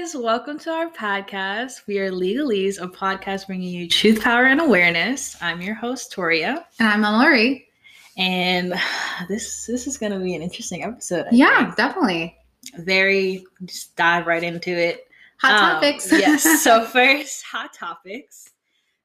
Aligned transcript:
guys. 0.00 0.14
Welcome 0.16 0.58
to 0.60 0.70
our 0.70 0.88
podcast. 0.90 1.86
We 1.86 1.98
are 1.98 2.10
Legalese, 2.10 2.80
a 2.80 2.88
podcast 2.88 3.46
bringing 3.46 3.68
you 3.68 3.86
truth, 3.88 4.22
power, 4.22 4.46
and 4.46 4.60
awareness. 4.60 5.36
I'm 5.42 5.60
your 5.60 5.74
host, 5.74 6.12
Toria. 6.12 6.66
And 6.78 6.88
I'm 6.88 7.00
Mallory. 7.02 7.68
And 8.16 8.72
this 9.28 9.66
this 9.66 9.86
is 9.86 9.98
going 9.98 10.12
to 10.12 10.18
be 10.18 10.34
an 10.34 10.42
interesting 10.42 10.84
episode. 10.84 11.26
I 11.26 11.30
yeah, 11.32 11.64
think. 11.64 11.76
definitely. 11.76 12.36
Very, 12.78 13.44
just 13.64 13.94
dive 13.96 14.26
right 14.26 14.42
into 14.42 14.70
it. 14.70 15.06
Hot 15.40 15.52
Um, 15.52 15.74
topics. 15.74 16.10
yes. 16.12 16.44
So, 16.62 16.84
first, 16.84 17.44
hot 17.44 17.72
topics. 17.74 18.48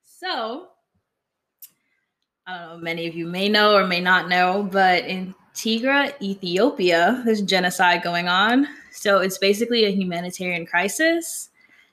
So, 0.04 0.68
I 2.48 2.57
don't 2.57 2.70
know, 2.70 2.77
many 2.77 3.07
of 3.07 3.16
you 3.16 3.25
may 3.27 3.50
know 3.50 3.75
or 3.75 3.86
may 3.86 4.02
not 4.02 4.30
know, 4.30 4.64
but 4.71 5.04
in 5.05 5.36
Tigray, 5.56 6.14
Ethiopia, 6.22 7.21
there's 7.26 7.42
genocide 7.42 8.04
going 8.04 8.28
on. 8.28 8.68
So, 8.92 9.20
it's 9.20 9.38
basically 9.38 9.86
a 9.86 9.92
humanitarian 9.92 10.66
crisis 10.66 11.50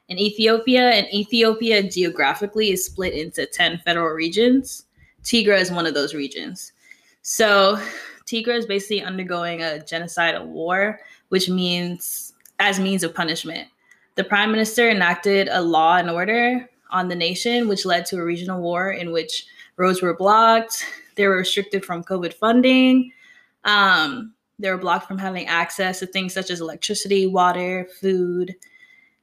in 0.09 0.19
Ethiopia, 0.19 0.91
and 0.91 1.06
Ethiopia 1.14 1.83
geographically 1.83 2.70
is 2.70 2.84
split 2.84 3.14
into 3.14 3.46
10 3.46 3.78
federal 3.84 4.09
regions. 4.09 4.86
Tigray 5.22 5.60
is 5.60 5.70
one 5.70 5.86
of 5.86 5.95
those 5.95 6.12
regions. 6.12 6.72
So, 7.22 7.80
Tigray 8.27 8.59
is 8.59 8.66
basically 8.66 9.02
undergoing 9.02 9.62
a 9.62 9.78
genocidal 9.78 10.47
war, 10.47 11.00
which 11.28 11.48
means 11.48 12.34
as 12.58 12.78
means 12.78 13.02
of 13.05 13.14
punishment. 13.14 13.69
The 14.16 14.24
prime 14.24 14.50
minister 14.50 14.91
enacted 14.91 15.48
a 15.50 15.62
law 15.62 15.97
and 15.97 16.10
order 16.10 16.69
on 16.91 17.08
the 17.08 17.14
nation, 17.14 17.69
which 17.69 17.86
led 17.86 18.06
to 18.06 18.19
a 18.19 18.24
regional 18.24 18.60
war 18.60 18.91
in 18.91 19.12
which 19.12 19.47
roads 19.77 20.02
were 20.02 20.14
blocked. 20.14 20.84
They 21.14 21.27
were 21.27 21.36
restricted 21.36 21.84
from 21.84 22.05
COVID 22.05 22.34
funding. 22.34 23.12
Um, 23.64 24.34
they 24.58 24.70
were 24.70 24.78
blocked 24.78 25.08
from 25.08 25.18
having 25.18 25.46
access 25.46 25.98
to 25.98 26.06
things 26.06 26.34
such 26.34 26.50
as 26.50 26.60
electricity, 26.60 27.26
water, 27.26 27.88
food, 28.00 28.54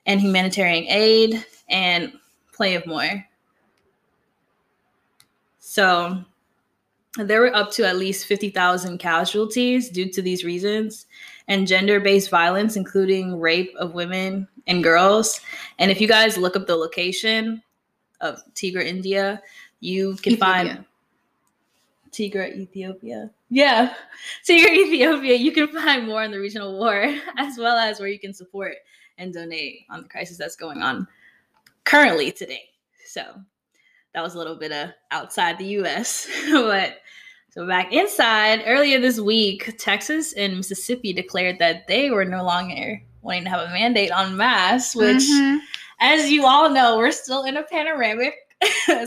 and 0.05 0.19
humanitarian 0.19 0.85
aid, 0.87 1.45
and 1.69 2.13
plenty 2.53 2.75
of 2.75 2.85
more. 2.85 3.25
So 5.59 6.23
there 7.17 7.41
were 7.41 7.55
up 7.55 7.71
to 7.71 7.87
at 7.87 7.97
least 7.97 8.25
50,000 8.25 8.97
casualties 8.97 9.89
due 9.89 10.09
to 10.11 10.21
these 10.21 10.43
reasons 10.43 11.05
and 11.47 11.67
gender 11.67 11.99
based 11.99 12.29
violence, 12.29 12.75
including 12.75 13.39
rape 13.39 13.73
of 13.77 13.93
women 13.93 14.47
and 14.67 14.83
girls. 14.83 15.41
And 15.79 15.91
if 15.91 15.99
you 15.99 16.07
guys 16.07 16.37
look 16.37 16.55
up 16.55 16.67
the 16.67 16.75
location 16.75 17.61
of 18.21 18.41
Tigray, 18.53 18.85
India, 18.85 19.41
you 19.79 20.15
can 20.15 20.37
find 20.37 20.67
Ethiopia. 20.67 20.85
Tigray, 22.11 22.57
Ethiopia. 22.57 23.31
Yeah, 23.49 23.93
Tigray, 24.47 24.85
Ethiopia. 24.87 25.35
You 25.35 25.51
can 25.51 25.67
find 25.69 26.05
more 26.07 26.23
on 26.23 26.31
the 26.31 26.39
regional 26.39 26.77
war, 26.77 27.05
as 27.37 27.57
well 27.57 27.77
as 27.77 27.99
where 27.99 28.09
you 28.09 28.19
can 28.19 28.33
support 28.33 28.75
and 29.17 29.33
donate 29.33 29.81
on 29.89 30.03
the 30.03 30.09
crisis 30.09 30.37
that's 30.37 30.55
going 30.55 30.81
on 30.81 31.07
currently 31.83 32.31
today. 32.31 32.69
So 33.05 33.23
that 34.13 34.21
was 34.21 34.35
a 34.35 34.37
little 34.37 34.55
bit 34.55 34.71
of 34.71 34.89
outside 35.11 35.57
the 35.57 35.65
US. 35.79 36.27
but 36.51 36.97
so 37.49 37.65
back 37.67 37.91
inside, 37.91 38.63
earlier 38.67 38.99
this 38.99 39.19
week, 39.19 39.75
Texas 39.79 40.33
and 40.33 40.57
Mississippi 40.57 41.11
declared 41.13 41.57
that 41.59 41.87
they 41.87 42.11
were 42.11 42.25
no 42.25 42.43
longer 42.43 43.01
wanting 43.21 43.43
to 43.45 43.49
have 43.49 43.67
a 43.67 43.73
mandate 43.73 44.11
on 44.11 44.37
masks, 44.37 44.95
which, 44.95 45.23
Mhm. 45.23 45.59
as 45.99 46.29
you 46.29 46.45
all 46.45 46.69
know, 46.69 46.97
we're 46.97 47.11
still 47.11 47.43
in 47.43 47.57
a 47.57 47.63
panoramic, 47.63 48.35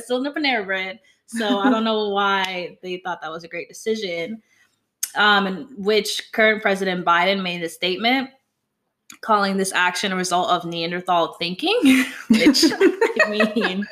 still 0.02 0.18
in 0.18 0.26
a 0.26 0.32
Panera 0.32 0.64
bread. 0.66 0.98
So 1.26 1.58
I 1.58 1.70
don't 1.70 1.84
know 1.84 2.10
why 2.10 2.78
they 2.82 2.98
thought 2.98 3.22
that 3.22 3.30
was 3.30 3.44
a 3.44 3.48
great 3.48 3.68
decision. 3.68 4.42
Um, 5.14 5.74
which 5.76 6.32
current 6.32 6.62
President 6.62 7.04
Biden 7.04 7.42
made 7.42 7.62
a 7.62 7.68
statement 7.68 8.30
calling 9.20 9.56
this 9.56 9.72
action 9.72 10.12
a 10.12 10.16
result 10.16 10.50
of 10.50 10.64
Neanderthal 10.64 11.34
thinking, 11.34 11.78
which 12.30 12.64
I 12.64 13.28
mean, 13.28 13.86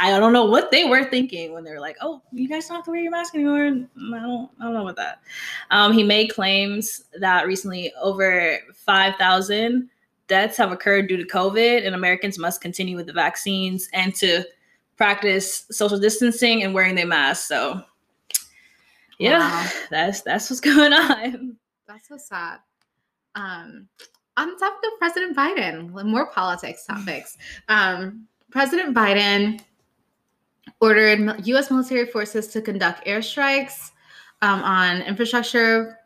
I 0.00 0.18
don't 0.18 0.32
know 0.32 0.44
what 0.44 0.70
they 0.70 0.84
were 0.84 1.04
thinking 1.04 1.52
when 1.52 1.64
they 1.64 1.70
were 1.70 1.80
like, 1.80 1.96
"Oh, 2.00 2.22
you 2.32 2.48
guys 2.48 2.66
don't 2.66 2.76
have 2.76 2.84
to 2.86 2.90
wear 2.90 3.00
your 3.00 3.12
mask 3.12 3.34
anymore." 3.34 3.66
I 3.66 3.68
don't, 3.68 4.50
I 4.60 4.64
don't 4.64 4.74
know 4.74 4.82
about 4.82 4.96
that. 4.96 5.20
Um, 5.70 5.92
he 5.92 6.02
made 6.02 6.28
claims 6.28 7.04
that 7.18 7.46
recently 7.46 7.92
over 8.00 8.58
five 8.74 9.14
thousand 9.16 9.88
deaths 10.26 10.56
have 10.56 10.72
occurred 10.72 11.08
due 11.08 11.16
to 11.16 11.24
COVID, 11.24 11.86
and 11.86 11.94
Americans 11.94 12.38
must 12.38 12.60
continue 12.60 12.96
with 12.96 13.06
the 13.06 13.12
vaccines 13.12 13.88
and 13.92 14.14
to 14.16 14.44
practice 14.98 15.64
social 15.70 15.98
distancing 15.98 16.62
and 16.64 16.74
wearing 16.74 16.94
their 16.94 17.06
masks. 17.06 17.48
So, 17.48 17.82
yeah, 19.18 19.38
Wow. 19.38 19.70
that's 19.90 20.20
that's 20.22 20.50
what's 20.50 20.60
going 20.72 20.92
on. 20.92 21.56
That's 21.86 22.08
so 22.08 22.18
sad. 22.18 22.58
Um, 23.34 23.88
on 24.36 24.50
the 24.50 24.56
topic 24.56 24.78
of 24.92 24.98
President 24.98 25.36
Biden, 25.36 26.04
more 26.06 26.30
politics 26.30 26.84
topics. 26.84 27.38
Um, 27.68 28.26
President 28.50 28.94
Biden 28.96 29.60
ordered 30.80 31.46
U.S. 31.46 31.70
military 31.70 32.06
forces 32.06 32.48
to 32.48 32.62
conduct 32.62 33.06
airstrikes 33.06 33.90
um, 34.42 34.62
on 34.62 35.02
infrastructure 35.02 35.98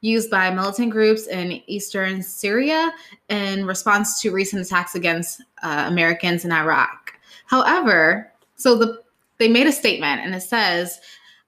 used 0.00 0.30
by 0.30 0.50
militant 0.50 0.90
groups 0.90 1.26
in 1.26 1.60
eastern 1.66 2.22
Syria 2.22 2.92
in 3.28 3.66
response 3.66 4.20
to 4.22 4.30
recent 4.30 4.64
attacks 4.64 4.94
against 4.94 5.42
uh, 5.62 5.84
Americans 5.86 6.44
in 6.44 6.52
Iraq. 6.52 7.12
However, 7.46 8.32
so 8.56 8.76
the 8.76 9.02
they 9.38 9.48
made 9.48 9.66
a 9.66 9.72
statement 9.72 10.20
and 10.20 10.34
it 10.34 10.42
says 10.42 11.00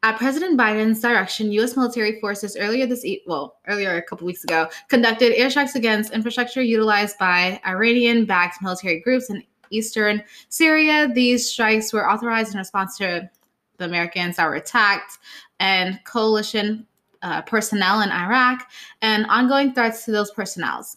at 0.02 0.16
President 0.16 0.58
Biden's 0.58 1.00
direction, 1.00 1.52
U.S. 1.52 1.76
military 1.76 2.18
forces 2.20 2.56
earlier 2.56 2.86
this 2.86 3.04
e- 3.04 3.22
well 3.26 3.58
earlier 3.66 3.96
a 3.96 4.02
couple 4.02 4.26
weeks 4.26 4.44
ago 4.44 4.68
conducted 4.88 5.36
airstrikes 5.36 5.74
against 5.74 6.12
infrastructure 6.12 6.62
utilized 6.62 7.18
by 7.18 7.60
Iranian-backed 7.66 8.62
military 8.62 9.00
groups 9.00 9.28
in 9.28 9.42
eastern 9.70 10.22
Syria. 10.48 11.08
These 11.12 11.50
strikes 11.50 11.92
were 11.92 12.10
authorized 12.10 12.52
in 12.52 12.58
response 12.58 12.96
to 12.98 13.28
the 13.76 13.84
Americans 13.84 14.36
that 14.36 14.48
were 14.48 14.54
attacked 14.54 15.18
and 15.58 16.00
coalition 16.04 16.86
uh, 17.22 17.42
personnel 17.42 18.00
in 18.02 18.10
Iraq 18.10 18.68
and 19.02 19.26
ongoing 19.26 19.72
threats 19.72 20.04
to 20.04 20.12
those 20.12 20.30
personnels. 20.30 20.96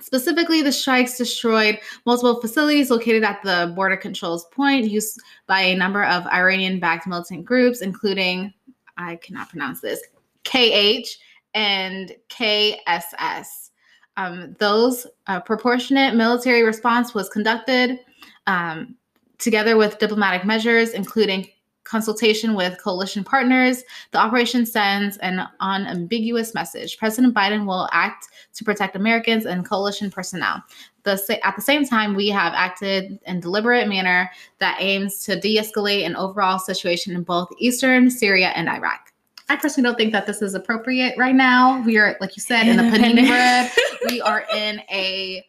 Specifically, 0.00 0.60
the 0.60 0.72
strikes 0.72 1.16
destroyed 1.16 1.78
multiple 2.04 2.40
facilities 2.40 2.90
located 2.90 3.24
at 3.24 3.42
the 3.42 3.72
border 3.74 3.96
controls 3.96 4.46
point 4.52 4.90
used 4.90 5.20
by 5.46 5.60
a 5.60 5.76
number 5.76 6.04
of 6.04 6.26
Iranian 6.26 6.78
backed 6.78 7.06
militant 7.06 7.44
groups, 7.44 7.80
including, 7.80 8.52
I 8.98 9.16
cannot 9.16 9.48
pronounce 9.48 9.80
this, 9.80 10.00
KH 10.44 11.08
and 11.54 12.14
KSS. 12.28 13.70
Um, 14.18 14.54
those 14.58 15.06
uh, 15.26 15.40
proportionate 15.40 16.14
military 16.14 16.62
response 16.62 17.14
was 17.14 17.28
conducted 17.28 18.00
um, 18.46 18.96
together 19.38 19.76
with 19.76 19.98
diplomatic 19.98 20.44
measures, 20.44 20.90
including 20.90 21.48
consultation 21.86 22.54
with 22.54 22.82
coalition 22.82 23.24
partners. 23.24 23.84
The 24.10 24.18
operation 24.18 24.66
sends 24.66 25.16
an 25.18 25.46
unambiguous 25.60 26.52
message. 26.52 26.98
President 26.98 27.32
Biden 27.32 27.64
will 27.64 27.88
act 27.92 28.28
to 28.54 28.64
protect 28.64 28.96
Americans 28.96 29.46
and 29.46 29.64
coalition 29.64 30.10
personnel. 30.10 30.62
The, 31.04 31.38
at 31.44 31.54
the 31.54 31.62
same 31.62 31.86
time, 31.86 32.16
we 32.16 32.28
have 32.30 32.52
acted 32.54 33.20
in 33.26 33.38
deliberate 33.38 33.88
manner 33.88 34.30
that 34.58 34.76
aims 34.80 35.22
to 35.24 35.38
de-escalate 35.38 36.04
an 36.04 36.16
overall 36.16 36.58
situation 36.58 37.14
in 37.14 37.22
both 37.22 37.48
eastern 37.58 38.10
Syria 38.10 38.48
and 38.56 38.68
Iraq. 38.68 39.12
I 39.48 39.54
personally 39.54 39.88
don't 39.88 39.96
think 39.96 40.10
that 40.10 40.26
this 40.26 40.42
is 40.42 40.54
appropriate 40.54 41.16
right 41.16 41.34
now. 41.34 41.80
We 41.82 41.98
are, 41.98 42.16
like 42.20 42.36
you 42.36 42.42
said, 42.42 42.66
in 42.66 42.76
the 42.76 42.82
panini 42.82 43.28
bread. 43.28 43.70
We 44.08 44.20
are 44.20 44.44
in 44.52 44.80
a, 44.90 45.46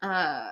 uh, 0.00 0.50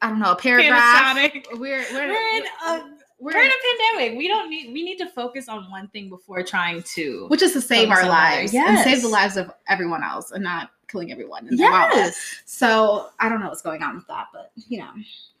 I 0.00 0.08
don't 0.08 0.20
know, 0.20 0.32
a 0.32 0.36
paragraph. 0.36 1.16
Panasonic. 1.16 1.46
We're 1.52 1.84
we're, 1.92 2.08
We're 2.08 2.36
in 2.38 2.44
a 2.66 2.93
we're 3.18 3.32
we're 3.32 3.42
in 3.42 3.50
a 3.50 3.94
pandemic. 3.94 4.18
We 4.18 4.28
don't 4.28 4.50
need 4.50 4.72
we 4.72 4.82
need 4.82 4.98
to 4.98 5.06
focus 5.06 5.48
on 5.48 5.70
one 5.70 5.88
thing 5.88 6.08
before 6.08 6.42
trying 6.42 6.82
to 6.94 7.26
which 7.28 7.42
is 7.42 7.52
to 7.52 7.60
save 7.60 7.90
our 7.90 8.06
lives 8.06 8.54
and 8.54 8.78
save 8.80 9.02
the 9.02 9.08
lives 9.08 9.36
of 9.36 9.50
everyone 9.68 10.02
else 10.02 10.32
and 10.32 10.42
not 10.42 10.70
killing 10.88 11.12
everyone. 11.12 11.48
in. 11.48 11.56
Yes. 11.56 12.42
So 12.44 13.08
I 13.20 13.28
don't 13.28 13.40
know 13.40 13.48
what's 13.48 13.62
going 13.62 13.82
on 13.82 13.96
with 13.96 14.06
that, 14.08 14.26
but 14.32 14.50
you 14.68 14.78
know, 14.78 14.90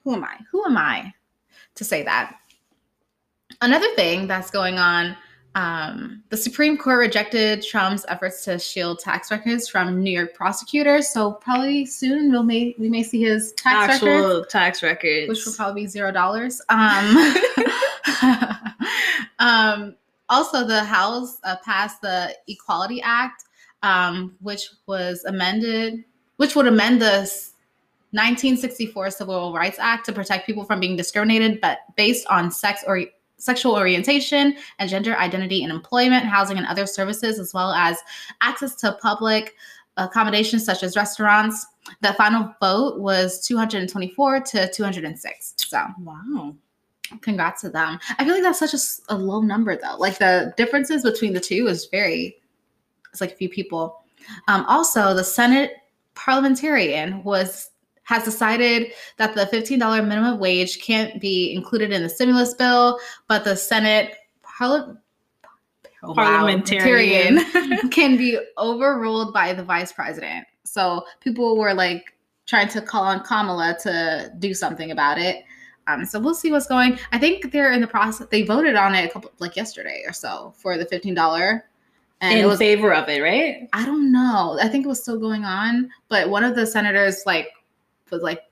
who 0.02 0.14
am 0.14 0.24
I? 0.24 0.36
Who 0.50 0.64
am 0.64 0.76
I 0.76 1.12
to 1.74 1.84
say 1.84 2.02
that? 2.02 2.36
Another 3.60 3.92
thing 3.94 4.26
that's 4.26 4.50
going 4.50 4.78
on, 4.78 5.16
um, 5.54 6.22
the 6.30 6.36
Supreme 6.36 6.76
Court 6.76 6.98
rejected 6.98 7.62
Trump's 7.62 8.04
efforts 8.08 8.44
to 8.44 8.58
shield 8.58 8.98
tax 8.98 9.30
records 9.30 9.68
from 9.68 10.02
New 10.02 10.10
York 10.10 10.34
prosecutors. 10.34 11.08
So 11.08 11.32
probably 11.32 11.86
soon 11.86 12.32
we'll 12.32 12.42
may 12.42 12.74
we 12.78 12.88
may 12.88 13.04
see 13.04 13.22
his 13.22 13.52
tax 13.52 13.94
Actual 13.94 14.08
records, 14.08 14.52
tax 14.52 14.82
records. 14.82 15.28
which 15.28 15.46
will 15.46 15.52
probably 15.52 15.82
be 15.82 15.86
zero 15.86 16.10
dollars. 16.10 16.60
Um, 16.68 17.34
um, 19.38 19.94
also, 20.28 20.66
the 20.66 20.82
House 20.82 21.38
uh, 21.44 21.56
passed 21.64 22.00
the 22.00 22.34
Equality 22.48 23.00
Act, 23.02 23.44
um, 23.82 24.34
which 24.40 24.70
was 24.86 25.24
amended, 25.24 26.04
which 26.36 26.56
would 26.56 26.66
amend 26.66 27.00
the 27.00 27.30
1964 28.10 29.10
Civil 29.10 29.52
Rights 29.52 29.78
Act 29.78 30.06
to 30.06 30.12
protect 30.12 30.46
people 30.46 30.64
from 30.64 30.80
being 30.80 30.96
discriminated, 30.96 31.60
but 31.60 31.80
based 31.96 32.26
on 32.28 32.50
sex 32.50 32.82
or 32.86 33.04
sexual 33.36 33.74
orientation 33.74 34.56
and 34.78 34.88
gender 34.88 35.16
identity 35.16 35.62
in 35.62 35.70
employment, 35.70 36.24
housing, 36.24 36.56
and 36.58 36.66
other 36.66 36.86
services, 36.86 37.38
as 37.38 37.52
well 37.52 37.72
as 37.72 37.98
access 38.40 38.74
to 38.76 38.98
public 39.02 39.54
accommodations 39.96 40.64
such 40.64 40.82
as 40.82 40.96
restaurants. 40.96 41.66
The 42.00 42.14
final 42.14 42.54
vote 42.60 42.98
was 43.00 43.46
224 43.46 44.40
to 44.40 44.70
206. 44.72 45.54
So 45.58 45.84
Wow. 46.00 46.54
congrats 47.20 47.60
to 47.60 47.70
them. 47.70 48.00
I 48.18 48.24
feel 48.24 48.34
like 48.34 48.42
that's 48.42 48.58
such 48.58 48.74
a 49.08 49.16
low 49.16 49.40
number 49.42 49.76
though. 49.76 49.96
Like 49.98 50.18
the 50.18 50.54
differences 50.56 51.02
between 51.02 51.32
the 51.34 51.40
two 51.40 51.66
is 51.68 51.86
very, 51.86 52.38
it's 53.12 53.20
like 53.20 53.32
a 53.32 53.36
few 53.36 53.48
people. 53.48 54.02
Um, 54.48 54.64
also, 54.66 55.14
the 55.14 55.22
Senate 55.22 55.72
parliamentarian 56.14 57.22
was 57.24 57.70
has 58.04 58.24
decided 58.24 58.92
that 59.16 59.34
the 59.34 59.46
$15 59.46 60.06
minimum 60.06 60.38
wage 60.38 60.80
can't 60.80 61.20
be 61.20 61.54
included 61.54 61.92
in 61.92 62.02
the 62.02 62.08
stimulus 62.08 62.54
bill, 62.54 62.98
but 63.28 63.44
the 63.44 63.56
Senate 63.56 64.14
oh, 64.60 64.96
wow, 66.02 66.14
Parliamentarian. 66.14 67.40
can 67.90 68.16
be 68.16 68.38
overruled 68.58 69.32
by 69.32 69.52
the 69.52 69.64
vice 69.64 69.92
president. 69.92 70.46
So 70.64 71.04
people 71.20 71.56
were 71.56 71.74
like 71.74 72.14
trying 72.46 72.68
to 72.68 72.82
call 72.82 73.04
on 73.04 73.22
Kamala 73.24 73.76
to 73.82 74.32
do 74.38 74.54
something 74.54 74.90
about 74.90 75.18
it. 75.18 75.44
Um, 75.86 76.04
so 76.04 76.18
we'll 76.18 76.34
see 76.34 76.50
what's 76.50 76.66
going. 76.66 76.98
I 77.12 77.18
think 77.18 77.52
they're 77.52 77.72
in 77.72 77.80
the 77.80 77.86
process. 77.86 78.26
They 78.30 78.42
voted 78.42 78.74
on 78.74 78.94
it 78.94 79.04
a 79.04 79.12
couple 79.12 79.32
like 79.38 79.54
yesterday 79.56 80.02
or 80.06 80.12
so 80.12 80.54
for 80.56 80.78
the 80.78 80.86
fifteen 80.86 81.14
dollar, 81.14 81.66
in 82.22 82.38
it 82.38 82.46
was. 82.46 82.58
favor 82.58 82.94
of 82.94 83.08
it, 83.08 83.20
right? 83.20 83.68
I 83.74 83.84
don't 83.84 84.10
know. 84.10 84.58
I 84.60 84.68
think 84.68 84.86
it 84.86 84.88
was 84.88 85.02
still 85.02 85.18
going 85.18 85.44
on, 85.44 85.90
but 86.08 86.30
one 86.30 86.42
of 86.42 86.56
the 86.56 86.66
senators 86.66 87.22
like 87.26 87.48
was 88.10 88.22
like 88.22 88.42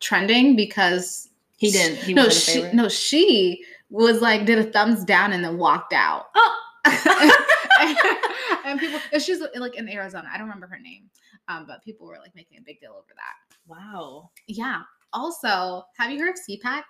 trending 0.00 0.56
because 0.56 1.28
He 1.56 1.70
didn't. 1.70 1.98
He 1.98 2.14
no, 2.14 2.26
was 2.26 2.44
she 2.44 2.62
no, 2.72 2.88
she 2.88 3.64
was 3.90 4.20
like 4.20 4.44
did 4.46 4.58
a 4.58 4.64
thumbs 4.64 5.04
down 5.04 5.32
and 5.32 5.42
then 5.44 5.58
walked 5.58 5.92
out. 5.92 6.26
Oh. 6.34 6.54
and 8.64 8.78
people, 8.80 9.00
and 9.12 9.22
she's 9.22 9.40
like 9.56 9.76
in 9.76 9.88
Arizona. 9.88 10.28
I 10.32 10.38
don't 10.38 10.46
remember 10.46 10.66
her 10.68 10.78
name, 10.78 11.10
um, 11.48 11.64
but 11.66 11.82
people 11.82 12.06
were 12.06 12.18
like 12.18 12.34
making 12.34 12.58
a 12.58 12.62
big 12.62 12.80
deal 12.80 12.92
over 12.92 13.12
that. 13.16 13.56
wow. 13.66 14.30
Yeah. 14.46 14.82
Also, 15.12 15.84
have 15.96 16.10
you 16.10 16.18
heard 16.20 16.30
of 16.30 16.36
CPAC? 16.48 16.82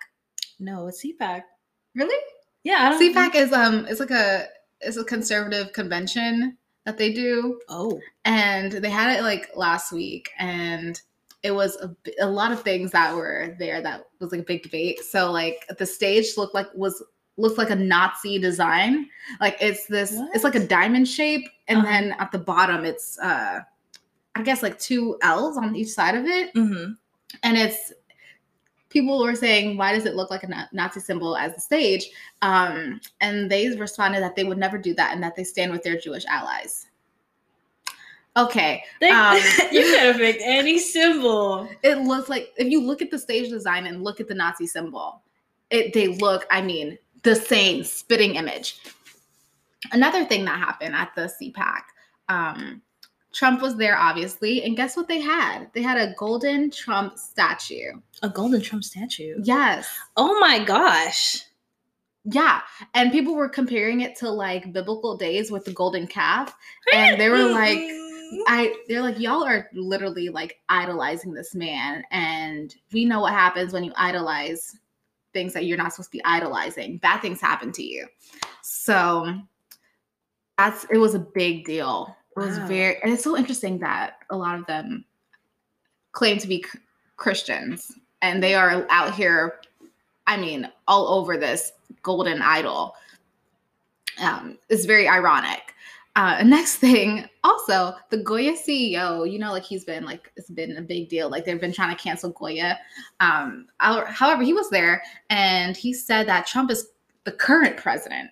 No, 0.59 0.87
it's 0.87 1.03
CPAC. 1.03 1.41
Really? 1.95 2.21
Yeah, 2.63 2.77
I 2.81 2.89
don't. 2.89 3.15
CPAC 3.15 3.35
is 3.35 3.53
um 3.53 3.85
is 3.87 3.99
like 3.99 4.11
a 4.11 4.45
is 4.81 4.97
a 4.97 5.03
conservative 5.03 5.73
convention 5.73 6.57
that 6.85 6.97
they 6.97 7.13
do, 7.13 7.59
Oh, 7.69 7.99
and 8.25 8.71
they 8.71 8.89
had 8.89 9.17
it 9.17 9.21
like 9.23 9.49
last 9.55 9.91
week, 9.91 10.29
and 10.37 11.01
it 11.41 11.51
was 11.51 11.77
a, 11.77 11.95
a 12.21 12.27
lot 12.29 12.51
of 12.51 12.61
things 12.61 12.91
that 12.91 13.15
were 13.15 13.55
there 13.59 13.81
that 13.81 14.07
was 14.19 14.31
like 14.31 14.41
a 14.41 14.43
big 14.43 14.63
debate. 14.63 14.99
So 14.99 15.31
like 15.31 15.65
the 15.77 15.85
stage 15.85 16.37
looked 16.37 16.53
like 16.53 16.67
was 16.75 17.01
looked 17.37 17.57
like 17.57 17.69
a 17.69 17.75
Nazi 17.75 18.37
design. 18.39 19.07
Like 19.39 19.57
it's 19.61 19.85
this 19.87 20.13
it's 20.33 20.43
like 20.43 20.55
a 20.55 20.67
diamond 20.67 21.07
shape 21.07 21.47
and 21.67 21.79
Uh-huh. 21.79 21.87
then 21.87 22.11
at 22.19 22.31
the 22.31 22.39
bottom 22.39 22.83
it's 22.83 23.17
uh 23.19 23.61
I 24.35 24.43
guess 24.43 24.61
like 24.63 24.79
two 24.79 25.17
L's 25.21 25.57
on 25.57 25.75
each 25.75 25.89
side 25.89 26.15
of 26.15 26.25
it 26.25 26.53
mm-hmm. 26.53 26.91
and 27.43 27.57
it's 27.57 27.93
people 28.89 29.19
were 29.19 29.35
saying 29.35 29.77
why 29.77 29.93
does 29.93 30.05
it 30.05 30.15
look 30.15 30.31
like 30.31 30.43
a 30.43 30.67
Nazi 30.73 30.99
symbol 30.99 31.37
as 31.37 31.55
the 31.55 31.61
stage? 31.61 32.09
Um 32.41 32.99
and 33.21 33.49
they 33.49 33.69
responded 33.69 34.21
that 34.21 34.35
they 34.35 34.43
would 34.43 34.57
never 34.57 34.77
do 34.77 34.93
that 34.95 35.13
and 35.13 35.23
that 35.23 35.37
they 35.37 35.45
stand 35.45 35.71
with 35.71 35.83
their 35.83 35.97
Jewish 35.97 36.25
allies. 36.25 36.87
Okay, 38.37 38.83
They, 39.01 39.09
Um, 39.09 39.35
you 39.71 39.81
could 39.83 39.99
have 39.99 40.17
picked 40.17 40.41
any 40.43 40.79
symbol. 40.79 41.67
it 41.83 41.97
looks 41.99 42.29
like 42.29 42.53
if 42.57 42.67
you 42.69 42.81
look 42.81 43.01
at 43.01 43.11
the 43.11 43.19
stage 43.19 43.49
design 43.49 43.85
and 43.87 44.03
look 44.03 44.19
at 44.19 44.27
the 44.27 44.35
Nazi 44.35 44.67
symbol, 44.67 45.21
it 45.69 45.93
they 45.93 46.07
look, 46.07 46.45
I 46.49 46.61
mean, 46.61 46.97
the 47.23 47.35
same 47.35 47.83
spitting 47.83 48.35
image. 48.35 48.79
Another 49.91 50.25
thing 50.25 50.45
that 50.45 50.59
happened 50.59 50.95
at 50.95 51.11
the 51.15 51.31
CPAC, 51.41 51.81
um, 52.29 52.81
Trump 53.33 53.61
was 53.61 53.75
there 53.77 53.97
obviously, 53.97 54.63
and 54.63 54.75
guess 54.75 54.95
what 54.95 55.07
they 55.07 55.19
had? 55.19 55.69
They 55.73 55.81
had 55.81 55.97
a 55.97 56.13
golden 56.17 56.71
Trump 56.71 57.17
statue. 57.17 57.93
A 58.21 58.29
golden 58.29 58.61
Trump 58.61 58.83
statue. 58.83 59.35
Yes. 59.43 59.87
Oh 60.17 60.39
my 60.39 60.63
gosh. 60.63 61.43
Yeah. 62.25 62.61
And 62.93 63.11
people 63.11 63.35
were 63.35 63.49
comparing 63.49 64.01
it 64.01 64.15
to 64.17 64.29
like 64.29 64.71
biblical 64.73 65.17
days 65.17 65.51
with 65.51 65.65
the 65.65 65.71
golden 65.73 66.05
calf. 66.07 66.55
And 66.93 67.19
they 67.19 67.29
were 67.29 67.45
like, 67.45 67.79
I 68.47 68.75
they're 68.87 69.01
like 69.01 69.19
y'all 69.19 69.43
are 69.43 69.69
literally 69.73 70.29
like 70.29 70.59
idolizing 70.69 71.33
this 71.33 71.55
man 71.55 72.03
and 72.11 72.75
we 72.91 73.05
know 73.05 73.21
what 73.21 73.33
happens 73.33 73.73
when 73.73 73.83
you 73.83 73.91
idolize 73.95 74.77
things 75.33 75.53
that 75.53 75.65
you're 75.65 75.77
not 75.77 75.93
supposed 75.93 76.11
to 76.11 76.17
be 76.17 76.23
idolizing. 76.25 76.97
Bad 76.97 77.21
things 77.21 77.39
happen 77.41 77.71
to 77.73 77.83
you. 77.83 78.07
So 78.61 79.33
that's 80.57 80.85
it 80.91 80.97
was 80.97 81.15
a 81.15 81.19
big 81.19 81.65
deal. 81.65 82.15
It 82.35 82.39
was 82.39 82.57
Wow. 82.59 82.67
very 82.67 83.01
and 83.01 83.11
it's 83.13 83.23
so 83.23 83.37
interesting 83.37 83.79
that 83.79 84.17
a 84.29 84.37
lot 84.37 84.57
of 84.57 84.65
them 84.65 85.05
claim 86.11 86.37
to 86.39 86.47
be 86.47 86.63
C- 86.63 86.79
Christians 87.17 87.91
and 88.21 88.41
they 88.43 88.53
are 88.55 88.85
out 88.89 89.13
here 89.15 89.59
I 90.27 90.37
mean 90.37 90.69
all 90.87 91.07
over 91.07 91.37
this 91.37 91.71
golden 92.03 92.41
idol. 92.41 92.95
Um 94.21 94.57
it's 94.69 94.85
very 94.85 95.07
ironic. 95.07 95.73
Uh, 96.15 96.43
next 96.45 96.77
thing, 96.77 97.27
also 97.43 97.95
the 98.09 98.17
Goya 98.17 98.53
CEO, 98.53 99.29
you 99.29 99.39
know, 99.39 99.51
like 99.51 99.63
he's 99.63 99.85
been 99.85 100.05
like 100.05 100.31
it's 100.35 100.49
been 100.49 100.77
a 100.77 100.81
big 100.81 101.09
deal. 101.09 101.29
Like 101.29 101.45
they've 101.45 101.59
been 101.59 101.73
trying 101.73 101.95
to 101.95 102.01
cancel 102.01 102.31
Goya. 102.31 102.79
Um, 103.19 103.67
however, 103.79 104.43
he 104.43 104.53
was 104.53 104.69
there 104.69 105.01
and 105.29 105.75
he 105.75 105.93
said 105.93 106.27
that 106.27 106.47
Trump 106.47 106.71
is 106.71 106.89
the 107.23 107.31
current 107.31 107.77
president. 107.77 108.31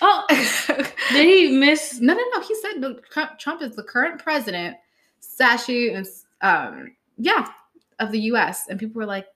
Oh, 0.00 0.24
did 1.12 1.28
he 1.28 1.48
miss? 1.48 2.00
no, 2.00 2.14
no. 2.14 2.22
No. 2.34 2.40
He 2.42 2.54
said 2.54 3.38
Trump, 3.38 3.62
is 3.62 3.76
the 3.76 3.82
current 3.82 4.22
president, 4.22 4.76
statue 5.20 5.92
and 5.94 6.06
um, 6.42 6.96
yeah, 7.18 7.48
of 7.98 8.12
the 8.12 8.20
U.S. 8.20 8.66
And 8.68 8.78
people 8.78 9.00
were 9.00 9.06
like, 9.06 9.26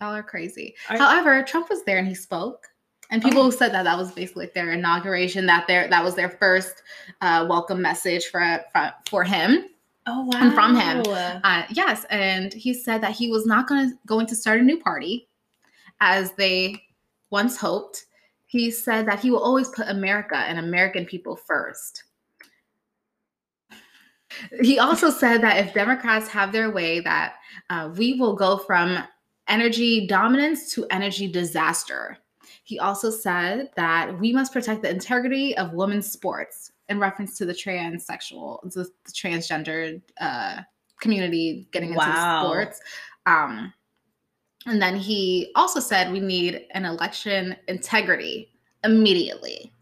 "Y'all 0.00 0.14
are 0.14 0.22
crazy." 0.22 0.74
However, 0.86 1.42
Trump 1.42 1.70
was 1.70 1.82
there 1.84 1.98
and 1.98 2.06
he 2.06 2.14
spoke, 2.14 2.68
and 3.12 3.22
people 3.22 3.52
said 3.52 3.72
that 3.74 3.82
that 3.82 3.98
was 3.98 4.10
basically 4.10 4.46
like 4.46 4.54
their 4.54 4.72
inauguration. 4.72 5.44
That 5.44 5.66
their 5.66 5.86
that 5.86 6.02
was 6.02 6.14
their 6.14 6.30
first 6.30 6.82
uh, 7.20 7.46
welcome 7.46 7.82
message 7.82 8.24
for 8.26 8.64
for, 8.72 8.92
for 9.06 9.22
him. 9.22 9.66
Oh 10.06 10.24
wow. 10.24 10.40
And 10.40 10.54
from 10.54 10.74
him. 10.74 11.02
Uh, 11.44 11.64
yes, 11.70 12.06
and 12.08 12.54
he 12.54 12.72
said 12.72 13.02
that 13.02 13.12
he 13.12 13.30
was 13.30 13.44
not 13.44 13.68
going 13.68 13.90
to 13.90 13.96
going 14.06 14.26
to 14.28 14.34
start 14.34 14.60
a 14.60 14.64
new 14.64 14.80
party, 14.80 15.28
as 16.00 16.32
they 16.32 16.82
once 17.30 17.58
hoped. 17.58 18.06
He 18.46 18.70
said 18.70 19.06
that 19.06 19.20
he 19.20 19.30
will 19.30 19.42
always 19.42 19.68
put 19.68 19.88
America 19.88 20.36
and 20.36 20.58
American 20.58 21.04
people 21.04 21.36
first. 21.36 22.04
He 24.62 24.78
also 24.78 25.10
said 25.20 25.42
that 25.42 25.58
if 25.58 25.74
Democrats 25.74 26.28
have 26.28 26.50
their 26.50 26.70
way, 26.70 27.00
that 27.00 27.34
uh, 27.68 27.92
we 27.94 28.14
will 28.14 28.34
go 28.34 28.56
from 28.56 29.04
energy 29.48 30.06
dominance 30.06 30.72
to 30.72 30.86
energy 30.90 31.30
disaster. 31.30 32.16
He 32.64 32.78
also 32.78 33.10
said 33.10 33.70
that 33.76 34.18
we 34.20 34.32
must 34.32 34.52
protect 34.52 34.82
the 34.82 34.90
integrity 34.90 35.56
of 35.56 35.72
women's 35.72 36.10
sports 36.10 36.72
in 36.88 36.98
reference 36.98 37.36
to 37.38 37.44
the 37.44 37.52
transsexual, 37.52 38.62
the, 38.72 38.84
the 39.04 39.12
transgender 39.12 40.00
uh, 40.20 40.60
community 41.00 41.66
getting 41.72 41.90
into 41.90 42.00
Wow. 42.00 42.40
sports. 42.44 42.80
Um, 43.26 43.72
and 44.66 44.80
then 44.80 44.96
he 44.96 45.50
also 45.56 45.80
said 45.80 46.12
we 46.12 46.20
need 46.20 46.66
an 46.70 46.84
election 46.84 47.56
integrity 47.66 48.52
immediately. 48.84 49.72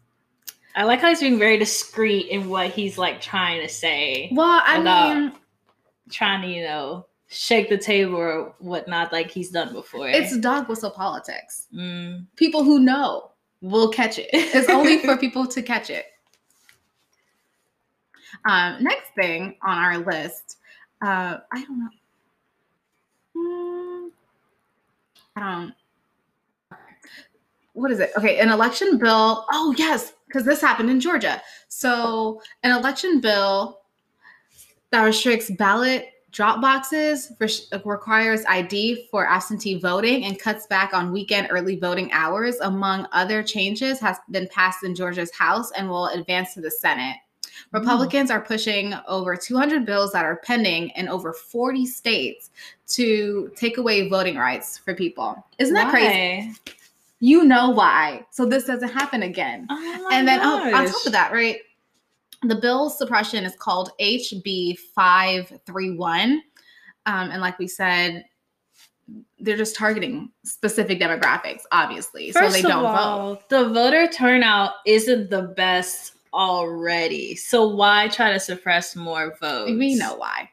I 0.74 0.84
like 0.84 1.00
how 1.00 1.08
he's 1.08 1.20
being 1.20 1.38
very 1.38 1.58
discreet 1.58 2.28
in 2.28 2.48
what 2.48 2.70
he's 2.70 2.96
like 2.96 3.20
trying 3.20 3.60
to 3.60 3.68
say, 3.68 4.30
Well, 4.32 4.62
I 4.64 4.80
mean, 4.80 5.32
trying 6.10 6.42
to 6.42 6.48
you 6.48 6.62
know 6.64 7.06
shake 7.30 7.68
the 7.68 7.78
table 7.78 8.16
or 8.16 8.54
whatnot, 8.58 9.12
like 9.12 9.30
he's 9.30 9.50
done 9.50 9.72
before. 9.72 10.08
it's 10.08 10.36
dog 10.38 10.68
whistle 10.68 10.90
politics. 10.90 11.68
Mm. 11.74 12.26
People 12.36 12.64
who 12.64 12.80
know 12.80 13.30
will 13.60 13.88
catch 13.88 14.18
it. 14.18 14.28
It's 14.32 14.68
only 14.68 14.98
for 14.98 15.16
people 15.16 15.46
to 15.46 15.62
catch 15.62 15.90
it. 15.90 16.06
Um, 18.48 18.82
next 18.82 19.14
thing 19.14 19.56
on 19.62 19.78
our 19.78 19.98
list, 19.98 20.58
uh, 21.02 21.38
I 21.52 21.64
don't 21.64 21.78
know. 21.78 21.90
Hmm, 23.36 24.08
I 25.36 25.40
don't. 25.40 25.74
What 27.74 27.92
is 27.92 28.00
it? 28.00 28.10
Okay, 28.16 28.40
an 28.40 28.50
election 28.50 28.98
bill. 28.98 29.46
Oh 29.52 29.74
yes, 29.78 30.12
because 30.26 30.44
this 30.44 30.60
happened 30.60 30.90
in 30.90 31.00
Georgia. 31.00 31.40
So 31.68 32.42
an 32.64 32.76
election 32.76 33.20
bill 33.20 33.80
that 34.90 35.02
restricts 35.02 35.50
ballot 35.50 36.08
drop 36.32 36.60
boxes, 36.60 37.32
res- 37.38 37.68
requires 37.84 38.44
ID 38.46 39.08
for 39.10 39.26
absentee 39.26 39.78
voting, 39.78 40.24
and 40.24 40.38
cuts 40.38 40.66
back 40.66 40.92
on 40.94 41.12
weekend 41.12 41.48
early 41.50 41.76
voting 41.76 42.10
hours, 42.12 42.56
among 42.60 43.06
other 43.12 43.42
changes, 43.42 43.98
has 44.00 44.18
been 44.30 44.48
passed 44.48 44.84
in 44.84 44.94
Georgia's 44.94 45.32
House 45.32 45.70
and 45.72 45.88
will 45.88 46.06
advance 46.08 46.54
to 46.54 46.60
the 46.60 46.70
Senate. 46.70 47.16
Republicans 47.72 48.30
are 48.30 48.40
pushing 48.40 48.94
over 49.06 49.36
200 49.36 49.84
bills 49.84 50.12
that 50.12 50.24
are 50.24 50.36
pending 50.44 50.88
in 50.90 51.08
over 51.08 51.32
40 51.32 51.86
states 51.86 52.50
to 52.88 53.50
take 53.54 53.78
away 53.78 54.08
voting 54.08 54.36
rights 54.36 54.78
for 54.78 54.94
people. 54.94 55.44
Isn't 55.58 55.74
that 55.74 55.90
crazy? 55.90 56.52
You 57.20 57.44
know 57.44 57.70
why. 57.70 58.24
So 58.30 58.46
this 58.46 58.64
doesn't 58.64 58.88
happen 58.88 59.22
again. 59.22 59.66
Oh 59.68 60.08
and 60.10 60.26
then 60.26 60.40
oh, 60.42 60.74
on 60.74 60.86
top 60.86 61.06
of 61.06 61.12
that, 61.12 61.32
right? 61.32 61.58
The 62.42 62.54
bill 62.54 62.90
suppression 62.90 63.44
is 63.44 63.54
called 63.56 63.90
HB 64.00 64.78
531. 64.94 66.42
Um, 67.06 67.30
and 67.30 67.40
like 67.40 67.58
we 67.58 67.68
said, 67.68 68.24
they're 69.38 69.56
just 69.56 69.76
targeting 69.76 70.30
specific 70.44 71.00
demographics, 71.00 71.62
obviously. 71.72 72.30
First 72.32 72.56
so 72.56 72.62
they 72.62 72.62
don't 72.62 72.84
all, 72.84 73.34
vote. 73.34 73.48
the 73.48 73.68
voter 73.70 74.06
turnout 74.06 74.74
isn't 74.86 75.30
the 75.30 75.42
best 75.56 76.14
already. 76.32 77.34
So 77.34 77.66
why 77.68 78.08
try 78.08 78.32
to 78.32 78.40
suppress 78.40 78.94
more 78.94 79.34
votes? 79.40 79.72
We 79.72 79.96
know 79.96 80.16
why. 80.16 80.48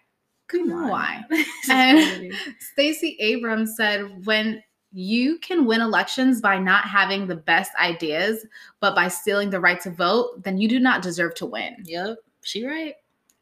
Come 0.47 0.71
on. 0.71 0.89
why. 0.89 1.23
And- 1.69 2.33
Stacey 2.71 3.17
Abrams 3.19 3.75
said 3.75 4.25
when 4.25 4.63
you 4.99 5.37
can 5.39 5.67
win 5.67 5.79
elections 5.79 6.41
by 6.41 6.57
not 6.57 6.85
having 6.85 7.27
the 7.27 7.35
best 7.35 7.71
ideas, 7.79 8.45
but 8.79 8.95
by 8.95 9.07
stealing 9.07 9.51
the 9.51 9.59
right 9.59 9.79
to 9.81 9.91
vote, 9.91 10.41
then 10.43 10.57
you 10.57 10.67
do 10.67 10.79
not 10.79 11.03
deserve 11.03 11.35
to 11.35 11.45
win. 11.45 11.75
yep, 11.85 12.17
she 12.41 12.65
right. 12.65 12.95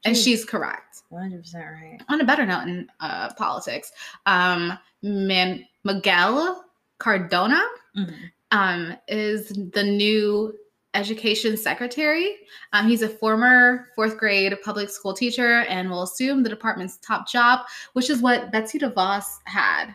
And 0.04 0.16
She's 0.18 0.44
correct. 0.46 1.02
100% 1.12 1.56
right. 1.56 2.00
On 2.10 2.20
a 2.20 2.26
better 2.26 2.46
note 2.46 2.64
in 2.68 2.88
uh, 3.00 3.34
politics, 3.36 3.92
um, 4.26 4.78
Man- 5.02 5.66
Miguel 5.86 6.66
Cardona 7.00 7.62
Mhm. 7.98 8.14
um, 8.52 8.96
is 9.08 9.48
the 9.50 9.84
new 9.84 10.54
education 10.94 11.56
secretary. 11.58 12.36
Um, 12.74 12.88
he's 12.88 13.02
a 13.02 13.10
former 13.10 13.88
fourth 13.96 14.18
grade 14.18 14.54
public 14.64 14.90
school 14.90 15.14
teacher 15.14 15.62
and 15.70 15.90
will 15.90 16.04
assume 16.04 16.44
the 16.44 16.50
department's 16.50 16.98
top 16.98 17.28
job, 17.28 17.62
which 17.94 18.10
is 18.10 18.22
what 18.22 18.52
Betsy 18.52 18.78
DeVos 18.80 19.26
had. 19.46 19.88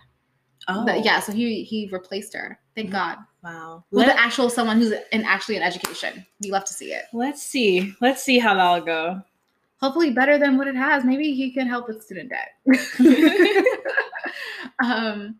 Oh, 0.68 0.84
But 0.84 1.04
yeah, 1.04 1.20
so 1.20 1.32
he 1.32 1.62
he 1.64 1.88
replaced 1.92 2.34
her. 2.34 2.58
Thank 2.74 2.88
Mhm. 2.90 2.92
God. 2.92 3.18
Wow. 3.42 3.84
With 3.90 4.06
Let, 4.06 4.14
the 4.14 4.20
actual 4.20 4.50
someone 4.50 4.78
who's 4.78 4.92
in 5.12 5.24
actually 5.24 5.56
in 5.56 5.62
education. 5.62 6.24
You 6.40 6.52
love 6.52 6.64
to 6.66 6.72
see 6.74 6.92
it. 6.92 7.04
let's 7.12 7.42
see. 7.42 7.94
Let's 8.00 8.22
see 8.22 8.38
how 8.38 8.54
that'll 8.54 8.84
go. 8.84 9.22
Hopefully 9.80 10.10
better 10.10 10.36
than 10.38 10.58
what 10.58 10.68
it 10.68 10.76
has. 10.76 11.04
Maybe 11.04 11.32
he 11.34 11.50
can 11.50 11.66
help 11.66 11.88
with 11.88 12.02
student 12.02 12.30
debt. 12.30 12.50
um 14.84 15.36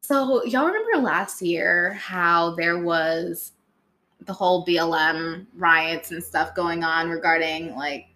so 0.00 0.44
y'all 0.44 0.66
remember 0.66 0.98
last 0.98 1.42
year 1.42 1.94
how 1.94 2.54
there 2.54 2.78
was 2.78 3.52
the 4.26 4.32
whole 4.32 4.64
BLM 4.64 5.46
riots 5.56 6.10
and 6.12 6.22
stuff 6.22 6.54
going 6.54 6.84
on 6.84 7.08
regarding 7.10 7.74
like 7.74 8.06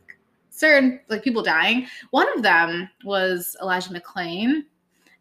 certain 0.51 1.01
like 1.09 1.23
people 1.23 1.43
dying. 1.43 1.87
One 2.11 2.29
of 2.37 2.43
them 2.43 2.89
was 3.05 3.57
Elijah 3.61 3.91
McClain. 3.91 4.65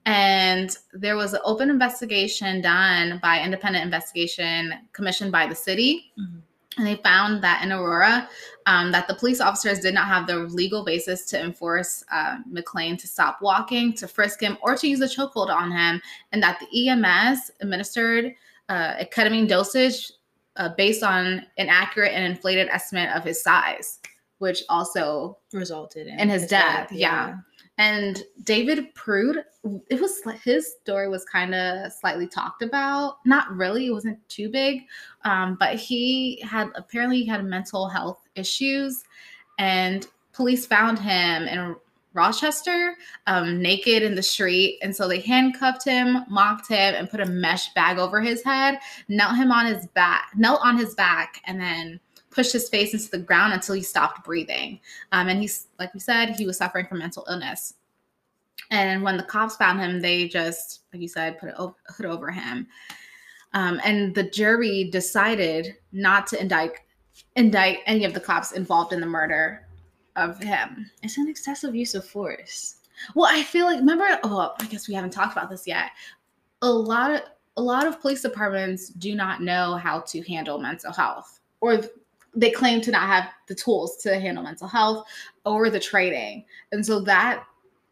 And 0.05 0.75
there 0.93 1.15
was 1.15 1.33
an 1.33 1.41
open 1.43 1.69
investigation 1.69 2.61
done 2.61 3.19
by 3.21 3.41
independent 3.41 3.83
investigation 3.83 4.73
commissioned 4.93 5.31
by 5.31 5.47
the 5.47 5.55
city. 5.55 6.11
Mhm. 6.19 6.41
And 6.77 6.85
they 6.85 6.95
found 6.95 7.41
that 7.41 7.63
in 7.63 7.71
Aurora, 7.71 8.29
um, 8.65 8.91
that 8.91 9.07
the 9.07 9.15
police 9.15 9.39
officers 9.39 9.79
did 9.79 9.93
not 9.93 10.07
have 10.07 10.27
the 10.27 10.39
legal 10.39 10.83
basis 10.83 11.25
to 11.27 11.41
enforce 11.41 12.03
uh, 12.11 12.37
McClain 12.51 12.99
to 12.99 13.07
stop 13.07 13.41
walking, 13.41 13.93
to 13.93 14.07
frisk 14.07 14.41
him, 14.41 14.57
or 14.61 14.75
to 14.75 14.87
use 14.87 14.99
a 15.01 15.07
chokehold 15.07 15.49
on 15.49 15.71
him, 15.71 16.01
and 16.33 16.43
that 16.43 16.59
the 16.59 16.89
EMS 16.89 17.51
administered 17.61 18.35
uh, 18.67 18.95
a 18.99 19.05
ketamine 19.05 19.47
dosage 19.47 20.11
uh, 20.57 20.69
based 20.75 21.03
on 21.03 21.45
an 21.57 21.69
accurate 21.69 22.11
and 22.13 22.25
inflated 22.25 22.67
estimate 22.69 23.09
of 23.15 23.23
his 23.23 23.41
size, 23.41 23.99
which 24.39 24.63
also 24.69 25.37
Resulted 25.53 26.07
in, 26.07 26.19
In 26.19 26.29
his 26.29 26.47
death, 26.47 26.91
yeah. 26.91 27.37
And 27.77 28.23
David 28.43 28.93
Prude, 28.95 29.43
it 29.89 29.99
was 29.99 30.21
his 30.43 30.75
story 30.81 31.09
was 31.09 31.25
kind 31.25 31.53
of 31.53 31.91
slightly 31.91 32.27
talked 32.27 32.61
about. 32.61 33.17
Not 33.25 33.51
really, 33.55 33.87
it 33.87 33.91
wasn't 33.91 34.27
too 34.29 34.49
big, 34.49 34.83
um, 35.25 35.57
but 35.59 35.75
he 35.75 36.41
had 36.41 36.69
apparently 36.75 37.17
he 37.17 37.25
had 37.27 37.43
mental 37.43 37.89
health 37.89 38.27
issues, 38.35 39.03
and 39.59 40.07
police 40.31 40.65
found 40.65 40.99
him 40.99 41.43
in 41.47 41.75
Rochester, 42.13 42.95
um, 43.27 43.61
naked 43.61 44.01
in 44.01 44.15
the 44.15 44.23
street, 44.23 44.79
and 44.81 44.95
so 44.95 45.07
they 45.09 45.19
handcuffed 45.19 45.83
him, 45.83 46.23
mocked 46.29 46.69
him, 46.69 46.95
and 46.95 47.09
put 47.09 47.19
a 47.19 47.25
mesh 47.25 47.73
bag 47.73 47.97
over 47.97 48.21
his 48.21 48.41
head, 48.41 48.79
knelt 49.09 49.35
him 49.35 49.51
on 49.51 49.65
his 49.65 49.85
back, 49.87 50.31
knelt 50.33 50.61
on 50.63 50.77
his 50.77 50.95
back, 50.95 51.41
and 51.45 51.59
then 51.59 51.99
pushed 52.35 52.51
his 52.51 52.69
face 52.69 52.93
into 52.93 53.09
the 53.09 53.17
ground 53.17 53.53
until 53.53 53.73
he 53.73 53.81
stopped 53.81 54.25
breathing. 54.25 54.79
Um, 55.13 55.29
and 55.29 55.39
he's 55.39 55.67
like 55.79 55.93
we 55.93 55.99
said, 55.99 56.35
he 56.35 56.45
was 56.45 56.57
suffering 56.57 56.85
from 56.85 56.99
mental 56.99 57.25
illness. 57.29 57.75
And 58.71 59.03
when 59.03 59.17
the 59.17 59.23
cops 59.23 59.55
found 59.55 59.79
him, 59.79 60.01
they 60.01 60.27
just, 60.27 60.81
like 60.91 61.01
you 61.01 61.07
said, 61.07 61.39
put 61.39 61.49
a 61.49 61.73
hood 61.93 62.05
over 62.05 62.31
him. 62.31 62.67
Um, 63.53 63.79
and 63.85 64.13
the 64.13 64.23
jury 64.23 64.89
decided 64.91 65.75
not 65.91 66.27
to 66.27 66.41
indict 66.41 66.73
indict 67.37 67.79
any 67.85 68.03
of 68.03 68.13
the 68.13 68.19
cops 68.19 68.51
involved 68.51 68.91
in 68.91 68.99
the 68.99 69.05
murder 69.05 69.65
of 70.17 70.37
him. 70.41 70.89
It's 71.01 71.17
an 71.17 71.29
excessive 71.29 71.73
use 71.73 71.95
of 71.95 72.05
force. 72.05 72.75
Well, 73.13 73.29
I 73.31 73.43
feel 73.43 73.65
like 73.65 73.79
remember. 73.79 74.19
Oh, 74.23 74.53
I 74.59 74.65
guess 74.65 74.87
we 74.87 74.93
haven't 74.93 75.11
talked 75.11 75.31
about 75.31 75.49
this 75.49 75.65
yet. 75.65 75.91
A 76.61 76.69
lot 76.69 77.11
of 77.11 77.21
a 77.57 77.61
lot 77.61 77.87
of 77.87 78.01
police 78.01 78.21
departments 78.21 78.89
do 78.89 79.15
not 79.15 79.41
know 79.41 79.75
how 79.75 79.99
to 80.01 80.21
handle 80.23 80.59
mental 80.59 80.91
health, 80.91 81.39
or 81.61 81.81
they 82.35 82.51
claim 82.51 82.81
to 82.81 82.91
not 82.91 83.07
have 83.07 83.29
the 83.47 83.55
tools 83.55 83.97
to 83.97 84.19
handle 84.19 84.43
mental 84.43 84.67
health 84.67 85.05
or 85.45 85.69
the 85.69 85.79
training. 85.79 86.45
And 86.71 86.85
so 86.85 86.99
that 87.01 87.43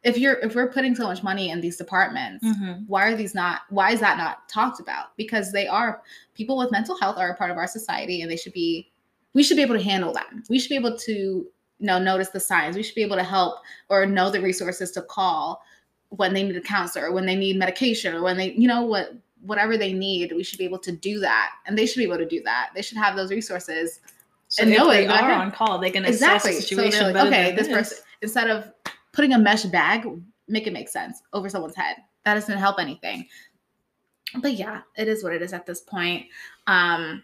if 0.03 0.17
you're 0.17 0.33
if 0.39 0.53
we're 0.55 0.71
putting 0.71 0.95
so 0.95 1.05
much 1.05 1.23
money 1.23 1.49
in 1.49 1.61
these 1.61 1.77
departments, 1.77 2.43
Mm-hmm. 2.45 2.83
why 2.87 3.07
are 3.07 3.15
these 3.15 3.33
not 3.33 3.61
why 3.69 3.91
is 3.91 3.99
that 4.01 4.17
not 4.17 4.49
talked 4.49 4.79
about? 4.79 5.15
Because 5.17 5.51
they 5.51 5.67
are 5.67 6.01
people 6.33 6.57
with 6.57 6.71
mental 6.71 6.97
health 6.97 7.17
are 7.17 7.29
a 7.29 7.35
part 7.35 7.51
of 7.51 7.57
our 7.57 7.67
society 7.67 8.21
and 8.21 8.29
they 8.29 8.35
should 8.37 8.53
be 8.53 8.91
we 9.33 9.43
should 9.43 9.57
be 9.57 9.63
able 9.63 9.77
to 9.77 9.83
handle 9.83 10.13
them. 10.13 10.43
We 10.49 10.59
should 10.59 10.69
be 10.69 10.75
able 10.75 10.97
to 10.97 11.11
you 11.13 11.47
know 11.79 11.99
notice 11.99 12.29
the 12.29 12.39
signs. 12.39 12.75
We 12.75 12.83
should 12.83 12.95
be 12.95 13.03
able 13.03 13.15
to 13.15 13.23
help 13.23 13.59
or 13.89 14.05
know 14.05 14.29
the 14.29 14.41
resources 14.41 14.91
to 14.91 15.01
call 15.01 15.61
when 16.09 16.33
they 16.33 16.43
need 16.43 16.55
a 16.55 16.61
counselor, 16.61 17.07
or 17.07 17.11
when 17.11 17.25
they 17.25 17.35
need 17.35 17.57
medication, 17.57 18.13
or 18.13 18.21
when 18.21 18.37
they, 18.37 18.51
you 18.53 18.67
know, 18.67 18.83
what 18.83 19.13
whatever 19.41 19.77
they 19.77 19.91
need, 19.91 20.31
we 20.31 20.43
should 20.43 20.59
be 20.59 20.63
able 20.63 20.79
to 20.79 20.91
do 20.91 21.19
that. 21.19 21.53
And 21.65 21.77
they 21.77 21.85
should 21.85 21.97
be 21.97 22.03
able 22.03 22.17
to 22.17 22.25
do 22.25 22.41
that. 22.43 22.69
They 22.75 22.81
should 22.81 22.97
have 22.97 23.15
those 23.15 23.31
resources. 23.31 23.99
So 24.53 24.61
And 24.61 24.71
it, 24.71 24.77
they 24.87 25.07
are 25.07 25.31
on 25.31 25.51
call, 25.51 25.79
they 25.79 25.89
can 25.89 26.05
Exactly. 26.05 26.51
assess 26.51 26.69
the 26.69 26.75
So 26.75 26.83
situation 26.83 27.05
like, 27.05 27.13
better 27.15 27.29
okay, 27.29 27.55
this 27.55 27.67
person 27.67 27.97
instead 28.21 28.51
of 28.51 28.71
putting 29.11 29.33
a 29.33 29.39
mesh 29.39 29.63
bag, 29.63 30.07
make 30.47 30.67
it 30.67 30.73
make 30.73 30.89
sense 30.89 31.23
over 31.33 31.49
someone's 31.49 31.75
head. 31.75 31.95
That 32.23 32.35
doesn't 32.35 32.59
help 32.59 32.79
anything. 32.79 33.25
But 34.43 34.53
yeah, 34.53 34.81
it 34.95 35.07
is 35.07 35.23
what 35.23 35.33
it 35.33 35.41
is 35.41 35.53
at 35.53 35.65
this 35.65 35.81
point. 35.81 36.27
Um 36.67 37.23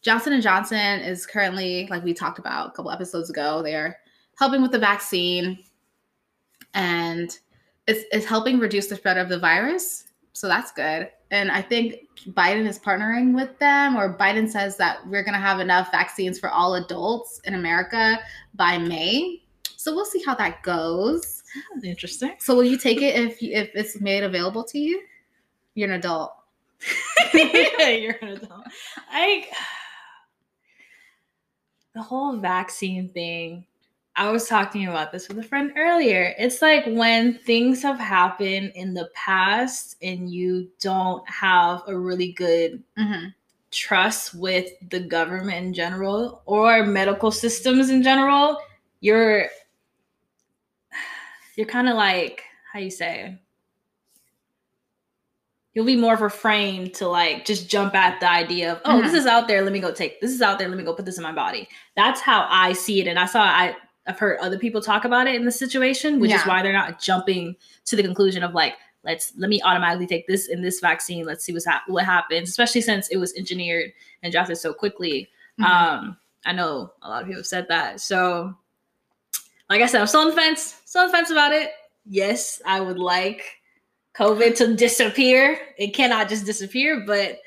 Johnson 0.00 0.32
and 0.32 0.42
Johnson 0.42 1.00
is 1.00 1.26
currently, 1.26 1.86
like 1.90 2.02
we 2.02 2.14
talked 2.14 2.38
about 2.38 2.68
a 2.68 2.70
couple 2.70 2.90
episodes 2.90 3.28
ago, 3.28 3.60
they're 3.62 3.98
helping 4.38 4.62
with 4.62 4.72
the 4.72 4.78
vaccine 4.78 5.58
and 6.72 7.38
it's, 7.86 8.04
it's 8.10 8.24
helping 8.24 8.58
reduce 8.58 8.86
the 8.86 8.96
spread 8.96 9.18
of 9.18 9.28
the 9.28 9.38
virus. 9.38 10.04
So 10.38 10.46
that's 10.46 10.70
good. 10.70 11.10
And 11.32 11.50
I 11.50 11.60
think 11.60 12.06
Biden 12.28 12.68
is 12.68 12.78
partnering 12.78 13.34
with 13.34 13.58
them, 13.58 13.96
or 13.96 14.16
Biden 14.16 14.48
says 14.48 14.76
that 14.76 15.04
we're 15.08 15.24
going 15.24 15.34
to 15.34 15.40
have 15.40 15.58
enough 15.58 15.90
vaccines 15.90 16.38
for 16.38 16.48
all 16.48 16.76
adults 16.76 17.40
in 17.42 17.54
America 17.54 18.20
by 18.54 18.78
May. 18.78 19.42
So 19.76 19.92
we'll 19.92 20.04
see 20.04 20.22
how 20.24 20.36
that 20.36 20.62
goes. 20.62 21.42
That's 21.74 21.84
interesting. 21.84 22.36
So 22.38 22.54
will 22.54 22.62
you 22.62 22.78
take 22.78 23.02
it 23.02 23.16
if 23.16 23.42
if 23.42 23.70
it's 23.74 24.00
made 24.00 24.22
available 24.22 24.62
to 24.62 24.78
you? 24.78 25.02
You're 25.74 25.88
an 25.88 25.96
adult. 25.96 26.32
You're 27.34 28.14
an 28.22 28.28
adult. 28.28 28.64
I 29.10 29.44
the 31.96 32.02
whole 32.02 32.36
vaccine 32.36 33.08
thing. 33.08 33.66
I 34.18 34.30
was 34.32 34.48
talking 34.48 34.88
about 34.88 35.12
this 35.12 35.28
with 35.28 35.38
a 35.38 35.44
friend 35.44 35.72
earlier. 35.76 36.34
It's 36.38 36.60
like 36.60 36.84
when 36.86 37.34
things 37.34 37.82
have 37.82 38.00
happened 38.00 38.72
in 38.74 38.92
the 38.92 39.08
past 39.14 39.94
and 40.02 40.28
you 40.28 40.68
don't 40.80 41.22
have 41.30 41.82
a 41.86 41.96
really 41.96 42.32
good 42.32 42.82
Mhm. 42.98 43.32
trust 43.70 44.34
with 44.34 44.70
the 44.90 44.98
government 44.98 45.66
in 45.66 45.72
general 45.72 46.42
or 46.46 46.84
medical 46.84 47.30
systems 47.30 47.90
in 47.90 48.02
general, 48.02 48.60
you're 49.00 49.48
you're 51.56 51.66
kind 51.66 51.88
of 51.88 51.94
like 51.96 52.42
how 52.72 52.80
you 52.80 52.90
say 52.90 53.38
you'll 55.74 55.84
be 55.84 55.96
more 55.96 56.16
refrained 56.16 56.94
to 56.94 57.06
like 57.06 57.44
just 57.44 57.68
jump 57.68 57.94
at 57.94 58.18
the 58.20 58.28
idea 58.30 58.72
of 58.72 58.80
oh 58.84 59.00
this 59.02 59.12
Mhm. 59.12 59.16
is 59.16 59.26
out 59.26 59.46
there 59.48 59.62
let 59.62 59.72
me 59.72 59.80
go 59.80 59.92
take 59.92 60.20
this 60.20 60.30
is 60.32 60.42
out 60.42 60.58
there 60.58 60.68
let 60.68 60.76
me 60.78 60.84
go 60.84 60.94
put 60.94 61.04
this 61.04 61.18
in 61.18 61.22
my 61.22 61.32
body 61.32 61.68
that's 61.96 62.20
how 62.20 62.46
i 62.50 62.72
see 62.72 63.00
it 63.00 63.06
and 63.06 63.18
i 63.18 63.26
saw 63.26 63.42
i 63.42 63.76
i've 64.08 64.18
heard 64.18 64.38
other 64.40 64.58
people 64.58 64.80
talk 64.80 65.04
about 65.04 65.26
it 65.26 65.34
in 65.36 65.44
the 65.44 65.52
situation 65.52 66.18
which 66.18 66.32
is 66.32 66.42
why 66.42 66.62
they're 66.62 66.72
not 66.72 67.00
jumping 67.00 67.54
to 67.84 67.94
the 67.94 68.02
conclusion 68.02 68.42
of 68.42 68.54
like 68.54 68.74
let's 69.04 69.32
let 69.36 69.48
me 69.48 69.60
automatically 69.62 70.06
take 70.06 70.26
this 70.26 70.48
in 70.48 70.60
this 70.62 70.80
vaccine 70.80 71.24
let's 71.24 71.44
see 71.44 71.52
what's 71.52 71.64
hap- 71.66 71.88
what 71.88 72.04
happens 72.04 72.48
especially 72.48 72.80
since 72.80 73.08
it 73.08 73.16
was 73.18 73.32
engineered 73.36 73.92
and 74.22 74.32
drafted 74.32 74.58
so 74.58 74.72
quickly 74.74 75.28
Mhm. 75.60 75.64
um 75.66 76.16
i 76.46 76.52
know 76.52 76.92
a 77.02 77.08
lot 77.08 77.22
of 77.22 77.26
people 77.28 77.40
have 77.40 77.46
said 77.46 77.66
that 77.68 78.00
so 78.00 78.54
like 79.70 79.82
i 79.82 79.86
said 79.86 80.00
i'm 80.00 80.06
still 80.06 80.20
on 80.22 80.28
the 80.28 80.32
fence 80.36 80.80
still 80.84 81.02
on 81.02 81.08
the 81.08 81.12
fence 81.12 81.30
about 81.30 81.52
it 81.52 81.70
yes 82.06 82.60
i 82.66 82.80
would 82.80 82.98
like 82.98 83.42
covid 84.16 84.56
to 84.56 84.74
disappear 84.74 85.58
it 85.76 85.94
cannot 85.94 86.28
just 86.28 86.44
disappear 86.46 87.04
but 87.06 87.38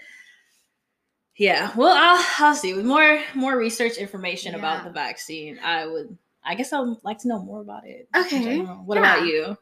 Yeah. 1.38 1.72
Well, 1.76 1.96
I'll, 1.98 2.24
I'll 2.40 2.56
see. 2.56 2.74
With 2.76 2.86
more 2.86 3.20
more 3.34 3.58
research 3.58 3.98
information 3.98 4.52
Yeah. 4.52 4.60
about 4.60 4.84
the 4.84 4.92
vaccine, 4.92 5.58
I 5.64 5.88
would. 5.88 6.16
I 6.44 6.56
guess 6.56 6.74
I 6.74 6.80
would 6.80 6.98
like 7.04 7.20
to 7.20 7.28
know 7.28 7.40
more 7.40 7.62
about 7.62 7.86
it. 7.88 8.08
Okay. 8.16 8.60
What 8.62 8.96
Yeah. 8.96 9.02
about 9.16 9.26
you? 9.28 9.58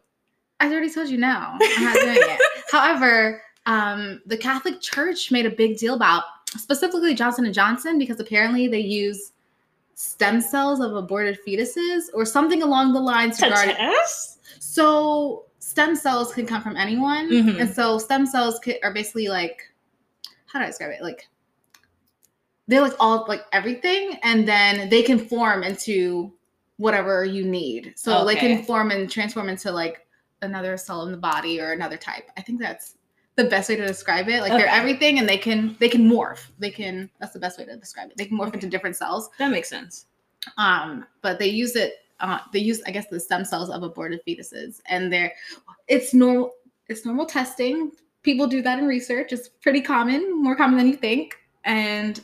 I 0.60 0.70
already 0.72 0.90
told 0.90 1.10
you 1.10 1.18
no. 1.18 1.28
I'm 1.62 1.84
not 1.84 1.96
doing 1.96 2.18
it. 2.20 2.40
However, 2.72 3.42
um, 3.66 4.22
the 4.26 4.38
Catholic 4.38 4.82
Church 4.82 5.32
made 5.32 5.46
a 5.46 5.50
big 5.50 5.78
deal 5.78 5.94
about 5.96 6.24
specifically 6.58 7.14
Johnson 7.14 7.46
and 7.46 7.54
Johnson 7.54 7.98
because 8.00 8.20
apparently 8.20 8.68
they 8.68 8.80
use 8.80 9.32
stem 9.96 10.40
cells 10.42 10.80
of 10.80 10.96
aborted 10.96 11.38
fetuses 11.46 12.04
or 12.14 12.26
something 12.26 12.62
along 12.64 12.94
the 12.94 13.00
lines 13.00 13.42
regarding. 13.42 13.76
test? 13.76 14.40
So 14.62 15.46
stem 15.60 15.96
cells 15.96 16.34
can 16.34 16.46
come 16.46 16.62
from 16.62 16.76
anyone, 16.78 17.30
Mhm. 17.30 17.60
and 17.62 17.70
so 17.70 17.98
stem 17.98 18.26
cells 18.26 18.60
are 18.84 18.94
basically 18.94 19.28
like 19.28 19.62
how 20.46 20.60
do 20.60 20.64
I 20.64 20.68
describe 20.68 20.92
it? 20.92 21.02
Like 21.04 21.28
they're 22.68 22.82
like 22.82 22.96
all 23.00 23.26
like 23.28 23.44
everything, 23.52 24.18
and 24.24 24.48
then 24.48 24.90
they 24.90 25.04
can 25.04 25.20
form 25.20 25.64
into 25.64 26.32
whatever 26.80 27.26
you 27.26 27.44
need. 27.46 27.94
So 27.96 28.26
they 28.26 28.36
Okay. 28.36 28.56
can 28.56 28.64
form 28.64 28.90
and 28.92 29.12
transform 29.12 29.50
into 29.50 29.70
like 29.72 30.08
another 30.42 30.78
cell 30.78 31.04
in 31.06 31.12
the 31.12 31.18
body 31.18 31.60
or 31.60 31.74
another 31.74 31.98
type. 31.98 32.30
I 32.38 32.42
think 32.42 32.60
that's 32.60 32.96
the 33.36 33.44
best 33.44 33.70
way 33.70 33.76
to 33.76 33.86
describe 33.86 34.30
it. 34.30 34.42
Like 34.42 34.54
they're 34.54 34.68
everything, 34.68 35.20
and 35.20 35.28
they 35.28 35.38
can 35.38 35.76
they 35.80 35.90
can 35.90 36.10
morph. 36.10 36.48
They 36.58 36.72
can. 36.72 37.10
That's 37.20 37.34
the 37.34 37.40
best 37.40 37.60
way 37.60 37.66
to 37.66 37.76
describe 37.78 38.10
it. 38.10 38.18
They 38.18 38.26
can 38.26 38.38
morph 38.38 38.48
Okay. 38.48 38.58
into 38.58 38.68
different 38.68 38.96
cells. 38.96 39.30
That 39.38 39.52
makes 39.52 39.70
sense. 39.70 40.06
Um, 40.58 41.06
but 41.22 41.38
they 41.38 41.48
use 41.48 41.76
it. 41.76 41.96
Uh, 42.22 42.40
they 42.52 42.60
use, 42.60 42.82
I 42.88 42.92
guess, 42.92 43.08
the 43.08 43.20
stem 43.20 43.46
cells 43.46 43.70
of 43.70 43.84
aborted 43.84 44.22
fetuses, 44.26 44.82
and 44.88 45.12
they're 45.12 45.34
it's 45.88 46.14
normal. 46.14 46.52
It's 46.88 47.06
normal 47.06 47.26
testing. 47.26 47.92
People 48.24 48.48
do 48.48 48.62
that 48.62 48.80
in 48.80 48.88
research. 48.88 49.32
It's 49.32 49.48
pretty 49.48 49.82
common, 49.82 50.42
more 50.42 50.56
common 50.56 50.78
than 50.78 50.88
you 50.88 50.96
think. 50.96 51.36
And 51.66 52.24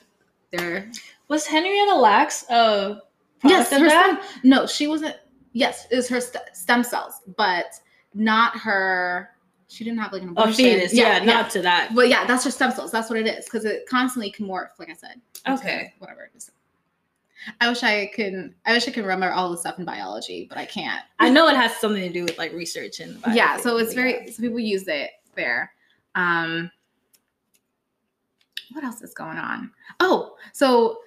they're 0.52 0.90
Was 1.28 1.46
Henrietta 1.46 1.96
Lacks 1.96 2.46
a 2.50 3.02
yes, 3.44 3.70
her 3.72 3.90
stem. 3.90 4.20
No, 4.44 4.66
she 4.66 4.88
wasn't. 4.88 5.16
Yes, 5.54 5.88
it 5.92 5.96
was 5.96 6.08
her 6.10 6.20
st- 6.20 6.44
stem 6.54 6.84
cells, 6.84 7.22
but 7.38 7.80
not 8.14 8.58
her. 8.58 9.30
She 9.68 9.84
didn't 9.84 10.00
have 10.00 10.14
like 10.14 10.22
an 10.22 10.30
abortion. 10.30 10.54
fetus? 10.54 10.94
Yeah, 10.94 11.20
not 11.24 11.50
to 11.52 11.62
that. 11.62 11.94
But 11.96 12.08
yeah, 12.10 12.26
that's 12.26 12.44
her 12.46 12.52
stem 12.52 12.72
cells. 12.72 12.92
That's 12.92 13.10
what 13.10 13.20
it 13.20 13.28
is 13.28 13.46
because 13.46 13.66
it 13.66 13.88
constantly 13.90 14.32
can 14.32 14.48
morph. 14.48 14.70
Like 14.80 14.90
I 14.90 14.94
said. 14.94 15.22
Okay. 15.48 15.94
Whatever 16.00 16.24
it 16.24 16.32
is. 16.36 16.52
I 17.62 17.70
wish 17.70 17.84
I 17.84 18.08
can. 18.14 18.56
I 18.66 18.74
wish 18.74 18.88
I 18.88 18.92
could 18.92 19.04
remember 19.04 19.32
all 19.32 19.52
the 19.52 19.58
stuff 19.58 19.78
in 19.80 19.86
biology, 19.86 20.46
but 20.50 20.58
I 20.58 20.66
can't. 20.66 21.04
I 21.20 21.30
know 21.30 21.48
it 21.48 21.56
has 21.56 21.76
something 21.78 22.02
to 22.02 22.12
do 22.12 22.24
with 22.24 22.38
like 22.38 22.54
research 22.54 23.00
and 23.00 23.22
yeah, 23.34 23.58
so 23.58 23.78
it's 23.78 23.94
very. 23.94 24.26
yeah. 24.26 24.32
So 24.32 24.42
people 24.42 24.60
use 24.60 24.88
it 24.88 25.12
there. 25.36 25.72
Um. 26.16 26.72
What 28.72 28.84
else 28.84 29.02
is 29.02 29.14
going 29.14 29.38
on? 29.38 29.72
Oh, 30.00 30.36
so 30.52 31.00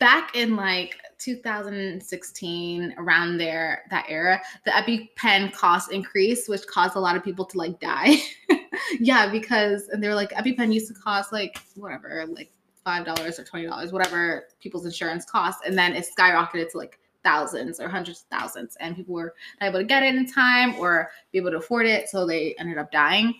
back 0.00 0.34
in 0.34 0.56
like 0.56 0.96
2016 1.18 2.94
around 2.98 3.38
there 3.38 3.82
that 3.90 4.04
era 4.08 4.40
the 4.64 4.70
epipen 4.70 5.52
cost 5.52 5.90
increased 5.90 6.48
which 6.48 6.66
caused 6.66 6.96
a 6.96 7.00
lot 7.00 7.16
of 7.16 7.24
people 7.24 7.44
to 7.44 7.58
like 7.58 7.78
die. 7.80 8.16
Yeah 9.00 9.28
because 9.30 9.88
and 9.88 10.02
they 10.02 10.08
were 10.08 10.14
like 10.14 10.30
epipen 10.32 10.72
used 10.72 10.88
to 10.88 10.94
cost 10.94 11.32
like 11.32 11.60
whatever 11.74 12.24
like 12.28 12.52
five 12.84 13.04
dollars 13.04 13.38
or 13.38 13.44
twenty 13.44 13.66
dollars 13.66 13.92
whatever 13.92 14.44
people's 14.60 14.84
insurance 14.84 15.24
cost 15.24 15.60
and 15.66 15.76
then 15.76 15.94
it 15.94 16.06
skyrocketed 16.06 16.70
to 16.70 16.78
like 16.78 16.98
thousands 17.24 17.80
or 17.80 17.88
hundreds 17.88 18.20
of 18.20 18.38
thousands 18.38 18.76
and 18.78 18.94
people 18.94 19.14
were 19.14 19.34
not 19.60 19.68
able 19.68 19.80
to 19.80 19.84
get 19.84 20.02
it 20.02 20.14
in 20.14 20.30
time 20.30 20.76
or 20.76 21.10
be 21.32 21.38
able 21.38 21.50
to 21.50 21.56
afford 21.56 21.86
it 21.86 22.08
so 22.08 22.26
they 22.26 22.54
ended 22.58 22.78
up 22.78 22.92
dying. 22.92 23.34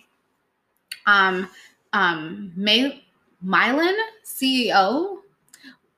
Um 1.05 1.49
um 1.93 2.51
May 2.55 3.03
Mylan 3.45 3.95
ceo 4.25 5.19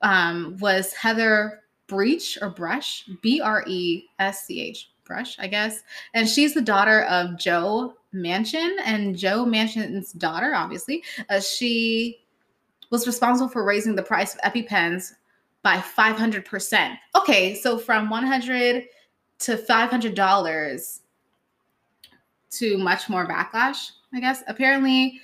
um, 0.02 0.58
was 0.60 0.94
Heather 0.94 1.62
Breach 1.90 2.38
or 2.42 2.50
Brush, 2.50 3.10
B 3.22 3.42
R 3.42 3.66
E 3.68 4.06
S 4.20 4.46
C 4.46 4.62
H, 4.62 4.92
Brush, 5.04 5.38
I 5.40 5.48
guess. 5.48 5.82
And 6.14 6.30
she's 6.30 6.54
the 6.54 6.62
daughter 6.62 7.04
of 7.04 7.38
Joe 7.38 7.96
Manchin. 8.14 8.78
And 8.86 9.18
Joe 9.18 9.44
Manchin's 9.46 10.14
daughter, 10.14 10.54
obviously, 10.56 11.04
uh, 11.30 11.42
she 11.42 12.20
was 12.92 13.08
responsible 13.08 13.50
for 13.50 13.66
raising 13.66 13.96
the 13.96 14.04
price 14.04 14.36
of 14.36 14.54
EpiPens 14.54 15.14
by 15.64 15.78
500%. 15.78 16.98
Okay, 17.16 17.56
so 17.56 17.78
from 17.78 18.10
100 18.10 18.86
to 19.40 19.58
$500 19.58 21.00
to 22.52 22.78
much 22.78 23.10
more 23.10 23.28
backlash, 23.28 23.92
I 24.14 24.20
guess. 24.20 24.44
Apparently, 24.48 25.20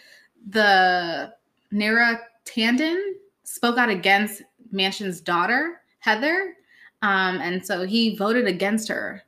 the 0.49 1.33
Neera 1.73 2.19
Tanden 2.45 2.99
spoke 3.43 3.77
out 3.77 3.89
against 3.89 4.43
Manchin's 4.73 5.21
daughter, 5.21 5.81
Heather. 6.05 6.53
Um, 7.01 7.39
and 7.41 7.65
so 7.65 7.85
he 7.85 8.15
voted 8.15 8.45
against 8.47 8.87
her 8.87 9.23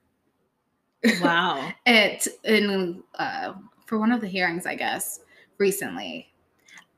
wow. 1.21 1.71
it 1.85 2.27
in 2.43 3.03
uh, 3.15 3.53
for 3.85 3.97
one 3.97 4.11
of 4.11 4.21
the 4.21 4.27
hearings, 4.27 4.65
I 4.65 4.75
guess, 4.75 5.21
recently. 5.57 6.31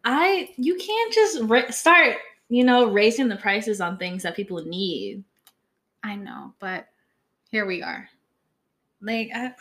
I 0.05 0.49
you 0.57 0.75
can't 0.75 1.13
just 1.13 1.41
ra- 1.43 1.69
start, 1.69 2.17
you 2.49 2.63
know, 2.63 2.91
raising 2.91 3.27
the 3.27 3.35
prices 3.35 3.81
on 3.81 3.97
things 3.97 4.23
that 4.23 4.35
people 4.35 4.63
need. 4.63 5.23
I 6.03 6.15
know, 6.15 6.53
but 6.59 6.87
here 7.51 7.65
we 7.65 7.81
are. 7.81 8.07
Like, 9.01 9.29
I, 9.33 9.53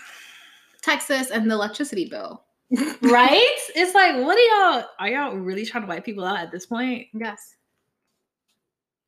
Texas 0.83 1.31
and 1.31 1.51
the 1.51 1.55
electricity 1.55 2.09
bill. 2.09 2.43
right? 3.03 3.59
It's 3.75 3.95
like, 3.95 4.17
what 4.17 4.37
are 4.37 4.75
y'all? 4.75 4.85
Are 4.99 5.09
y'all 5.09 5.37
really 5.37 5.65
trying 5.65 5.85
to 5.85 5.89
wipe 5.89 6.05
people 6.05 6.25
out 6.25 6.39
at 6.39 6.53
this 6.53 6.67
point? 6.67 7.07
Yes. 7.15 7.57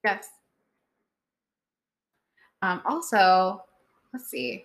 Yes. 0.05 0.29
Um, 2.63 2.83
also, 2.85 3.65
let's 4.13 4.29
see. 4.29 4.65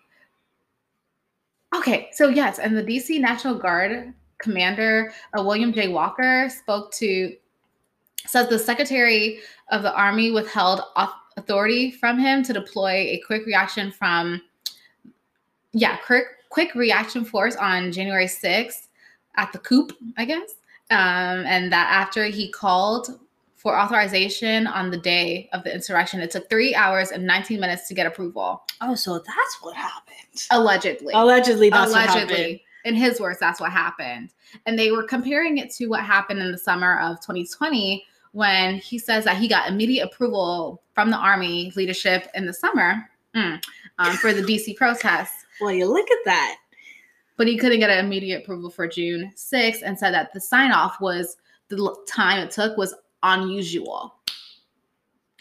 Okay, 1.76 2.10
so 2.12 2.30
yes, 2.30 2.60
and 2.60 2.76
the 2.76 2.84
DC 2.84 3.20
National 3.20 3.56
Guard 3.56 4.14
commander, 4.38 5.14
uh, 5.38 5.44
William 5.44 5.74
J. 5.74 5.90
Walker, 5.90 6.50
spoke 6.50 6.92
to, 6.94 7.36
says 8.26 8.48
the 8.50 8.60
Secretary 8.60 9.40
of 9.72 9.82
the 9.82 9.94
Army 9.94 10.32
withheld 10.32 10.82
authority 11.38 11.92
from 11.92 12.20
him 12.20 12.44
to 12.44 12.54
deploy 12.54 12.92
a 12.92 13.22
quick 13.26 13.46
reaction 13.46 13.92
from, 13.92 14.42
yeah, 15.74 15.98
quick, 15.98 16.26
quick 16.50 16.76
reaction 16.76 17.26
force 17.26 17.56
on 17.56 17.92
January 17.92 18.28
6th 18.28 18.88
at 19.36 19.52
the 19.52 19.60
coop, 19.60 19.92
I 20.18 20.26
guess. 20.26 20.56
Um, 20.92 21.46
and 21.46 21.72
that 21.72 21.90
after 21.92 22.26
he 22.26 22.52
called 22.52 23.20
for 23.66 23.76
authorization 23.76 24.68
on 24.68 24.92
the 24.92 24.98
day 24.98 25.50
of 25.52 25.64
the 25.64 25.74
insurrection. 25.74 26.20
It 26.20 26.30
took 26.30 26.48
three 26.52 26.76
hours 26.76 27.10
and 27.10 27.26
19 27.26 27.60
minutes 27.60 27.88
to 27.88 27.96
get 27.96 28.06
approval, 28.06 28.62
Oh, 28.80 28.94
so 28.94 29.16
that's 29.18 29.58
what 29.62 29.76
happened. 29.76 30.46
allegedly. 30.52 31.12
Allegedly, 31.16 31.72
that's 31.72 31.92
what 31.92 32.02
happened. 32.08 32.30
allegedly. 32.30 32.64
In 32.84 32.94
his 32.94 33.20
words, 33.20 33.40
that's 33.40 33.60
what 33.60 33.72
happened. 33.72 34.30
And 34.68 34.78
they 34.78 34.92
were 34.92 35.02
comparing 35.02 35.58
it 35.58 35.72
to 35.78 35.88
what 35.88 36.02
happened 36.02 36.42
in 36.42 36.52
the 36.52 36.60
summer 36.60 37.00
of 37.00 37.20
2020 37.22 38.06
when 38.34 38.76
he 38.78 39.00
says 39.00 39.24
that 39.26 39.38
he 39.38 39.48
got 39.48 39.68
immediate 39.68 40.04
approval 40.06 40.84
from 40.94 41.10
the 41.10 41.18
Army 41.18 41.74
leadership 41.76 42.28
in 42.36 42.46
the 42.46 42.54
summer 42.54 43.10
mm, 43.36 43.60
um, 43.98 44.14
for 44.18 44.32
the 44.32 44.44
DC 44.44 44.76
protests. 44.76 45.44
Well, 45.60 45.72
you 45.72 45.88
look 45.88 46.12
at 46.12 46.20
that. 46.26 46.58
but 47.36 47.48
he 47.48 47.58
couldn't 47.58 47.80
get 47.80 47.90
an 47.90 48.06
immediate 48.06 48.44
approval 48.44 48.70
for 48.70 48.88
June 48.88 49.34
6th 49.36 49.82
and 49.84 49.98
said 49.98 50.14
that 50.14 50.34
the 50.34 50.40
sign 50.40 50.72
off 50.72 51.02
was 51.02 51.38
the 51.70 51.96
time 52.08 52.38
it 52.40 52.52
took 52.52 52.78
was 52.78 52.94
unusual. 53.26 54.16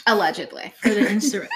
Allegedly. 0.07 0.73
For 0.81 0.90
the 0.90 1.01
insur- 1.01 1.49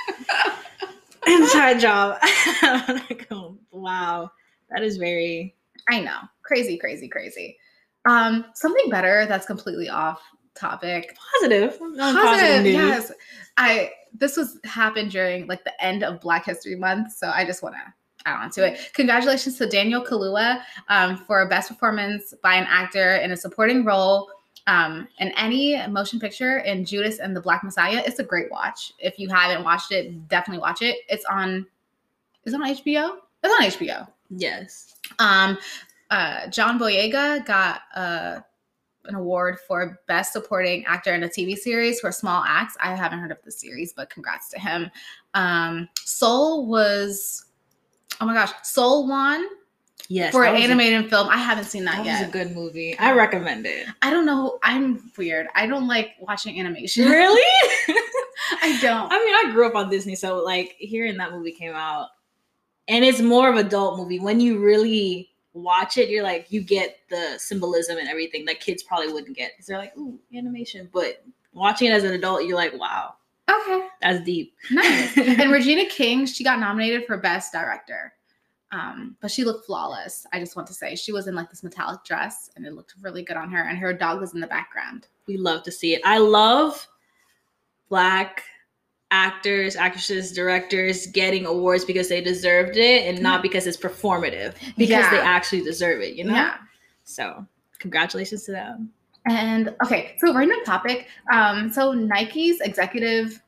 inside 1.26 1.80
job. 1.80 2.18
wow. 3.70 4.30
That 4.70 4.82
is 4.82 4.96
very 4.96 5.54
I 5.88 6.00
know. 6.00 6.18
Crazy, 6.42 6.76
crazy, 6.76 7.08
crazy. 7.08 7.56
Um, 8.08 8.46
something 8.54 8.90
better 8.90 9.26
that's 9.26 9.46
completely 9.46 9.88
off 9.88 10.20
topic. 10.54 11.16
positive. 11.34 11.78
Positive, 11.78 12.66
yes. 12.66 13.12
I 13.56 13.90
this 14.12 14.36
was 14.36 14.58
happened 14.64 15.10
during 15.10 15.46
like 15.46 15.64
the 15.64 15.84
end 15.84 16.02
of 16.02 16.20
Black 16.20 16.44
History 16.44 16.76
Month, 16.76 17.12
so 17.12 17.28
I 17.28 17.44
just 17.44 17.62
want 17.62 17.74
to 17.74 17.94
add 18.26 18.42
on 18.42 18.50
to 18.52 18.66
it. 18.66 18.92
Congratulations 18.94 19.58
to 19.58 19.66
Daniel 19.66 20.04
Kaluuya 20.04 20.62
um, 20.88 21.16
for 21.16 21.42
a 21.42 21.48
best 21.48 21.68
performance 21.68 22.34
by 22.42 22.54
an 22.54 22.66
actor 22.68 23.16
in 23.16 23.32
a 23.32 23.36
supporting 23.36 23.84
role 23.84 24.28
um, 24.68 25.08
in 25.18 25.32
any 25.36 25.84
motion 25.88 26.20
picture 26.20 26.58
in 26.58 26.84
Judas 26.84 27.18
and 27.18 27.34
the 27.34 27.40
Black 27.40 27.64
Messiah. 27.64 28.02
It's 28.06 28.18
a 28.18 28.24
great 28.24 28.50
watch. 28.52 28.92
If 28.98 29.18
you 29.18 29.28
haven't 29.28 29.64
watched 29.64 29.90
it, 29.92 30.28
definitely 30.28 30.60
watch 30.60 30.82
it. 30.82 30.98
It's 31.08 31.24
on. 31.24 31.66
Is 32.44 32.52
it 32.52 32.60
on 32.60 32.68
HBO? 32.68 33.16
It's 33.42 33.80
on 33.80 33.86
HBO. 33.86 34.08
Yes. 34.30 34.94
Um, 35.18 35.58
uh, 36.10 36.48
John 36.48 36.78
Boyega 36.78 37.44
got 37.46 37.80
uh, 37.94 38.40
an 39.06 39.14
award 39.14 39.58
for 39.66 40.00
Best 40.06 40.34
Supporting 40.34 40.84
Actor 40.84 41.14
in 41.14 41.22
a 41.22 41.28
TV 41.28 41.56
Series 41.56 42.00
for 42.00 42.12
Small 42.12 42.44
Acts. 42.46 42.76
I 42.80 42.94
haven't 42.94 43.20
heard 43.20 43.32
of 43.32 43.38
the 43.44 43.50
series, 43.50 43.94
but 43.94 44.10
congrats 44.10 44.50
to 44.50 44.60
him. 44.60 44.90
Um, 45.32 45.88
Soul 45.98 46.66
was, 46.66 47.46
oh 48.20 48.26
my 48.26 48.34
gosh, 48.34 48.52
Soul 48.62 49.08
won 49.08 49.46
Yes, 50.10 50.32
for 50.32 50.44
an 50.44 50.54
was 50.54 50.62
a- 50.62 50.64
animated 50.64 51.10
film. 51.10 51.28
I 51.28 51.36
haven't 51.36 51.64
seen 51.64 51.84
that, 51.84 51.96
That 51.98 52.06
yet. 52.06 52.20
was 52.20 52.28
a 52.28 52.32
good 52.32 52.54
movie. 52.54 52.98
I 52.98 53.12
recommend 53.12 53.66
it. 53.66 53.86
I 54.00 54.10
don't 54.10 54.24
know. 54.24 54.58
I'm 54.62 55.10
weird. 55.18 55.48
I 55.54 55.66
don't 55.66 55.86
like 55.86 56.12
watching 56.20 56.58
animation. 56.58 57.04
Really? 57.10 57.42
I 58.62 58.78
don't. 58.80 59.12
I 59.12 59.18
mean, 59.24 59.34
I 59.34 59.52
grew 59.52 59.66
up 59.66 59.74
on 59.74 59.90
Disney, 59.90 60.14
so 60.14 60.42
like 60.42 60.76
hearing 60.78 61.16
that 61.18 61.32
movie 61.32 61.52
came 61.52 61.74
out, 61.74 62.08
and 62.88 63.04
it's 63.04 63.20
more 63.20 63.50
of 63.50 63.56
an 63.56 63.66
adult 63.66 63.98
movie. 63.98 64.18
When 64.18 64.40
you 64.40 64.58
really 64.58 65.28
watch 65.52 65.98
it, 65.98 66.08
you're 66.08 66.22
like, 66.22 66.46
you 66.50 66.62
get 66.62 66.98
the 67.10 67.34
symbolism 67.36 67.98
and 67.98 68.08
everything 68.08 68.44
that 68.46 68.60
kids 68.60 68.82
probably 68.82 69.12
wouldn't 69.12 69.36
get 69.36 69.52
because 69.52 69.66
they're 69.66 69.76
like, 69.78 69.94
ooh, 69.98 70.18
animation. 70.34 70.88
But 70.92 71.22
watching 71.52 71.88
it 71.88 71.92
as 71.92 72.04
an 72.04 72.12
adult, 72.12 72.44
you're 72.44 72.56
like, 72.56 72.72
wow, 72.78 73.14
Okay. 73.50 73.86
that's 74.00 74.24
deep. 74.24 74.54
Nice. 74.70 75.16
and 75.18 75.50
Regina 75.52 75.84
King, 75.86 76.24
she 76.24 76.44
got 76.44 76.58
nominated 76.60 77.06
for 77.06 77.16
Best 77.18 77.52
Director. 77.52 78.14
Um, 78.70 79.16
but 79.20 79.30
she 79.30 79.44
looked 79.44 79.66
flawless. 79.66 80.26
I 80.32 80.40
just 80.40 80.54
want 80.54 80.68
to 80.68 80.74
say 80.74 80.94
she 80.94 81.12
was 81.12 81.26
in 81.26 81.34
like 81.34 81.48
this 81.48 81.62
metallic 81.62 82.04
dress 82.04 82.50
and 82.54 82.66
it 82.66 82.74
looked 82.74 82.94
really 83.00 83.22
good 83.22 83.36
on 83.36 83.50
her, 83.50 83.62
and 83.62 83.78
her 83.78 83.92
dog 83.92 84.20
was 84.20 84.34
in 84.34 84.40
the 84.40 84.46
background. 84.46 85.06
we 85.26 85.36
love 85.36 85.62
to 85.62 85.72
see 85.72 85.94
it. 85.94 86.02
I 86.04 86.18
love 86.18 86.86
black 87.88 88.42
actors, 89.10 89.76
actresses, 89.76 90.32
directors 90.32 91.06
getting 91.06 91.46
awards 91.46 91.84
because 91.84 92.08
they 92.08 92.20
deserved 92.20 92.76
it 92.76 93.06
and 93.06 93.22
not 93.22 93.42
because 93.42 93.66
it's 93.66 93.76
performative, 93.76 94.54
because 94.76 95.10
they 95.10 95.18
actually 95.18 95.62
deserve 95.62 96.02
it, 96.02 96.14
you 96.14 96.24
know? 96.24 96.34
Yeah. 96.34 96.56
So, 97.04 97.46
congratulations 97.78 98.44
to 98.44 98.52
them. 98.52 98.90
And 99.26 99.74
okay, 99.84 100.16
so 100.18 100.34
random 100.34 100.58
topic. 100.64 101.08
Um, 101.32 101.70
so 101.70 101.92
Nike's 101.92 102.60
executive 102.60 103.42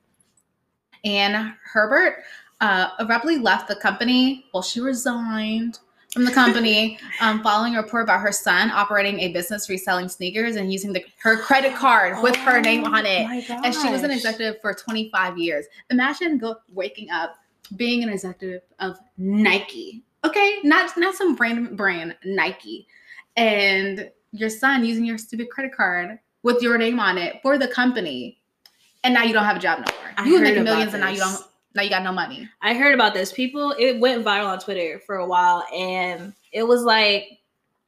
Anne 1.05 1.57
Herbert 1.65 2.23
uh, 2.61 2.89
abruptly 2.99 3.39
left 3.39 3.69
the 3.69 3.77
company. 3.77 4.47
Well, 4.53 4.63
she 4.63 4.81
resigned 4.81 5.79
from 6.13 6.25
the 6.25 6.31
company 6.33 6.99
um, 7.21 7.43
following 7.43 7.77
a 7.77 7.83
report 7.83 8.03
about 8.03 8.21
her 8.21 8.33
son 8.33 8.71
operating 8.71 9.21
a 9.21 9.33
business 9.33 9.69
reselling 9.69 10.09
sneakers 10.09 10.57
and 10.57 10.73
using 10.73 10.93
the, 10.93 11.05
her 11.23 11.37
credit 11.39 11.75
card 11.75 12.23
with 12.23 12.37
her 12.37 12.61
name 12.61 12.85
on 12.85 13.07
it. 13.07 13.49
And 13.51 13.75
she 13.75 13.89
was 13.89 14.03
an 14.03 14.11
executive 14.11 14.61
for 14.61 14.75
25 14.75 15.39
years. 15.39 15.67
Imagine 15.91 16.39
go 16.39 16.57
waking 16.73 17.11
up 17.11 17.37
being 17.77 18.03
an 18.03 18.09
executive 18.09 18.63
of 18.79 18.99
Nike. 19.17 20.03
Okay, 20.25 20.59
not 20.65 20.97
not 20.99 21.15
some 21.15 21.35
random 21.37 21.77
brand, 21.77 22.15
Nike. 22.25 22.87
And 23.37 24.11
your 24.33 24.51
son 24.51 24.85
using 24.85 25.05
your 25.05 25.17
stupid 25.17 25.49
credit 25.51 25.75
card 25.75 26.19
with 26.43 26.63
your 26.63 26.77
name 26.79 27.01
on 27.01 27.17
it 27.17 27.41
for 27.43 27.57
the 27.59 27.69
company. 27.69 28.39
And 29.03 29.15
now 29.15 29.23
you 29.23 29.33
don't 29.33 29.45
have 29.45 29.57
a 29.57 29.61
job 29.61 29.79
no 29.79 29.95
more. 29.95 30.13
I 30.19 30.27
you 30.27 30.35
were 30.35 30.41
making 30.41 30.63
about 30.63 30.73
millions 30.73 30.93
and 30.93 31.01
now 31.03 31.09
you 31.09 31.21
don't 31.21 31.43
now 31.75 31.83
you 31.83 31.91
got 31.91 32.03
no 32.03 32.13
money. 32.13 32.49
I 32.63 32.75
heard 32.75 32.95
about 32.95 33.15
this. 33.15 33.33
People, 33.33 33.75
it 33.79 34.01
went 34.01 34.25
viral 34.25 34.47
on 34.49 34.59
Twitter 34.59 35.01
for 35.07 35.17
a 35.17 35.27
while, 35.27 35.65
and 35.75 36.33
it 36.53 36.65
was 36.65 36.83
like, 36.83 37.27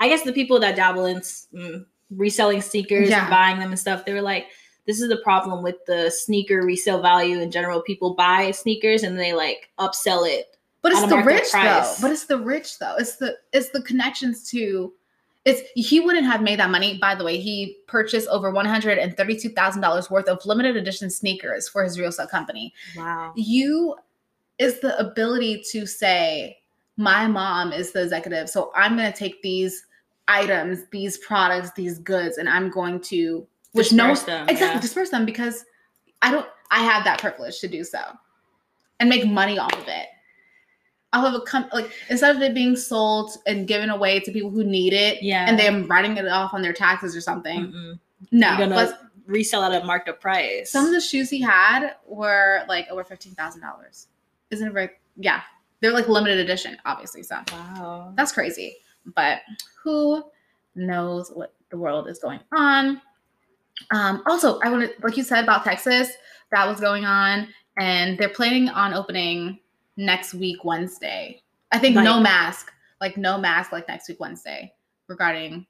I 0.01 0.09
guess 0.09 0.23
the 0.23 0.33
people 0.33 0.59
that 0.61 0.77
dabble 0.77 1.07
in 1.07 1.19
mm, 1.19 1.85
reselling 2.11 2.61
sneakers 2.63 3.09
Yeah. 3.09 3.23
and 3.23 3.31
buying 3.31 3.59
them 3.59 3.71
and 3.71 3.79
stuff, 3.79 4.05
they 4.05 4.13
were 4.13 4.23
like, 4.23 4.47
this 4.87 5.01
is 5.01 5.09
the 5.09 5.19
problem 5.19 5.63
with 5.63 5.77
the 5.87 6.11
sneaker 6.11 6.63
resale 6.65 7.01
value 7.01 7.39
in 7.41 7.51
general. 7.53 7.83
People 7.83 8.15
buy 8.15 8.51
sneakers 8.51 9.05
and 9.05 9.19
they 9.19 9.33
like 9.33 9.71
upsell 9.79 10.29
it. 10.29 10.57
But 10.83 10.91
it's 10.91 11.07
the 11.07 11.19
rich 11.19 11.51
price. 11.53 11.97
though. 11.97 12.03
But 12.03 12.11
it's 12.11 12.27
the 12.27 12.39
rich 12.39 12.81
though. 12.81 12.97
It's 12.99 13.15
the 13.15 13.37
it's 13.53 13.69
the 13.69 13.83
connections 13.83 14.51
to 14.51 14.93
it's 15.45 15.61
he 15.75 15.99
wouldn't 16.01 16.27
have 16.27 16.43
made 16.43 16.59
that 16.61 16.71
money. 16.71 16.99
By 16.99 17.15
the 17.15 17.25
way, 17.25 17.39
he 17.39 17.79
purchased 17.87 18.29
over 18.29 18.51
one 18.51 18.67
hundred 18.67 18.99
and 18.99 19.17
thirty-two 19.17 19.51
thousand 19.51 19.83
dollars 19.83 20.11
worth 20.11 20.29
of 20.29 20.45
limited 20.47 20.77
edition 20.77 21.11
sneakers 21.11 21.69
for 21.69 21.83
his 21.83 21.99
real 21.99 22.11
estate 22.11 22.29
company. 22.29 22.73
Wow. 22.97 23.33
You 23.35 23.97
is 24.59 24.81
the 24.81 24.97
ability 24.99 25.65
to 25.73 25.87
say, 25.87 26.59
My 26.97 27.27
mom 27.27 27.73
is 27.73 27.93
the 27.93 28.03
executive, 28.03 28.49
so 28.49 28.71
I'm 28.77 28.97
gonna 28.97 29.13
take 29.13 29.43
these 29.43 29.87
items, 30.29 30.85
these 30.93 31.19
products, 31.19 31.73
these 31.73 31.99
goods, 31.99 32.39
and 32.39 32.49
I'm 32.49 32.71
going 32.71 33.01
to 33.01 33.47
which 33.73 33.93
no 33.93 34.09
Disperse 34.11 34.27
them, 34.27 34.49
exactly 34.49 34.77
yeah. 34.77 34.81
disperse 34.81 35.11
them 35.11 35.27
because 35.27 35.65
I 36.21 36.31
don't 36.31 36.47
I 36.71 36.85
have 36.85 37.05
that 37.05 37.21
privilege 37.21 37.59
to 37.61 37.69
do 37.69 37.85
so 37.85 38.01
and 39.01 39.09
make 39.09 39.27
money 39.27 39.59
off 39.59 39.73
of 39.73 39.89
it. 39.89 40.07
I'll 41.13 41.25
have 41.25 41.35
a 41.35 41.41
com- 41.45 41.69
like 41.73 41.91
instead 42.09 42.35
of 42.35 42.43
it 42.43 42.55
being 42.55 42.75
sold 42.77 43.33
and 43.47 43.69
given 43.69 43.91
away 43.91 44.21
to 44.21 44.33
people 44.33 44.51
who 44.51 44.65
need 44.65 44.93
it, 44.93 45.23
Yeah. 45.23 45.45
and 45.49 45.59
them 45.59 45.87
writing 45.87 46.17
it 46.17 46.27
off 46.27 46.55
on 46.55 46.63
their 46.63 46.73
taxes 46.73 47.15
or 47.15 47.21
something. 47.21 47.67
Mm-mm. 47.67 47.99
No, 48.31 48.49
You're 48.51 48.69
gonna 48.69 48.75
but 48.75 49.01
resell 49.27 49.63
at 49.65 49.83
a 49.83 49.85
marked 49.85 50.09
up 50.09 50.21
price. 50.21 50.71
some 50.71 50.87
of 50.87 50.93
the 50.93 51.01
shoes 51.01 51.29
he 51.29 51.41
had 51.41 51.95
were 52.07 52.63
like 52.69 52.89
over 52.89 53.05
fifteen 53.05 53.35
thousand 53.35 53.61
dollars. 53.61 54.09
Isn't 54.51 54.69
it 54.69 54.73
very? 54.73 54.91
Yeah, 55.17 55.43
they're 55.81 55.93
like 55.93 56.09
limited 56.09 56.39
edition, 56.39 56.77
obviously. 56.87 57.23
So 57.23 57.37
wow. 57.53 58.13
that's 58.17 58.33
crazy. 58.33 58.77
But 59.15 59.41
who 59.83 60.25
knows 60.75 61.31
what 61.35 61.53
the 61.71 61.77
world 61.77 62.09
is 62.09 62.19
going 62.21 62.41
on? 62.57 63.03
Um, 63.91 64.23
also, 64.27 64.61
I 64.61 64.71
want 64.71 64.85
to, 64.89 65.03
like 65.03 65.17
you 65.17 65.25
said 65.25 65.43
about 65.43 65.65
Texas, 65.65 66.13
that 66.53 66.67
was 66.69 66.81
going 66.81 67.05
on, 67.05 67.49
and 67.79 68.17
they're 68.19 68.29
planning 68.29 68.69
on 68.69 68.95
opening 68.95 69.59
next 69.97 70.35
week, 70.35 70.65
Wednesday. 70.65 71.43
I 71.73 71.79
think 71.79 71.95
no 71.97 72.21
mask, 72.21 72.73
like 73.01 73.17
no 73.17 73.39
mask, 73.39 73.73
like 73.73 73.89
next 73.89 74.09
week, 74.09 74.21
Wednesday, 74.21 74.73
regarding 75.09 75.67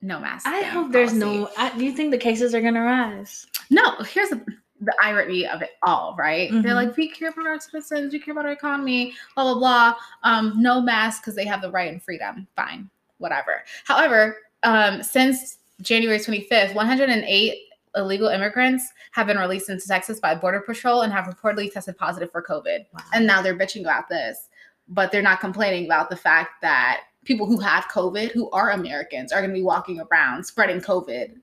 no 0.00 0.18
mask. 0.20 0.46
I 0.46 0.62
hope 0.62 0.92
there's 0.92 1.12
no. 1.12 1.48
I, 1.56 1.76
do 1.76 1.84
you 1.84 1.92
think 1.92 2.10
the 2.10 2.18
cases 2.18 2.54
are 2.54 2.60
gonna 2.60 2.82
rise? 2.82 3.46
No, 3.70 3.96
here's 4.02 4.30
the, 4.30 4.44
the 4.80 4.94
irony 5.02 5.46
of 5.46 5.62
it 5.62 5.70
all, 5.84 6.14
right? 6.18 6.50
They're 6.50 6.72
Mhm. 6.72 6.74
like, 6.74 6.96
we 6.96 7.08
care 7.08 7.28
about 7.30 7.46
our 7.46 7.60
citizens, 7.60 8.12
we 8.12 8.18
care 8.18 8.32
about 8.32 8.46
our 8.46 8.52
economy, 8.52 9.14
blah 9.34 9.44
blah 9.44 9.58
blah. 9.58 9.94
Um, 10.24 10.54
no 10.60 10.80
mask 10.80 11.22
because 11.22 11.36
they 11.36 11.44
have 11.46 11.62
the 11.62 11.70
right 11.70 11.90
and 11.92 12.02
freedom. 12.02 12.46
Fine, 12.56 12.90
whatever. 13.18 13.62
However, 13.84 14.38
um, 14.64 15.02
since 15.02 15.58
January 15.80 16.18
25th, 16.18 16.74
108 16.74 17.58
illegal 17.96 18.28
immigrants 18.28 18.84
have 19.12 19.26
been 19.26 19.38
released 19.38 19.68
into 19.68 19.86
Texas 19.86 20.20
by 20.20 20.34
Border 20.34 20.60
Patrol 20.60 21.02
and 21.02 21.12
have 21.12 21.26
reportedly 21.26 21.72
tested 21.72 21.96
positive 21.96 22.30
for 22.30 22.42
COVID. 22.42 22.86
Wow. 22.92 23.00
And 23.12 23.26
now 23.26 23.42
they're 23.42 23.58
bitching 23.58 23.82
about 23.82 24.08
this, 24.08 24.48
but 24.88 25.12
they're 25.12 25.22
not 25.22 25.40
complaining 25.40 25.84
about 25.84 26.10
the 26.10 26.16
fact 26.16 26.62
that 26.62 27.02
people 27.24 27.46
who 27.46 27.60
have 27.60 27.84
COVID, 27.84 28.32
who 28.32 28.50
are 28.50 28.70
Americans, 28.70 29.32
are 29.32 29.40
going 29.40 29.50
to 29.50 29.54
be 29.54 29.62
walking 29.62 30.00
around 30.00 30.44
spreading 30.44 30.80
COVID 30.80 31.36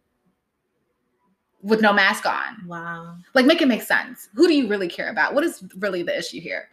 with 1.61 1.81
no 1.81 1.91
mask 1.91 2.25
on. 2.25 2.67
wow. 2.67 3.17
Like, 3.33 3.45
make 3.45 3.61
it 3.61 3.67
make 3.67 3.81
sense. 3.81 4.29
Who 4.33 4.47
do 4.47 4.53
you 4.53 4.67
really 4.67 4.87
care 4.87 5.09
about? 5.09 5.33
What 5.33 5.43
is 5.43 5.63
really 5.77 6.03
the 6.03 6.17
issue 6.17 6.39
here? 6.39 6.69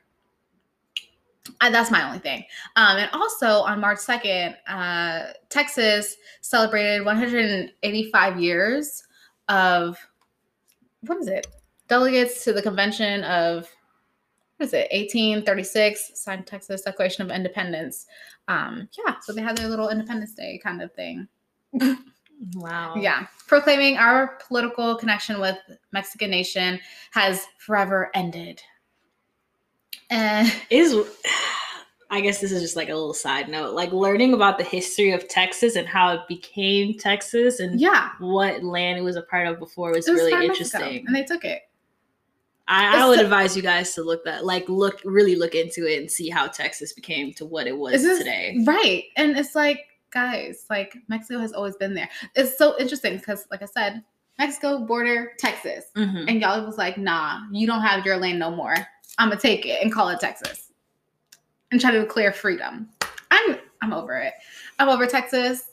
And 1.60 1.74
that's 1.74 1.90
my 1.90 2.04
only 2.04 2.18
thing. 2.18 2.44
Um, 2.76 2.96
and 2.96 3.10
also 3.12 3.62
on 3.62 3.80
March 3.80 3.98
2nd, 3.98 4.56
uh, 4.68 5.32
Texas 5.48 6.16
celebrated 6.40 7.04
185 7.04 8.40
years 8.40 9.04
of 9.48 9.98
what 11.00 11.18
is 11.18 11.28
it? 11.28 11.46
Delegates 11.88 12.44
to 12.44 12.52
the 12.52 12.62
convention 12.62 13.22
of 13.24 13.68
what 14.56 14.66
is 14.66 14.72
it? 14.72 14.88
1836 14.92 16.12
signed 16.14 16.46
Texas 16.46 16.82
Declaration 16.82 17.22
of 17.24 17.30
Independence. 17.30 18.06
Um, 18.48 18.88
yeah, 19.06 19.16
so 19.20 19.32
they 19.32 19.42
had 19.42 19.56
their 19.56 19.68
little 19.68 19.90
Independence 19.90 20.34
Day 20.34 20.60
kind 20.62 20.82
of 20.82 20.92
thing. 20.92 21.28
Wow. 22.54 22.94
Yeah, 22.96 23.26
proclaiming 23.46 23.96
our 23.96 24.38
political 24.46 24.96
connection 24.96 25.40
with 25.40 25.56
Mexican 25.92 26.30
nation 26.30 26.78
has 27.12 27.46
forever 27.58 28.10
ended. 28.14 28.62
And 30.10 30.52
is 30.70 30.94
I 32.10 32.20
guess 32.20 32.40
this 32.40 32.52
is 32.52 32.62
just 32.62 32.76
like 32.76 32.88
a 32.88 32.94
little 32.94 33.14
side 33.14 33.48
note, 33.48 33.74
like 33.74 33.92
learning 33.92 34.32
about 34.32 34.58
the 34.58 34.64
history 34.64 35.10
of 35.12 35.26
Texas 35.28 35.74
and 35.74 35.88
how 35.88 36.12
it 36.14 36.20
became 36.28 36.96
Texas 36.96 37.58
and 37.58 37.80
yeah, 37.80 38.10
what 38.20 38.62
land 38.62 38.98
it 38.98 39.02
was 39.02 39.16
a 39.16 39.22
part 39.22 39.48
of 39.48 39.58
before 39.58 39.90
was, 39.90 40.06
was 40.08 40.20
really 40.20 40.46
interesting. 40.46 41.04
and 41.06 41.14
they 41.14 41.24
took 41.24 41.44
it. 41.44 41.62
I, 42.68 43.02
I 43.02 43.08
would 43.08 43.18
so- 43.18 43.24
advise 43.24 43.56
you 43.56 43.62
guys 43.62 43.94
to 43.94 44.02
look 44.02 44.24
that, 44.24 44.44
like, 44.44 44.68
look 44.68 45.00
really 45.04 45.36
look 45.36 45.54
into 45.54 45.86
it 45.86 45.98
and 46.00 46.10
see 46.10 46.28
how 46.28 46.46
Texas 46.48 46.92
became 46.92 47.32
to 47.34 47.44
what 47.46 47.66
it 47.66 47.76
was 47.76 48.02
this- 48.02 48.18
today. 48.18 48.58
Right. 48.64 49.04
And 49.16 49.36
it's 49.36 49.54
like, 49.54 49.80
guys, 50.10 50.64
like 50.70 50.96
Mexico 51.08 51.40
has 51.40 51.52
always 51.52 51.76
been 51.76 51.94
there. 51.94 52.08
It's 52.34 52.56
so 52.58 52.76
interesting 52.78 53.16
because, 53.18 53.46
like 53.50 53.62
I 53.62 53.66
said, 53.66 54.02
Mexico 54.38 54.78
border, 54.80 55.32
Texas. 55.38 55.86
Mhm. 55.96 56.26
And 56.28 56.40
y'all 56.40 56.64
was 56.66 56.76
like, 56.78 56.98
nah, 56.98 57.40
you 57.52 57.66
don't 57.66 57.82
have 57.82 58.04
your 58.04 58.16
land 58.16 58.38
no 58.38 58.50
more. 58.50 58.74
I'm 59.18 59.28
gonna 59.28 59.40
take 59.40 59.64
it 59.64 59.82
and 59.82 59.92
call 59.92 60.08
it 60.08 60.20
Texas. 60.20 60.65
And 61.70 61.80
try 61.80 61.90
to 61.90 62.00
declare 62.00 62.32
freedom. 62.32 62.88
I'm 63.30 63.58
I'm 63.82 63.92
over 63.92 64.16
it. 64.16 64.34
I'm 64.78 64.88
over 64.88 65.06
Texas. 65.06 65.70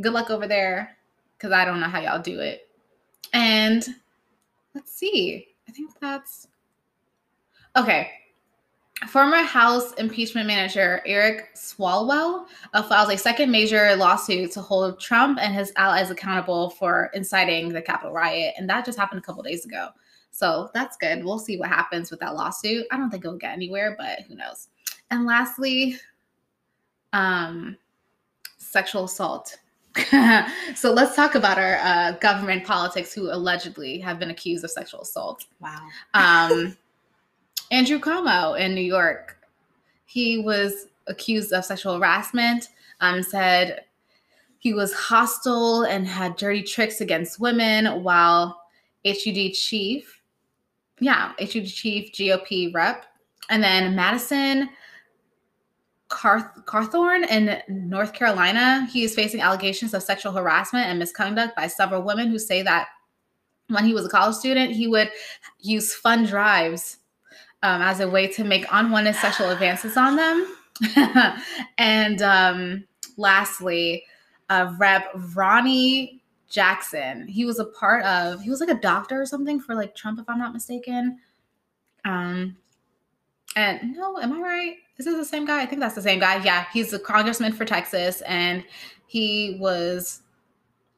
Good 0.00 0.12
luck 0.12 0.30
over 0.30 0.46
there. 0.46 0.96
Cause 1.38 1.52
I 1.52 1.64
don't 1.64 1.80
know 1.80 1.88
how 1.88 2.00
y'all 2.00 2.20
do 2.20 2.40
it. 2.40 2.68
And 3.32 3.86
let's 4.74 4.92
see. 4.92 5.48
I 5.68 5.72
think 5.72 5.90
that's 6.00 6.48
okay. 7.76 8.10
Former 9.08 9.38
House 9.38 9.94
impeachment 9.94 10.46
manager 10.46 11.00
Eric 11.06 11.54
Swalwell 11.54 12.46
uh, 12.74 12.82
files 12.82 13.10
a 13.10 13.16
second 13.16 13.50
major 13.50 13.96
lawsuit 13.96 14.52
to 14.52 14.60
hold 14.60 15.00
Trump 15.00 15.38
and 15.40 15.54
his 15.54 15.72
allies 15.76 16.10
accountable 16.10 16.70
for 16.70 17.10
inciting 17.14 17.70
the 17.70 17.80
Capitol 17.80 18.12
riot, 18.12 18.54
and 18.58 18.68
that 18.68 18.84
just 18.84 18.98
happened 18.98 19.20
a 19.20 19.22
couple 19.22 19.42
days 19.42 19.64
ago. 19.64 19.88
So 20.32 20.70
that's 20.74 20.98
good. 20.98 21.24
We'll 21.24 21.38
see 21.38 21.56
what 21.56 21.68
happens 21.68 22.10
with 22.10 22.20
that 22.20 22.34
lawsuit. 22.34 22.86
I 22.90 22.98
don't 22.98 23.10
think 23.10 23.24
it'll 23.24 23.38
get 23.38 23.52
anywhere, 23.52 23.96
but 23.98 24.20
who 24.28 24.36
knows? 24.36 24.68
And 25.10 25.26
lastly, 25.26 25.98
um, 27.12 27.76
sexual 28.58 29.04
assault. 29.04 29.58
so 30.76 30.92
let's 30.92 31.16
talk 31.16 31.34
about 31.34 31.58
our 31.58 31.76
uh, 31.76 32.12
government 32.18 32.64
politics 32.64 33.12
who 33.12 33.32
allegedly 33.32 33.98
have 33.98 34.18
been 34.18 34.30
accused 34.30 34.64
of 34.64 34.70
sexual 34.70 35.02
assault. 35.02 35.46
Wow. 35.58 35.88
Um, 36.14 36.76
Andrew 37.72 37.98
Cuomo 37.98 38.58
in 38.58 38.74
New 38.74 38.82
York, 38.82 39.38
he 40.06 40.38
was 40.38 40.86
accused 41.06 41.52
of 41.52 41.64
sexual 41.64 41.98
harassment. 41.98 42.68
Um, 43.00 43.22
said 43.22 43.84
he 44.58 44.74
was 44.74 44.92
hostile 44.92 45.82
and 45.82 46.06
had 46.06 46.36
dirty 46.36 46.62
tricks 46.62 47.00
against 47.00 47.40
women, 47.40 48.02
while 48.02 48.60
HUD 49.06 49.54
chief, 49.54 50.20
yeah, 51.00 51.32
HUD 51.38 51.66
chief 51.66 52.12
GOP 52.12 52.72
rep, 52.74 53.06
and 53.48 53.62
then 53.62 53.96
Madison 53.96 54.68
Carth- 56.10 56.66
Cawthorn 56.66 57.26
in 57.28 57.62
North 57.68 58.12
Carolina. 58.12 58.86
He 58.92 59.04
is 59.04 59.14
facing 59.14 59.40
allegations 59.40 59.94
of 59.94 60.02
sexual 60.02 60.32
harassment 60.32 60.86
and 60.86 60.98
misconduct 60.98 61.56
by 61.56 61.68
several 61.68 62.02
women 62.02 62.28
who 62.28 62.38
say 62.38 62.62
that 62.62 62.88
when 63.68 63.84
he 63.84 63.94
was 63.94 64.04
a 64.04 64.08
college 64.08 64.34
student, 64.34 64.72
he 64.72 64.88
would 64.88 65.10
use 65.60 65.94
fun 65.94 66.26
drives 66.26 66.98
um, 67.62 67.80
as 67.80 68.00
a 68.00 68.10
way 68.10 68.26
to 68.26 68.44
make 68.44 68.66
unwanted 68.72 69.14
sexual 69.14 69.50
advances 69.50 69.96
on 69.96 70.16
them. 70.16 70.56
and 71.78 72.20
um, 72.22 72.84
lastly, 73.16 74.04
uh, 74.48 74.74
Rep. 74.78 75.10
Ronny 75.34 76.20
Jackson. 76.48 77.28
He 77.28 77.44
was 77.44 77.60
a 77.60 77.66
part 77.66 78.04
of. 78.04 78.42
He 78.42 78.50
was 78.50 78.60
like 78.60 78.70
a 78.70 78.80
doctor 78.80 79.22
or 79.22 79.26
something 79.26 79.60
for 79.60 79.76
like 79.76 79.94
Trump, 79.94 80.18
if 80.18 80.28
I'm 80.28 80.38
not 80.38 80.52
mistaken. 80.52 81.18
Um, 82.04 82.56
and 83.56 83.94
no, 83.94 84.18
am 84.18 84.32
I 84.32 84.40
right? 84.40 84.76
Is 84.98 85.06
this 85.06 85.16
the 85.16 85.24
same 85.24 85.46
guy? 85.46 85.62
I 85.62 85.66
think 85.66 85.80
that's 85.80 85.94
the 85.94 86.02
same 86.02 86.20
guy. 86.20 86.42
Yeah, 86.44 86.66
he's 86.72 86.92
a 86.92 86.98
congressman 86.98 87.52
for 87.52 87.64
Texas, 87.64 88.20
and 88.22 88.64
he 89.06 89.56
was 89.58 90.22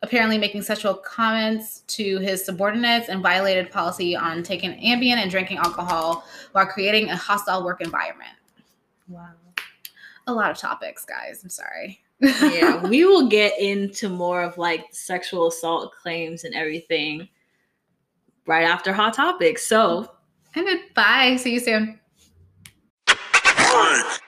apparently 0.03 0.37
making 0.37 0.63
sexual 0.63 0.95
comments 0.95 1.81
to 1.87 2.19
his 2.19 2.45
subordinates 2.45 3.09
and 3.09 3.23
violated 3.23 3.71
policy 3.71 4.17
on 4.17 4.43
taking 4.43 4.73
Ambien 4.73 5.17
and 5.17 5.31
drinking 5.31 5.59
alcohol 5.59 6.25
while 6.51 6.67
creating 6.67 7.09
a 7.09 7.17
hostile 7.17 7.65
work 7.65 7.81
environment. 7.81 8.33
Wow. 9.09 9.31
A 10.27 10.33
lot 10.33 10.51
of 10.51 10.57
topics, 10.59 11.05
guys. 11.05 11.43
I'm 11.43 11.51
sorry. 11.51 12.01
yeah, 12.21 12.83
we 12.89 13.05
will 13.05 13.29
get 13.29 13.59
into 13.61 14.09
more 14.09 14.43
of 14.43 14.59
like 14.59 14.87
sexual 14.91 15.49
assault 15.49 15.93
claims 15.95 16.45
and 16.45 16.55
everything 16.55 17.29
right 18.47 18.65
after 18.65 18.93
Hot 18.93 19.15
Topics. 19.15 19.67
So, 19.67 20.11
and 20.55 20.69
bye. 20.95 21.37
See 21.37 21.53
you 21.53 21.61
soon. 21.61 22.01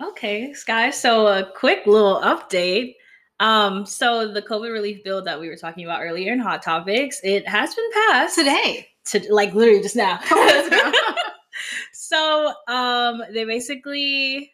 Okay, 0.00 0.52
guys. 0.66 1.00
So 1.00 1.28
a 1.28 1.52
quick 1.52 1.86
little 1.86 2.20
update. 2.20 2.94
Um, 3.38 3.86
so 3.86 4.32
the 4.32 4.42
COVID 4.42 4.72
relief 4.72 5.04
bill 5.04 5.22
that 5.22 5.38
we 5.38 5.48
were 5.48 5.56
talking 5.56 5.84
about 5.84 6.02
earlier 6.02 6.32
in 6.32 6.40
Hot 6.40 6.62
Topics, 6.62 7.20
it 7.22 7.46
has 7.46 7.74
been 7.74 7.90
passed 7.92 8.34
today. 8.34 8.88
To 9.06 9.24
like 9.32 9.54
literally 9.54 9.82
just 9.82 9.94
now. 9.94 10.18
so 11.92 12.52
um 12.68 13.22
they 13.32 13.44
basically 13.44 14.52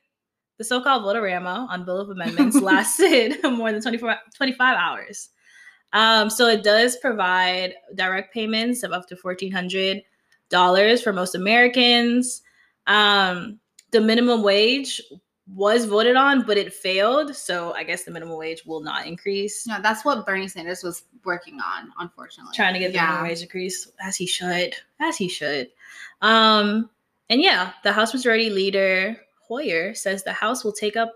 the 0.58 0.64
so-called 0.64 1.04
vote-a-rama 1.04 1.68
on 1.70 1.84
bill 1.84 2.00
of 2.00 2.10
amendments 2.10 2.60
lasted 2.60 3.42
more 3.44 3.72
than 3.72 3.80
24 3.80 4.16
25 4.34 4.76
hours. 4.76 5.30
Um, 5.92 6.28
so 6.28 6.48
it 6.48 6.62
does 6.62 6.96
provide 6.96 7.74
direct 7.94 8.34
payments 8.34 8.82
of 8.82 8.92
up 8.92 9.08
to 9.08 9.16
$1,400 9.16 11.02
for 11.02 11.12
most 11.12 11.34
Americans. 11.34 12.42
Um, 12.86 13.58
the 13.90 14.00
minimum 14.00 14.42
wage 14.42 15.00
was 15.54 15.84
voted 15.84 16.16
on, 16.16 16.44
but 16.46 16.56
it 16.56 16.72
failed. 16.72 17.34
So 17.34 17.74
I 17.74 17.82
guess 17.82 18.04
the 18.04 18.10
minimum 18.10 18.36
wage 18.36 18.64
will 18.64 18.80
not 18.80 19.06
increase. 19.06 19.66
Yeah, 19.66 19.80
that's 19.80 20.04
what 20.04 20.24
Bernie 20.24 20.48
Sanders 20.48 20.82
was 20.82 21.04
working 21.24 21.54
on, 21.54 21.90
unfortunately. 21.98 22.52
Trying 22.54 22.74
to 22.74 22.78
get 22.80 22.88
the 22.88 22.94
yeah. 22.94 23.06
minimum 23.06 23.28
wage 23.28 23.42
increase, 23.42 23.90
as 24.00 24.16
he 24.16 24.26
should, 24.26 24.74
as 25.00 25.16
he 25.16 25.28
should. 25.28 25.68
Um, 26.22 26.90
and 27.28 27.40
yeah, 27.40 27.72
the 27.82 27.92
House 27.92 28.14
Majority 28.14 28.50
Leader 28.50 29.16
Hoyer 29.48 29.94
says 29.94 30.22
the 30.22 30.32
House 30.32 30.64
will 30.64 30.72
take 30.72 30.96
up 30.96 31.14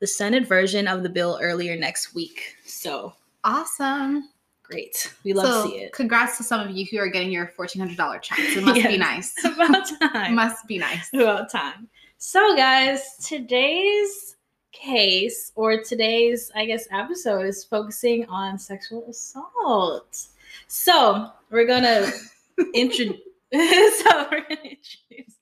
the 0.00 0.06
Senate 0.06 0.46
version 0.46 0.88
of 0.88 1.02
the 1.02 1.08
bill 1.08 1.38
earlier 1.40 1.76
next 1.76 2.14
week. 2.14 2.56
So 2.64 3.12
awesome. 3.44 4.28
Great. 4.62 5.14
We 5.24 5.32
love 5.32 5.46
so, 5.46 5.62
to 5.64 5.68
see 5.70 5.76
it. 5.80 5.92
Congrats 5.92 6.36
to 6.36 6.42
some 6.42 6.60
of 6.60 6.76
you 6.76 6.86
who 6.90 6.98
are 6.98 7.08
getting 7.08 7.32
your 7.32 7.52
$1,400 7.58 8.22
checks. 8.22 8.56
It 8.56 8.62
must 8.62 8.76
yes, 8.76 8.86
be 8.86 8.98
nice. 8.98 9.34
About 9.44 9.88
time. 10.12 10.34
must 10.34 10.66
be 10.66 10.78
nice. 10.78 11.08
About 11.14 11.50
time. 11.50 11.88
So, 12.20 12.56
guys, 12.56 13.16
today's 13.24 14.34
case 14.72 15.52
or 15.54 15.84
today's, 15.84 16.50
I 16.52 16.66
guess, 16.66 16.88
episode 16.90 17.46
is 17.46 17.62
focusing 17.62 18.26
on 18.26 18.58
sexual 18.58 19.06
assault. 19.08 20.26
So, 20.66 21.30
we're 21.52 21.64
gonna 21.68 22.10
introduce. 22.74 23.20
so, 23.52 24.26
we're 24.32 24.42
gonna 24.48 24.64
introduce. 24.64 25.36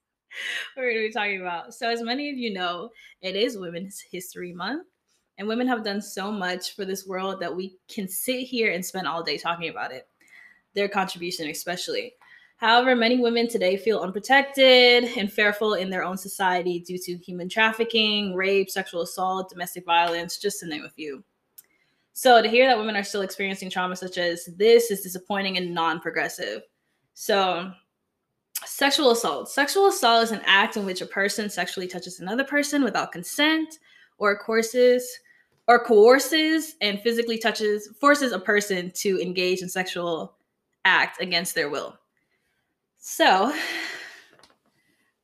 We're 0.77 0.91
gonna 0.93 1.07
be 1.07 1.13
talking 1.13 1.41
about. 1.41 1.73
So, 1.73 1.89
as 1.89 2.03
many 2.03 2.29
of 2.29 2.37
you 2.37 2.53
know, 2.53 2.91
it 3.23 3.37
is 3.37 3.57
Women's 3.57 3.99
History 4.13 4.53
Month, 4.53 4.87
and 5.39 5.49
women 5.49 5.67
have 5.69 5.83
done 5.83 6.03
so 6.03 6.31
much 6.31 6.77
for 6.77 6.85
this 6.85 7.07
world 7.07 7.41
that 7.41 7.57
we 7.57 7.79
can 7.89 8.07
sit 8.07 8.43
here 8.43 8.71
and 8.71 8.85
spend 8.85 9.07
all 9.07 9.23
day 9.23 9.39
talking 9.39 9.71
about 9.71 9.93
it. 9.93 10.07
Their 10.75 10.91
contribution, 10.91 11.49
especially. 11.49 12.13
However, 12.57 12.97
many 12.97 13.21
women 13.21 13.49
today 13.49 13.77
feel 13.77 14.01
unprotected 14.01 15.05
and 15.17 15.31
fearful 15.31 15.75
in 15.75 15.91
their 15.91 16.03
own 16.03 16.17
society 16.17 16.81
due 16.81 16.99
to 16.99 17.17
human 17.19 17.51
trafficking, 17.51 18.35
rape, 18.35 18.71
sexual 18.71 19.03
assault, 19.03 19.51
domestic 19.51 19.85
violence, 19.85 20.39
just 20.39 20.61
to 20.61 20.67
name 20.67 20.85
a 20.85 20.91
few. 20.91 21.23
So, 22.15 22.41
to 22.41 22.49
hear 22.49 22.67
that 22.67 22.79
women 22.79 22.97
are 22.97 23.05
still 23.05 23.21
experiencing 23.21 23.69
trauma 23.69 23.95
such 23.95 24.17
as 24.17 24.49
this 24.57 24.91
is 24.91 25.03
disappointing 25.03 25.59
and 25.59 25.75
non 25.75 26.01
progressive. 26.01 26.63
So, 27.13 27.71
sexual 28.65 29.11
assault. 29.11 29.51
Sexual 29.51 29.89
assault 29.89 30.25
is 30.25 30.31
an 30.31 30.41
act 30.47 30.79
in 30.79 30.87
which 30.87 31.03
a 31.03 31.07
person 31.07 31.51
sexually 31.51 31.87
touches 31.87 32.21
another 32.21 32.45
person 32.45 32.83
without 32.83 33.13
consent 33.13 33.79
or 34.17 34.39
courses 34.39 35.07
or 35.69 35.85
coerces 35.85 36.77
and 36.81 37.01
physically 37.01 37.37
touches 37.37 37.89
forces 38.01 38.33
a 38.33 38.39
person 38.39 38.91
to 38.95 39.21
engage 39.21 39.61
in 39.61 39.69
sexual 39.69 40.39
act 40.87 41.21
against 41.21 41.55
their 41.55 41.69
will. 41.69 41.99
So, 43.09 43.55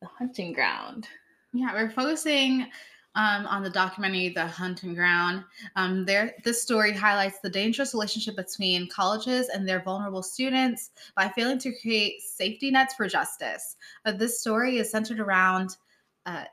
the 0.00 0.06
hunting 0.06 0.52
ground. 0.52 1.08
Yeah, 1.52 1.74
we're 1.74 1.90
focusing 1.90 2.68
um, 3.16 3.44
on 3.46 3.64
the 3.64 3.70
documentary 3.70 4.28
The 4.28 4.46
Hunting 4.46 4.94
Ground. 4.94 5.42
Um, 5.74 6.04
there, 6.04 6.36
this 6.44 6.62
story 6.62 6.92
highlights 6.92 7.40
the 7.40 7.50
dangerous 7.50 7.92
relationship 7.92 8.36
between 8.36 8.88
colleges 8.88 9.48
and 9.48 9.68
their 9.68 9.82
vulnerable 9.82 10.22
students 10.22 10.92
by 11.16 11.28
failing 11.30 11.58
to 11.58 11.76
create 11.80 12.22
safety 12.22 12.70
nets 12.70 12.94
for 12.94 13.08
justice. 13.08 13.74
Uh, 14.04 14.12
this 14.12 14.40
story 14.40 14.78
is 14.78 14.88
centered 14.88 15.18
around 15.18 15.76
uh, 16.24 16.44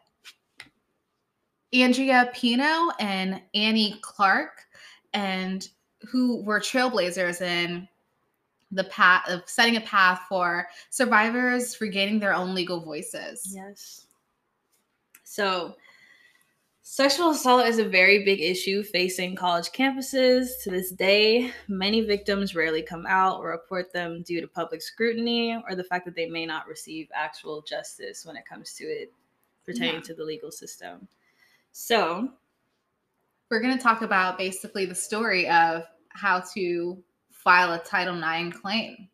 Andrea 1.72 2.32
Pino 2.34 2.89
and 3.00 3.39
Annie 3.54 4.00
Clark, 4.02 4.63
and 5.13 5.70
who 6.10 6.42
were 6.42 6.60
trailblazers 6.60 7.39
in 7.42 7.88
the 8.72 8.84
path 8.86 9.28
of 9.28 9.42
setting 9.48 9.78
a 9.78 9.82
path 9.82 10.22
for 10.30 10.68
survivors 10.90 11.80
regaining 11.82 12.20
their 12.20 12.34
own 12.34 12.54
legal 12.54 12.80
voices. 12.80 13.52
Yes. 13.56 14.06
So, 15.24 15.76
sexual 16.82 17.32
assault 17.32 17.66
is 17.66 17.80
a 17.80 17.88
very 17.88 18.24
big 18.26 18.42
issue 18.42 18.84
facing 18.84 19.36
college 19.36 19.72
campuses 19.72 20.62
to 20.64 20.72
this 20.72 20.92
day. 20.92 21.52
Many 21.68 22.02
victims 22.02 22.56
rarely 22.56 22.82
come 22.82 23.06
out 23.08 23.40
or 23.40 23.50
report 23.50 23.92
them 23.92 24.24
due 24.24 24.42
to 24.42 24.48
public 24.48 24.82
scrutiny 24.82 25.62
or 25.68 25.76
the 25.76 25.84
fact 25.84 26.06
that 26.06 26.16
they 26.16 26.28
may 26.28 26.46
not 26.46 26.68
receive 26.68 27.10
actual 27.14 27.62
justice 27.62 28.26
when 28.26 28.36
it 28.36 28.46
comes 28.46 28.74
to 28.74 28.86
it 28.86 29.12
pertaining 29.66 29.96
yeah. 29.96 30.02
to 30.02 30.14
the 30.14 30.24
legal 30.24 30.52
system. 30.52 31.08
So, 31.72 32.30
we're 33.50 33.62
going 33.62 33.76
to 33.76 33.84
talk 33.84 34.04
about 34.04 34.38
basically 34.38 34.86
the 34.86 34.96
story 34.96 35.50
of 35.50 35.84
how 36.10 36.44
to 36.54 37.04
file 37.50 37.74
a 37.74 37.80
Title 37.80 38.16
IX 38.16 38.56
claim. 38.56 39.10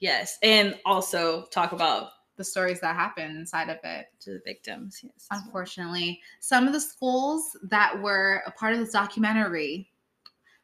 Yes, 0.00 0.38
and 0.42 0.74
also 0.86 1.44
talk 1.52 1.72
about 1.72 2.12
the 2.36 2.44
stories 2.44 2.80
that 2.80 2.96
happen 2.96 3.36
inside 3.36 3.68
of 3.68 3.76
it 3.84 4.06
to 4.20 4.30
the 4.30 4.40
victims. 4.42 5.00
Yes, 5.02 5.26
unfortunately, 5.30 6.18
some 6.40 6.66
of 6.66 6.72
the 6.72 6.80
schools 6.80 7.54
that 7.64 8.00
were 8.00 8.42
a 8.46 8.50
part 8.52 8.72
of 8.72 8.78
this 8.78 8.92
documentary 8.92 9.90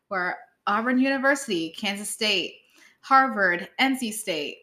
were 0.08 0.36
Auburn 0.66 0.98
University, 0.98 1.74
Kansas 1.76 2.08
State, 2.08 2.54
Harvard, 3.02 3.68
NC 3.78 4.10
State, 4.14 4.56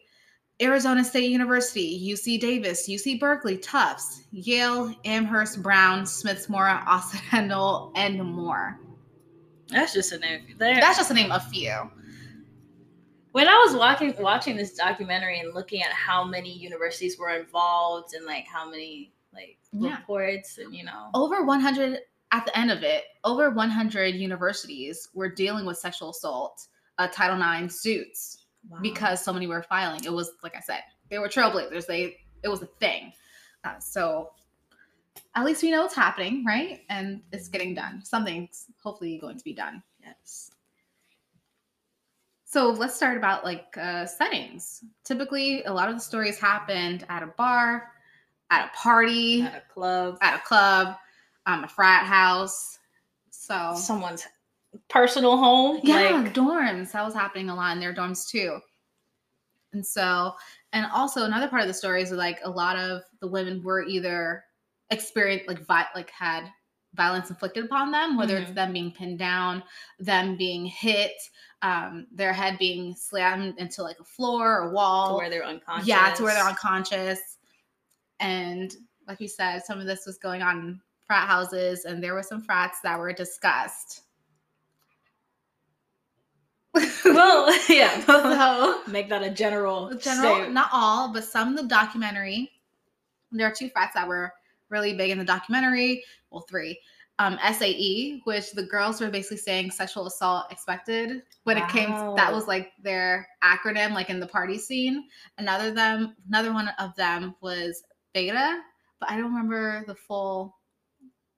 Arizona 0.60 1.04
State 1.04 1.30
University, 1.30 2.12
UC 2.12 2.40
Davis, 2.40 2.88
UC 2.88 3.20
Berkeley, 3.20 3.56
Tufts, 3.56 4.24
Yale, 4.32 4.92
Amherst, 5.04 5.62
Brown, 5.62 6.02
Smithsmore, 6.02 6.84
Occidental, 6.88 7.92
and 7.94 8.20
more. 8.20 8.80
That's 9.68 9.92
just 9.92 10.10
a 10.10 10.18
name. 10.18 10.40
There. 10.58 10.74
That's 10.80 10.98
just 10.98 11.12
a 11.12 11.14
name 11.14 11.30
of 11.30 11.44
few 11.44 11.88
when 13.32 13.48
I 13.48 13.54
was 13.66 13.76
watching 13.76 14.14
watching 14.18 14.56
this 14.56 14.74
documentary 14.74 15.40
and 15.40 15.54
looking 15.54 15.82
at 15.82 15.90
how 15.90 16.24
many 16.24 16.52
universities 16.52 17.18
were 17.18 17.30
involved 17.30 18.14
and 18.14 18.24
like 18.24 18.46
how 18.46 18.68
many 18.70 19.12
like 19.34 19.58
yeah. 19.72 19.96
reports 19.96 20.58
and 20.58 20.74
you 20.74 20.84
know 20.84 21.08
over 21.14 21.44
100 21.44 21.98
at 22.32 22.46
the 22.46 22.58
end 22.58 22.70
of 22.70 22.82
it, 22.82 23.04
over 23.24 23.50
100 23.50 24.14
universities 24.14 25.08
were 25.12 25.28
dealing 25.28 25.66
with 25.66 25.76
sexual 25.76 26.10
assault, 26.10 26.66
uh, 26.98 27.06
Title 27.08 27.36
IX 27.40 27.74
suits 27.74 28.38
Wow. 28.68 28.78
because 28.80 29.24
so 29.24 29.32
many 29.32 29.48
were 29.48 29.62
filing. 29.62 30.04
It 30.04 30.12
was 30.12 30.32
like 30.42 30.54
I 30.56 30.60
said, 30.60 30.82
they 31.10 31.18
were 31.18 31.28
trailblazers. 31.28 31.86
They 31.86 32.16
it 32.44 32.48
was 32.48 32.62
a 32.62 32.66
thing. 32.78 33.12
Uh, 33.64 33.78
so 33.80 34.30
at 35.34 35.44
least 35.44 35.62
we 35.62 35.70
know 35.70 35.84
it's 35.84 35.94
happening, 35.94 36.44
right? 36.44 36.82
And 36.88 37.22
it's 37.32 37.48
getting 37.48 37.74
done. 37.74 38.04
Something's 38.04 38.66
hopefully 38.82 39.18
going 39.18 39.36
to 39.36 39.44
be 39.44 39.52
done. 39.52 39.82
yes. 40.00 40.51
So 42.52 42.68
let's 42.68 42.94
start 42.94 43.16
about 43.16 43.44
like 43.44 43.74
uh, 43.78 44.04
settings. 44.04 44.84
Typically, 45.04 45.64
a 45.64 45.72
lot 45.72 45.88
of 45.88 45.94
the 45.94 46.00
stories 46.02 46.38
happened 46.38 47.06
at 47.08 47.22
a 47.22 47.28
bar, 47.28 47.88
at 48.50 48.66
a 48.66 48.76
party, 48.76 49.40
At 49.40 49.54
a 49.56 49.72
club, 49.72 50.18
at 50.20 50.38
a 50.38 50.42
club, 50.42 50.96
um, 51.46 51.64
a 51.64 51.68
frat 51.68 52.04
house. 52.04 52.78
So 53.30 53.72
someone's 53.74 54.26
personal 54.90 55.38
home. 55.38 55.80
yeah, 55.82 56.10
Like, 56.10 56.34
dorms. 56.34 56.92
That 56.92 57.06
was 57.06 57.14
happening 57.14 57.48
a 57.48 57.54
lot 57.54 57.72
in 57.74 57.80
their 57.80 57.94
dorms 57.94 58.28
too. 58.28 58.58
And 59.72 59.84
so, 59.86 60.34
and 60.74 60.84
also 60.92 61.24
another 61.24 61.48
part 61.48 61.62
of 61.62 61.68
the 61.68 61.72
story 61.74 62.02
is 62.02 62.12
like 62.12 62.40
a 62.44 62.50
lot 62.50 62.76
of 62.76 63.00
the 63.22 63.28
women 63.28 63.62
were 63.62 63.82
either 63.82 64.44
experienced 64.90 65.48
like 65.48 65.66
vi- 65.66 65.88
like 65.94 66.10
had 66.10 66.50
violence 66.94 67.30
inflicted 67.30 67.64
upon 67.64 67.90
them, 67.90 68.16
whether 68.16 68.36
it's 68.36 68.50
Mhm. 68.50 68.54
them 68.54 68.72
being 68.72 68.92
pinned 68.92 69.18
down, 69.18 69.62
them 69.98 70.36
being 70.36 70.66
hit, 70.66 71.12
um, 71.62 72.06
their 72.12 72.32
head 72.32 72.58
being 72.58 72.94
slammed 72.94 73.56
into 73.58 73.82
like 73.82 73.98
a 74.00 74.04
floor 74.04 74.60
or 74.60 74.70
wall. 74.72 75.10
to 75.10 75.14
where 75.16 75.30
they're 75.30 75.44
unconscious. 75.44 75.86
Yeah, 75.88 76.12
to 76.14 76.22
where 76.22 76.34
they're 76.34 76.44
unconscious. 76.48 77.38
And 78.20 78.74
like 79.08 79.20
you 79.20 79.28
said, 79.28 79.64
some 79.64 79.80
of 79.80 79.86
this 79.86 80.04
was 80.06 80.18
going 80.18 80.42
on 80.42 80.58
in 80.58 80.80
frat 81.06 81.26
houses, 81.28 81.84
and 81.86 82.02
there 82.02 82.14
were 82.14 82.22
some 82.22 82.42
frats 82.42 82.80
that 82.82 82.98
were 82.98 83.12
discussed. 83.12 84.02
Well, 87.04 87.52
yeah. 87.68 88.00
so 88.04 88.82
Make 88.86 89.08
that 89.10 89.22
a 89.22 89.30
general. 89.30 89.90
general, 89.94 90.32
statement. 90.34 90.52
not 90.54 90.70
all, 90.72 91.12
but 91.12 91.24
some 91.24 91.54
the 91.54 91.64
documentary. 91.64 92.50
There 93.30 93.46
are 93.46 93.52
two 93.54 93.68
frats 93.70 93.94
that 93.94 94.06
were 94.06 94.32
really 94.72 94.94
big 94.94 95.10
in 95.10 95.18
the 95.18 95.24
documentary. 95.24 96.02
Well, 96.30 96.44
three. 96.48 96.78
Um, 97.18 97.38
SAE, 97.52 98.22
which 98.24 98.50
the 98.52 98.64
girls 98.64 99.00
were 99.00 99.10
basically 99.10 99.36
saying 99.36 99.70
sexual 99.70 100.06
assault 100.06 100.50
expected 100.50 101.22
when 101.44 101.58
it 101.58 101.68
came. 101.68 101.90
To, 101.90 102.14
that 102.16 102.32
was 102.32 102.48
like 102.48 102.72
their 102.82 103.28
acronym, 103.44 103.92
like 103.92 104.10
in 104.10 104.18
the 104.18 104.26
party 104.26 104.58
scene. 104.58 105.04
Another 105.38 105.70
them, 105.70 106.16
another 106.26 106.52
one 106.52 106.70
of 106.80 106.96
them 106.96 107.36
was 107.40 107.84
Beta, 108.12 108.60
but 108.98 109.10
I 109.10 109.16
don't 109.16 109.32
remember 109.32 109.84
the 109.86 109.94
full 109.94 110.56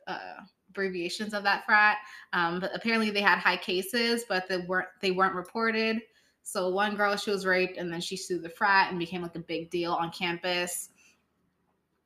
uh, 0.07 0.41
abbreviations 0.71 1.35
of 1.35 1.43
that 1.43 1.67
frat. 1.67 1.99
Um, 2.33 2.61
but 2.61 2.71
apparently 2.75 3.11
they 3.11 3.21
had 3.21 3.39
high 3.39 3.57
cases, 3.57 4.25
but 4.29 4.49
they 4.49 4.59
weren't 4.59 4.89
they 5.01 5.11
weren't 5.11 5.35
reported. 5.35 6.01
So 6.43 6.69
one 6.69 6.95
girl 6.95 7.17
she 7.17 7.31
was 7.31 7.47
raped 7.47 7.79
and 7.79 7.93
then 7.93 8.01
she 8.01 8.17
sued 8.17 8.43
the 8.43 8.51
frat 8.51 8.91
and 8.91 8.99
became 8.99 9.23
like 9.23 9.35
a 9.35 9.41
big 9.41 9.71
deal 9.71 9.93
on 9.93 10.11
campus. 10.11 10.91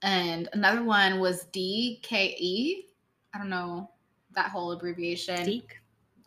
And 0.03 0.49
another 0.53 0.85
one 0.85 1.19
was 1.21 1.47
DKE. 1.53 2.85
I 3.35 3.39
don't 3.39 3.51
know 3.51 3.91
that 4.35 4.51
whole 4.51 4.73
abbreviation. 4.73 5.45
Deke. 5.45 5.77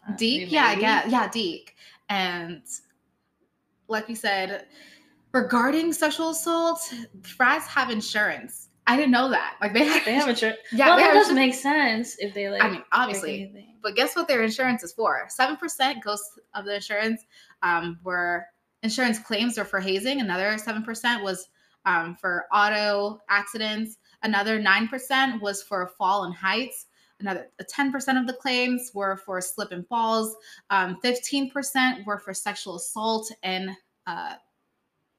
Uh, 0.07 0.15
Deke, 0.15 0.51
yeah, 0.51 0.73
yeah, 0.73 1.07
yeah, 1.07 1.29
Deke. 1.29 1.75
And 2.09 2.63
like 3.87 4.07
we 4.07 4.15
said, 4.15 4.65
regarding 5.31 5.93
sexual 5.93 6.31
assault, 6.31 6.93
frats 7.23 7.67
have 7.67 7.89
insurance. 7.89 8.69
I 8.87 8.97
didn't 8.97 9.11
know 9.11 9.29
that. 9.29 9.57
Like 9.61 9.73
they 9.73 9.85
have, 9.85 10.03
They 10.03 10.13
have 10.13 10.27
insurance. 10.27 10.57
yeah, 10.71 10.87
well, 10.87 10.97
that 10.97 11.13
doesn't 11.13 11.35
make 11.35 11.53
sense 11.53 12.17
if 12.19 12.33
they 12.33 12.49
like. 12.49 12.63
I 12.63 12.69
mean, 12.69 12.83
obviously, 12.91 13.77
but 13.81 13.95
guess 13.95 14.15
what 14.15 14.27
their 14.27 14.43
insurance 14.43 14.83
is 14.83 14.91
for? 14.91 15.25
Seven 15.29 15.55
percent 15.55 16.03
goes 16.03 16.21
of 16.55 16.65
the 16.65 16.75
insurance 16.75 17.25
um, 17.61 17.99
were 18.03 18.45
insurance 18.83 19.19
claims 19.19 19.57
are 19.57 19.65
for 19.65 19.79
hazing. 19.79 20.19
Another 20.19 20.57
seven 20.57 20.83
percent 20.83 21.23
was 21.23 21.47
um, 21.85 22.15
for 22.15 22.45
auto 22.53 23.19
accidents. 23.29 23.97
Another 24.23 24.59
nine 24.59 24.87
percent 24.87 25.41
was 25.41 25.63
for 25.63 25.83
a 25.83 25.87
fall 25.87 26.23
and 26.25 26.33
heights. 26.33 26.87
Another 27.19 27.47
ten 27.67 27.91
percent 27.91 28.17
of 28.17 28.27
the 28.27 28.33
claims 28.33 28.91
were 28.93 29.15
for 29.15 29.39
slip 29.41 29.71
and 29.71 29.87
falls. 29.87 30.35
Um, 30.69 30.97
Fifteen 31.01 31.49
percent 31.51 32.05
were 32.05 32.17
for 32.17 32.33
sexual 32.33 32.75
assault, 32.77 33.31
and 33.43 33.71
uh, 34.07 34.35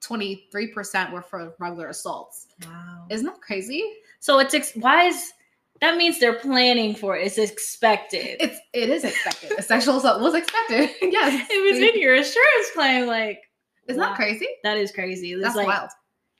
twenty-three 0.01 0.67
percent 0.67 1.11
were 1.11 1.21
for 1.21 1.53
regular 1.59 1.87
assaults. 1.89 2.47
Wow. 2.65 3.05
Isn't 3.09 3.25
that 3.25 3.41
crazy? 3.41 3.83
So 4.19 4.39
it's 4.39 4.53
ex- 4.53 4.73
why 4.75 5.05
is 5.05 5.31
that 5.81 5.97
means 5.97 6.19
they're 6.19 6.39
planning 6.39 6.95
for 6.95 7.17
it. 7.17 7.25
It's 7.25 7.37
expected. 7.37 8.37
It's 8.39 8.59
it 8.73 8.89
is 8.89 9.03
expected. 9.03 9.51
A 9.57 9.61
sexual 9.61 9.97
assault 9.97 10.21
was 10.21 10.33
expected. 10.33 10.89
yes, 11.01 11.47
It 11.49 11.71
was 11.71 11.77
in 11.77 11.99
your 12.01 12.15
insurance 12.15 12.71
claim, 12.73 13.05
like 13.07 13.39
Isn't 13.87 13.99
wow. 14.01 14.09
that 14.09 14.15
crazy? 14.15 14.47
That 14.63 14.77
is 14.77 14.91
crazy. 14.91 15.33
It's 15.33 15.41
That's 15.43 15.55
like 15.55 15.67
wild. 15.67 15.89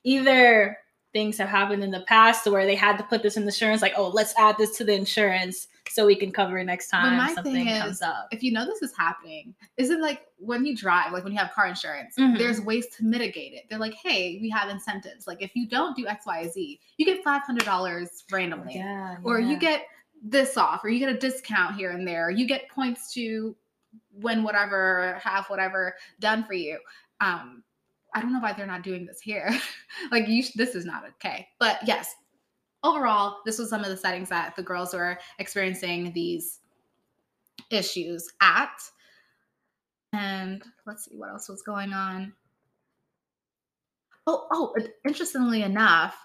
Either 0.03 0.77
things 1.13 1.37
have 1.37 1.49
happened 1.49 1.83
in 1.83 1.91
the 1.91 2.01
past 2.07 2.47
where 2.47 2.65
they 2.65 2.75
had 2.75 2.97
to 2.97 3.03
put 3.03 3.21
this 3.21 3.37
in 3.37 3.43
the 3.43 3.49
insurance, 3.49 3.81
like, 3.83 3.93
oh, 3.95 4.07
let's 4.09 4.33
add 4.37 4.57
this 4.57 4.75
to 4.77 4.83
the 4.83 4.93
insurance 4.93 5.67
so 5.87 6.07
we 6.07 6.15
can 6.15 6.31
cover 6.31 6.57
it 6.57 6.63
next 6.63 6.89
time 6.89 7.17
my 7.17 7.31
something 7.35 7.53
thing 7.53 7.67
comes 7.79 7.97
is, 7.97 8.01
up. 8.01 8.27
If 8.31 8.41
you 8.41 8.51
know 8.51 8.65
this 8.65 8.81
is 8.81 8.97
happening, 8.97 9.53
isn't 9.77 10.01
like 10.01 10.21
when 10.37 10.65
you 10.65 10.75
drive, 10.75 11.11
like 11.11 11.23
when 11.23 11.31
you 11.33 11.37
have 11.37 11.51
car 11.51 11.67
insurance, 11.67 12.15
Mhm. 12.17 12.39
there's 12.39 12.59
ways 12.59 12.87
to 12.97 13.03
mitigate 13.03 13.53
it. 13.53 13.65
They're 13.69 13.77
like, 13.77 13.93
hey, 13.93 14.39
we 14.41 14.49
have 14.49 14.69
incentives. 14.69 15.27
Like 15.27 15.41
if 15.43 15.55
you 15.55 15.67
don't 15.67 15.95
do 15.95 16.07
X, 16.07 16.25
Y, 16.25 16.47
Z, 16.47 16.79
you 16.97 17.05
get 17.05 17.23
five 17.23 17.43
hundred 17.43 17.65
dollars 17.65 18.23
randomly, 18.31 18.75
Yeah, 18.77 19.17
or 19.23 19.39
you 19.39 19.55
get 19.57 19.85
this 20.23 20.57
off, 20.57 20.83
or 20.83 20.89
you 20.89 20.99
get 20.99 21.13
a 21.13 21.17
discount 21.17 21.75
here 21.75 21.91
and 21.91 22.07
there. 22.07 22.31
You 22.31 22.47
get 22.47 22.69
points 22.69 23.13
to 23.13 23.55
win 24.13 24.41
whatever, 24.41 25.19
have 25.21 25.45
whatever 25.47 25.95
done 26.19 26.43
for 26.45 26.53
you. 26.53 26.79
Um, 27.19 27.63
I 28.15 28.21
don't 28.21 28.33
know 28.33 28.39
why 28.39 28.53
they're 28.53 28.65
not 28.65 28.83
doing 28.83 29.05
this 29.05 29.21
here. 29.21 29.49
like 30.11 30.27
you, 30.27 30.43
this 30.55 30.75
is 30.75 30.85
not 30.85 31.03
okay. 31.15 31.47
But 31.59 31.79
yes, 31.85 32.13
overall, 32.83 33.39
this 33.45 33.59
was 33.59 33.69
some 33.69 33.81
of 33.81 33.89
the 33.89 33.97
settings 33.97 34.29
that 34.29 34.55
the 34.55 34.63
girls 34.63 34.93
were 34.93 35.17
experiencing 35.39 36.13
these 36.13 36.59
issues 37.69 38.27
at. 38.41 38.79
And 40.13 40.63
let's 40.85 41.05
see 41.05 41.17
what 41.17 41.29
else 41.29 41.49
was 41.49 41.63
going 41.63 41.93
on. 41.93 42.33
Oh, 44.27 44.47
oh, 44.51 44.75
interestingly 45.05 45.63
enough, 45.63 46.15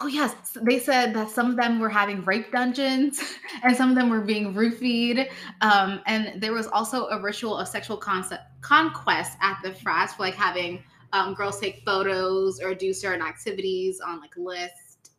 oh 0.00 0.06
yes, 0.06 0.34
they 0.62 0.78
said 0.78 1.14
that 1.14 1.30
some 1.30 1.50
of 1.50 1.56
them 1.56 1.78
were 1.78 1.88
having 1.88 2.24
rape 2.24 2.50
dungeons 2.52 3.20
and 3.62 3.76
some 3.76 3.90
of 3.90 3.96
them 3.96 4.08
were 4.08 4.20
being 4.20 4.54
roofied. 4.54 5.28
Um, 5.60 6.00
and 6.06 6.40
there 6.40 6.52
was 6.52 6.66
also 6.66 7.06
a 7.08 7.20
ritual 7.20 7.56
of 7.56 7.68
sexual 7.68 7.96
concept 7.96 8.42
conquest 8.62 9.36
at 9.42 9.58
the 9.62 9.74
frats 9.74 10.14
for 10.14 10.22
like 10.22 10.34
having 10.34 10.82
um, 11.12 11.34
girls 11.34 11.60
take 11.60 11.82
photos 11.84 12.60
or 12.60 12.74
do 12.74 12.92
certain 12.92 13.24
activities 13.24 14.00
on 14.00 14.20
like 14.20 14.36
list. 14.36 15.12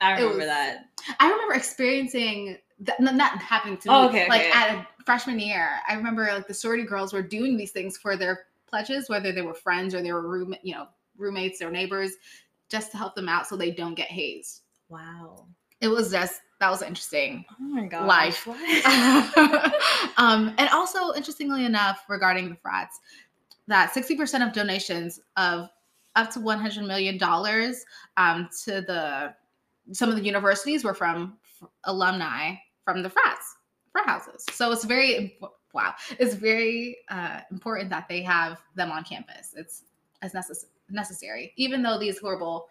I 0.00 0.12
remember 0.12 0.38
was- 0.38 0.46
that. 0.46 0.86
I 1.18 1.30
remember 1.30 1.54
experiencing 1.54 2.58
that 2.80 3.00
not 3.00 3.38
happening 3.38 3.76
to 3.78 3.88
me. 3.88 3.94
Oh, 3.94 4.08
okay, 4.08 4.28
like 4.28 4.42
okay. 4.42 4.50
at 4.52 4.74
a 4.76 4.86
freshman 5.04 5.38
year, 5.38 5.68
I 5.88 5.94
remember 5.94 6.28
like 6.32 6.46
the 6.46 6.54
sorority 6.54 6.84
girls 6.84 7.12
were 7.12 7.22
doing 7.22 7.56
these 7.56 7.72
things 7.72 7.96
for 7.96 8.16
their 8.16 8.46
pledges, 8.66 9.08
whether 9.08 9.32
they 9.32 9.42
were 9.42 9.54
friends 9.54 9.94
or 9.94 10.02
they 10.02 10.12
were 10.12 10.26
room, 10.26 10.54
you 10.62 10.74
know, 10.74 10.86
roommates 11.16 11.60
or 11.60 11.70
neighbors, 11.70 12.12
just 12.70 12.90
to 12.92 12.96
help 12.96 13.14
them 13.14 13.28
out 13.28 13.46
so 13.46 13.56
they 13.56 13.70
don't 13.70 13.94
get 13.94 14.08
hazed. 14.08 14.62
Wow. 14.88 15.46
It 15.80 15.88
was 15.88 16.10
just 16.10 16.40
that 16.60 16.70
was 16.70 16.82
interesting. 16.82 17.44
Oh 17.50 17.64
my 17.64 17.86
god. 17.86 18.06
Life. 18.06 18.46
um, 20.18 20.54
and 20.58 20.68
also, 20.70 21.14
interestingly 21.14 21.64
enough, 21.64 22.04
regarding 22.08 22.50
the 22.50 22.56
frats, 22.56 23.00
that 23.66 23.92
60% 23.92 24.46
of 24.46 24.52
donations 24.52 25.20
of 25.38 25.70
up 26.16 26.30
to 26.32 26.40
$100 26.40 26.86
million 26.86 27.18
um, 28.16 28.48
to 28.64 28.82
the 28.82 29.34
some 29.92 30.08
of 30.08 30.16
the 30.16 30.22
universities 30.22 30.84
were 30.84 30.94
from 30.94 31.38
f- 31.62 31.68
alumni 31.84 32.54
from 32.84 33.02
the 33.02 33.10
frats, 33.10 33.56
frat 33.92 34.06
houses. 34.06 34.44
So 34.52 34.70
it's 34.70 34.84
very, 34.84 35.38
wow, 35.72 35.94
it's 36.18 36.34
very 36.34 36.98
uh, 37.08 37.40
important 37.50 37.90
that 37.90 38.06
they 38.08 38.22
have 38.22 38.60
them 38.76 38.90
on 38.92 39.02
campus. 39.04 39.54
It's 39.56 39.84
as 40.22 40.32
necess- 40.32 40.66
necessary, 40.92 41.52
even 41.56 41.82
though 41.82 41.98
these 41.98 42.18
horrible 42.18 42.66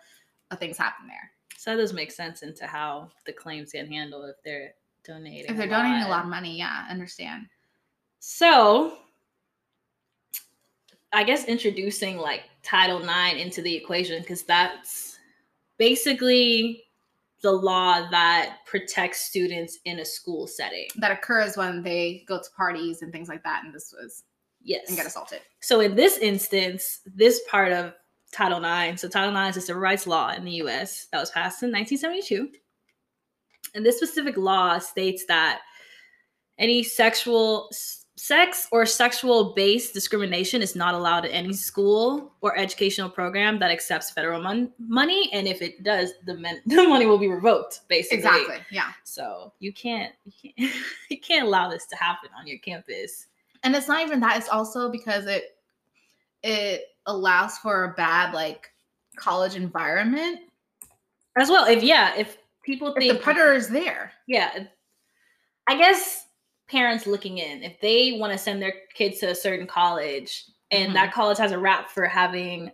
uh, 0.52 0.56
things 0.56 0.78
happen 0.78 1.08
there. 1.08 1.32
so 1.58 1.72
that 1.72 1.78
does 1.78 1.94
make 1.94 2.12
sense 2.12 2.42
into 2.42 2.66
how 2.66 3.10
the 3.26 3.34
claims 3.34 3.72
get 3.72 3.88
handled 3.88 4.30
if 4.30 4.36
they're 4.44 4.74
donating. 5.06 5.50
If 5.50 5.58
they're 5.58 5.68
donating 5.68 6.04
a 6.04 6.10
lot 6.10 6.24
of 6.24 6.30
money, 6.30 6.58
yeah, 6.58 6.86
understand. 6.90 7.48
So, 8.20 8.98
I 11.12 11.24
guess 11.24 11.46
introducing 11.46 12.18
like 12.18 12.44
Title 12.64 13.00
IX 13.02 13.40
into 13.42 13.62
the 13.62 13.74
equation 13.76 14.22
because 14.22 14.44
that's 14.44 15.18
basically 15.78 16.84
the 17.42 17.52
law 17.52 18.10
that 18.12 18.58
protects 18.66 19.22
students 19.22 19.80
in 19.86 20.00
a 20.00 20.06
school 20.06 20.46
setting. 20.46 20.88
that 20.98 21.12
occurs 21.12 21.56
when 21.56 21.82
they 21.82 22.24
go 22.28 22.38
to 22.38 22.50
parties 22.56 23.02
and 23.02 23.12
things 23.14 23.30
like 23.30 23.44
that 23.44 23.64
and 23.64 23.74
this 23.74 23.94
was 24.00 24.24
Yes. 24.62 24.90
and 24.90 24.98
get 24.98 25.06
assaulted 25.06 25.40
So 25.62 25.80
in 25.80 25.96
this 25.96 26.18
instance, 26.18 27.00
this 27.06 27.42
part 27.50 27.72
of 27.72 27.94
Title 28.32 28.64
IX, 28.64 29.00
so 29.02 29.08
Title 29.08 29.36
IX 29.36 29.56
is 29.58 29.64
a 29.64 29.66
civil 29.68 29.82
rights 29.82 30.06
law 30.08 30.32
in 30.32 30.46
the 30.46 30.52
U.S. 30.64 31.08
that 31.12 31.20
was 31.20 31.32
passed 31.32 31.64
in 31.64 31.72
1972, 31.72 32.50
and 33.76 33.86
this 33.86 33.98
specific 33.98 34.38
law 34.38 34.78
states 34.80 35.26
that 35.28 35.62
any 36.58 36.84
sexual 36.84 37.70
sex 38.18 38.68
or 38.74 38.86
sexual 38.86 39.54
based 39.54 39.94
discrimination 39.94 40.62
is 40.62 40.76
not 40.76 40.94
allowed 40.94 41.24
at 41.24 41.32
any 41.32 41.54
school 41.54 42.34
or 42.42 42.58
educational 42.58 43.10
program 43.10 43.58
that 43.60 43.72
accepts 43.72 44.12
federal 44.12 44.42
mon- 44.42 44.70
money 44.78 45.30
and 45.32 45.48
if 45.48 45.62
it 45.62 45.82
does 45.84 46.12
the, 46.26 46.34
men- 46.36 46.62
the 46.66 46.86
money 46.86 47.06
will 47.06 47.18
be 47.18 47.30
revoked 47.30 47.80
basically 47.88 48.18
Exactly. 48.18 48.58
Yeah. 48.72 48.92
so 49.06 49.54
you 49.60 49.72
can't 49.72 50.14
you 50.26 50.52
can't 50.58 50.74
you 51.10 51.18
can't 51.18 51.48
allow 51.48 51.70
this 51.70 51.86
to 51.86 51.96
happen 51.96 52.30
on 52.38 52.46
your 52.46 52.60
campus 52.60 53.28
And 53.64 53.74
it's 53.74 53.88
not 53.88 54.02
even 54.06 54.20
that, 54.20 54.36
it's 54.36 54.50
also 54.50 54.92
because 54.92 55.26
it 55.26 55.56
it 56.44 56.82
allows 57.10 57.58
for 57.58 57.86
a 57.86 57.94
bad 57.96 58.34
like 58.34 58.70
college 59.16 59.56
environment 59.56 60.40
as 61.38 61.50
well 61.50 61.66
if 61.66 61.84
yeah 61.84 62.16
if 62.16 62.38
people 62.64 62.90
if 62.90 62.96
think 62.96 63.14
the 63.14 63.20
predator 63.20 63.54
is 63.54 63.68
there. 63.68 64.12
yeah 64.28 64.66
i 65.68 65.78
guess 65.78 66.26
parents 66.70 67.06
looking 67.08 67.38
in 67.40 67.64
if 67.64 67.80
they 67.82 68.18
want 68.20 68.32
to 68.32 68.38
send 68.38 68.62
their 68.62 68.74
kids 68.94 69.20
to 69.20 69.30
a 69.32 69.36
certain 69.36 69.68
college 69.68 70.46
and 70.72 70.92
Mhm. 70.92 70.94
that 70.94 71.12
college 71.14 71.38
has 71.40 71.52
a 71.52 71.58
rap 71.60 71.90
for 71.90 72.06
having 72.06 72.72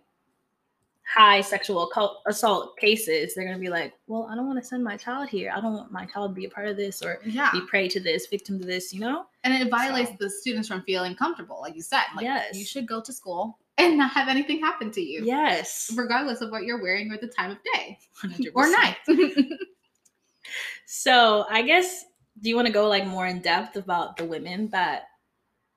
high 1.08 1.40
sexual 1.40 1.92
assault 2.28 2.78
cases 2.78 3.34
they're 3.36 3.46
going 3.46 3.56
to 3.56 3.62
be 3.62 3.70
like 3.70 3.94
well 4.08 4.28
i 4.32 4.36
don't 4.36 4.48
want 4.48 4.60
to 4.60 4.66
send 4.68 4.84
my 4.84 4.98
child 4.98 5.30
here 5.30 5.52
i 5.56 5.62
don't 5.62 5.74
want 5.74 5.92
my 5.92 6.04
child 6.06 6.32
to 6.32 6.36
be 6.36 6.46
a 6.46 6.50
part 6.50 6.68
of 6.68 6.76
this 6.76 7.02
or 7.04 7.20
Yeah. 7.26 7.52
be 7.52 7.62
prey 7.62 7.88
to 7.90 8.00
this 8.00 8.26
victim 8.28 8.60
to 8.60 8.66
this 8.66 8.92
you 8.94 9.00
know 9.00 9.26
And 9.44 9.54
it 9.54 9.70
violates 9.70 10.10
So- 10.10 10.18
the 10.20 10.30
students 10.30 10.68
from 10.68 10.82
feeling 10.82 11.16
comfortable, 11.16 11.60
like 11.62 11.76
you 11.76 11.84
said. 11.84 12.06
Like 12.16 12.24
Yes. 12.24 12.56
you 12.58 12.66
should 12.66 12.88
go 12.88 13.00
to 13.00 13.14
school 13.14 13.60
and 13.78 13.98
not 13.98 14.12
have 14.12 14.28
anything 14.28 14.60
happen 14.60 14.92
to 14.92 15.02
you. 15.02 15.24
yes 15.24 15.92
Regardless 15.96 16.42
of 16.42 16.52
what 16.52 16.64
you're 16.64 16.82
wearing 16.82 17.12
or 17.12 17.18
the 17.18 17.28
time 17.28 17.52
of 17.52 17.58
day 17.74 17.98
100%. 18.24 18.52
or 18.54 18.70
night. 18.70 18.98
so 20.86 21.46
i 21.50 21.62
guess 21.62 22.06
do 22.42 22.50
you 22.50 22.56
want 22.56 22.68
to 22.68 22.74
go 22.74 22.88
like 22.88 23.06
more 23.06 23.26
in 23.26 23.40
depth 23.40 23.76
about 23.76 24.18
the 24.18 24.26
women 24.26 24.70
that 24.70 25.04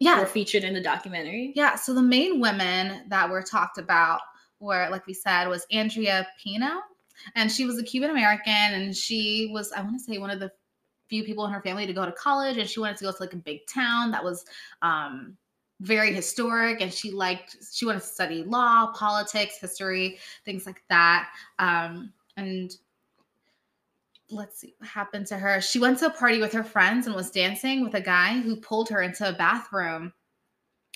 yeah. 0.01 0.20
were 0.20 0.26
featured 0.26 0.64
in 0.64 0.74
the 0.74 0.80
documentary 0.80 1.53
Yeah. 1.57 1.74
So 1.76 1.94
the 1.94 2.03
main 2.03 2.40
women 2.40 3.09
that 3.09 3.28
were 3.28 3.42
talked 3.42 3.78
about 3.78 4.20
were, 4.61 4.88
like 4.90 5.07
we 5.07 5.14
said, 5.14 5.46
was 5.49 5.66
Andrea 5.72 6.26
Pino. 6.42 6.80
And 7.34 7.51
she 7.51 7.64
was 7.64 7.78
a 7.78 7.82
Cuban 7.82 8.11
American 8.11 8.53
and 8.53 8.96
she 8.96 9.51
was, 9.53 9.72
I 9.72 9.82
want 9.82 9.99
to 9.99 10.05
say, 10.05 10.18
one 10.18 10.30
of 10.30 10.38
the 10.38 10.53
few 11.09 11.24
people 11.24 11.44
in 11.46 11.53
her 11.53 11.62
family 11.62 11.86
to 11.86 11.92
go 11.92 12.07
to 12.07 12.12
college. 12.12 12.59
And 12.59 12.68
she 12.68 12.80
wanted 12.80 12.96
to 12.99 13.05
go 13.05 13.12
to 13.12 13.20
like 13.20 13.32
a 13.32 13.38
big 13.38 13.66
town 13.66 14.12
that 14.12 14.22
was 14.22 14.44
um 14.82 15.36
very 15.81 16.12
historic 16.12 16.81
and 16.81 16.93
she 16.93 17.11
liked 17.11 17.57
she 17.72 17.87
wanted 17.87 18.01
to 18.01 18.07
study 18.07 18.43
law 18.43 18.93
politics 18.93 19.59
history 19.61 20.18
things 20.45 20.66
like 20.66 20.83
that. 20.89 21.31
Um 21.59 22.12
and 22.37 22.72
let's 24.31 24.59
see 24.61 24.74
what 24.79 24.89
happened 24.89 25.26
to 25.26 25.37
her. 25.39 25.61
She 25.61 25.79
went 25.79 25.99
to 26.01 26.07
a 26.07 26.11
party 26.11 26.41
with 26.41 26.53
her 26.53 26.64
friends 26.64 27.07
and 27.07 27.16
was 27.16 27.31
dancing 27.31 27.83
with 27.83 27.95
a 27.95 28.01
guy 28.01 28.41
who 28.41 28.57
pulled 28.57 28.89
her 28.91 29.03
into 29.03 29.29
a 29.29 29.33
bathroom 29.33 30.12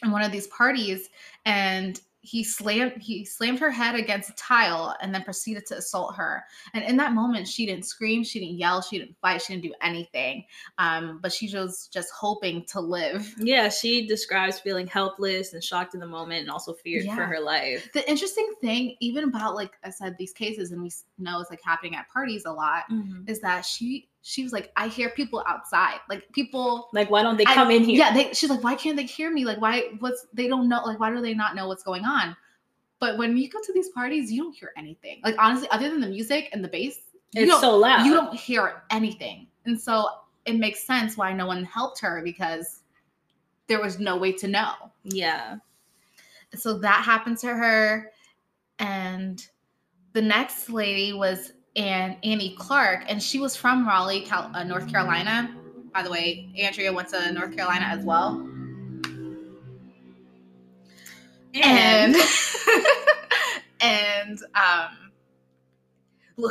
in 0.02 0.10
one 0.10 0.22
of 0.22 0.32
these 0.32 0.48
parties 0.48 1.08
and 1.46 2.00
he 2.24 2.44
slammed 2.44 2.92
he 3.00 3.24
slammed 3.24 3.58
her 3.58 3.70
head 3.70 3.96
against 3.96 4.30
a 4.30 4.34
tile 4.34 4.96
and 5.00 5.12
then 5.12 5.24
proceeded 5.24 5.66
to 5.66 5.76
assault 5.76 6.14
her. 6.14 6.44
And 6.72 6.84
in 6.84 6.96
that 6.98 7.12
moment 7.12 7.48
she 7.48 7.66
didn't 7.66 7.84
scream 7.84 8.22
she 8.22 8.38
didn't 8.38 8.58
yell 8.58 8.80
she 8.80 8.98
didn't 8.98 9.16
fight 9.20 9.42
she 9.42 9.52
didn't 9.54 9.64
do 9.64 9.74
anything. 9.82 10.44
Um, 10.78 11.18
but 11.20 11.32
she 11.32 11.54
was 11.54 11.88
just 11.92 12.10
hoping 12.12 12.64
to 12.66 12.80
live. 12.80 13.34
Yeah, 13.38 13.68
she 13.68 14.06
describes 14.06 14.60
feeling 14.60 14.86
helpless 14.86 15.52
and 15.52 15.62
shocked 15.62 15.94
in 15.94 16.00
the 16.00 16.06
moment 16.06 16.42
and 16.42 16.50
also 16.50 16.72
feared 16.72 17.06
for 17.06 17.24
her 17.24 17.40
life. 17.40 17.90
the 17.92 18.08
interesting 18.08 18.48
thing 18.60 18.96
even 19.00 19.24
about 19.24 19.54
like 19.54 19.72
i 19.84 19.90
said 19.90 20.14
these 20.18 20.32
cases 20.32 20.70
and 20.70 20.80
we 20.80 20.90
know 21.18 21.40
it's 21.40 21.50
like 21.50 21.60
happening 21.64 21.96
at 21.96 22.08
parties 22.08 22.44
a 22.46 22.52
lot 22.52 22.84
is 23.26 23.40
that 23.40 23.64
she 23.64 24.08
she 24.24 24.44
was 24.44 24.52
like 24.52 24.70
i 24.76 24.86
hear 24.86 25.10
people 25.10 25.42
outside 25.48 25.98
like 26.08 26.22
people 26.32 26.88
Like, 26.92 27.10
why 27.10 27.22
don't 27.22 27.36
they 27.36 27.44
I- 27.46 27.54
come 27.54 27.70
in 27.72 27.82
here? 27.84 27.98
Yeah, 27.98 28.14
they, 28.14 28.32
she's 28.32 28.48
like, 28.50 28.62
why 28.62 28.74
can't 28.76 28.96
they 28.96 29.04
hear 29.04 29.30
me? 29.32 29.44
Like, 29.44 29.60
why? 29.60 29.90
What's 29.98 30.26
they 30.32 30.46
don't 30.48 30.68
know? 30.68 30.82
Like, 30.84 31.00
why 31.00 31.10
do 31.10 31.20
they 31.20 31.34
not 31.34 31.54
know 31.56 31.66
what's 31.68 31.82
going 31.82 32.04
on? 32.04 32.36
But 33.00 33.18
when 33.18 33.36
you 33.36 33.48
go 33.48 33.58
to 33.60 33.72
these 33.72 33.88
parties, 33.88 34.30
you 34.30 34.42
don't 34.44 34.54
hear 34.54 34.70
anything. 34.76 35.20
Like, 35.24 35.34
honestly, 35.38 35.66
other 35.72 35.90
than 35.90 36.00
the 36.00 36.06
music 36.08 36.50
and 36.52 36.62
the 36.62 36.68
bass, 36.68 37.00
it's 37.34 37.60
so 37.60 37.76
loud. 37.76 38.06
you 38.06 38.14
don't 38.14 38.32
hear 38.34 38.84
anything. 38.90 39.48
And 39.66 39.80
so 39.80 40.06
it 40.44 40.54
makes 40.56 40.86
sense 40.86 41.16
why 41.16 41.32
no 41.32 41.46
one 41.46 41.64
helped 41.64 42.00
her 42.00 42.20
because 42.22 42.82
there 43.66 43.80
was 43.80 43.98
no 43.98 44.16
way 44.16 44.30
to 44.32 44.46
know. 44.46 44.74
Yeah. 45.02 45.56
So 46.54 46.78
that 46.78 47.02
happened 47.04 47.38
to 47.38 47.48
her, 47.48 48.12
and 48.78 49.44
the 50.12 50.22
next 50.22 50.68
lady 50.70 51.12
was 51.12 51.54
Ann 51.76 52.16
Annie 52.22 52.54
Clark, 52.58 53.04
and 53.08 53.22
she 53.22 53.38
was 53.38 53.56
from 53.56 53.86
Raleigh, 53.86 54.22
Cal- 54.22 54.50
uh, 54.54 54.64
North 54.64 54.90
Carolina. 54.90 55.54
By 55.92 56.02
the 56.02 56.10
way, 56.10 56.50
Andrea 56.58 56.92
went 56.92 57.08
to 57.08 57.32
North 57.32 57.54
Carolina 57.54 57.86
as 57.86 58.04
well. 58.04 58.48
and 61.54 62.16
and 63.80 64.38
um 64.54 65.12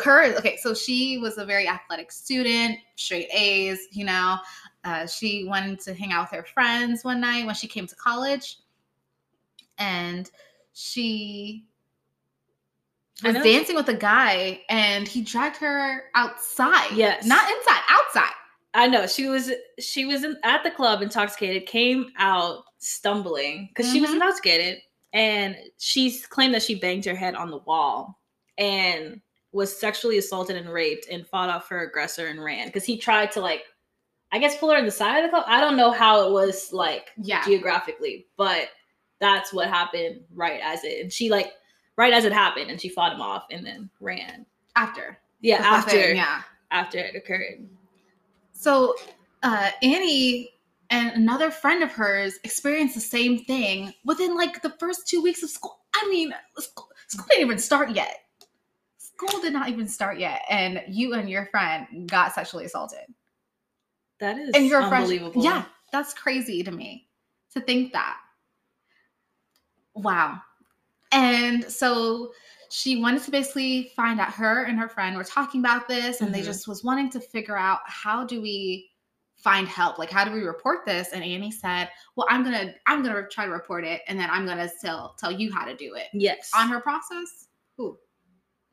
her 0.03 0.35
okay 0.37 0.57
so 0.61 0.73
she 0.73 1.17
was 1.17 1.37
a 1.37 1.45
very 1.45 1.67
athletic 1.67 2.11
student 2.11 2.77
straight 2.95 3.27
a's 3.33 3.87
you 3.91 4.05
know 4.05 4.37
uh, 4.83 5.05
she 5.05 5.43
wanted 5.45 5.79
to 5.79 5.93
hang 5.93 6.11
out 6.11 6.31
with 6.31 6.39
her 6.39 6.45
friends 6.45 7.03
one 7.03 7.19
night 7.19 7.45
when 7.45 7.53
she 7.53 7.67
came 7.67 7.85
to 7.85 7.95
college 7.95 8.59
and 9.77 10.31
she 10.73 11.65
was 13.23 13.35
dancing 13.43 13.75
with 13.75 13.87
a 13.89 13.93
guy 13.93 14.61
and 14.69 15.07
he 15.07 15.21
dragged 15.21 15.57
her 15.57 16.03
outside 16.15 16.91
Yes. 16.93 17.25
not 17.25 17.49
inside 17.49 17.81
outside 17.89 18.33
I 18.73 18.87
know 18.87 19.05
she 19.05 19.27
was 19.27 19.51
she 19.79 20.05
was 20.05 20.23
in, 20.23 20.37
at 20.43 20.63
the 20.63 20.71
club 20.71 21.01
intoxicated, 21.01 21.65
came 21.67 22.07
out 22.17 22.63
stumbling 22.77 23.67
because 23.67 23.91
she 23.91 23.99
was 23.99 24.11
Mhm. 24.11 24.13
intoxicated, 24.13 24.81
and 25.11 25.57
she 25.77 26.17
claimed 26.29 26.53
that 26.53 26.63
she 26.63 26.75
banged 26.75 27.03
her 27.03 27.13
head 27.13 27.35
on 27.35 27.51
the 27.51 27.57
wall 27.57 28.17
and 28.57 29.19
was 29.51 29.77
sexually 29.77 30.17
assaulted 30.19 30.55
and 30.55 30.71
raped 30.71 31.07
and 31.11 31.27
fought 31.27 31.49
off 31.49 31.67
her 31.67 31.81
aggressor 31.81 32.27
and 32.27 32.41
ran 32.41 32.67
because 32.67 32.85
he 32.85 32.97
tried 32.97 33.29
to 33.33 33.41
like, 33.41 33.63
I 34.31 34.39
guess 34.39 34.55
pull 34.57 34.69
her 34.71 34.77
in 34.77 34.85
the 34.85 34.91
side 34.91 35.17
of 35.17 35.23
the 35.23 35.29
club. 35.35 35.43
I 35.47 35.59
don't 35.59 35.75
know 35.75 35.91
how 35.91 36.25
it 36.25 36.31
was 36.31 36.71
like 36.71 37.09
yeah 37.21 37.43
geographically, 37.43 38.27
but 38.37 38.69
that's 39.19 39.51
what 39.51 39.67
happened 39.67 40.21
right 40.33 40.61
as 40.63 40.85
it 40.85 41.01
and 41.01 41.11
she 41.11 41.29
like 41.29 41.51
right 42.01 42.13
as 42.13 42.25
it 42.25 42.33
happened 42.33 42.71
and 42.71 42.81
she 42.81 42.89
fought 42.89 43.13
him 43.13 43.21
off 43.21 43.45
and 43.51 43.63
then 43.63 43.87
ran. 43.99 44.43
after 44.75 45.19
Yeah, 45.41 45.61
after 45.63 45.91
thing, 45.91 46.15
yeah 46.15 46.41
after 46.71 46.97
it 46.97 47.15
occurred. 47.15 47.69
So 48.53 48.95
uh, 49.43 49.69
Annie 49.83 50.49
and 50.89 51.11
another 51.11 51.51
friend 51.51 51.83
of 51.83 51.91
hers 51.91 52.39
experienced 52.43 52.95
the 52.95 53.01
same 53.01 53.43
thing 53.45 53.93
within 54.03 54.35
like 54.35 54.61
the 54.63 54.71
first 54.79 55.07
two 55.07 55.21
weeks 55.21 55.43
of 55.43 55.49
school. 55.51 55.77
I 55.95 56.07
mean, 56.09 56.33
school, 56.57 56.89
school 57.07 57.25
didn't 57.29 57.45
even 57.45 57.59
start 57.59 57.91
yet. 57.91 58.17
School 58.97 59.39
did 59.41 59.53
not 59.53 59.69
even 59.69 59.87
start 59.87 60.17
yet, 60.17 60.41
and 60.49 60.81
you 60.87 61.13
and 61.13 61.29
your 61.29 61.45
friend 61.47 62.09
got 62.09 62.33
sexually 62.33 62.65
assaulted. 62.65 63.05
That 64.19 64.37
is 64.39 64.51
And 64.55 64.69
fresh- 64.69 64.83
unbelievable. 64.83 65.43
Yeah, 65.43 65.65
that's 65.91 66.13
crazy 66.13 66.63
to 66.63 66.71
me 66.71 67.07
to 67.53 67.61
think 67.61 67.93
that. 67.93 68.17
Wow. 69.93 70.41
And 71.11 71.63
so 71.65 72.31
she 72.69 73.01
wanted 73.01 73.21
to 73.23 73.31
basically 73.31 73.91
find 73.95 74.19
out 74.19 74.29
her 74.33 74.63
and 74.63 74.79
her 74.79 74.87
friend 74.87 75.17
were 75.17 75.23
talking 75.23 75.59
about 75.59 75.87
this 75.87 76.21
and 76.21 76.33
they 76.33 76.41
Mhm. 76.41 76.45
just 76.45 76.67
was 76.67 76.83
wanting 76.83 77.09
to 77.11 77.19
figure 77.19 77.57
out 77.57 77.79
how 77.85 78.23
do 78.23 78.41
we 78.41 78.89
find 79.35 79.67
help 79.67 79.97
like 79.97 80.11
how 80.11 80.23
do 80.23 80.31
we 80.31 80.41
report 80.43 80.85
this 80.85 81.09
and 81.13 81.23
annie 81.23 81.51
said 81.51 81.89
well 82.15 82.27
i'm 82.29 82.43
gonna 82.43 82.75
i'm 82.85 83.01
gonna 83.01 83.27
try 83.27 83.43
to 83.43 83.51
report 83.51 83.83
it 83.83 84.03
and 84.07 84.19
then 84.19 84.29
i'm 84.29 84.45
gonna 84.45 84.69
tell 84.79 85.15
tell 85.17 85.31
you 85.31 85.51
how 85.51 85.65
to 85.65 85.75
do 85.75 85.95
it 85.95 86.07
Yes. 86.13 86.51
on 86.55 86.69
her 86.69 86.79
process 86.79 87.47
who 87.75 87.97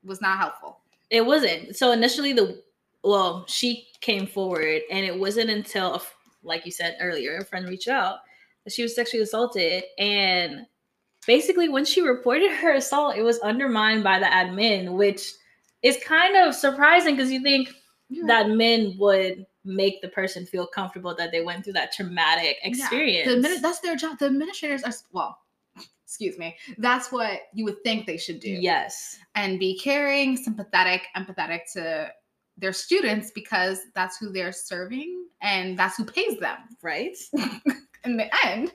was 0.04 0.20
not 0.20 0.36
helpful 0.38 0.82
It 1.08 1.24
wasn't. 1.24 1.74
So 1.74 1.92
initially, 1.92 2.34
the 2.34 2.62
well, 3.02 3.46
she 3.48 3.88
came 4.02 4.26
forward, 4.26 4.82
and 4.90 5.06
it 5.06 5.18
wasn't 5.18 5.48
until, 5.48 6.02
like 6.42 6.66
you 6.66 6.70
said 6.72 6.98
earlier, 7.00 7.38
a 7.38 7.44
friend 7.46 7.66
reached 7.66 7.88
out 7.88 8.18
that 8.64 8.72
she 8.74 8.82
was 8.82 8.94
sexually 8.94 9.22
assaulted, 9.22 9.84
and 9.98 10.66
basically, 11.28 11.68
when 11.68 11.84
she 11.84 12.00
reported 12.00 12.50
her 12.50 12.74
assault, 12.74 13.14
it 13.16 13.22
was 13.22 13.38
undermined 13.40 14.02
by 14.02 14.18
the 14.18 14.24
admin, 14.26 14.94
which 14.94 15.30
is 15.82 15.96
kind 16.04 16.36
of 16.36 16.54
surprising 16.56 17.14
because 17.14 17.30
you 17.30 17.40
think 17.42 17.68
that 18.26 18.48
men 18.48 18.96
would 18.98 19.46
make 19.64 20.00
the 20.02 20.08
person 20.08 20.46
feel 20.46 20.66
comfortable 20.66 21.14
that 21.14 21.30
they 21.30 21.42
went 21.42 21.62
through 21.62 21.74
that 21.74 21.92
traumatic 21.92 22.56
Yeah. 22.64 22.68
experience. 22.70 23.28
The 23.28 23.36
admini- 23.48 23.60
that's 23.60 23.80
their 23.80 23.94
job. 23.96 24.18
The 24.18 24.26
administrators 24.26 24.82
are 24.82 24.92
well, 25.12 25.38
excuse 26.04 26.38
me. 26.38 26.56
That's 26.78 27.12
what 27.12 27.42
you 27.52 27.64
would 27.66 27.84
think 27.84 28.06
they 28.06 28.16
should 28.16 28.40
do. 28.40 28.50
yes. 28.50 29.18
And 29.34 29.58
be 29.60 29.78
caring, 29.78 30.36
sympathetic, 30.38 31.02
empathetic 31.14 31.70
to 31.74 32.10
their 32.56 32.72
students 32.72 33.30
because 33.30 33.78
that's 33.94 34.16
who 34.16 34.32
they're 34.32 34.52
serving 34.52 35.26
and 35.42 35.78
that's 35.78 35.96
who 35.98 36.04
pays 36.04 36.38
them 36.40 36.58
Right. 36.82 37.16
in 38.04 38.16
the 38.16 38.28
end. 38.46 38.72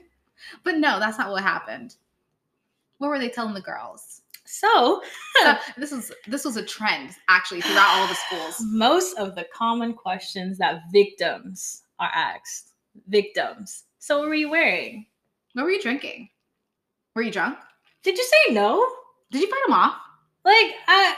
But 0.62 0.76
no, 0.78 1.00
that's 1.00 1.18
not 1.18 1.30
what 1.32 1.42
happened. 1.42 1.96
What 2.98 3.08
were 3.08 3.18
they 3.18 3.28
telling 3.28 3.54
the 3.54 3.60
girls? 3.60 4.22
So, 4.44 5.02
So 5.42 5.54
this 5.76 5.90
was 5.90 6.12
this 6.26 6.44
was 6.44 6.56
a 6.56 6.64
trend 6.64 7.10
actually 7.28 7.60
throughout 7.60 7.98
all 7.98 8.06
the 8.06 8.14
schools. 8.14 8.60
most 8.64 9.18
of 9.18 9.34
the 9.34 9.46
common 9.52 9.94
questions 9.94 10.58
that 10.58 10.82
victims 10.92 11.82
are 11.98 12.10
asked. 12.14 12.72
Victims. 13.08 13.84
So, 13.98 14.18
what 14.20 14.28
were 14.28 14.34
you 14.34 14.50
wearing? 14.50 15.06
What 15.54 15.64
were 15.64 15.70
you 15.70 15.82
drinking? 15.82 16.28
Were 17.14 17.22
you 17.22 17.32
drunk? 17.32 17.58
Did 18.02 18.18
you 18.18 18.24
say 18.24 18.54
no? 18.54 18.86
Did 19.30 19.40
you 19.40 19.50
fight 19.50 19.62
him 19.66 19.74
off? 19.74 19.96
Like, 20.44 20.74
I, 20.86 21.16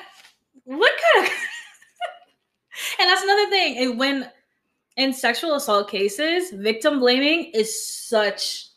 what 0.65 0.93
kind 1.15 1.27
of. 1.27 1.33
and 3.01 3.11
that's 3.11 3.23
another 3.23 3.51
thing. 3.51 3.79
And 3.79 3.99
when 3.99 4.31
in 4.97 5.13
sexual 5.13 5.55
assault 5.55 5.91
cases, 5.91 6.51
victim 6.53 7.01
blaming 7.01 7.51
is 7.55 7.87
such 7.87 8.69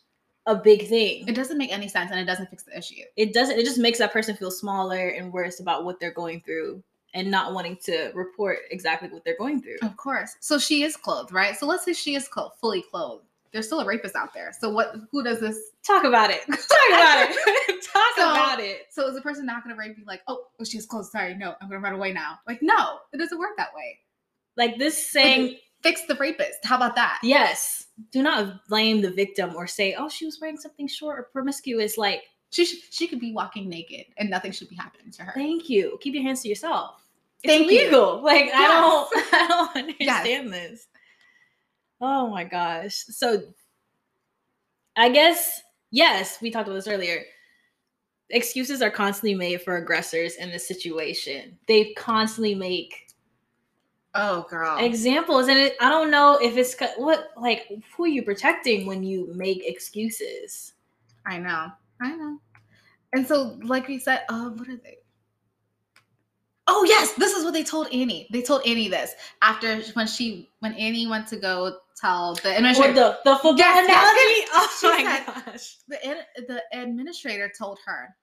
a 0.50 0.56
big 0.56 0.88
thing. 0.88 1.28
It 1.28 1.36
doesn't 1.36 1.58
make 1.58 1.72
any 1.72 1.88
sense 1.88 2.10
and 2.12 2.20
it 2.20 2.26
doesn't 2.26 2.50
fix 2.50 2.64
the 2.64 2.78
issue. 2.78 3.04
it 3.16 3.34
doesn't 3.34 3.58
it 3.60 3.64
just 3.66 3.78
makes 3.78 4.00
that 4.00 4.12
person 4.12 4.36
feel 4.36 4.52
smaller 4.52 5.10
and 5.10 5.32
worse 5.32 5.60
about 5.60 5.86
what 5.86 6.00
they're 6.00 6.14
going 6.14 6.41
through 6.41 6.84
and 7.14 7.30
not 7.32 7.54
wanting 7.54 7.78
to 7.86 8.12
report 8.14 8.60
exactly 8.72 9.10
what 9.10 9.24
they're 9.26 9.38
going 9.38 9.62
through 9.62 9.78
Of 9.82 9.95
course. 9.97 10.36
So 10.41 10.58
she 10.60 10.84
is 10.84 10.95
clothed, 10.97 11.32
right? 11.32 11.56
So 11.58 11.66
let's 11.66 11.84
say 11.86 11.93
she 11.93 12.16
is 12.16 12.28
clothed, 12.28 12.56
fully 12.62 12.84
clothed. 12.84 13.26
There's 13.52 13.66
still 13.66 13.80
a 13.80 13.86
rapist 13.86 14.16
out 14.16 14.32
there. 14.34 14.52
So 14.60 14.70
what 14.70 14.95
who 15.12 15.24
does 15.24 15.39
this? 15.39 15.58
talk 15.88 16.04
about 16.04 16.30
it 16.30 16.41
talk 16.45 16.88
about 16.89 17.28
it 17.32 17.84
talk 17.93 18.12
So- 18.16 18.30
about 18.32 18.60
it 18.60 18.82
So 18.91 19.08
is 19.08 19.16
the 19.16 19.22
person 19.22 19.45
not 19.45 19.64
gonna 19.64 19.76
rape 19.76 19.97
you 19.97 20.04
like, 20.06 20.22
oh, 20.28 20.43
oh 20.60 20.64
she's 20.64 20.86
clothed, 20.86 21.10
sorry, 21.10 21.34
no, 21.36 21.56
I'm 21.62 21.70
gonna 21.70 21.80
run 21.82 21.93
away 21.93 22.12
now. 22.14 22.39
Like, 22.47 22.60
no, 22.62 23.00
it 23.14 23.18
doesn't 23.18 23.39
work 23.39 23.56
that 23.58 23.70
way. 23.76 23.97
like 24.58 24.78
this 24.78 25.10
saying 25.12 25.58
Fix 25.82 26.06
the 26.08 26.16
rapist. 26.16 26.60
How 26.64 26.76
about 26.78 26.96
that? 26.96 27.20
yes 27.24 27.88
do 28.12 28.24
not 28.24 28.66
blame 28.70 29.02
the 29.02 29.12
victim 29.12 29.54
or 29.58 29.68
say 29.68 29.94
oh 29.94 30.08
she 30.08 30.24
was 30.26 30.40
wearing 30.40 30.56
something 30.56 30.88
short 30.88 31.20
or 31.20 31.24
promiscuous 31.34 31.98
like 31.98 32.24
She 32.50 32.64
sh- 32.66 32.88
she 32.92 33.08
could 33.10 33.20
be 33.20 33.34
walking 33.34 33.68
naked 33.68 34.06
and 34.18 34.30
nothing 34.30 34.54
should 34.54 34.70
be 34.70 34.78
happening 34.78 35.12
to 35.12 35.24
her. 35.24 35.34
thank 35.34 35.70
you 35.70 35.98
keep 36.00 36.14
your 36.14 36.24
hands 36.24 36.42
to 36.44 36.48
yourself 36.48 37.04
it's 37.44 37.54
Thank 37.54 37.70
you. 37.70 37.78
illegal 37.82 38.24
like 38.24 38.50
i 38.54 38.68
don't 38.68 39.10
i 39.34 39.48
don't 39.76 39.96
Yes. 40.00 40.20
understand 40.20 40.54
this 40.54 40.88
oh 42.00 42.30
my 42.30 42.46
gosh 42.46 42.96
so 43.10 43.42
i 44.96 45.10
guess 45.10 45.62
yes 45.92 46.38
we 46.42 46.52
talked 46.52 46.70
about 46.70 46.76
this 46.76 46.88
earlier 46.88 47.24
excuses 48.30 48.82
are 48.82 48.92
constantly 48.92 49.34
made 49.36 49.62
for 49.62 49.76
aggressors 49.76 50.36
in 50.36 50.50
this 50.52 50.66
situation 50.68 51.58
they 51.68 51.92
constantly 51.96 52.56
make 52.56 53.08
Oh 54.16 54.45
girl. 54.49 54.78
examples 54.80 55.47
and 55.49 55.60
it, 55.60 55.76
i 55.80 55.88
don't 55.88 56.10
know 56.10 56.39
if 56.41 56.57
it's 56.57 56.76
what 56.97 57.28
like 57.38 57.68
who 57.95 58.05
are 58.05 58.07
you 58.07 58.24
protecting 58.24 58.88
when 58.88 59.03
you 59.03 59.32
make 59.36 59.68
excuses 59.68 60.74
I 61.26 61.38
know. 61.38 61.68
I 62.01 62.16
know. 62.16 62.39
And 63.14 63.28
so, 63.28 63.57
like 63.64 63.88
we 63.88 63.99
said, 63.99 64.22
uh, 64.30 64.49
what 64.49 64.68
are 64.68 64.78
they? 64.78 64.97
Oh 66.68 66.84
yes, 66.86 67.14
this 67.14 67.34
is 67.34 67.43
what 67.43 67.53
they 67.53 67.64
told 67.64 67.88
Annie. 67.93 68.28
They 68.32 68.41
told 68.41 68.62
Annie 68.66 68.88
this 68.89 69.14
after 69.41 69.82
when 69.93 70.07
she 70.07 70.49
when 70.60 70.74
Annie 70.74 71.07
went 71.07 71.28
to 71.28 71.38
go 71.38 71.78
tell 71.99 72.36
the 72.36 72.49
or 72.49 72.55
administrator. 72.57 72.93
the, 72.93 73.20
the 73.26 73.36
football 73.36 73.57
Yes, 73.57 73.86
analogy 73.86 74.47
yes, 74.47 74.82
oh 74.84 75.03
my 75.03 75.24
gosh 75.51 75.78
the 75.88 75.97
the 76.47 76.62
administrator 76.74 77.51
told 77.57 77.80
her, 77.86 78.16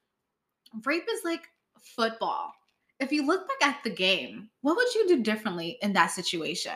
rape 0.85 1.07
is 1.13 1.21
like 1.25 1.43
football. 1.79 2.53
If 3.01 3.13
you 3.13 3.27
look 3.27 3.47
back 3.49 3.69
at 3.77 3.85
the 3.85 3.91
game, 3.91 4.49
what 4.63 4.77
would 4.77 4.95
you 4.95 5.07
do 5.09 5.23
differently 5.23 5.79
in 5.83 5.93
that 5.95 6.11
situation? 6.11 6.73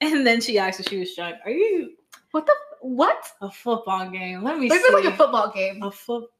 and 0.00 0.24
then 0.24 0.40
she 0.40 0.58
asked 0.60 0.78
if 0.78 0.86
she 0.88 0.98
was 1.00 1.12
drunk 1.16 1.34
are 1.44 1.50
you 1.50 1.90
What 2.30 2.46
the 2.46 2.54
what? 2.82 3.28
a 3.40 3.50
football 3.50 4.08
game 4.08 4.44
let 4.44 4.56
me 4.56 4.68
This 4.68 4.80
see 4.80 4.86
is 4.88 4.94
like 5.04 5.12
a 5.12 5.16
football 5.16 5.50
game. 5.52 5.82
a 5.82 5.90
foot 5.90 6.30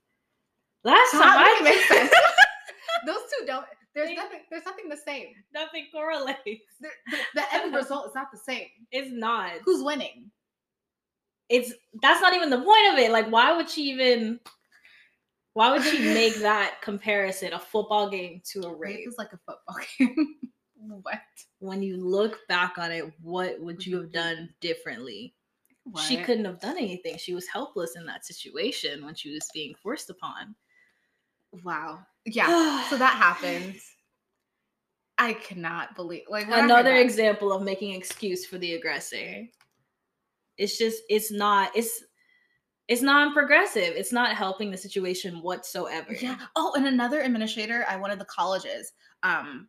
last 0.85 1.11
time 1.11 1.23
I 1.25 1.45
does 1.45 1.61
it 1.61 1.65
make 1.65 1.85
sense? 1.89 2.13
Those 3.07 3.19
two 3.37 3.47
don't. 3.47 3.67
There's 3.97 4.11
They- 4.11 4.15
nothing. 4.15 4.41
There's 4.49 4.65
nothing 4.65 4.89
the 4.89 4.97
same. 4.97 5.29
nothing 5.53 5.87
correlates 5.93 6.39
The, 6.81 6.89
the, 7.11 7.17
the 7.35 7.55
end 7.55 7.75
result 7.75 8.07
is 8.07 8.15
not 8.15 8.31
the 8.31 8.39
same. 8.39 8.69
it's 8.93 9.11
not 9.13 9.53
Who's 9.65 9.83
winning? 9.83 10.31
it's 11.49 11.73
that's 12.03 12.21
not 12.21 12.35
even 12.35 12.51
the 12.51 12.61
point 12.61 12.93
of 12.93 12.99
it. 12.99 13.11
Like, 13.11 13.29
why 13.31 13.57
would 13.57 13.69
she 13.69 13.91
even? 13.91 14.39
Why 15.59 15.73
would 15.73 15.83
she 15.83 15.99
make 15.99 16.37
that 16.37 16.81
comparison, 16.83 17.53
a 17.53 17.59
football 17.59 18.09
game 18.09 18.41
to 18.53 18.61
a 18.61 18.73
Rape 18.73 18.99
rape? 18.99 19.09
is 19.09 19.19
like 19.19 19.33
a 19.33 19.39
football 19.39 19.77
game. 19.99 20.37
what? 21.03 21.19
When 21.59 21.83
you 21.83 21.97
look 21.97 22.39
back 22.47 22.79
on 22.79 22.93
it, 22.93 23.13
what 23.21 23.61
would 23.61 23.85
you 23.85 23.97
have 23.97 24.05
mm-hmm. 24.05 24.13
done 24.13 24.51
differently? 24.61 25.35
She 26.07 26.19
couldn't 26.19 26.45
have 26.45 26.61
done 26.61 26.77
anything. 26.77 27.17
She 27.19 27.35
was 27.35 27.49
helpless 27.49 27.97
in 27.97 28.07
that 28.07 28.25
situation 28.25 29.05
when 29.05 29.17
she 29.17 29.33
was 29.33 29.49
being 29.53 29.75
forced 29.83 30.11
upon. 30.11 30.55
Wow. 31.65 32.07
Yeah. 32.25 32.85
so 32.89 32.97
that 32.97 33.17
happened. 33.17 33.75
I 35.17 35.33
cannot 35.33 35.97
believe. 35.97 36.23
Like 36.29 36.45
when 36.45 36.53
I 36.53 36.61
heard 36.61 36.71
Another 36.71 36.95
example 36.95 37.53
of 37.53 37.63
making 37.63 37.95
excuse 37.95 38.47
for 38.47 38.59
the 38.59 38.75
aggressor. 38.75 39.45
It's 40.57 40.79
just 40.79 41.03
it's 41.09 41.33
not 41.33 41.71
it's 41.75 42.05
it's 42.89 43.03
non-progressive. 43.03 43.95
It's 43.97 44.13
not 44.13 44.35
helping 44.35 44.71
the 44.71 44.77
situation 44.77 45.43
whatsoever. 45.43 46.15
Yeah. 46.15 46.39
Oh, 46.57 46.73
and 46.77 46.87
another 46.87 47.21
administrator 47.21 47.83
at 47.83 48.01
one 48.01 48.11
of 48.11 48.19
the 48.19 48.25
colleges. 48.25 48.93
Um, 49.23 49.69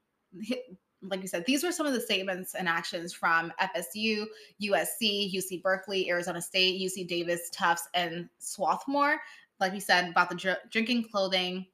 like 1.02 1.22
you 1.22 1.28
said, 1.28 1.46
these 1.46 1.64
were 1.64 1.72
some 1.72 1.86
of 1.86 1.94
the 1.94 2.00
statements 2.02 2.56
and 2.56 2.68
actions 2.68 3.14
from 3.14 3.52
FSU, 3.62 4.26
USC, 4.62 5.34
UC 5.34 5.62
Berkeley, 5.62 6.10
Arizona 6.10 6.42
State, 6.42 6.82
UC 6.82 7.08
Davis, 7.08 7.50
Tufts, 7.52 7.88
and 7.94 8.30
Swarthmore. 8.40 9.18
Like 9.60 9.74
you 9.74 9.82
said 9.82 10.10
about 10.10 10.30
the 10.30 10.36
dr- 10.36 10.70
drinking 10.72 11.10
clothing. 11.12 11.66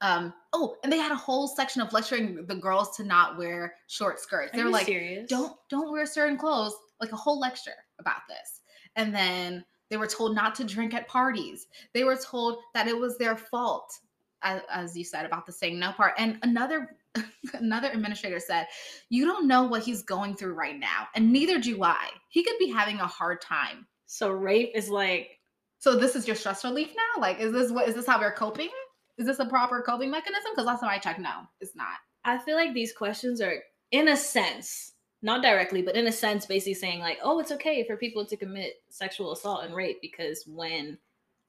Um, 0.00 0.32
oh, 0.52 0.76
and 0.82 0.92
they 0.92 0.98
had 0.98 1.12
a 1.12 1.16
whole 1.16 1.46
section 1.46 1.82
of 1.82 1.92
lecturing 1.92 2.46
the 2.46 2.54
girls 2.54 2.96
to 2.96 3.04
not 3.04 3.36
wear 3.36 3.74
short 3.86 4.18
skirts. 4.18 4.52
Are 4.54 4.56
They 4.56 4.64
were 4.64 4.70
like, 4.70 4.86
serious? 4.86 5.28
don't 5.28 5.54
don't 5.68 5.92
wear 5.92 6.06
certain 6.06 6.38
clothes 6.38 6.74
like 7.00 7.12
a 7.12 7.16
whole 7.16 7.38
lecture 7.38 7.76
about 7.98 8.22
this 8.28 8.60
and 8.96 9.14
then 9.14 9.64
they 9.90 9.96
were 9.96 10.06
told 10.06 10.34
not 10.34 10.54
to 10.54 10.64
drink 10.64 10.94
at 10.94 11.08
parties. 11.08 11.66
They 11.92 12.04
were 12.04 12.16
told 12.16 12.58
that 12.74 12.88
it 12.88 12.96
was 12.96 13.18
their 13.18 13.36
fault 13.36 13.98
as, 14.42 14.62
as 14.72 14.96
you 14.96 15.04
said 15.04 15.26
about 15.26 15.46
the 15.46 15.52
saying 15.52 15.78
no 15.78 15.92
part. 15.92 16.14
And 16.16 16.38
another 16.42 16.96
another 17.54 17.90
administrator 17.90 18.38
said 18.38 18.68
you 19.08 19.24
don't 19.24 19.48
know 19.48 19.64
what 19.64 19.82
he's 19.82 20.02
going 20.02 20.36
through 20.36 20.54
right 20.54 20.78
now 20.78 21.08
and 21.14 21.32
neither 21.32 21.58
do 21.58 21.82
i. 21.82 22.08
He 22.28 22.44
could 22.44 22.58
be 22.58 22.70
having 22.70 23.00
a 23.00 23.06
hard 23.06 23.40
time. 23.40 23.86
So 24.06 24.30
rape 24.30 24.70
is 24.74 24.88
like 24.88 25.38
so 25.78 25.96
this 25.96 26.14
is 26.14 26.26
your 26.26 26.36
stress 26.36 26.64
relief 26.64 26.90
now? 26.96 27.20
Like 27.20 27.40
is 27.40 27.52
this 27.52 27.72
what 27.72 27.88
is 27.88 27.96
this 27.96 28.06
how 28.06 28.20
we're 28.20 28.32
coping? 28.32 28.70
Is 29.18 29.26
this 29.26 29.40
a 29.40 29.44
proper 29.44 29.82
coping 29.82 30.10
mechanism? 30.10 30.52
Because 30.52 30.66
last 30.66 30.80
time 30.80 30.90
i 30.90 30.98
checked 30.98 31.20
no 31.20 31.42
it's 31.60 31.74
not. 31.74 31.98
I 32.24 32.38
feel 32.38 32.54
like 32.54 32.74
these 32.74 32.92
questions 32.92 33.40
are 33.40 33.56
in 33.90 34.08
a 34.08 34.16
sense, 34.16 34.92
not 35.22 35.42
directly, 35.42 35.82
but 35.82 35.96
in 35.96 36.06
a 36.06 36.12
sense 36.12 36.46
basically 36.46 36.74
saying 36.74 37.00
like, 37.00 37.18
"Oh, 37.22 37.38
it's 37.40 37.52
okay 37.52 37.84
for 37.86 37.96
people 37.96 38.24
to 38.26 38.36
commit 38.36 38.82
sexual 38.88 39.32
assault 39.32 39.64
and 39.64 39.74
rape 39.74 40.00
because 40.00 40.44
when 40.46 40.98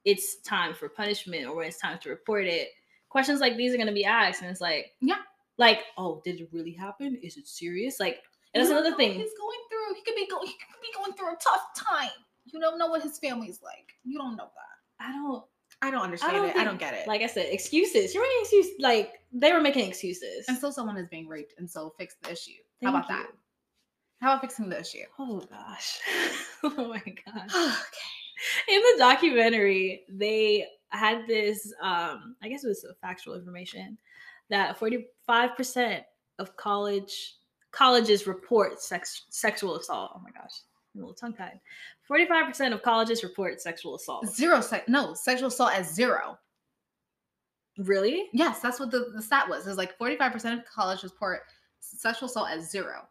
it's 0.06 0.38
time 0.42 0.74
for 0.74 0.90
punishment 0.90 1.46
or 1.46 1.56
when 1.56 1.68
it's 1.68 1.78
time 1.78 2.00
to 2.00 2.10
report 2.10 2.46
it, 2.48 2.70
questions 3.10 3.40
like 3.40 3.56
these 3.56 3.74
are 3.74 3.78
going 3.78 3.88
to 3.88 3.94
be 3.94 4.06
asked 4.06 4.42
and 4.42 4.50
it's 4.52 4.62
like, 4.62 4.94
Yeah. 5.02 5.22
Like, 5.58 5.80
"Oh, 5.98 6.22
did 6.26 6.40
it 6.42 6.50
really 6.52 6.72
happen? 6.74 7.18
Is 7.22 7.38
it 7.38 7.48
serious?" 7.48 8.00
Like, 8.00 8.24
and 8.54 8.62
that's 8.62 8.70
You 8.72 8.78
another 8.78 8.96
thing. 8.98 9.14
he's 9.14 9.32
going 9.40 9.60
through. 9.70 9.96
He 9.96 10.02
could 10.02 10.16
be 10.16 10.28
going. 10.28 10.48
He 10.48 10.54
could 10.54 10.82
be 10.82 10.94
going 10.96 11.14
through 11.14 11.34
a 11.34 11.38
tough 11.42 11.68
time. 11.76 12.10
You 12.46 12.60
don't 12.60 12.78
know 12.80 12.88
what 12.88 13.04
his 13.04 13.20
family's 13.20 13.62
like. 13.62 13.94
You 14.04 14.18
don't 14.18 14.36
know 14.36 14.50
that. 14.56 15.06
I 15.06 15.12
don't 15.14 15.44
I 15.84 15.92
don't 15.92 16.02
understand 16.02 16.34
don't 16.34 16.50
it. 16.50 16.56
I 16.58 16.64
don't 16.64 16.80
get 16.80 16.94
it. 16.94 17.08
like 17.08 17.22
I 17.22 17.28
said, 17.28 17.48
excuses. 17.52 18.14
You're 18.14 18.24
making 18.24 18.42
excuses 18.42 18.72
like 18.80 19.14
they 19.32 19.52
were 19.54 19.62
making 19.62 19.88
excuses. 19.88 20.46
and 20.48 20.58
so 20.58 20.72
someone 20.72 20.98
is 20.98 21.08
being 21.10 21.28
raped, 21.28 21.54
and 21.60 21.70
so 21.70 21.94
fix 21.98 22.16
the 22.24 22.32
issue. 22.32 22.52
Thank 22.82 22.92
How 22.92 22.98
about 22.98 23.08
that? 23.10 23.28
How 24.22 24.34
about 24.34 24.42
fixing 24.42 24.70
the 24.70 24.80
issue? 24.80 25.00
Oh 25.18 25.40
gosh. 25.50 26.00
oh 26.64 26.88
my 26.90 27.00
gosh. 27.26 27.56
okay. 27.56 28.76
in 28.76 28.82
the 28.82 28.96
documentary 28.98 30.04
they 30.10 30.66
had 30.90 31.26
this 31.28 31.74
um 31.82 32.36
i 32.42 32.50
guess 32.50 32.64
it 32.64 32.68
was 32.68 32.86
factual 33.02 33.36
information 33.36 33.98
that 34.50 34.78
45% 34.78 36.02
of 36.40 36.56
college 36.58 37.36
colleges 37.72 38.28
report 38.28 38.82
sex 38.82 39.24
sexual 39.30 39.78
assault 39.78 40.12
oh 40.16 40.20
my 40.20 40.32
gosh 40.32 40.52
I'm 40.94 41.02
a 41.02 41.06
little 41.06 41.16
tongue 41.16 41.34
tied 41.34 41.60
45% 42.10 42.74
of 42.74 42.82
colleges 42.84 43.24
report 43.24 43.62
sexual 43.62 43.96
assault 43.96 44.28
Zero. 44.28 44.60
Se- 44.60 44.84
no 44.88 45.14
sexual 45.14 45.48
assault 45.48 45.72
at 45.74 45.86
zero. 45.86 46.38
really 47.78 48.28
Yes, 48.34 48.60
that's 48.60 48.80
what 48.80 48.92
the, 48.92 49.12
the 49.16 49.22
stat 49.22 49.48
was. 49.48 49.66
It 49.66 49.70
was 49.70 49.78
like 49.78 49.98
forty 49.98 50.18
five 50.18 50.34
percent 50.34 50.60
of 50.60 50.66
college 50.66 51.04
report 51.04 51.42
sexual 51.80 52.28
assault 52.28 52.50
at 52.50 52.62
zero. 52.62 53.08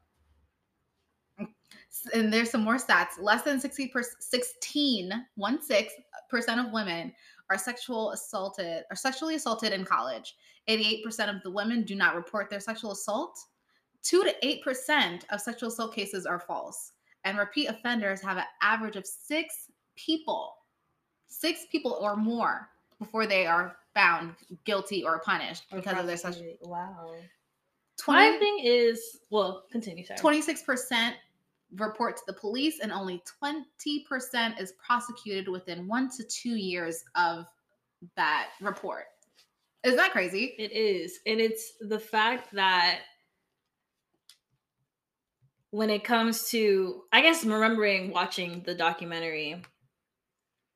And 2.14 2.32
there's 2.32 2.50
some 2.50 2.62
more 2.62 2.76
stats. 2.76 3.20
Less 3.20 3.42
than 3.42 3.60
60 3.60 3.88
per, 3.88 4.02
16, 4.18 5.26
one 5.34 5.60
six 5.62 5.92
percent 6.28 6.60
of 6.60 6.72
women 6.72 7.12
are 7.50 7.58
sexual 7.58 8.12
assaulted 8.12 8.84
or 8.90 8.96
sexually 8.96 9.34
assaulted 9.34 9.72
in 9.72 9.84
college. 9.84 10.36
88% 10.68 11.34
of 11.34 11.42
the 11.42 11.50
women 11.50 11.82
do 11.82 11.94
not 11.96 12.14
report 12.14 12.48
their 12.48 12.60
sexual 12.60 12.92
assault. 12.92 13.38
Two 14.02 14.22
to 14.22 14.34
eight 14.46 14.62
percent 14.62 15.26
of 15.30 15.40
sexual 15.40 15.68
assault 15.68 15.94
cases 15.94 16.26
are 16.26 16.38
false. 16.38 16.92
And 17.24 17.36
repeat 17.36 17.66
offenders 17.66 18.22
have 18.22 18.38
an 18.38 18.44
average 18.62 18.96
of 18.96 19.04
six 19.06 19.70
people, 19.96 20.54
six 21.26 21.66
people 21.70 21.98
or 22.00 22.16
more 22.16 22.68
before 22.98 23.26
they 23.26 23.46
are 23.46 23.76
found 23.94 24.34
guilty 24.64 25.02
or 25.04 25.20
punished 25.20 25.64
Or 25.72 25.78
because 25.78 25.98
of 25.98 26.06
their 26.06 26.16
sexual. 26.16 26.46
Wow. 26.62 27.14
20, 27.98 28.32
My 28.32 28.38
thing 28.38 28.60
is, 28.62 29.18
well, 29.30 29.64
continue. 29.70 30.04
Sorry. 30.06 30.18
26% 30.18 31.12
report 31.76 32.16
to 32.16 32.22
the 32.26 32.32
police 32.32 32.80
and 32.80 32.92
only 32.92 33.22
20% 33.42 34.60
is 34.60 34.72
prosecuted 34.84 35.48
within 35.48 35.86
one 35.86 36.10
to 36.16 36.24
two 36.24 36.56
years 36.56 37.04
of 37.14 37.46
that 38.16 38.48
report. 38.60 39.04
Is 39.84 39.96
that 39.96 40.12
crazy? 40.12 40.54
It 40.58 40.72
is. 40.72 41.20
And 41.26 41.40
it's 41.40 41.72
the 41.80 41.98
fact 41.98 42.52
that 42.54 43.00
when 45.70 45.90
it 45.90 46.04
comes 46.04 46.50
to, 46.50 47.02
I 47.12 47.22
guess, 47.22 47.44
remembering 47.44 48.10
watching 48.10 48.62
the 48.66 48.74
documentary, 48.74 49.62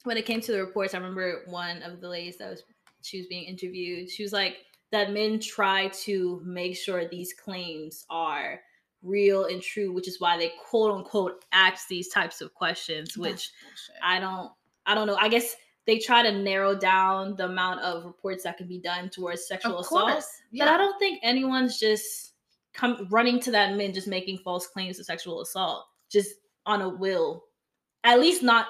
when 0.04 0.16
it 0.16 0.26
came 0.26 0.40
to 0.40 0.52
the 0.52 0.60
reports, 0.60 0.94
I 0.94 0.98
remember 0.98 1.42
one 1.46 1.82
of 1.82 2.00
the 2.00 2.08
ladies 2.08 2.38
that 2.38 2.50
was, 2.50 2.62
she 3.02 3.18
was 3.18 3.26
being 3.26 3.44
interviewed. 3.44 4.10
She 4.10 4.22
was 4.22 4.32
like, 4.32 4.58
that 4.92 5.12
men 5.12 5.40
try 5.40 5.88
to 5.88 6.40
make 6.44 6.76
sure 6.76 7.08
these 7.08 7.34
claims 7.34 8.06
are 8.08 8.60
real 9.04 9.44
and 9.44 9.62
true, 9.62 9.92
which 9.92 10.08
is 10.08 10.20
why 10.20 10.36
they 10.36 10.52
quote 10.68 10.90
unquote 10.90 11.44
ask 11.52 11.86
these 11.88 12.08
types 12.08 12.40
of 12.40 12.54
questions, 12.54 13.16
which 13.16 13.50
I 14.02 14.18
don't 14.18 14.50
I 14.86 14.94
don't 14.94 15.06
know. 15.06 15.16
I 15.16 15.28
guess 15.28 15.56
they 15.86 15.98
try 15.98 16.22
to 16.22 16.32
narrow 16.32 16.74
down 16.74 17.36
the 17.36 17.44
amount 17.44 17.80
of 17.80 18.04
reports 18.04 18.44
that 18.44 18.56
can 18.56 18.66
be 18.66 18.78
done 18.78 19.10
towards 19.10 19.46
sexual 19.46 19.78
of 19.78 19.86
assault. 19.86 20.10
course. 20.10 20.28
But 20.52 20.68
I 20.68 20.76
don't 20.76 20.98
think 20.98 21.20
anyone's 21.22 21.78
just 21.78 22.32
come 22.72 23.06
running 23.10 23.38
to 23.40 23.50
that 23.52 23.76
men 23.76 23.92
just 23.92 24.08
making 24.08 24.38
false 24.38 24.66
claims 24.66 24.98
of 24.98 25.06
sexual 25.06 25.40
assault 25.40 25.86
just 26.10 26.32
on 26.66 26.82
a 26.82 26.88
will. 26.88 27.44
At 28.02 28.20
least 28.20 28.42
not 28.42 28.66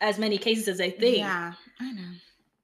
as 0.00 0.18
many 0.18 0.38
cases 0.38 0.68
as 0.68 0.78
they 0.78 0.90
think. 0.90 1.18
Yeah, 1.18 1.52
I 1.80 1.92
know. 1.92 2.12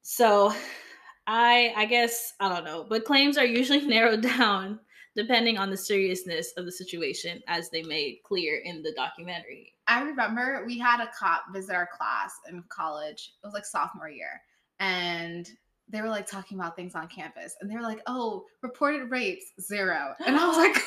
So 0.03 0.53
I 1.26 1.72
I 1.76 1.86
guess 1.86 2.34
I 2.40 2.49
don't 2.49 2.64
know, 2.64 2.84
but 2.88 3.05
claims 3.05 3.38
are 3.38 3.47
usually 3.47 3.80
narrowed 3.86 4.22
down 4.22 4.80
depending 5.16 5.58
on 5.58 5.70
the 5.70 5.76
seriousness 5.76 6.52
of 6.56 6.64
the 6.64 6.72
situation 6.72 7.42
as 7.46 7.70
they 7.70 7.82
made 7.82 8.20
clear 8.24 8.60
in 8.64 8.82
the 8.82 8.92
documentary. 8.92 9.72
I 9.86 10.02
remember 10.02 10.64
we 10.66 10.78
had 10.78 11.00
a 11.00 11.10
cop 11.18 11.44
visit 11.52 11.74
our 11.74 11.88
class 11.96 12.34
in 12.48 12.62
college. 12.68 13.32
It 13.42 13.46
was 13.46 13.54
like 13.54 13.66
sophomore 13.66 14.08
year. 14.08 14.40
And 14.80 15.48
they 15.88 16.00
were 16.00 16.08
like 16.08 16.26
talking 16.26 16.58
about 16.58 16.74
things 16.76 16.94
on 16.94 17.06
campus. 17.08 17.54
And 17.60 17.70
they 17.70 17.76
were 17.76 17.82
like, 17.82 18.00
oh, 18.06 18.44
reported 18.62 19.10
rapes, 19.10 19.52
zero. 19.60 20.14
And 20.26 20.36
I 20.36 20.46
was 20.46 20.56
like, 20.56 20.74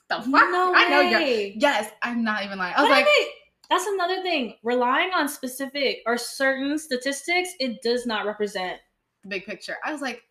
the 0.08 0.16
fuck? 0.16 0.50
No 0.50 0.72
I 0.74 0.88
know 0.88 1.00
you're. 1.00 1.20
Yes, 1.20 1.90
I'm 2.02 2.22
not 2.22 2.44
even 2.44 2.58
lying. 2.58 2.74
I 2.76 2.82
was 2.82 2.88
But 2.88 2.94
I 2.94 3.00
like, 3.00 3.08
that's 3.70 3.86
another 3.86 4.22
thing. 4.22 4.56
Relying 4.62 5.10
on 5.14 5.28
specific 5.28 6.00
or 6.06 6.18
certain 6.18 6.78
statistics, 6.78 7.50
it 7.58 7.82
does 7.82 8.04
not 8.06 8.26
represent. 8.26 8.78
the 9.22 9.28
big 9.28 9.46
picture. 9.46 9.76
I 9.84 9.92
was 9.92 10.02
like, 10.02 10.22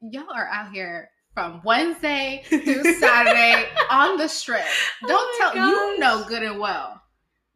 y'all 0.00 0.32
are 0.34 0.48
out 0.48 0.72
here 0.72 1.10
from 1.38 1.60
Wednesday 1.62 2.42
through 2.46 2.82
Saturday 2.98 3.66
on 3.90 4.16
the 4.16 4.26
strip. 4.26 4.64
Oh 5.04 5.06
Don't 5.06 5.40
my 5.40 5.54
tell 5.54 5.68
you 5.68 5.98
know 6.00 6.24
good 6.26 6.42
and 6.42 6.58
well 6.58 7.00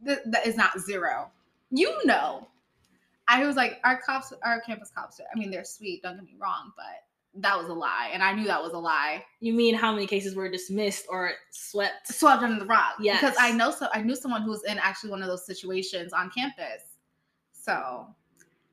that 0.04 0.30
that 0.30 0.46
is 0.46 0.56
not 0.56 0.78
zero. 0.78 1.32
You 1.72 1.92
know. 2.04 2.46
I 3.26 3.44
was 3.44 3.56
like, 3.56 3.80
our 3.82 4.00
cops, 4.00 4.32
our 4.44 4.60
campus 4.60 4.90
cops, 4.94 5.20
I 5.20 5.38
mean, 5.38 5.50
they're 5.50 5.64
sweet, 5.64 6.02
don't 6.02 6.14
get 6.16 6.24
me 6.24 6.34
wrong, 6.40 6.72
but 6.76 7.40
that 7.42 7.56
was 7.58 7.68
a 7.68 7.72
lie. 7.72 8.10
And 8.12 8.22
I 8.22 8.32
knew 8.32 8.44
that 8.44 8.62
was 8.62 8.72
a 8.72 8.78
lie. 8.78 9.24
You 9.40 9.52
mean 9.52 9.74
how 9.74 9.92
many 9.92 10.06
cases 10.06 10.34
were 10.36 10.48
dismissed 10.48 11.06
or 11.08 11.32
swept? 11.50 12.06
Swept 12.08 12.42
under 12.42 12.60
the 12.60 12.66
rug. 12.66 12.94
Yeah, 13.00 13.14
Because 13.14 13.36
I 13.40 13.50
know 13.52 13.72
so 13.72 13.88
I 13.92 14.02
knew 14.02 14.14
someone 14.14 14.42
who 14.42 14.50
was 14.50 14.62
in 14.64 14.78
actually 14.78 15.10
one 15.10 15.22
of 15.22 15.28
those 15.28 15.44
situations 15.44 16.12
on 16.12 16.30
campus. 16.30 16.82
So 17.52 18.06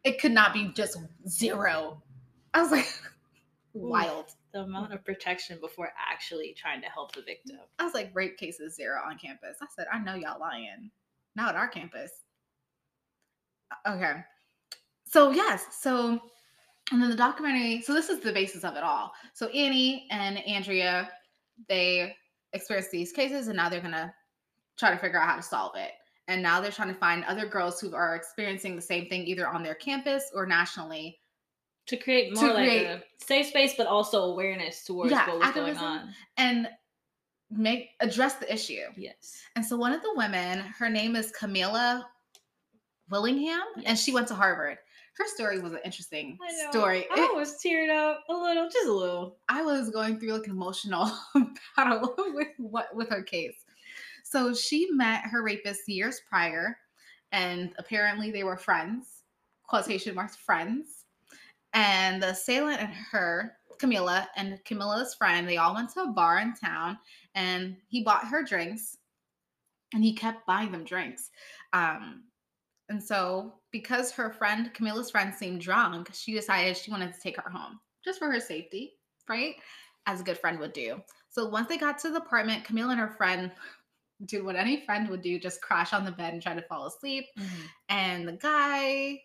it 0.03 0.19
could 0.19 0.33
not 0.33 0.53
be 0.53 0.71
just 0.75 0.97
zero. 1.27 2.03
I 2.53 2.61
was 2.61 2.71
like, 2.71 2.87
wild. 3.73 4.35
The 4.53 4.61
amount 4.61 4.93
of 4.93 5.05
protection 5.05 5.59
before 5.61 5.91
actually 5.97 6.55
trying 6.57 6.81
to 6.81 6.87
help 6.87 7.13
the 7.13 7.21
victim. 7.21 7.59
I 7.77 7.85
was 7.85 7.93
like, 7.93 8.11
rape 8.15 8.37
cases 8.37 8.75
zero 8.75 8.99
on 9.07 9.17
campus. 9.17 9.57
I 9.61 9.67
said, 9.75 9.87
I 9.93 9.99
know 9.99 10.15
y'all 10.15 10.39
lying. 10.39 10.89
Not 11.35 11.49
at 11.49 11.55
our 11.55 11.67
campus. 11.67 12.11
Okay. 13.87 14.13
So 15.05 15.31
yes, 15.31 15.67
so 15.79 16.19
and 16.91 17.01
then 17.01 17.09
the 17.09 17.15
documentary, 17.15 17.81
so 17.81 17.93
this 17.93 18.09
is 18.09 18.19
the 18.19 18.33
basis 18.33 18.63
of 18.63 18.75
it 18.75 18.83
all. 18.83 19.11
So 19.33 19.47
Annie 19.49 20.07
and 20.09 20.39
Andrea, 20.39 21.09
they 21.67 22.15
experienced 22.53 22.91
these 22.91 23.11
cases 23.11 23.47
and 23.47 23.57
now 23.57 23.69
they're 23.69 23.81
gonna 23.81 24.13
try 24.77 24.91
to 24.91 24.97
figure 24.97 25.19
out 25.19 25.29
how 25.29 25.35
to 25.35 25.43
solve 25.43 25.75
it. 25.75 25.91
And 26.27 26.41
now 26.41 26.61
they're 26.61 26.71
trying 26.71 26.93
to 26.93 26.99
find 26.99 27.23
other 27.25 27.45
girls 27.47 27.79
who 27.79 27.93
are 27.93 28.15
experiencing 28.15 28.75
the 28.75 28.81
same 28.81 29.07
thing 29.07 29.25
either 29.25 29.47
on 29.47 29.63
their 29.63 29.75
campus 29.75 30.31
or 30.33 30.45
nationally. 30.45 31.18
To 31.89 31.97
create 31.97 32.33
To 32.35 32.41
more 32.41 32.53
like 32.53 32.69
create- 32.69 32.85
a 32.87 33.03
safe 33.17 33.47
space, 33.47 33.73
but 33.77 33.85
also 33.87 34.23
awareness 34.23 34.83
towards 34.85 35.11
Yeah, 35.11 35.27
what 35.27 35.39
was 35.39 35.51
going 35.53 35.77
on. 35.77 36.13
And 36.37 36.67
make 37.51 37.89
address 37.99 38.35
the 38.35 38.51
issue. 38.51 38.81
Yes. 38.95 39.41
And 39.55 39.65
so 39.65 39.75
one 39.77 39.91
of 39.93 40.01
the 40.01 40.13
women, 40.15 40.59
her 40.59 40.89
name 40.89 41.15
is 41.15 41.31
Kamilah 41.31 42.03
Willingham, 43.09 43.61
and 43.85 43.97
she 43.97 44.13
went 44.13 44.27
to 44.27 44.35
Harvard. 44.35 44.77
Her 45.17 45.27
story 45.27 45.59
was 45.59 45.73
an 45.73 45.79
interesting 45.83 46.37
I 46.47 46.51
know. 46.63 46.69
story. 46.71 47.07
I 47.11 47.25
It- 47.25 47.35
was 47.35 47.57
teared 47.61 47.89
up 47.89 48.23
a 48.29 48.33
little, 48.33 48.69
just 48.69 48.87
a 48.87 48.91
little. 48.93 49.37
I 49.49 49.61
was 49.63 49.89
going 49.89 50.19
through 50.19 50.33
like 50.33 50.45
an 50.45 50.51
emotional 50.51 51.11
battle 51.75 52.13
with 52.33 52.47
what 52.57 52.93
with 52.95 53.09
her 53.09 53.23
case. 53.23 53.65
So 54.23 54.53
she 54.53 54.87
met 54.91 55.23
her 55.23 55.41
rapist 55.41 55.89
years 55.89 56.21
prior, 56.29 56.77
and 57.31 57.73
apparently 57.79 58.29
they 58.31 58.43
were 58.43 58.57
friends, 58.57 59.23
quotation 59.63 60.13
marks 60.15 60.35
friends. 60.35 60.98
And 61.73 62.21
the 62.21 62.29
assailant 62.29 62.81
and 62.81 62.93
her, 63.11 63.57
Kamilah 63.79 64.27
and 64.35 64.59
Kamilah's 64.65 65.15
friend, 65.15 65.47
they 65.47 65.57
all 65.57 65.73
went 65.73 65.91
to 65.93 66.01
a 66.01 66.07
bar 66.07 66.39
in 66.39 66.53
town, 66.53 66.97
and 67.35 67.77
he 67.87 68.03
bought 68.03 68.27
her 68.27 68.43
drinks, 68.43 68.97
and 69.93 70.03
he 70.03 70.13
kept 70.13 70.45
buying 70.45 70.71
them 70.71 70.83
drinks. 70.83 71.29
Um, 71.73 72.23
and 72.89 73.01
so 73.01 73.53
because 73.71 74.11
her 74.11 74.31
friend, 74.31 74.71
Kamilah's 74.73 75.11
friend, 75.11 75.33
seemed 75.33 75.61
drunk, 75.61 76.09
she 76.13 76.33
decided 76.33 76.75
she 76.75 76.91
wanted 76.91 77.13
to 77.13 77.19
take 77.19 77.37
her 77.39 77.49
home 77.49 77.79
just 78.03 78.19
for 78.19 78.31
her 78.31 78.39
safety, 78.39 78.93
right? 79.27 79.55
As 80.07 80.21
a 80.21 80.23
good 80.23 80.37
friend 80.37 80.59
would 80.59 80.73
do. 80.73 81.01
So 81.29 81.47
once 81.47 81.67
they 81.67 81.77
got 81.77 81.99
to 81.99 82.09
the 82.09 82.17
apartment, 82.17 82.63
Kamilah 82.63 82.91
and 82.91 82.99
her 82.99 83.15
friend 83.15 83.51
did 84.25 84.43
what 84.43 84.55
any 84.55 84.81
friend 84.85 85.07
would 85.09 85.21
do 85.21 85.39
just 85.39 85.61
crash 85.61 85.93
on 85.93 86.03
the 86.03 86.11
bed 86.11 86.33
and 86.33 86.41
try 86.41 86.53
to 86.53 86.61
fall 86.63 86.87
asleep. 86.87 87.25
And 87.87 88.27
the 88.27 88.33
guy 88.33 89.21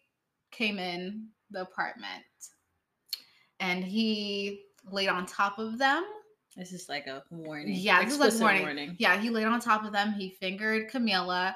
came 0.52 0.78
in 0.78 1.28
the 1.50 1.62
apartment 1.62 2.24
and 3.60 3.84
he 3.84 4.62
laid 4.90 5.08
on 5.08 5.26
top 5.26 5.58
of 5.58 5.78
them. 5.78 6.04
This 6.56 6.72
is 6.72 6.88
like 6.88 7.06
a 7.06 7.22
warning. 7.30 7.74
Yeah, 7.74 8.04
this 8.04 8.14
is 8.14 8.20
like 8.20 8.28
Explicit 8.28 8.62
warning. 8.62 8.96
Yeah, 8.98 9.18
he 9.18 9.30
laid 9.30 9.46
on 9.46 9.60
top 9.60 9.84
of 9.84 9.92
them. 9.92 10.12
He 10.12 10.30
fingered 10.40 10.90
Kamilah, 10.90 11.54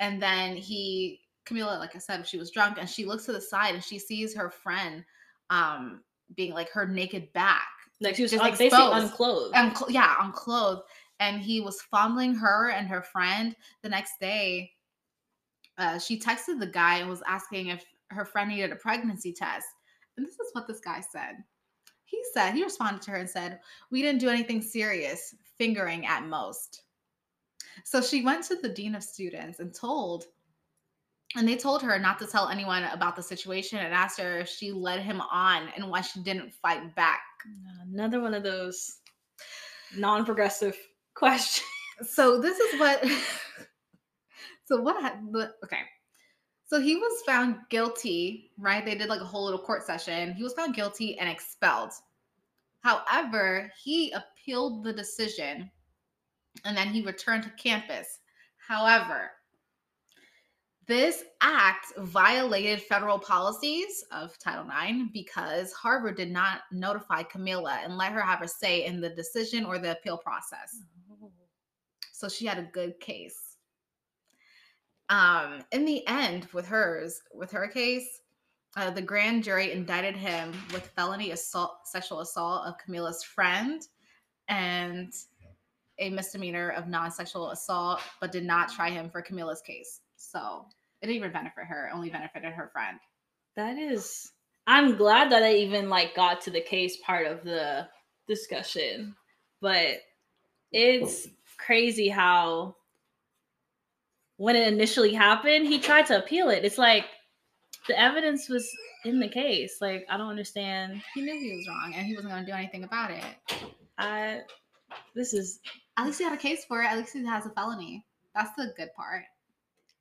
and 0.00 0.20
then 0.20 0.56
he 0.56 1.20
Kamilah, 1.46 1.78
like 1.78 1.94
I 1.94 1.98
said, 1.98 2.26
she 2.26 2.38
was 2.38 2.50
drunk, 2.50 2.78
and 2.78 2.88
she 2.88 3.04
looks 3.04 3.24
to 3.26 3.32
the 3.32 3.40
side 3.40 3.74
and 3.74 3.82
she 3.84 3.98
sees 3.98 4.34
her 4.34 4.50
friend, 4.50 5.04
um, 5.50 6.02
being 6.36 6.52
like 6.52 6.70
her 6.70 6.86
naked 6.86 7.32
back, 7.32 7.68
Like 8.00 8.16
she 8.16 8.22
was 8.22 8.30
Just 8.30 8.42
like 8.42 8.58
basically 8.58 8.84
exposed. 8.86 9.04
unclothed. 9.04 9.54
Uncl- 9.54 9.90
yeah, 9.90 10.16
unclothed, 10.20 10.82
and 11.20 11.40
he 11.40 11.60
was 11.60 11.80
fondling 11.82 12.34
her 12.34 12.70
and 12.70 12.88
her 12.88 13.02
friend. 13.02 13.54
The 13.82 13.88
next 13.88 14.12
day, 14.20 14.72
uh, 15.78 15.98
she 15.98 16.18
texted 16.18 16.58
the 16.60 16.66
guy 16.66 16.98
and 16.98 17.08
was 17.08 17.22
asking 17.26 17.68
if 17.68 17.84
her 18.10 18.24
friend 18.24 18.50
needed 18.50 18.72
a 18.72 18.76
pregnancy 18.76 19.32
test, 19.32 19.66
and 20.16 20.26
this 20.26 20.34
is 20.34 20.50
what 20.52 20.66
this 20.66 20.80
guy 20.80 21.00
said. 21.00 21.36
He 22.04 22.20
said 22.34 22.52
he 22.52 22.64
responded 22.64 23.02
to 23.02 23.12
her 23.12 23.18
and 23.18 23.30
said, 23.30 23.60
"We 23.90 24.02
didn't 24.02 24.20
do 24.20 24.28
anything 24.28 24.62
serious, 24.62 25.34
fingering 25.58 26.06
at 26.06 26.24
most." 26.24 26.82
So 27.84 28.02
she 28.02 28.24
went 28.24 28.44
to 28.44 28.56
the 28.56 28.68
dean 28.68 28.94
of 28.94 29.02
students 29.02 29.60
and 29.60 29.74
told, 29.74 30.24
and 31.36 31.48
they 31.48 31.56
told 31.56 31.82
her 31.82 31.98
not 31.98 32.18
to 32.18 32.26
tell 32.26 32.48
anyone 32.48 32.84
about 32.84 33.16
the 33.16 33.22
situation 33.22 33.78
and 33.78 33.94
asked 33.94 34.20
her 34.20 34.38
if 34.38 34.48
she 34.48 34.72
led 34.72 35.00
him 35.00 35.20
on 35.20 35.68
and 35.76 35.88
why 35.88 36.00
she 36.00 36.22
didn't 36.22 36.52
fight 36.52 36.94
back. 36.96 37.22
Uh, 37.46 37.84
another 37.92 38.20
one 38.20 38.34
of 38.34 38.42
those 38.42 38.98
non-progressive 39.96 40.76
questions. 41.14 41.66
so 42.08 42.40
this 42.40 42.58
is 42.58 42.80
what 42.80 43.04
so 44.64 44.80
what 44.80 45.18
okay 45.64 45.82
so 46.70 46.80
he 46.80 46.94
was 46.94 47.22
found 47.26 47.56
guilty 47.68 48.52
right? 48.56 48.84
They 48.84 48.94
did 48.94 49.08
like 49.08 49.20
a 49.20 49.24
whole 49.24 49.44
little 49.44 49.58
court 49.58 49.84
session. 49.84 50.32
He 50.34 50.44
was 50.44 50.52
found 50.52 50.76
guilty 50.76 51.18
and 51.18 51.28
expelled. 51.28 51.90
However 52.78 53.72
he 53.82 54.12
appealed 54.12 54.84
the 54.84 54.92
decision 54.92 55.68
and 56.64 56.76
then 56.76 56.88
he 56.88 57.02
returned 57.02 57.42
to 57.42 57.50
campus. 57.50 58.20
However 58.68 59.32
this 60.86 61.24
act 61.40 61.86
violated 61.98 62.82
federal 62.82 63.18
policies 63.18 64.04
of 64.12 64.38
Title 64.38 64.66
IX 64.66 65.10
because 65.12 65.72
Harvard 65.72 66.16
did 66.16 66.30
not 66.30 66.60
notify 66.70 67.24
Kamilah 67.24 67.84
and 67.84 67.96
let 67.96 68.12
her 68.12 68.20
have 68.20 68.42
a 68.42 68.48
say 68.48 68.84
in 68.84 69.00
the 69.00 69.10
decision 69.10 69.64
or 69.64 69.78
the 69.78 69.92
appeal 69.92 70.18
process. 70.18 70.82
Oh. 71.10 71.32
So 72.12 72.28
she 72.28 72.46
had 72.46 72.58
a 72.58 72.70
good 72.72 72.98
case. 73.00 73.49
Um, 75.10 75.64
in 75.72 75.84
the 75.84 76.06
end, 76.06 76.46
with 76.52 76.66
hers, 76.66 77.20
with 77.34 77.50
her 77.50 77.66
case, 77.66 78.20
uh, 78.76 78.90
the 78.90 79.02
grand 79.02 79.42
jury 79.42 79.72
indicted 79.72 80.16
him 80.16 80.52
with 80.72 80.86
felony 80.96 81.32
assault, 81.32 81.80
sexual 81.84 82.20
assault 82.20 82.66
of 82.66 82.74
Kamilah's 82.78 83.24
friend, 83.24 83.82
and 84.48 85.12
a 85.98 86.10
misdemeanor 86.10 86.70
of 86.70 86.88
non-sexual 86.88 87.50
assault, 87.50 88.00
but 88.20 88.30
did 88.30 88.44
not 88.44 88.70
try 88.70 88.88
him 88.88 89.10
for 89.10 89.20
Kamilah's 89.20 89.60
case. 89.60 90.00
So 90.16 90.66
it 91.02 91.06
didn't 91.06 91.16
even 91.16 91.32
benefit 91.32 91.64
her; 91.64 91.90
only 91.92 92.08
benefited 92.08 92.52
her 92.52 92.70
friend. 92.72 93.00
That 93.56 93.76
is. 93.78 94.30
I'm 94.68 94.96
glad 94.96 95.32
that 95.32 95.42
I 95.42 95.54
even 95.54 95.88
like 95.88 96.14
got 96.14 96.40
to 96.42 96.50
the 96.52 96.60
case 96.60 96.98
part 97.04 97.26
of 97.26 97.42
the 97.42 97.88
discussion, 98.28 99.16
but 99.60 99.96
it's 100.70 101.26
crazy 101.58 102.08
how 102.08 102.76
when 104.40 104.56
it 104.56 104.66
initially 104.72 105.12
happened, 105.12 105.66
he 105.66 105.78
tried 105.78 106.06
to 106.06 106.16
appeal 106.18 106.48
it. 106.48 106.64
It's 106.64 106.78
like 106.78 107.04
the 107.88 108.00
evidence 108.00 108.48
was 108.48 108.66
in 109.04 109.20
the 109.20 109.28
case. 109.28 109.76
Like 109.82 110.06
I 110.08 110.16
don't 110.16 110.30
understand. 110.30 111.02
He 111.14 111.20
knew 111.20 111.38
he 111.38 111.54
was 111.56 111.68
wrong, 111.68 111.92
and 111.94 112.06
he 112.06 112.14
wasn't 112.14 112.32
going 112.32 112.46
to 112.46 112.50
do 112.50 112.56
anything 112.56 112.84
about 112.84 113.10
it. 113.10 113.22
I. 113.98 114.40
This 115.14 115.34
is 115.34 115.60
At 115.98 116.06
least 116.06 116.18
he 116.18 116.24
had 116.24 116.32
a 116.32 116.36
case 116.38 116.64
for 116.64 116.82
it. 116.82 116.86
At 116.86 116.96
least 116.96 117.12
he 117.12 117.24
has 117.26 117.44
a 117.44 117.50
felony. 117.50 118.04
That's 118.34 118.50
the 118.56 118.72
good 118.78 118.88
part. 118.96 119.24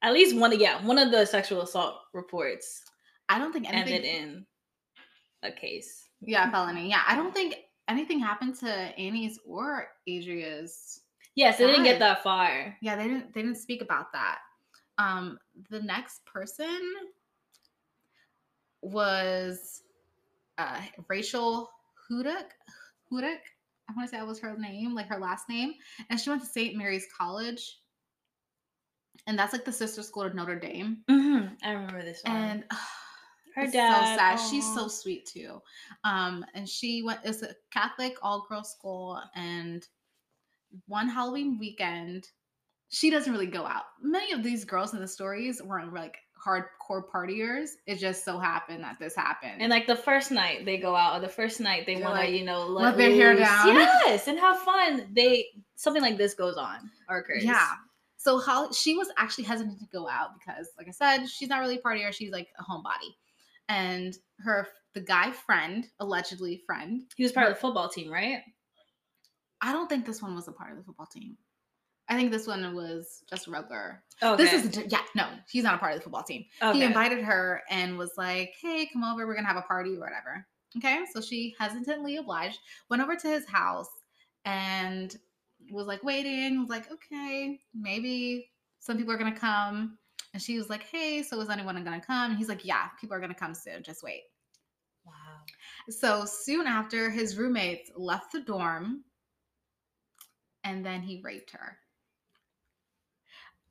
at 0.01 0.13
least 0.13 0.37
one. 0.37 0.53
Of 0.53 0.61
yeah, 0.61 0.83
one 0.85 0.97
of 0.97 1.11
the 1.11 1.25
sexual 1.25 1.61
assault 1.61 1.95
reports 2.13 2.81
I 3.27 3.37
don't 3.39 3.51
think 3.51 3.67
anything. 3.71 3.93
ended 3.93 4.05
in 4.09 4.45
a 5.43 5.51
case. 5.51 6.07
yeah, 6.21 6.49
felony. 6.49 6.89
Yeah, 6.89 7.01
I 7.07 7.15
don't 7.15 7.33
think 7.33 7.57
anything 7.89 8.19
happened 8.19 8.55
to 8.59 8.69
Annie's 8.69 9.37
or 9.45 9.89
Adria's. 10.07 11.01
Yes, 11.39 11.57
they 11.57 11.67
didn't 11.67 11.85
get 11.85 11.99
that 11.99 12.21
far. 12.21 12.75
Yeah, 12.81 12.97
they 12.97 13.03
didn't. 13.03 13.33
They 13.33 13.41
didn't 13.41 13.59
speak 13.59 13.81
about 13.81 14.11
that. 14.11 14.39
Um, 14.97 15.39
the 15.69 15.81
next 15.81 16.25
person 16.25 16.77
was 18.81 19.83
uh, 20.57 20.81
Rachel 21.07 21.69
Hudak. 22.11 22.49
Hudak. 23.09 23.37
I 23.87 23.93
want 23.95 24.07
to 24.07 24.07
say 24.09 24.17
that 24.17 24.27
was 24.27 24.41
her 24.41 24.57
name, 24.57 24.93
like 24.93 25.07
her 25.07 25.17
last 25.17 25.47
name, 25.47 25.75
and 26.09 26.19
she 26.19 26.29
went 26.29 26.41
to 26.41 26.47
St. 26.47 26.75
Mary's 26.75 27.07
College, 27.17 27.79
and 29.25 29.39
that's 29.39 29.53
like 29.53 29.63
the 29.63 29.71
sister 29.71 30.03
school 30.03 30.29
to 30.29 30.35
Notre 30.35 30.59
Dame. 30.59 30.97
hmm 31.09 31.45
I 31.63 31.71
remember 31.71 32.03
this 32.03 32.21
one. 32.25 32.35
And 32.35 32.63
her 33.55 33.65
dad. 33.65 34.09
so 34.09 34.17
sad. 34.17 34.35
She's 34.35 34.73
so 34.75 34.89
sweet 34.89 35.25
too. 35.25 35.61
Um, 36.03 36.43
and 36.53 36.67
she 36.67 37.01
went. 37.01 37.21
It's 37.23 37.43
a 37.43 37.55
Catholic 37.71 38.17
all 38.21 38.45
girls 38.49 38.73
school, 38.73 39.21
and 39.35 39.87
one 40.87 41.07
Halloween 41.07 41.57
weekend, 41.59 42.27
she 42.89 43.09
doesn't 43.09 43.31
really 43.31 43.47
go 43.47 43.65
out. 43.65 43.83
Many 44.01 44.33
of 44.33 44.43
these 44.43 44.65
girls 44.65 44.93
in 44.93 44.99
the 44.99 45.07
stories 45.07 45.61
weren't 45.61 45.93
like 45.93 46.17
hardcore 46.43 47.03
partiers. 47.13 47.69
It 47.85 47.99
just 47.99 48.23
so 48.25 48.39
happened 48.39 48.83
that 48.83 48.97
this 48.99 49.15
happened. 49.15 49.61
And 49.61 49.69
like 49.69 49.87
the 49.87 49.95
first 49.95 50.31
night 50.31 50.65
they 50.65 50.77
go 50.77 50.95
out, 50.95 51.17
or 51.17 51.21
the 51.21 51.31
first 51.31 51.59
night 51.59 51.85
they 51.85 51.95
want 51.95 52.15
to, 52.15 52.21
like, 52.21 52.31
you 52.31 52.45
know, 52.45 52.65
let, 52.65 52.83
let 52.83 52.97
their 52.97 53.11
hair 53.11 53.35
down. 53.35 53.67
Yes, 54.05 54.27
and 54.27 54.39
have 54.39 54.59
fun. 54.59 55.07
They 55.13 55.45
something 55.75 56.01
like 56.01 56.17
this 56.17 56.33
goes 56.33 56.55
on 56.55 56.89
or 57.09 57.19
occurs. 57.19 57.43
yeah. 57.43 57.73
So 58.17 58.37
how 58.39 58.71
she 58.71 58.95
was 58.95 59.09
actually 59.17 59.45
hesitant 59.45 59.79
to 59.79 59.85
go 59.93 60.07
out 60.07 60.31
because, 60.37 60.67
like 60.77 60.87
I 60.87 60.91
said, 60.91 61.25
she's 61.27 61.47
not 61.47 61.59
really 61.59 61.77
a 61.77 61.81
partier. 61.81 62.11
She's 62.11 62.31
like 62.31 62.49
a 62.59 62.63
homebody, 62.63 63.13
and 63.69 64.17
her 64.39 64.67
the 64.93 65.01
guy 65.01 65.31
friend, 65.31 65.87
allegedly 65.99 66.61
friend. 66.65 67.03
he 67.15 67.23
was 67.23 67.31
part 67.31 67.47
of 67.47 67.53
the 67.53 67.59
football 67.59 67.87
team, 67.87 68.11
right? 68.11 68.39
I 69.61 69.73
don't 69.73 69.87
think 69.87 70.05
this 70.05 70.21
one 70.21 70.35
was 70.35 70.47
a 70.47 70.51
part 70.51 70.71
of 70.71 70.77
the 70.77 70.83
football 70.83 71.07
team. 71.07 71.37
I 72.09 72.15
think 72.15 72.31
this 72.31 72.47
one 72.47 72.73
was 72.73 73.23
just 73.29 73.47
regular. 73.47 74.03
Okay. 74.21 74.43
This 74.43 74.65
is 74.65 74.91
yeah, 74.91 75.01
no, 75.15 75.27
he's 75.47 75.63
not 75.63 75.75
a 75.75 75.77
part 75.77 75.93
of 75.93 75.99
the 75.99 76.03
football 76.03 76.23
team. 76.23 76.45
okay. 76.61 76.79
He 76.79 76.83
invited 76.83 77.23
her 77.23 77.61
and 77.69 77.97
was 77.97 78.13
like, 78.17 78.55
"Hey, 78.59 78.89
come 78.91 79.03
over. 79.03 79.27
We're 79.27 79.35
gonna 79.35 79.47
have 79.47 79.57
a 79.57 79.61
party 79.61 79.95
or 79.95 79.99
whatever." 79.99 80.45
Okay, 80.77 81.03
so 81.13 81.21
she 81.21 81.55
hesitantly 81.59 82.17
obliged. 82.17 82.59
Went 82.89 83.01
over 83.03 83.15
to 83.15 83.27
his 83.27 83.47
house 83.47 83.89
and 84.45 85.15
was 85.71 85.85
like 85.87 86.03
waiting. 86.03 86.59
Was 86.61 86.69
like, 86.69 86.91
"Okay, 86.91 87.59
maybe 87.75 88.49
some 88.79 88.97
people 88.97 89.13
are 89.13 89.17
gonna 89.17 89.37
come." 89.37 89.97
And 90.33 90.41
she 90.41 90.57
was 90.57 90.69
like, 90.69 90.83
"Hey, 90.83 91.21
so 91.21 91.39
is 91.41 91.49
anyone 91.49 91.83
gonna 91.83 92.01
come?" 92.01 92.31
And 92.31 92.37
he's 92.39 92.49
like, 92.49 92.65
"Yeah, 92.65 92.87
people 92.99 93.15
are 93.15 93.19
gonna 93.19 93.35
come 93.35 93.53
soon. 93.53 93.83
Just 93.83 94.01
wait." 94.01 94.23
Wow. 95.05 95.13
So 95.89 96.25
soon 96.25 96.65
after, 96.65 97.09
his 97.11 97.37
roommates 97.37 97.91
left 97.95 98.31
the 98.31 98.41
dorm 98.41 99.03
and 100.63 100.85
then 100.85 101.01
he 101.01 101.21
raped 101.23 101.51
her. 101.51 101.77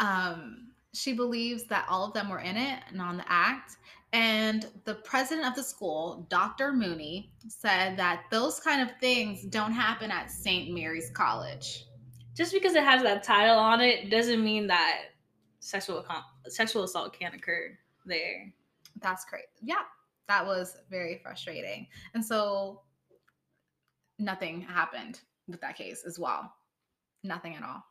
Um, 0.00 0.72
she 0.94 1.12
believes 1.12 1.64
that 1.64 1.86
all 1.88 2.04
of 2.04 2.14
them 2.14 2.28
were 2.28 2.40
in 2.40 2.56
it 2.56 2.82
and 2.90 3.00
on 3.00 3.16
the 3.16 3.24
act. 3.30 3.76
And 4.12 4.66
the 4.84 4.94
president 4.94 5.46
of 5.46 5.54
the 5.54 5.62
school, 5.62 6.26
Dr. 6.30 6.72
Mooney, 6.72 7.30
said 7.46 7.96
that 7.98 8.22
those 8.30 8.58
kind 8.58 8.80
of 8.80 8.96
things 9.00 9.42
don't 9.42 9.72
happen 9.72 10.10
at 10.10 10.30
St. 10.30 10.72
Mary's 10.72 11.10
College. 11.10 11.84
Just 12.34 12.52
because 12.52 12.74
it 12.74 12.84
has 12.84 13.02
that 13.02 13.22
title 13.22 13.58
on 13.58 13.80
it 13.80 14.10
doesn't 14.10 14.42
mean 14.42 14.66
that 14.68 15.00
sexual 15.60 16.04
sexual 16.46 16.84
assault 16.84 17.12
can't 17.18 17.34
occur 17.34 17.76
there. 18.06 18.52
That's 19.02 19.24
great. 19.24 19.44
Yeah, 19.60 19.82
that 20.28 20.46
was 20.46 20.76
very 20.88 21.20
frustrating. 21.22 21.86
And 22.14 22.24
so 22.24 22.82
nothing 24.18 24.60
happened 24.60 25.20
with 25.48 25.60
that 25.60 25.76
case 25.76 26.04
as 26.06 26.18
well. 26.18 26.52
Nothing 27.24 27.56
at 27.56 27.62
all. 27.62 27.84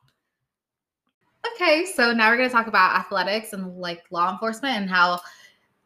Okay, 1.55 1.85
so 1.95 2.11
now 2.13 2.29
we're 2.29 2.37
going 2.37 2.49
to 2.49 2.53
talk 2.53 2.67
about 2.67 2.99
athletics 2.99 3.53
and 3.53 3.77
like 3.77 4.03
law 4.11 4.31
enforcement 4.31 4.75
and 4.75 4.89
how 4.89 5.19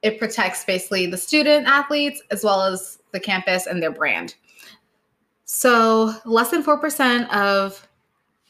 it 0.02 0.18
protects 0.18 0.66
basically 0.66 1.06
the 1.06 1.18
student 1.18 1.68
athletes 1.68 2.22
as 2.32 2.44
well 2.44 2.64
as 2.64 3.00
the 3.12 3.20
campus 3.20 3.68
and 3.68 3.82
their 3.82 3.92
brand. 3.92 4.36
So, 5.46 6.14
less 6.26 6.50
than 6.50 6.64
4% 6.64 7.30
of 7.30 7.88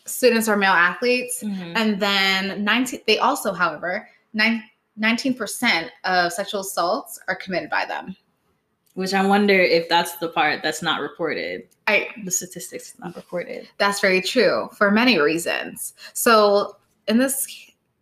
students 0.05 0.47
are 0.47 0.57
male 0.57 0.71
athletes 0.71 1.43
Mm-hmm. 1.43 1.73
and 1.75 1.99
then 1.99 2.63
19 2.63 3.01
they 3.07 3.17
also 3.19 3.53
however 3.53 4.07
nine, 4.33 4.63
19% 4.99 5.89
of 6.03 6.33
sexual 6.33 6.61
assaults 6.61 7.19
are 7.27 7.35
committed 7.35 7.69
by 7.69 7.85
them 7.85 8.15
Which 8.93 9.13
I 9.13 9.25
wonder 9.25 9.53
if 9.59 9.87
that's 9.87 10.17
the 10.17 10.27
part 10.29 10.61
that's 10.63 10.81
not 10.81 10.99
reported. 11.01 11.67
i 11.87 12.07
The 12.25 12.31
statistics 12.31 12.93
not 12.99 13.15
reported. 13.15 13.67
that's 13.77 13.99
very 14.01 14.21
true 14.21 14.69
for 14.77 14.91
many 14.91 15.19
reasons 15.19 15.93
so 16.13 16.75
in 17.07 17.17
this 17.17 17.47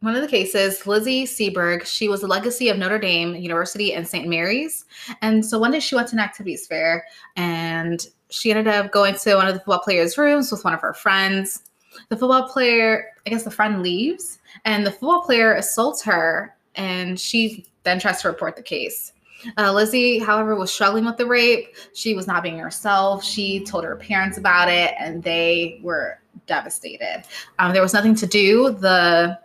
one 0.01 0.15
of 0.15 0.21
the 0.21 0.27
cases 0.27 0.85
lizzie 0.87 1.25
seeberg 1.25 1.85
she 1.85 2.07
was 2.07 2.23
a 2.23 2.27
legacy 2.27 2.69
of 2.69 2.77
notre 2.77 2.97
dame 2.99 3.35
university 3.35 3.93
and 3.93 4.07
st 4.07 4.27
mary's 4.27 4.85
and 5.21 5.45
so 5.45 5.57
one 5.59 5.71
day 5.71 5.79
she 5.79 5.95
went 5.95 6.07
to 6.07 6.15
an 6.15 6.19
activities 6.19 6.65
fair 6.67 7.05
and 7.35 8.07
she 8.29 8.49
ended 8.51 8.67
up 8.67 8.91
going 8.91 9.15
to 9.15 9.35
one 9.35 9.47
of 9.47 9.53
the 9.53 9.59
football 9.59 9.79
players 9.79 10.17
rooms 10.17 10.51
with 10.51 10.63
one 10.63 10.73
of 10.73 10.81
her 10.81 10.93
friends 10.93 11.63
the 12.09 12.17
football 12.17 12.47
player 12.49 13.05
i 13.25 13.29
guess 13.29 13.43
the 13.43 13.51
friend 13.51 13.81
leaves 13.83 14.39
and 14.65 14.85
the 14.85 14.91
football 14.91 15.21
player 15.21 15.53
assaults 15.53 16.01
her 16.03 16.55
and 16.75 17.19
she 17.19 17.65
then 17.83 17.99
tries 17.99 18.21
to 18.21 18.27
report 18.27 18.55
the 18.55 18.61
case 18.63 19.11
uh, 19.57 19.71
lizzie 19.71 20.19
however 20.19 20.55
was 20.55 20.71
struggling 20.71 21.05
with 21.05 21.17
the 21.17 21.25
rape. 21.25 21.75
She 21.93 22.13
was 22.13 22.27
not 22.27 22.43
being 22.43 22.57
herself. 22.57 23.23
She 23.23 23.63
told 23.65 23.83
her 23.83 23.95
parents 23.95 24.37
about 24.37 24.69
it 24.69 24.93
and 24.99 25.23
they 25.23 25.79
were 25.83 26.19
devastated. 26.45 27.23
Um, 27.59 27.73
there 27.73 27.81
was 27.81 27.93
nothing 27.93 28.15
to 28.15 28.27
do. 28.27 28.71
The 28.71 29.39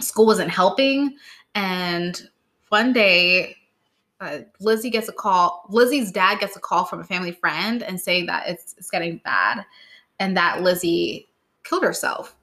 school 0.00 0.26
wasn't 0.26 0.50
helping. 0.50 1.16
And 1.54 2.20
one 2.68 2.92
day 2.92 3.56
uh, 4.20 4.38
lizzie 4.60 4.90
gets 4.90 5.08
a 5.08 5.12
call 5.12 5.66
lizzie's 5.68 6.10
dad 6.10 6.40
gets 6.40 6.56
a 6.56 6.60
call 6.60 6.84
from 6.84 7.00
a 7.00 7.04
family 7.04 7.32
friend 7.32 7.82
and 7.82 8.00
saying 8.00 8.24
that 8.26 8.48
it's, 8.48 8.74
it's 8.78 8.90
getting 8.90 9.18
bad 9.18 9.64
and 10.20 10.34
that 10.36 10.62
lizzie 10.62 11.28
killed 11.64 11.82
herself 11.82 12.34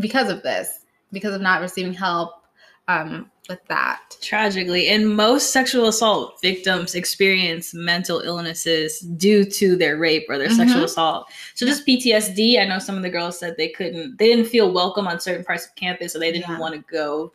because 0.00 0.30
of 0.30 0.42
this 0.42 0.82
because 1.12 1.34
of 1.34 1.40
not 1.40 1.60
receiving 1.60 1.92
help. 1.92 2.42
Um, 2.88 3.30
with 3.52 3.64
that 3.68 4.00
Tragically, 4.22 4.88
and 4.88 5.16
most 5.16 5.52
sexual 5.52 5.88
assault 5.88 6.40
victims 6.40 6.94
experience 6.94 7.74
mental 7.74 8.20
illnesses 8.20 9.00
due 9.00 9.44
to 9.44 9.74
their 9.76 9.96
rape 9.96 10.26
or 10.28 10.38
their 10.38 10.48
sexual 10.50 10.82
Mhm. 10.82 10.84
assault. 10.84 11.26
So 11.54 11.66
just 11.66 11.84
PTSD. 11.84 12.58
I 12.60 12.64
know 12.64 12.78
some 12.78 12.96
of 12.96 13.02
the 13.02 13.10
girls 13.10 13.38
said 13.38 13.56
they 13.58 13.68
couldn't, 13.68 14.18
they 14.18 14.28
didn't 14.28 14.46
feel 14.46 14.70
welcome 14.72 15.08
on 15.08 15.18
certain 15.20 15.44
parts 15.44 15.66
of 15.66 15.74
campus, 15.74 16.14
or 16.14 16.20
they 16.20 16.30
didn't 16.32 16.48
Yeah. 16.48 16.58
want 16.60 16.74
to 16.74 16.84
go 16.90 17.32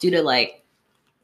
due 0.00 0.10
to 0.12 0.22
like 0.22 0.62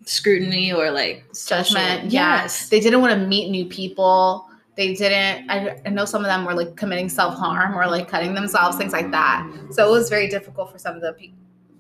scrutiny 0.05 0.73
or 0.73 0.91
like 0.91 1.25
judgment 1.47 2.11
yes 2.13 2.69
they 2.69 2.79
didn't 2.81 3.01
want 3.01 3.13
to 3.19 3.27
meet 3.27 3.49
new 3.51 3.65
people 3.65 4.47
they 4.77 4.93
didn't 4.93 5.49
I, 5.51 5.81
I 5.87 5.89
know 5.91 6.05
some 6.05 6.21
of 6.23 6.27
them 6.27 6.45
were 6.45 6.53
like 6.53 6.77
committing 6.77 7.09
self-harm 7.09 7.75
or 7.75 7.87
like 7.87 8.07
cutting 8.09 8.35
themselves 8.35 8.77
things 8.77 8.93
like 8.93 9.11
that 9.13 9.49
so 9.71 9.87
it 9.87 9.91
was 9.91 10.11
very 10.11 10.29
difficult 10.29 10.71
for 10.71 10.79
some 10.79 10.95
of 10.97 11.01
the, 11.01 11.13
pe- 11.15 11.31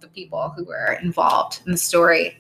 the 0.00 0.06
people 0.08 0.50
who 0.56 0.64
were 0.64 0.98
involved 1.02 1.60
in 1.66 1.72
the 1.72 1.78
story. 1.78 2.38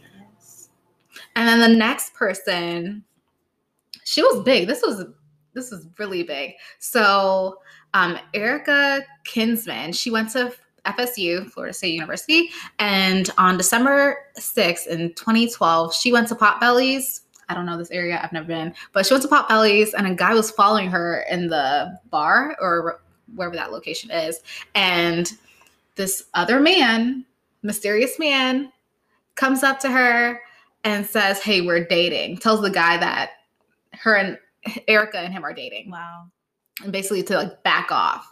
And 1.36 1.48
then 1.48 1.60
the 1.60 1.76
next 1.76 2.14
person 2.14 3.04
she 4.04 4.22
was 4.22 4.42
big 4.44 4.66
this 4.66 4.82
was 4.82 5.04
this 5.54 5.70
was 5.70 5.88
really 5.98 6.22
big 6.22 6.52
so 6.78 7.58
um 7.94 8.18
erica 8.34 9.04
kinsman 9.24 9.92
she 9.92 10.10
went 10.10 10.30
to 10.30 10.52
FSU, 10.84 11.50
Florida 11.50 11.72
State 11.72 11.94
University. 11.94 12.50
And 12.78 13.30
on 13.38 13.56
December 13.56 14.18
6th 14.38 14.86
in 14.86 15.14
2012, 15.14 15.94
she 15.94 16.12
went 16.12 16.28
to 16.28 16.34
Potbelly's. 16.34 17.22
I 17.48 17.54
don't 17.54 17.66
know 17.66 17.76
this 17.76 17.90
area, 17.90 18.20
I've 18.22 18.32
never 18.32 18.46
been, 18.46 18.74
but 18.92 19.04
she 19.04 19.12
went 19.12 19.22
to 19.22 19.28
Potbelly's 19.28 19.92
and 19.92 20.06
a 20.06 20.14
guy 20.14 20.32
was 20.32 20.50
following 20.50 20.90
her 20.90 21.24
in 21.30 21.48
the 21.48 21.98
bar 22.10 22.56
or 22.58 23.02
wherever 23.34 23.54
that 23.56 23.70
location 23.70 24.10
is. 24.10 24.40
And 24.74 25.30
this 25.94 26.24
other 26.32 26.58
man, 26.60 27.26
mysterious 27.62 28.18
man, 28.18 28.72
comes 29.34 29.62
up 29.62 29.78
to 29.80 29.90
her 29.90 30.40
and 30.84 31.06
says, 31.06 31.42
Hey, 31.42 31.60
we're 31.60 31.84
dating. 31.84 32.38
Tells 32.38 32.60
the 32.60 32.70
guy 32.70 32.96
that 32.98 33.30
her 33.92 34.14
and 34.14 34.38
Erica 34.88 35.18
and 35.18 35.32
him 35.32 35.44
are 35.44 35.54
dating. 35.54 35.90
Wow. 35.90 36.26
And 36.82 36.92
basically 36.92 37.22
to 37.24 37.36
like 37.36 37.62
back 37.62 37.90
off. 37.90 38.30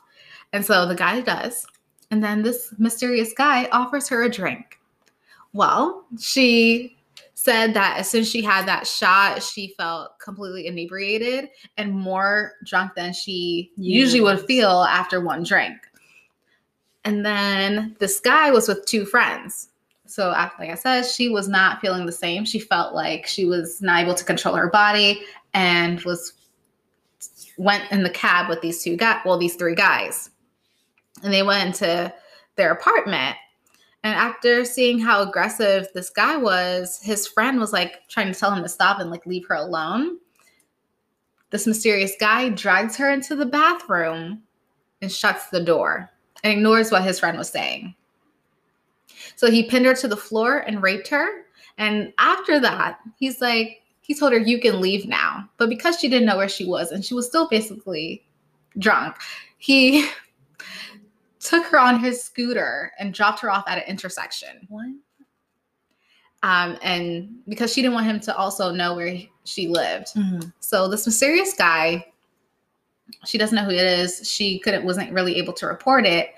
And 0.53 0.65
so 0.65 0.87
the 0.87 0.95
guy 0.95 1.21
does. 1.21 1.67
And 2.11 2.23
then 2.23 2.43
this 2.43 2.75
mysterious 2.79 3.33
guy 3.33 3.69
offers 3.73 4.09
her 4.09 4.23
a 4.23 4.31
drink. 4.31 4.79
Well, 5.55 6.05
she 6.21 6.97
said 7.35 7.75
that 7.75 7.99
as 7.99 8.09
soon 8.09 8.21
as 8.21 8.31
she 8.31 8.43
had 8.43 8.67
that 8.67 8.87
shot, 8.87 9.43
she 9.43 9.75
felt 9.77 10.19
completely 10.21 10.67
inebriated 10.67 11.49
and 11.77 11.93
more 11.93 12.53
drunk 12.65 12.93
than 12.95 13.13
she 13.13 13.73
usually 13.77 14.21
would 14.21 14.47
feel 14.47 14.87
after 14.89 15.21
one 15.21 15.43
drink. 15.43 15.77
And 17.05 17.27
then 17.27 17.97
this 17.99 18.21
guy 18.21 18.51
was 18.51 18.69
with 18.69 18.85
two 18.87 19.05
friends. 19.05 19.71
So, 20.13 20.29
like 20.29 20.69
I 20.69 20.75
said, 20.75 21.07
she 21.07 21.31
was 21.31 21.49
not 21.49 21.81
feeling 21.81 22.05
the 22.05 22.13
same. 22.13 22.45
She 22.45 22.59
felt 22.59 22.95
like 22.95 23.27
she 23.27 23.47
was 23.47 23.81
not 23.81 24.03
able 24.03 24.15
to 24.15 24.25
control 24.25 24.55
her 24.57 24.69
body 24.69 25.23
and 25.55 26.03
was 26.03 26.35
went 27.57 27.91
in 27.91 28.03
the 28.03 28.11
cab 28.11 28.51
with 28.51 28.61
these 28.61 28.85
two 28.85 28.95
guys, 28.95 29.21
well, 29.25 29.39
these 29.39 29.55
three 29.55 29.75
guys. 29.75 30.29
And 31.23 31.33
they 31.33 31.43
went 31.43 31.67
into 31.67 32.13
their 32.57 32.73
apartment. 32.73 33.37
And 34.05 34.15
after 34.15 34.67
seeing 34.67 34.99
how 34.99 35.23
aggressive 35.23 35.89
this 35.95 36.11
guy 36.11 36.37
was, 36.37 37.01
his 37.03 37.27
friend 37.27 37.59
was 37.59 37.73
like 37.73 38.07
trying 38.09 38.31
to 38.31 38.39
tell 38.39 38.53
him 38.53 38.63
to 38.63 38.69
stop 38.69 39.01
and 39.01 39.11
like 39.11 39.25
leave 39.25 39.47
her 39.47 39.55
alone. 39.55 40.19
This 41.49 41.67
mysterious 41.67 42.13
guy 42.21 42.51
drags 42.51 42.97
her 42.97 43.11
into 43.11 43.35
the 43.35 43.47
bathroom 43.47 44.43
and 45.01 45.11
shuts 45.11 45.49
the 45.49 45.65
door 45.65 46.11
and 46.45 46.53
ignores 46.53 46.91
what 46.91 47.03
his 47.03 47.19
friend 47.19 47.39
was 47.39 47.49
saying. 47.49 47.95
So 49.43 49.51
he 49.51 49.65
pinned 49.65 49.87
her 49.87 49.95
to 49.95 50.07
the 50.07 50.17
floor 50.17 50.59
and 50.59 50.85
raped 50.85 51.09
her. 51.09 51.29
And 51.77 52.13
after 52.19 52.61
that, 52.61 53.01
he's 53.19 53.41
like, 53.41 53.83
he 54.01 54.15
told 54.15 54.33
her, 54.33 54.39
You 54.39 54.61
can 54.61 54.81
leave 54.81 55.09
now. 55.09 55.51
But 55.57 55.69
because 55.69 55.99
she 55.99 56.09
didn't 56.09 56.27
know 56.27 56.37
where 56.37 56.49
she 56.49 56.65
was 56.65 56.93
and 56.93 57.05
she 57.05 57.13
was 57.13 57.27
still 57.27 57.49
basically 57.49 58.25
drunk, 58.79 59.17
he 59.59 60.09
took 61.41 61.67
her 61.67 61.81
on 61.81 61.99
his 61.99 62.23
scooter 62.23 62.93
and 63.01 63.13
dropped 63.13 63.41
her 63.41 63.51
off 63.51 63.65
at 63.67 63.79
an 63.79 63.85
intersection. 63.89 64.65
What? 64.69 64.87
Um, 66.45 66.79
and 66.81 67.35
because 67.49 67.73
she 67.73 67.83
didn't 67.83 67.95
want 67.95 68.07
him 68.07 68.21
to 68.21 68.37
also 68.37 68.71
know 68.71 68.95
where 68.95 69.09
he- 69.09 69.33
she 69.43 69.67
lived. 69.67 70.15
Mm-hmm. 70.15 70.51
So 70.61 70.87
this 70.87 71.05
mysterious 71.05 71.55
guy, 71.55 72.07
she 73.25 73.39
doesn't 73.39 73.57
know 73.57 73.65
who 73.65 73.71
it 73.71 73.79
is. 73.79 74.31
She 74.31 74.61
couldn't 74.61 74.85
wasn't 74.85 75.13
really 75.13 75.35
able 75.35 75.53
to 75.55 75.67
report 75.67 76.07
it. 76.07 76.31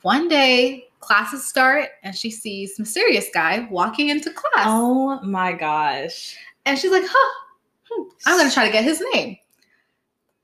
One 0.00 0.28
day, 0.28 0.87
classes 1.00 1.46
start 1.46 1.88
and 2.02 2.14
she 2.14 2.30
sees 2.30 2.78
mysterious 2.78 3.26
guy 3.32 3.66
walking 3.70 4.08
into 4.08 4.30
class. 4.30 4.66
Oh 4.66 5.20
my 5.22 5.52
gosh. 5.52 6.36
And 6.66 6.78
she's 6.78 6.90
like, 6.90 7.04
huh, 7.06 7.34
hmm, 7.88 8.08
I'm 8.26 8.38
gonna 8.38 8.50
try 8.50 8.66
to 8.66 8.72
get 8.72 8.84
his 8.84 9.02
name. 9.12 9.36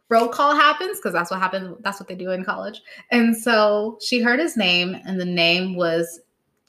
Roll 0.08 0.28
call 0.28 0.54
happens 0.54 0.98
because 0.98 1.12
that's 1.12 1.30
what 1.30 1.40
happens. 1.40 1.76
That's 1.80 1.98
what 1.98 2.08
they 2.08 2.14
do 2.14 2.30
in 2.30 2.44
college. 2.44 2.82
And 3.10 3.36
so 3.36 3.98
she 4.00 4.20
heard 4.20 4.38
his 4.38 4.56
name, 4.56 4.96
and 5.06 5.18
the 5.18 5.24
name 5.24 5.74
was 5.74 6.20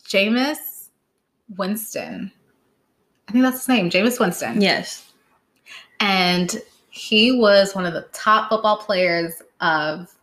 Jameis 0.07 0.89
Winston. 1.57 2.31
I 3.27 3.31
think 3.31 3.43
that's 3.43 3.59
his 3.59 3.67
name, 3.67 3.89
Jameis 3.89 4.19
Winston. 4.19 4.61
Yes. 4.61 5.11
And 5.99 6.61
he 6.89 7.37
was 7.37 7.75
one 7.75 7.85
of 7.85 7.93
the 7.93 8.07
top 8.13 8.49
football 8.49 8.77
players 8.77 9.41
of 9.59 10.13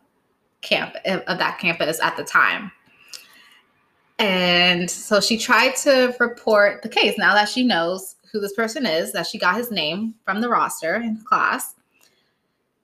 camp 0.63 0.95
of 1.05 1.39
that 1.39 1.59
campus 1.59 2.01
at 2.01 2.17
the 2.17 2.25
time. 2.25 2.73
And 4.23 4.89
so 4.89 5.21
she 5.21 5.37
tried 5.37 5.75
to 5.79 6.15
report 6.21 6.83
the 6.83 6.89
case 6.89 7.19
now 7.19 7.35
that 7.35 7.49
she 7.49 7.65
knows 7.65 8.15
who 8.31 8.39
this 8.39 8.53
person 8.53 8.87
is, 8.87 9.13
that 9.13 9.27
she 9.27 9.37
got 9.37 9.57
his 9.57 9.73
name 9.73 10.15
from 10.25 10.41
the 10.41 10.49
roster 10.49 10.95
in 10.95 11.17
class. 11.25 11.75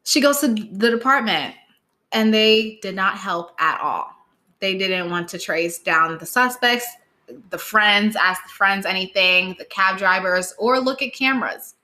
She 0.02 0.20
goes 0.20 0.40
to 0.40 0.48
the 0.48 0.90
department 0.90 1.54
and 2.10 2.34
they 2.34 2.80
did 2.82 2.96
not 2.96 3.18
help 3.18 3.52
at 3.60 3.80
all. 3.80 4.10
They 4.58 4.76
didn't 4.76 5.10
want 5.10 5.28
to 5.28 5.38
trace 5.38 5.78
down 5.78 6.18
the 6.18 6.26
suspects, 6.26 6.88
the 7.50 7.58
friends, 7.58 8.16
ask 8.16 8.42
the 8.42 8.48
friends 8.48 8.84
anything, 8.84 9.54
the 9.60 9.64
cab 9.66 9.96
drivers, 9.96 10.54
or 10.58 10.80
look 10.80 11.02
at 11.02 11.14
cameras. 11.14 11.76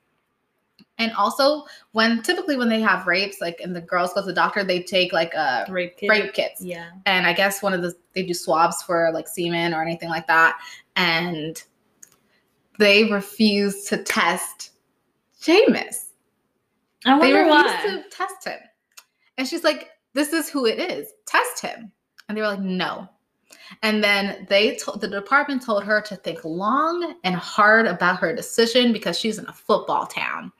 And 0.98 1.10
also, 1.14 1.64
when 1.92 2.22
typically 2.22 2.56
when 2.56 2.68
they 2.68 2.80
have 2.80 3.06
rapes, 3.08 3.40
like 3.40 3.58
and 3.60 3.74
the 3.74 3.80
girls 3.80 4.12
go 4.12 4.20
to 4.20 4.26
the 4.26 4.32
doctor, 4.32 4.62
they 4.62 4.80
take 4.82 5.12
like 5.12 5.34
a 5.34 5.66
Rape 5.68 5.96
kit. 5.96 6.08
rape 6.08 6.32
kits 6.34 6.60
Yeah. 6.60 6.90
and 7.06 7.26
I 7.26 7.32
guess 7.32 7.62
one 7.62 7.74
of 7.74 7.82
the 7.82 7.94
they 8.12 8.22
do 8.22 8.32
swabs 8.32 8.80
for 8.84 9.10
like 9.12 9.26
semen 9.26 9.74
or 9.74 9.82
anything 9.82 10.08
like 10.08 10.26
that, 10.28 10.56
and 10.94 11.60
they 12.78 13.10
refuse 13.10 13.84
to 13.86 14.02
test 14.04 14.70
Jameis. 15.42 16.10
I 17.04 17.18
They 17.18 17.32
wonder 17.34 17.50
refuse 17.50 17.54
why. 17.64 17.86
to 17.86 18.04
test 18.10 18.44
him, 18.46 18.60
and 19.36 19.48
she's 19.48 19.64
like, 19.64 19.90
"This 20.12 20.32
is 20.32 20.48
who 20.48 20.64
it 20.66 20.78
is. 20.78 21.08
Test 21.26 21.60
him." 21.60 21.90
And 22.28 22.36
they 22.38 22.40
were 22.42 22.48
like, 22.48 22.60
"No." 22.60 23.08
And 23.82 24.02
then 24.02 24.46
they 24.48 24.76
told 24.76 25.00
the 25.00 25.08
department 25.08 25.64
told 25.64 25.84
her 25.84 26.00
to 26.02 26.16
think 26.16 26.44
long 26.44 27.14
and 27.24 27.34
hard 27.34 27.86
about 27.86 28.18
her 28.18 28.34
decision 28.34 28.92
because 28.92 29.18
she's 29.18 29.38
in 29.38 29.46
a 29.46 29.52
football 29.52 30.06
town, 30.06 30.52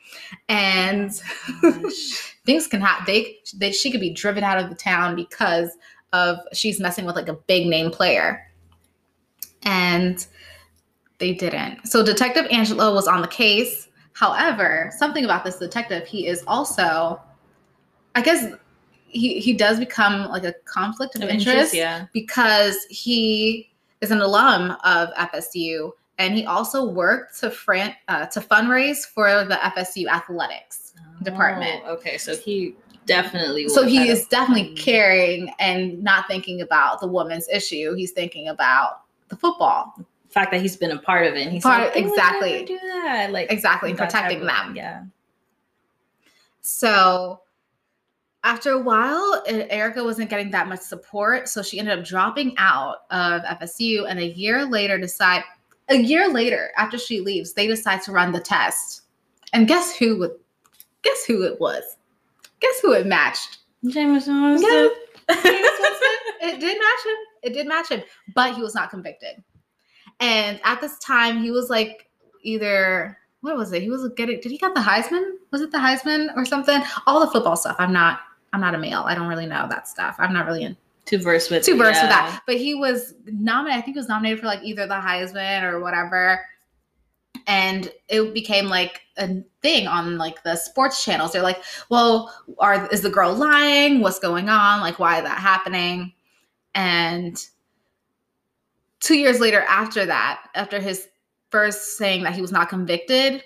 and 0.48 1.10
Gosh. 1.62 2.36
things 2.46 2.66
can 2.66 2.80
happen. 2.80 3.04
They, 3.06 3.38
they 3.54 3.72
she 3.72 3.90
could 3.90 4.00
be 4.00 4.10
driven 4.10 4.44
out 4.44 4.58
of 4.58 4.68
the 4.68 4.74
town 4.74 5.16
because 5.16 5.70
of 6.12 6.38
she's 6.52 6.80
messing 6.80 7.04
with 7.04 7.16
like 7.16 7.28
a 7.28 7.34
big 7.34 7.66
name 7.66 7.90
player, 7.90 8.50
and 9.62 10.26
they 11.18 11.32
didn't. 11.32 11.86
So 11.86 12.04
Detective 12.04 12.46
Angulo 12.50 12.94
was 12.94 13.06
on 13.06 13.22
the 13.22 13.28
case. 13.28 13.88
However, 14.12 14.92
something 14.96 15.24
about 15.24 15.44
this 15.44 15.58
detective, 15.58 16.06
he 16.06 16.26
is 16.26 16.44
also, 16.46 17.20
I 18.14 18.22
guess, 18.22 18.52
he 19.14 19.40
he 19.40 19.52
does 19.54 19.78
become 19.78 20.28
like 20.28 20.44
a 20.44 20.52
conflict 20.64 21.14
of, 21.14 21.22
Of 21.22 21.28
interest, 21.30 21.48
interest, 21.48 21.74
yeah. 21.74 22.06
because 22.12 22.84
he 22.90 23.70
is 24.00 24.10
an 24.10 24.20
alum 24.20 24.76
of 24.84 25.08
FSU 25.14 25.92
and 26.18 26.34
he 26.34 26.44
also 26.44 26.84
worked 26.84 27.38
to 27.40 27.50
fran- 27.50 27.94
uh, 28.08 28.26
to 28.26 28.40
fundraise 28.40 29.06
for 29.06 29.44
the 29.44 29.54
FSU 29.56 30.06
athletics. 30.08 30.92
department. 31.22 31.82
Oh, 31.86 31.94
okay, 31.94 32.18
so 32.18 32.36
he 32.36 32.74
definitely. 33.06 33.68
So 33.68 33.86
he 33.86 34.08
is 34.08 34.26
definitely 34.26 34.70
Mm. 34.74 34.76
caring 34.78 35.50
and 35.58 36.02
not 36.02 36.26
thinking 36.28 36.60
about 36.60 37.00
the 37.00 37.06
woman's 37.06 37.48
issue. 37.48 37.94
He's 37.94 38.10
thinking 38.12 38.48
about 38.48 39.02
the 39.28 39.36
football. 39.36 39.94
fact 40.30 40.50
that 40.50 40.60
he's 40.60 40.76
been 40.76 40.90
a 40.90 40.98
part 40.98 41.26
of 41.28 41.34
it. 41.34 41.42
And 41.42 41.52
he's 41.52 41.62
Part- 41.62 41.94
like, 41.94 42.04
"Oh, 42.04 42.08
exactly. 42.08 42.64
do 42.64 42.76
that. 42.82 43.30
Like 43.30 43.52
Exactly, 43.52 43.94
protecting 43.94 44.44
them. 44.44 44.74
Yeah. 44.74 45.04
So 46.60 47.40
after 48.44 48.70
a 48.70 48.78
while, 48.78 49.42
Erica 49.46 50.04
wasn't 50.04 50.30
getting 50.30 50.50
that 50.50 50.68
much 50.68 50.80
support, 50.80 51.48
so 51.48 51.62
she 51.62 51.78
ended 51.78 51.98
up 51.98 52.04
dropping 52.04 52.54
out 52.58 52.98
of 53.10 53.42
FSU. 53.42 54.08
And 54.08 54.18
a 54.18 54.26
year 54.26 54.66
later, 54.66 54.98
decide 54.98 55.42
a 55.88 55.96
year 55.96 56.28
later 56.28 56.70
after 56.76 56.98
she 56.98 57.20
leaves, 57.20 57.54
they 57.54 57.66
decide 57.66 58.02
to 58.02 58.12
run 58.12 58.32
the 58.32 58.40
test. 58.40 59.02
And 59.52 59.66
guess 59.66 59.96
who 59.96 60.18
would 60.18 60.32
guess 61.02 61.24
who 61.24 61.42
it 61.42 61.58
was? 61.58 61.82
Guess 62.60 62.80
who 62.80 62.92
it 62.92 63.06
matched? 63.06 63.58
Jameson 63.86 64.42
was 64.42 64.62
Yeah. 64.62 64.88
Jameis 65.28 65.78
Winston, 65.80 66.18
it 66.42 66.60
did 66.60 66.78
match 66.78 67.06
him. 67.06 67.16
It 67.42 67.52
did 67.54 67.66
match 67.66 67.88
him, 67.88 68.02
but 68.34 68.54
he 68.54 68.62
was 68.62 68.74
not 68.74 68.90
convicted. 68.90 69.42
And 70.20 70.60
at 70.64 70.80
this 70.82 70.98
time, 70.98 71.38
he 71.38 71.50
was 71.50 71.70
like 71.70 72.10
either 72.42 73.18
what 73.40 73.56
was 73.56 73.72
it? 73.72 73.82
He 73.82 73.90
was 73.90 74.08
getting. 74.16 74.40
Did 74.40 74.52
he 74.52 74.58
get 74.58 74.74
the 74.74 74.80
Heisman? 74.80 75.32
Was 75.50 75.60
it 75.60 75.70
the 75.70 75.78
Heisman 75.78 76.34
or 76.34 76.46
something? 76.46 76.82
All 77.06 77.20
the 77.20 77.30
football 77.30 77.56
stuff. 77.56 77.76
I'm 77.78 77.92
not. 77.92 78.20
I'm 78.54 78.60
not 78.60 78.74
a 78.74 78.78
male. 78.78 79.02
I 79.04 79.16
don't 79.16 79.26
really 79.26 79.46
know 79.46 79.66
that 79.68 79.88
stuff. 79.88 80.14
I'm 80.20 80.32
not 80.32 80.46
really 80.46 80.62
in 80.62 80.76
too 81.06 81.18
versed 81.18 81.50
with 81.50 81.64
too 81.64 81.76
versed 81.76 82.00
with 82.00 82.10
that. 82.10 82.40
But 82.46 82.56
he 82.56 82.74
was 82.74 83.14
nominated. 83.26 83.78
I 83.78 83.82
think 83.82 83.96
he 83.96 83.98
was 83.98 84.08
nominated 84.08 84.38
for 84.38 84.46
like 84.46 84.62
either 84.62 84.86
the 84.86 84.94
Heisman 84.94 85.64
or 85.64 85.80
whatever. 85.80 86.40
And 87.48 87.90
it 88.08 88.32
became 88.32 88.66
like 88.66 89.02
a 89.18 89.42
thing 89.60 89.88
on 89.88 90.18
like 90.18 90.44
the 90.44 90.54
sports 90.54 91.04
channels. 91.04 91.32
They're 91.32 91.42
like, 91.42 91.62
"Well, 91.90 92.32
are 92.58 92.88
is 92.92 93.02
the 93.02 93.10
girl 93.10 93.34
lying? 93.34 94.00
What's 94.00 94.20
going 94.20 94.48
on? 94.48 94.80
Like, 94.80 95.00
why 95.00 95.18
is 95.18 95.24
that 95.24 95.38
happening?" 95.38 96.12
And 96.76 97.44
two 99.00 99.16
years 99.16 99.40
later, 99.40 99.62
after 99.68 100.06
that, 100.06 100.48
after 100.54 100.80
his 100.80 101.08
first 101.50 101.98
saying 101.98 102.22
that 102.22 102.34
he 102.34 102.40
was 102.40 102.52
not 102.52 102.68
convicted, 102.68 103.42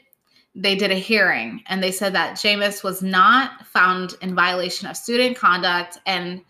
they 0.61 0.75
did 0.75 0.91
a 0.91 0.97
hearing 0.97 1.63
and 1.67 1.83
they 1.83 1.93
said 1.93 2.13
that 2.15 2.37
Jameis 2.37 2.83
was 2.83 3.01
not 3.01 3.67
found 3.67 4.15
in 4.21 4.35
violation 4.35 4.89
of 4.89 4.97
student 4.97 5.37
conduct 5.37 5.99
and 6.07 6.43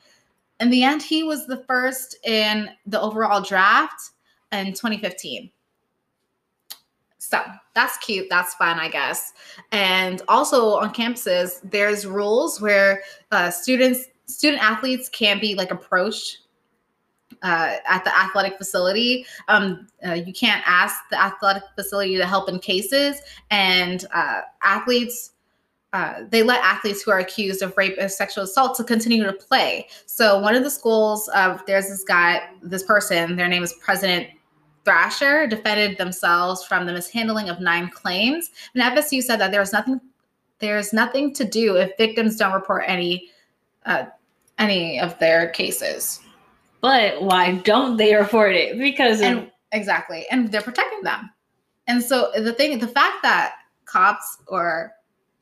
in 0.60 0.70
the 0.70 0.82
end, 0.82 1.02
he 1.02 1.22
was 1.22 1.46
the 1.46 1.62
first 1.68 2.16
in 2.24 2.70
the 2.86 3.00
overall 3.00 3.40
draft 3.40 4.10
in 4.52 4.72
2015. 4.72 5.50
So 7.18 7.42
that's 7.74 7.96
cute. 7.98 8.26
That's 8.30 8.54
fun, 8.54 8.78
I 8.80 8.88
guess. 8.88 9.32
And 9.70 10.22
also 10.28 10.76
on 10.76 10.92
campuses, 10.92 11.60
there's 11.62 12.06
rules 12.06 12.60
where 12.60 13.02
uh, 13.30 13.50
students, 13.50 14.06
student 14.26 14.62
athletes 14.62 15.08
can't 15.10 15.40
be 15.40 15.54
like 15.54 15.70
approached 15.70 16.38
uh, 17.42 17.76
at 17.86 18.04
the 18.04 18.16
athletic 18.16 18.58
facility. 18.58 19.26
Um, 19.48 19.86
uh, 20.06 20.12
you 20.12 20.32
can't 20.32 20.62
ask 20.66 20.96
the 21.10 21.20
athletic 21.20 21.62
facility 21.74 22.16
to 22.16 22.26
help 22.26 22.48
in 22.48 22.58
cases, 22.58 23.20
and 23.50 24.04
uh, 24.12 24.42
athletes. 24.62 25.32
Uh, 25.94 26.24
they 26.28 26.42
let 26.42 26.62
athletes 26.62 27.00
who 27.00 27.10
are 27.10 27.18
accused 27.18 27.62
of 27.62 27.74
rape 27.78 27.96
and 27.98 28.10
sexual 28.10 28.44
assault 28.44 28.76
to 28.76 28.84
continue 28.84 29.24
to 29.24 29.32
play. 29.32 29.88
So 30.04 30.38
one 30.38 30.54
of 30.54 30.62
the 30.62 30.70
schools, 30.70 31.30
uh, 31.32 31.56
there's 31.66 31.88
this 31.88 32.04
guy, 32.04 32.46
this 32.62 32.82
person. 32.82 33.36
Their 33.36 33.48
name 33.48 33.62
is 33.62 33.72
President 33.80 34.28
Thrasher. 34.84 35.46
Defended 35.46 35.96
themselves 35.96 36.62
from 36.62 36.84
the 36.84 36.92
mishandling 36.92 37.48
of 37.48 37.60
nine 37.60 37.88
claims, 37.88 38.50
and 38.74 38.82
FSU 38.82 39.22
said 39.22 39.40
that 39.40 39.50
there's 39.50 39.72
nothing, 39.72 40.00
there's 40.58 40.92
nothing 40.92 41.32
to 41.34 41.44
do 41.44 41.76
if 41.76 41.96
victims 41.96 42.36
don't 42.36 42.52
report 42.52 42.84
any, 42.86 43.30
uh, 43.86 44.04
any 44.58 45.00
of 45.00 45.18
their 45.18 45.48
cases. 45.48 46.20
But 46.80 47.22
why 47.22 47.56
don't 47.56 47.96
they 47.96 48.14
report 48.14 48.54
it? 48.54 48.78
Because 48.78 49.20
and 49.20 49.38
of, 49.38 49.50
exactly 49.72 50.26
and 50.30 50.50
they're 50.50 50.62
protecting 50.62 51.02
them 51.02 51.30
and 51.86 52.02
so 52.02 52.30
the 52.36 52.52
thing 52.52 52.78
the 52.78 52.88
fact 52.88 53.22
that 53.22 53.54
cops 53.84 54.38
or 54.46 54.92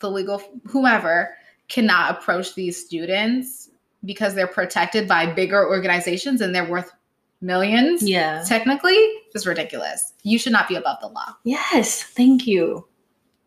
the 0.01 0.11
legal 0.11 0.43
whomever 0.67 1.37
cannot 1.69 2.11
approach 2.19 2.55
these 2.55 2.77
students 2.85 3.71
because 4.05 4.35
they're 4.35 4.47
protected 4.47 5.09
by 5.09 5.27
bigger 5.27 5.67
organizations 5.67 6.41
and 6.41 6.55
they're 6.55 6.69
worth 6.69 6.93
millions 7.41 8.03
yeah. 8.03 8.43
technically 8.47 8.97
is 9.35 9.47
ridiculous 9.47 10.15
you 10.23 10.39
should 10.39 10.53
not 10.53 10.69
be 10.69 10.75
above 10.75 10.97
the 11.01 11.09
law 11.09 11.35
Yes, 11.45 12.03
thank 12.03 12.47
you. 12.47 12.87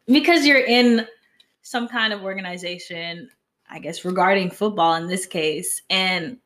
Because 0.05 0.45
you're 0.45 0.65
in 0.65 1.05
some 1.61 1.87
kind 1.87 2.13
of 2.13 2.23
organization, 2.23 3.29
I 3.69 3.77
guess 3.77 4.03
regarding 4.03 4.49
football 4.49 4.95
in 4.95 5.07
this 5.07 5.27
case, 5.27 5.83
and 5.89 6.37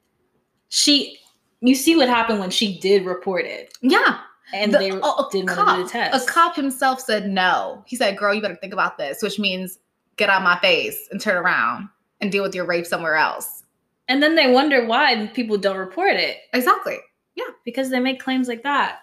she 0.68 1.18
you 1.66 1.74
see 1.76 1.96
what 1.96 2.10
happened 2.10 2.40
when 2.40 2.50
she 2.50 2.78
did 2.80 3.06
report 3.06 3.46
it. 3.46 3.74
yeah 3.82 4.20
And 4.54 4.74
The- 4.74 4.78
they 4.80 4.90
a- 4.90 4.96
a 4.98 5.28
didn't 5.32 5.48
want 5.48 5.50
to 5.50 5.56
cop- 5.56 5.78
do 5.78 5.84
the 5.84 5.90
test. 5.90 6.30
a 6.30 6.32
cop 6.32 6.56
himself 6.56 7.00
said 7.02 7.28
no 7.30 7.84
he 7.88 7.96
said 7.96 8.18
girl 8.18 8.34
you 8.34 8.42
better 8.42 8.56
think 8.58 8.74
about 8.74 8.98
this 8.98 9.22
which 9.24 9.40
means 9.40 9.80
get 10.18 10.30
out 10.30 10.44
my 10.44 10.60
face 10.60 11.08
and 11.12 11.20
turn 11.22 11.38
around 11.38 11.90
and 12.22 12.32
deal 12.32 12.44
with 12.44 12.54
your 12.54 12.66
rape 12.66 12.86
somewhere 12.86 13.16
else 13.16 13.64
And 14.08 14.22
then 14.22 14.36
they 14.36 14.52
wonder 14.52 14.86
why 14.86 15.28
people 15.34 15.58
don't 15.58 15.78
report 15.78 16.16
it. 16.18 16.38
exactly 16.54 16.98
Yeah. 17.36 17.46
because 17.66 17.90
they 17.90 18.00
make 18.00 18.20
claims 18.20 18.48
like 18.50 18.64
that. 18.64 19.00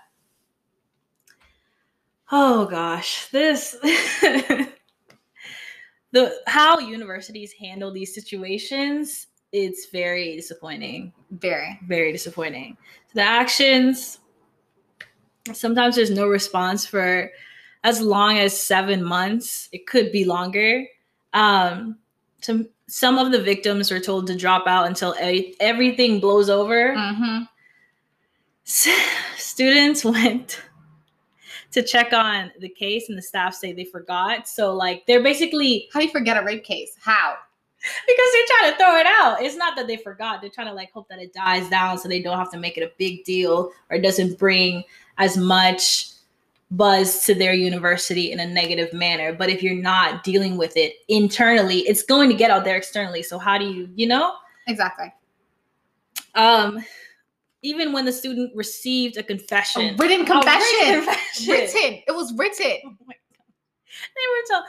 Oh 2.32 2.66
gosh, 2.66 3.26
this 3.32 3.72
the 6.12 6.32
how 6.46 6.78
universities 6.78 7.52
handle 7.60 7.92
these 7.92 8.14
situations 8.14 9.26
it's 9.52 9.86
very 9.90 10.36
disappointing. 10.36 11.12
very 11.30 11.78
Very 11.86 12.12
disappointing. 12.12 12.76
The 13.14 13.22
actions 13.22 14.18
sometimes 15.52 15.96
there's 15.96 16.10
no 16.10 16.28
response 16.28 16.86
for 16.86 17.30
as 17.82 18.00
long 18.00 18.38
as 18.38 18.60
7 18.60 19.02
months. 19.02 19.68
It 19.72 19.86
could 19.86 20.12
be 20.12 20.24
longer. 20.24 20.86
Um 21.32 21.98
some 22.40 22.68
some 22.86 23.18
of 23.18 23.30
the 23.32 23.40
victims 23.40 23.90
were 23.90 24.00
told 24.00 24.26
to 24.26 24.36
drop 24.36 24.66
out 24.66 24.86
until 24.86 25.14
e- 25.22 25.54
everything 25.60 26.18
blows 26.18 26.50
over 26.50 26.94
mm-hmm. 26.96 27.44
students 29.36 30.04
went 30.16 30.60
to 31.70 31.82
check 31.82 32.12
on 32.12 32.50
the 32.58 32.68
case 32.68 33.08
and 33.08 33.16
the 33.16 33.22
staff 33.22 33.54
say 33.54 33.72
they 33.72 33.84
forgot 33.84 34.48
so 34.48 34.74
like 34.74 35.06
they're 35.06 35.22
basically 35.22 35.88
How 35.92 36.00
do 36.00 36.06
you 36.06 36.12
forget 36.12 36.36
a 36.36 36.44
rape 36.44 36.64
case? 36.64 36.96
How? 37.00 37.36
because 38.06 38.28
they're 38.32 38.46
trying 38.58 38.72
to 38.72 38.78
throw 38.78 38.96
it 38.98 39.06
out 39.06 39.42
it's 39.42 39.56
not 39.56 39.74
that 39.76 39.86
they 39.86 39.96
forgot 39.96 40.40
they're 40.40 40.50
trying 40.50 40.66
to 40.66 40.72
like 40.74 40.92
hope 40.92 41.08
that 41.08 41.18
it 41.18 41.32
dies 41.32 41.68
down 41.70 41.96
so 41.98 42.08
they 42.08 42.20
don't 42.20 42.38
have 42.38 42.50
to 42.50 42.58
make 42.58 42.76
it 42.76 42.82
a 42.82 42.92
big 42.98 43.24
deal 43.24 43.70
or 43.90 43.96
it 43.96 44.02
doesn't 44.02 44.38
bring 44.38 44.84
as 45.18 45.36
much 45.36 46.08
buzz 46.72 47.24
to 47.24 47.34
their 47.34 47.52
university 47.54 48.30
in 48.32 48.40
a 48.40 48.46
negative 48.46 48.92
manner 48.92 49.32
but 49.32 49.48
if 49.48 49.62
you're 49.62 49.74
not 49.74 50.22
dealing 50.22 50.56
with 50.56 50.76
it 50.76 50.94
internally 51.08 51.78
it's 51.80 52.02
going 52.02 52.28
to 52.28 52.34
get 52.36 52.50
out 52.50 52.64
there 52.64 52.76
externally 52.76 53.22
so 53.22 53.38
how 53.38 53.56
do 53.58 53.64
you 53.64 53.88
you 53.96 54.06
know 54.06 54.34
Exactly. 54.66 55.12
um 56.34 56.78
even 57.62 57.92
when 57.92 58.04
the 58.04 58.12
student 58.12 58.54
received 58.54 59.16
a 59.16 59.22
confession 59.22 59.94
A 59.94 59.96
written 59.96 60.22
A 60.22 60.26
confession. 60.26 61.04
confession. 61.04 61.48
Written. 61.52 62.02
It 62.06 62.14
was 62.14 62.32
written. 62.34 62.80
Oh 62.86 62.94
my 63.06 63.14
god. 63.14 63.44
They 64.16 64.26
were 64.30 64.58
told 64.58 64.64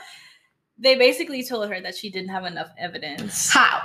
they 0.82 0.96
basically 0.96 1.44
told 1.44 1.70
her 1.70 1.80
that 1.80 1.94
she 1.94 2.10
didn't 2.10 2.30
have 2.30 2.44
enough 2.44 2.70
evidence. 2.78 3.52
How? 3.52 3.82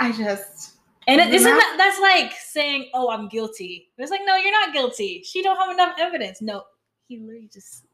I 0.00 0.12
just. 0.12 0.72
And 1.06 1.20
it, 1.20 1.34
isn't 1.34 1.50
that 1.50 1.74
that's 1.76 2.00
like 2.00 2.32
saying, 2.32 2.90
"Oh, 2.94 3.10
I'm 3.10 3.28
guilty." 3.28 3.90
It's 3.98 4.10
like, 4.10 4.22
"No, 4.24 4.36
you're 4.36 4.52
not 4.52 4.72
guilty. 4.72 5.22
She 5.22 5.42
don't 5.42 5.56
have 5.56 5.70
enough 5.70 5.96
evidence." 5.98 6.40
No, 6.40 6.64
he 7.08 7.18
literally 7.18 7.50
just 7.52 7.84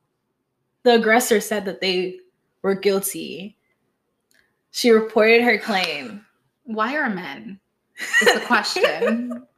the 0.84 0.94
aggressor 0.94 1.40
said 1.40 1.64
that 1.64 1.80
they 1.80 2.20
were 2.62 2.76
guilty. 2.76 3.56
She 4.70 4.90
reported 4.90 5.42
her 5.42 5.58
claim. 5.58 6.24
Why 6.64 6.96
are 6.96 7.10
men? 7.10 7.58
Is 8.22 8.34
the 8.34 8.40
question. 8.46 9.32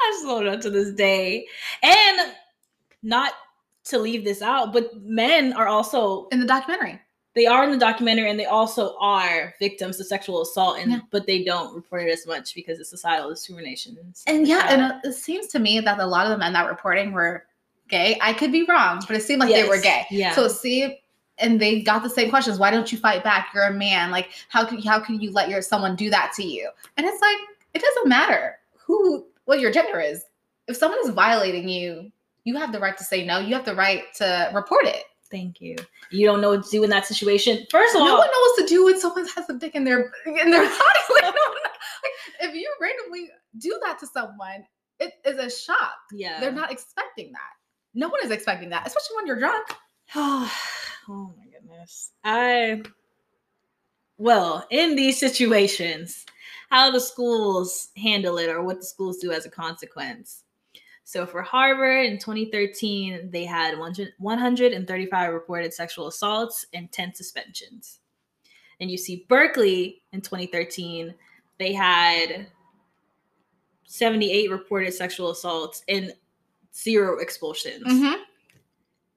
I 0.00 0.10
just 0.12 0.42
it 0.42 0.48
up 0.48 0.60
to 0.60 0.70
this 0.70 0.92
day. 0.92 1.46
And 1.82 2.32
not 3.02 3.32
to 3.84 3.98
leave 3.98 4.24
this 4.24 4.40
out, 4.40 4.72
but 4.72 5.02
men 5.02 5.52
are 5.54 5.66
also 5.66 6.28
In 6.28 6.38
the 6.40 6.46
documentary. 6.46 7.00
They 7.34 7.46
are 7.46 7.64
in 7.64 7.70
the 7.70 7.78
documentary 7.78 8.28
and 8.30 8.38
they 8.38 8.44
also 8.44 8.94
are 9.00 9.54
victims 9.58 9.98
of 10.00 10.06
sexual 10.06 10.42
assault 10.42 10.78
and 10.78 10.90
Yeah. 10.92 11.00
but 11.10 11.26
they 11.26 11.42
don't 11.44 11.74
report 11.74 12.02
it 12.06 12.10
as 12.12 12.26
much 12.26 12.54
because 12.54 12.78
it's 12.78 12.90
societal 12.90 13.30
discrimination 13.30 13.96
And 14.26 14.40
like 14.40 14.48
yeah, 14.48 14.58
that. 14.76 14.78
and 14.78 15.04
it 15.04 15.14
seems 15.14 15.46
to 15.48 15.58
me 15.58 15.80
that 15.80 15.98
a 15.98 16.06
lot 16.06 16.26
of 16.26 16.30
the 16.32 16.38
men 16.38 16.52
that 16.52 16.64
were 16.64 16.70
reporting 16.70 17.12
were 17.12 17.46
gay. 17.88 18.18
I 18.22 18.32
could 18.32 18.52
be 18.52 18.64
wrong, 18.64 19.02
but 19.06 19.16
it 19.16 19.22
seemed 19.22 19.40
like 19.40 19.50
they 19.52 19.68
were 19.68 19.80
gay. 19.80 20.04
yeah 20.10 20.34
So 20.34 20.48
see, 20.48 20.98
and 21.38 21.58
they 21.60 21.80
got 21.80 22.02
the 22.02 22.10
same 22.10 22.28
questions. 22.30 22.58
Why 22.58 22.70
don't 22.70 22.92
you 22.92 22.98
fight 22.98 23.24
back? 23.24 23.48
You're 23.54 23.64
a 23.64 23.72
man. 23.72 24.10
Like, 24.10 24.28
how 24.48 24.64
can 24.64 24.80
how 24.82 25.00
can 25.00 25.20
you 25.20 25.32
let 25.32 25.48
your 25.48 25.62
someone 25.62 25.96
do 25.96 26.10
that 26.10 26.32
to 26.36 26.42
you? 26.44 26.68
And 26.96 27.06
it's 27.06 27.20
like, 27.20 27.36
it 27.74 27.80
doesn't 27.82 28.08
matter 28.08 28.58
who 28.78 29.24
what 29.46 29.58
your 29.58 29.72
gender 29.72 30.00
is. 30.00 30.22
If 30.68 30.76
someone 30.76 31.00
is 31.02 31.10
violating 31.10 31.68
you, 31.68 32.12
you 32.44 32.56
have 32.56 32.70
the 32.72 32.78
right 32.78 32.96
to 32.98 33.04
say 33.04 33.24
no. 33.24 33.38
You 33.40 33.54
have 33.54 33.64
the 33.64 33.74
right 33.74 34.04
to 34.16 34.50
report 34.54 34.84
it. 34.86 35.04
Thank 35.32 35.60
you 35.60 35.74
you 36.10 36.26
don't 36.26 36.40
know 36.40 36.50
what 36.50 36.64
to 36.64 36.70
do 36.70 36.84
in 36.84 36.90
that 36.90 37.06
situation 37.06 37.66
first 37.70 37.96
of 37.96 38.00
No 38.00 38.02
all 38.02 38.12
no 38.12 38.18
one 38.18 38.28
knows 38.28 38.50
what 38.56 38.58
to 38.58 38.66
do 38.66 38.84
when 38.84 39.00
someone 39.00 39.26
has 39.34 39.48
a 39.48 39.54
dick 39.54 39.74
in 39.74 39.82
their 39.82 40.12
in 40.26 40.50
their 40.50 40.62
body. 40.62 41.00
Like, 41.14 41.22
no 41.22 41.30
like, 41.30 42.12
if 42.42 42.54
you 42.54 42.72
randomly 42.80 43.30
do 43.58 43.80
that 43.84 43.98
to 44.00 44.06
someone, 44.06 44.64
it 45.00 45.14
is 45.24 45.38
a 45.38 45.50
shock. 45.50 45.96
yeah 46.12 46.38
They're 46.38 46.52
not 46.52 46.70
expecting 46.70 47.32
that. 47.32 47.50
No 47.94 48.08
one 48.08 48.20
is 48.22 48.30
expecting 48.30 48.70
that, 48.70 48.86
especially 48.86 49.16
when 49.16 49.26
you're 49.26 49.38
drunk. 49.38 49.66
oh, 50.14 50.50
my 51.08 51.44
goodness 51.46 52.10
i 52.24 52.82
well 54.18 54.66
in 54.70 54.94
these 54.94 55.18
situations 55.18 56.26
how 56.70 56.90
the 56.90 57.00
schools 57.00 57.88
handle 57.96 58.38
it 58.38 58.48
or 58.48 58.62
what 58.62 58.78
the 58.78 58.84
schools 58.84 59.18
do 59.18 59.32
as 59.32 59.46
a 59.46 59.50
consequence 59.50 60.44
so 61.04 61.26
for 61.26 61.42
harvard 61.42 62.06
in 62.06 62.18
2013 62.18 63.30
they 63.30 63.44
had 63.44 63.78
100 63.78 64.12
135 64.18 65.32
reported 65.32 65.74
sexual 65.74 66.06
assaults 66.08 66.66
and 66.72 66.90
10 66.92 67.14
suspensions. 67.14 67.98
And 68.80 68.90
you 68.90 68.96
see 68.96 69.26
berkeley 69.28 70.02
in 70.12 70.20
2013 70.20 71.14
they 71.58 71.72
had 71.72 72.46
78 73.84 74.50
reported 74.50 74.92
sexual 74.94 75.30
assaults 75.30 75.84
and 75.88 76.12
zero 76.74 77.18
expulsions. 77.18 77.84
Mm-hmm. 77.84 78.22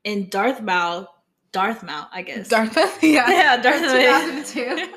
In 0.04 0.30
dartmouth 0.30 1.08
dartmouth 1.52 2.10
i 2.12 2.22
guess. 2.22 2.50
Dartmouth, 2.50 3.00
yeah. 3.04 3.30
yeah 3.30 3.58
dartmouth 3.62 4.54
2002 4.54 4.88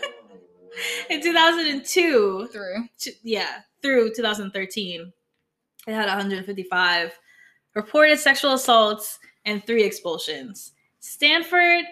in 1.10 1.22
2002 1.22 2.48
through. 2.52 2.88
yeah 3.22 3.60
through 3.82 4.12
2013 4.14 5.12
it 5.88 5.94
had 5.94 6.06
155 6.06 7.18
reported 7.74 8.18
sexual 8.18 8.52
assaults 8.52 9.18
and 9.44 9.64
three 9.66 9.82
expulsions 9.84 10.72
stanford 11.00 11.84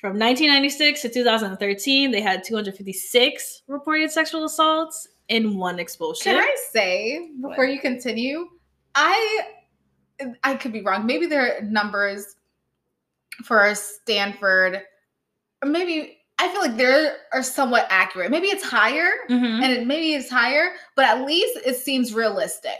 from 0.00 0.10
1996 0.18 1.02
to 1.02 1.08
2013 1.08 2.10
they 2.10 2.20
had 2.20 2.42
256 2.44 3.62
reported 3.68 4.10
sexual 4.10 4.44
assaults 4.44 5.08
and 5.30 5.58
one 5.58 5.78
expulsion 5.78 6.32
Can 6.32 6.42
I 6.42 6.56
say 6.72 7.30
before 7.40 7.66
you 7.66 7.80
continue, 7.80 8.48
I 8.94 9.40
I 10.42 10.54
could 10.54 10.72
be 10.72 10.80
wrong. 10.80 11.04
Maybe 11.06 11.26
their 11.26 11.60
numbers 11.62 12.34
for 13.44 13.72
Stanford, 13.74 14.82
maybe 15.64 16.18
I 16.38 16.48
feel 16.48 16.60
like 16.62 16.76
they 16.76 17.12
are 17.32 17.42
somewhat 17.42 17.86
accurate. 17.90 18.30
Maybe 18.30 18.46
it's 18.48 18.64
higher, 18.64 19.10
Mhm. 19.28 19.62
and 19.62 19.72
it, 19.72 19.86
maybe 19.86 20.14
it's 20.14 20.30
higher, 20.30 20.74
but 20.96 21.04
at 21.04 21.24
least 21.26 21.58
it 21.66 21.76
seems 21.76 22.14
realistic. 22.14 22.78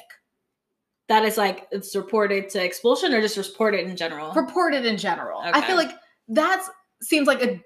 That 1.09 1.25
is 1.25 1.37
like 1.37 1.67
it's 1.71 1.97
reported 1.97 2.49
to 2.51 2.65
expulsion 2.65 3.13
or 3.15 3.21
just 3.21 3.37
reported 3.37 3.87
in 3.87 3.97
general. 3.97 4.33
Reported 4.35 4.85
in 4.85 4.97
general, 4.97 5.41
I 5.43 5.61
feel 5.63 5.77
like 5.77 5.93
that 6.29 6.67
seems 7.03 7.27
like 7.27 7.43
a. 7.43 7.63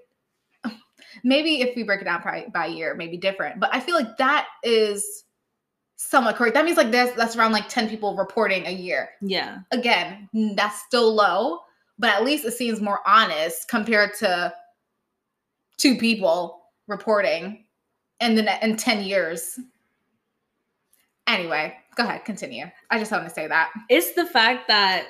Maybe 1.24 1.60
if 1.60 1.76
we 1.76 1.82
break 1.82 2.00
it 2.00 2.04
down 2.04 2.22
by, 2.22 2.46
by 2.54 2.66
year, 2.66 2.94
maybe 2.94 3.18
different. 3.18 3.60
But 3.60 3.74
I 3.74 3.80
feel 3.80 3.94
like 3.94 4.16
that 4.16 4.46
is 4.62 5.24
somewhat 5.96 6.36
correct. 6.36 6.54
That 6.54 6.64
means 6.64 6.78
like 6.78 6.90
this 6.90 7.14
that's 7.16 7.36
around 7.36 7.52
like 7.52 7.68
ten 7.68 7.88
people 7.88 8.16
reporting 8.16 8.66
a 8.66 8.70
year. 8.70 9.10
yeah. 9.20 9.58
again, 9.72 10.28
that's 10.54 10.80
still 10.82 11.14
low, 11.14 11.58
but 11.98 12.10
at 12.10 12.24
least 12.24 12.44
it 12.44 12.52
seems 12.52 12.80
more 12.80 13.00
honest 13.06 13.68
compared 13.68 14.14
to 14.20 14.54
two 15.76 15.96
people 15.96 16.62
reporting 16.86 17.64
in 18.20 18.36
the 18.36 18.64
in 18.64 18.76
10 18.76 19.02
years. 19.04 19.58
Anyway, 21.26 21.74
go 21.96 22.04
ahead, 22.04 22.24
continue. 22.24 22.66
I 22.90 22.98
just 22.98 23.12
want 23.12 23.24
to 23.24 23.30
say 23.30 23.46
that. 23.46 23.70
It's 23.88 24.12
the 24.14 24.26
fact 24.26 24.68
that 24.68 25.06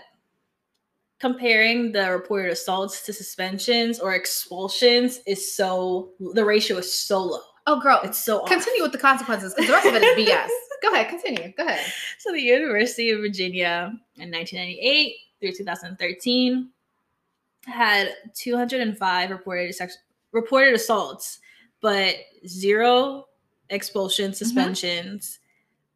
comparing 1.21 1.93
the 1.93 2.11
reported 2.11 2.51
assaults 2.51 3.03
to 3.03 3.13
suspensions 3.13 4.01
or 4.01 4.15
expulsions 4.15 5.21
is 5.27 5.55
so 5.55 6.11
the 6.35 6.45
ratio 6.45 6.79
is 6.79 6.93
so 6.93 7.23
low. 7.23 7.41
Oh, 7.67 7.81
girl, 7.81 8.01
It's 8.03 8.19
so 8.19 8.41
off. 8.41 8.49
continue 8.49 8.83
with 8.83 8.91
the 8.91 8.99
consequences 8.99 9.55
because 9.55 9.69
the 9.69 9.73
rest 9.73 9.87
of 9.87 9.95
it 9.95 10.03
is 10.03 10.29
BS. 10.29 10.49
go 10.83 10.93
ahead, 10.93 11.09
continue. 11.09 11.53
Go 11.57 11.65
ahead. 11.65 11.93
So 12.19 12.33
the 12.33 12.41
University 12.41 13.11
of 13.11 13.21
Virginia 13.21 13.93
in 14.17 14.33
1998 14.33 15.15
through 15.41 15.53
2013 15.53 16.71
had 17.67 18.15
205 18.35 19.31
reported 19.31 19.73
sex, 19.75 19.99
reported 20.33 20.75
assaults, 20.75 21.39
but 21.81 22.17
zero 22.49 23.27
expulsion 23.71 24.33
mm-hmm. 24.33 24.35
suspensions. 24.35 25.39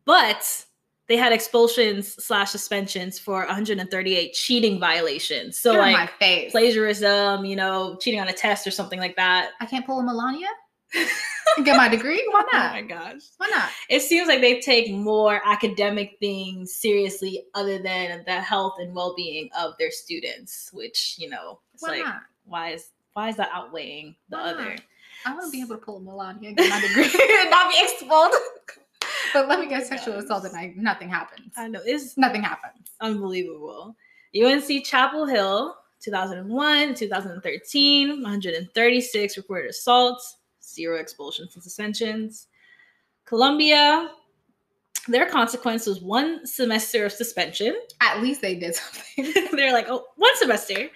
But 0.06 0.64
they 1.08 1.16
had 1.16 1.32
expulsions 1.32 2.14
slash 2.24 2.50
suspensions 2.50 3.18
for 3.18 3.44
138 3.46 4.32
cheating 4.32 4.80
violations. 4.80 5.58
So 5.58 5.72
Get 5.72 5.80
out 5.80 5.92
my 5.92 6.10
like 6.20 6.50
plagiarism, 6.50 7.44
you 7.44 7.56
know, 7.56 7.96
cheating 8.00 8.20
on 8.20 8.28
a 8.28 8.32
test 8.32 8.66
or 8.66 8.70
something 8.70 8.98
like 8.98 9.16
that. 9.16 9.50
I 9.60 9.66
can't 9.66 9.86
pull 9.86 10.00
a 10.00 10.02
Melania 10.02 10.48
and 10.94 11.64
get 11.64 11.76
my 11.76 11.88
degree. 11.88 12.26
Why 12.30 12.42
oh 12.44 12.56
not? 12.56 12.70
Oh 12.70 12.74
my 12.74 12.82
gosh. 12.82 13.22
Why 13.36 13.48
not? 13.50 13.70
it 13.88 14.00
seems 14.00 14.26
like 14.28 14.40
they 14.40 14.60
take 14.60 14.90
more 14.92 15.40
academic 15.44 16.16
things 16.20 16.74
seriously 16.74 17.44
other 17.54 17.78
than 17.78 18.24
the 18.26 18.40
health 18.40 18.74
and 18.78 18.94
well-being 18.94 19.48
of 19.58 19.74
their 19.78 19.90
students 19.90 20.70
which 20.72 21.16
you 21.18 21.28
know 21.28 21.60
it's 21.74 21.82
Why 21.82 21.90
like 21.90 22.04
not? 22.04 22.22
why 22.44 22.70
is 22.70 22.88
why 23.12 23.28
is 23.28 23.36
that 23.36 23.50
outweighing 23.52 24.16
the 24.28 24.36
Why 24.36 24.42
other 24.42 24.70
not? 24.70 24.80
I 25.24 25.34
want 25.34 25.46
to 25.46 25.50
be 25.50 25.60
able 25.60 25.76
to 25.76 25.82
pull 25.82 25.96
a 25.96 26.00
Melania 26.00 26.48
and 26.48 26.56
get 26.56 26.68
my 26.70 26.80
degree 26.80 27.04
and 27.04 27.50
not 27.50 27.70
be 27.70 27.78
expelled. 27.80 28.32
But 29.32 29.48
let 29.48 29.58
oh 29.58 29.62
me 29.62 29.68
get 29.68 29.86
sexual 29.86 30.14
assault 30.14 30.44
and 30.44 30.56
I, 30.56 30.72
nothing 30.76 31.08
happens. 31.08 31.52
i 31.56 31.68
know 31.68 31.80
it's 31.84 32.16
Nothing 32.16 32.42
happens. 32.42 32.90
unbelievable 33.00 33.96
unc 34.44 34.84
chapel 34.84 35.26
hill 35.26 35.76
2001 36.00 36.94
2013 36.94 38.08
136 38.22 39.36
reported 39.36 39.70
assaults 39.70 40.38
zero 40.62 40.98
expulsions 40.98 41.54
and 41.54 41.62
suspensions 41.62 42.48
columbia 43.24 44.10
their 45.08 45.26
consequence 45.26 45.86
was 45.86 46.00
one 46.00 46.44
semester 46.46 47.04
of 47.06 47.12
suspension 47.12 47.76
At 48.00 48.20
least 48.20 48.40
they 48.42 48.56
did 48.56 48.74
something. 48.74 49.32
They're 49.56 49.72
like, 49.72 49.86
oh, 49.88 50.04
one 50.16 50.36
semester. 50.36 50.88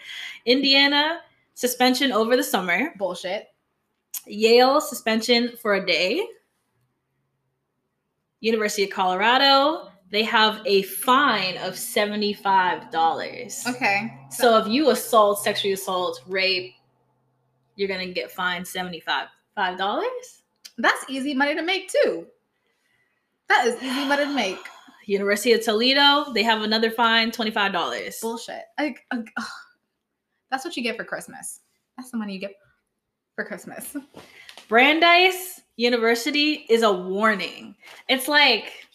Indiana, 0.47 1.20
suspension 1.55 2.11
over 2.12 2.37
the 2.37 2.43
summer. 2.43 2.93
Bullshit. 2.99 3.49
Yale, 4.26 4.81
suspension 4.81 5.53
for 5.62 5.74
a 5.74 5.87
day. 5.87 6.26
University 8.41 8.84
of 8.84 8.91
Colorado, 8.91 9.91
they 10.11 10.24
have 10.24 10.61
a 10.66 10.82
fine 10.82 11.57
of 11.59 11.74
$75. 11.74 13.66
Okay. 13.68 14.18
So 14.30 14.59
if 14.59 14.66
you 14.66 14.91
assault, 14.91 15.43
sexually 15.43 15.72
assault, 15.72 16.20
rape, 16.26 16.74
you're 17.76 17.88
going 17.88 18.07
to 18.07 18.12
get 18.12 18.30
fined 18.30 18.66
75. 18.66 19.28
$5? 19.57 20.11
That's 20.78 21.05
easy 21.09 21.34
money 21.34 21.55
to 21.55 21.62
make 21.62 21.91
too. 21.91 22.26
That 23.49 23.66
is 23.66 23.82
easy 23.82 24.05
money 24.07 24.24
to 24.24 24.34
make. 24.34 24.59
University 25.07 25.53
of 25.53 25.64
Toledo, 25.64 26.32
they 26.32 26.43
have 26.43 26.62
another 26.62 26.91
fine, 26.91 27.30
$25. 27.30 28.20
Bullshit. 28.20 28.62
Like, 28.78 29.05
uh, 29.11 29.22
ugh. 29.36 29.47
that's 30.51 30.64
what 30.64 30.76
you 30.76 30.82
get 30.82 30.97
for 30.97 31.05
Christmas. 31.05 31.61
That's 31.97 32.11
the 32.11 32.16
money 32.16 32.34
you 32.34 32.41
get 32.41 32.55
for 33.34 33.45
Christmas. 33.45 33.97
Brandeis 34.68 35.61
University 35.81 36.66
is 36.68 36.83
a 36.83 36.93
warning. 36.93 37.74
It's 38.07 38.28
like, 38.28 38.87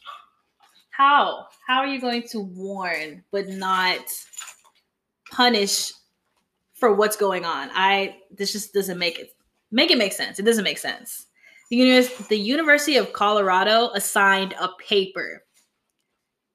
how? 0.92 1.48
How 1.66 1.80
are 1.80 1.88
you 1.88 2.00
going 2.00 2.24
to 2.30 2.40
warn 2.42 3.24
but 3.32 3.48
not 3.48 4.02
punish 5.32 5.92
for 6.76 6.94
what's 6.94 7.16
going 7.18 7.44
on? 7.44 7.70
I 7.74 8.18
this 8.38 8.52
just 8.52 8.72
doesn't 8.72 9.00
make 9.00 9.18
it 9.18 9.32
make 9.72 9.90
it 9.90 9.98
make 9.98 10.14
sense. 10.14 10.38
It 10.38 10.46
doesn't 10.46 10.64
make 10.64 10.78
sense. 10.78 11.26
The, 11.72 11.78
univers- 11.78 12.28
the 12.28 12.38
University 12.38 12.98
of 12.98 13.14
Colorado 13.14 13.90
assigned 13.96 14.54
a 14.62 14.70
paper. 14.78 15.44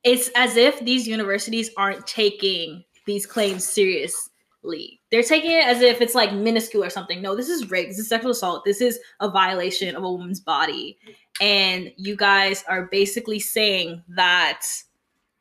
It's 0.05 0.31
as 0.37 0.57
if 0.57 0.79
these 0.85 1.09
universities 1.09 1.71
aren't 1.77 2.07
taking 2.07 2.85
these 3.05 3.27
claims 3.27 3.67
seriously. 3.67 4.30
They're 5.11 5.23
taking 5.23 5.53
it 5.53 5.65
as 5.67 5.81
if 5.81 6.01
it's 6.01 6.15
like 6.15 6.33
minuscule 6.33 6.85
or 6.85 6.91
something. 6.91 7.23
No, 7.23 7.35
this 7.35 7.49
is 7.49 7.71
rape. 7.71 7.89
This 7.89 7.99
is 7.99 8.09
sexual 8.09 8.33
assault. 8.33 8.65
This 8.65 8.81
is 8.81 8.99
a 9.21 9.29
violation 9.31 9.97
of 9.97 10.05
a 10.05 10.11
woman's 10.11 10.41
body. 10.41 10.99
And 11.41 11.93
you 11.97 12.17
guys 12.17 12.65
are 12.69 12.87
basically 12.91 13.39
saying 13.39 14.03
that 14.09 14.67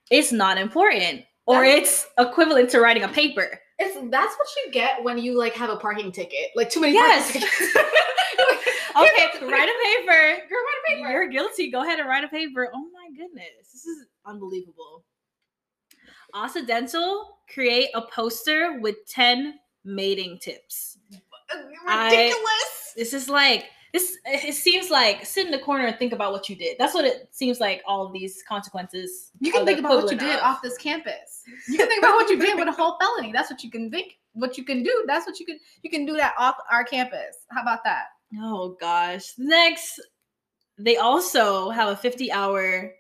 it's 0.10 0.32
not 0.32 0.58
important 0.58 1.24
or 1.46 1.64
it's 1.66 2.08
equivalent 2.18 2.70
to 2.72 2.80
writing 2.80 3.04
a 3.04 3.10
paper. 3.10 3.60
It's 3.78 3.96
that's 4.12 4.36
what 4.38 4.48
you 4.66 4.72
get 4.72 5.04
when 5.04 5.18
you 5.18 5.38
like 5.38 5.54
have 5.54 5.70
a 5.70 5.78
parking 5.78 6.12
ticket. 6.12 6.50
Like 6.56 6.70
too 6.70 6.82
many 6.82 6.94
Yes. 6.94 7.32
parking 7.32 7.42
tickets. 7.42 7.78
Okay, 8.96 9.46
write 9.46 9.70
a 9.70 10.00
paper. 10.02 10.48
Girl, 10.50 10.60
write 10.60 10.80
a 10.84 10.88
paper. 10.96 11.10
You're 11.12 11.28
guilty. 11.30 11.70
Go 11.72 11.84
ahead 11.84 12.00
and 12.00 12.10
write 12.10 12.24
a 12.24 12.28
paper. 12.28 12.70
Oh 12.74 12.88
my 12.92 13.08
goodness. 13.16 13.72
This 13.72 13.86
is 13.86 14.06
unbelievable. 14.26 15.06
Occidental 16.34 17.38
create 17.54 17.90
a 17.96 18.02
poster 18.02 18.80
with 18.80 18.96
10 19.08 19.56
mating 19.86 20.40
tips. 20.40 20.98
Uh, 21.14 21.58
I- 21.88 22.06
Ridiculous. 22.06 22.94
This 22.96 23.14
is 23.14 23.30
like 23.30 23.66
this 23.94 24.18
it 24.26 24.54
seems 24.54 24.92
like 24.92 25.26
sit 25.26 25.46
in 25.46 25.52
the 25.52 25.58
corner 25.60 25.88
and 25.88 25.98
think 25.98 26.14
about 26.14 26.32
what 26.32 26.48
you 26.50 26.56
did. 26.56 26.78
That's 26.78 26.94
what 26.94 27.06
it 27.06 27.30
seems 27.32 27.60
like 27.60 27.82
all 27.88 28.12
these 28.12 28.44
consequences. 28.48 29.32
you 29.40 29.52
can 29.52 29.66
think 29.66 29.80
about 29.80 30.04
what 30.04 30.12
you 30.12 30.18
did 30.18 30.36
of. 30.36 30.42
off 30.44 30.62
this 30.62 30.78
campus. 30.78 31.42
You 31.68 31.78
can 31.78 31.88
think 31.88 32.04
about 32.04 32.14
what 32.16 32.30
you 32.30 32.38
did 32.38 32.58
with 32.58 32.68
a 32.68 32.72
whole 32.72 32.98
felony. 33.00 33.32
That's 33.32 33.50
what 33.50 33.64
you 33.64 33.72
can 33.72 33.90
think. 33.90 34.18
What 34.34 34.58
you 34.60 34.64
can 34.64 34.84
do. 34.84 35.04
That's 35.08 35.26
what 35.26 35.40
you 35.40 35.46
can. 35.46 35.60
You 35.82 35.90
can 35.90 36.06
do 36.06 36.14
that 36.18 36.36
off 36.38 36.56
our 36.72 36.84
campus. 36.84 37.38
How 37.52 37.62
about 37.64 37.84
that? 37.86 38.06
Oh 38.40 38.76
gosh. 38.80 39.32
Next, 39.40 40.00
they 40.78 40.98
also 40.98 41.70
have 41.72 41.90
a 41.90 41.96
50 41.96 42.32
hour, 42.32 42.92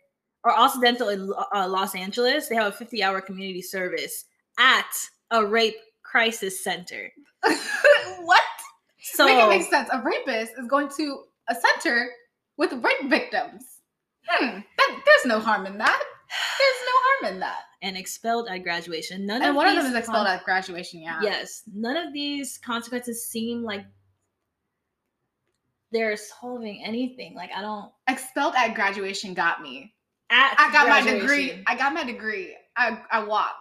or 0.43 0.51
Occidental 0.57 1.09
in 1.09 1.31
uh, 1.53 1.67
Los 1.67 1.95
Angeles, 1.95 2.47
they 2.47 2.55
have 2.55 2.67
a 2.67 2.71
50 2.71 3.03
hour 3.03 3.21
community 3.21 3.61
service 3.61 4.25
at 4.57 4.91
a 5.31 5.45
rape 5.45 5.75
crisis 6.03 6.63
center. 6.63 7.11
what? 8.21 8.41
So, 9.01 9.25
Make 9.25 9.43
it 9.43 9.49
make 9.49 9.69
sense. 9.69 9.89
A 9.91 10.01
rapist 10.01 10.53
is 10.57 10.67
going 10.67 10.89
to 10.97 11.23
a 11.49 11.55
center 11.55 12.09
with 12.57 12.71
rape 12.73 13.09
victims. 13.09 13.63
Hmm. 14.27 14.59
That, 14.77 15.01
there's 15.05 15.25
no 15.25 15.39
harm 15.39 15.65
in 15.65 15.77
that. 15.77 16.03
There's 16.59 16.85
no 16.85 16.91
harm 16.93 17.33
in 17.33 17.39
that. 17.39 17.61
and 17.81 17.97
expelled 17.97 18.47
at 18.49 18.59
graduation. 18.63 19.25
None 19.25 19.41
And 19.41 19.49
of 19.51 19.55
one 19.55 19.67
of 19.67 19.75
them 19.75 19.85
is 19.87 19.95
expelled 19.95 20.27
con- 20.27 20.37
at 20.37 20.43
graduation. 20.45 21.01
Yeah. 21.01 21.19
Yes, 21.23 21.63
none 21.73 21.97
of 21.97 22.13
these 22.13 22.59
consequences 22.59 23.25
seem 23.25 23.63
like 23.63 23.83
they're 25.91 26.15
solving 26.17 26.83
anything. 26.85 27.33
Like 27.35 27.49
I 27.55 27.61
don't. 27.61 27.91
Expelled 28.07 28.53
at 28.55 28.75
graduation 28.75 29.33
got 29.33 29.61
me. 29.61 29.93
I 30.29 30.69
got 30.71 30.87
my 30.87 31.01
degree. 31.01 31.63
I 31.67 31.75
got 31.75 31.93
my 31.93 32.03
degree. 32.03 32.55
I, 32.77 32.99
I 33.11 33.23
walked. 33.23 33.55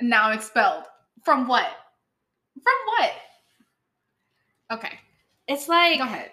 Now 0.00 0.28
I'm 0.28 0.38
expelled. 0.38 0.84
From 1.24 1.48
what? 1.48 1.66
From 2.62 2.74
what? 2.86 3.12
Okay. 4.72 4.98
It's 5.48 5.68
like 5.68 5.98
Go 5.98 6.04
ahead. 6.04 6.32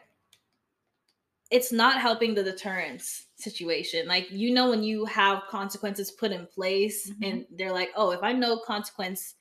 it's 1.49 1.71
not 1.71 1.99
helping 1.99 2.33
the 2.33 2.43
deterrence 2.43 3.25
situation. 3.35 4.07
Like 4.07 4.29
you 4.31 4.53
know 4.53 4.69
when 4.69 4.83
you 4.83 5.05
have 5.05 5.43
consequences 5.49 6.11
put 6.11 6.31
in 6.31 6.45
place 6.47 7.09
Mhm. 7.09 7.29
and 7.31 7.45
they're 7.57 7.73
like, 7.73 7.89
"Oh, 7.95 8.11
if 8.11 8.23
I 8.23 8.33
know 8.33 8.57
consequence 8.59 9.35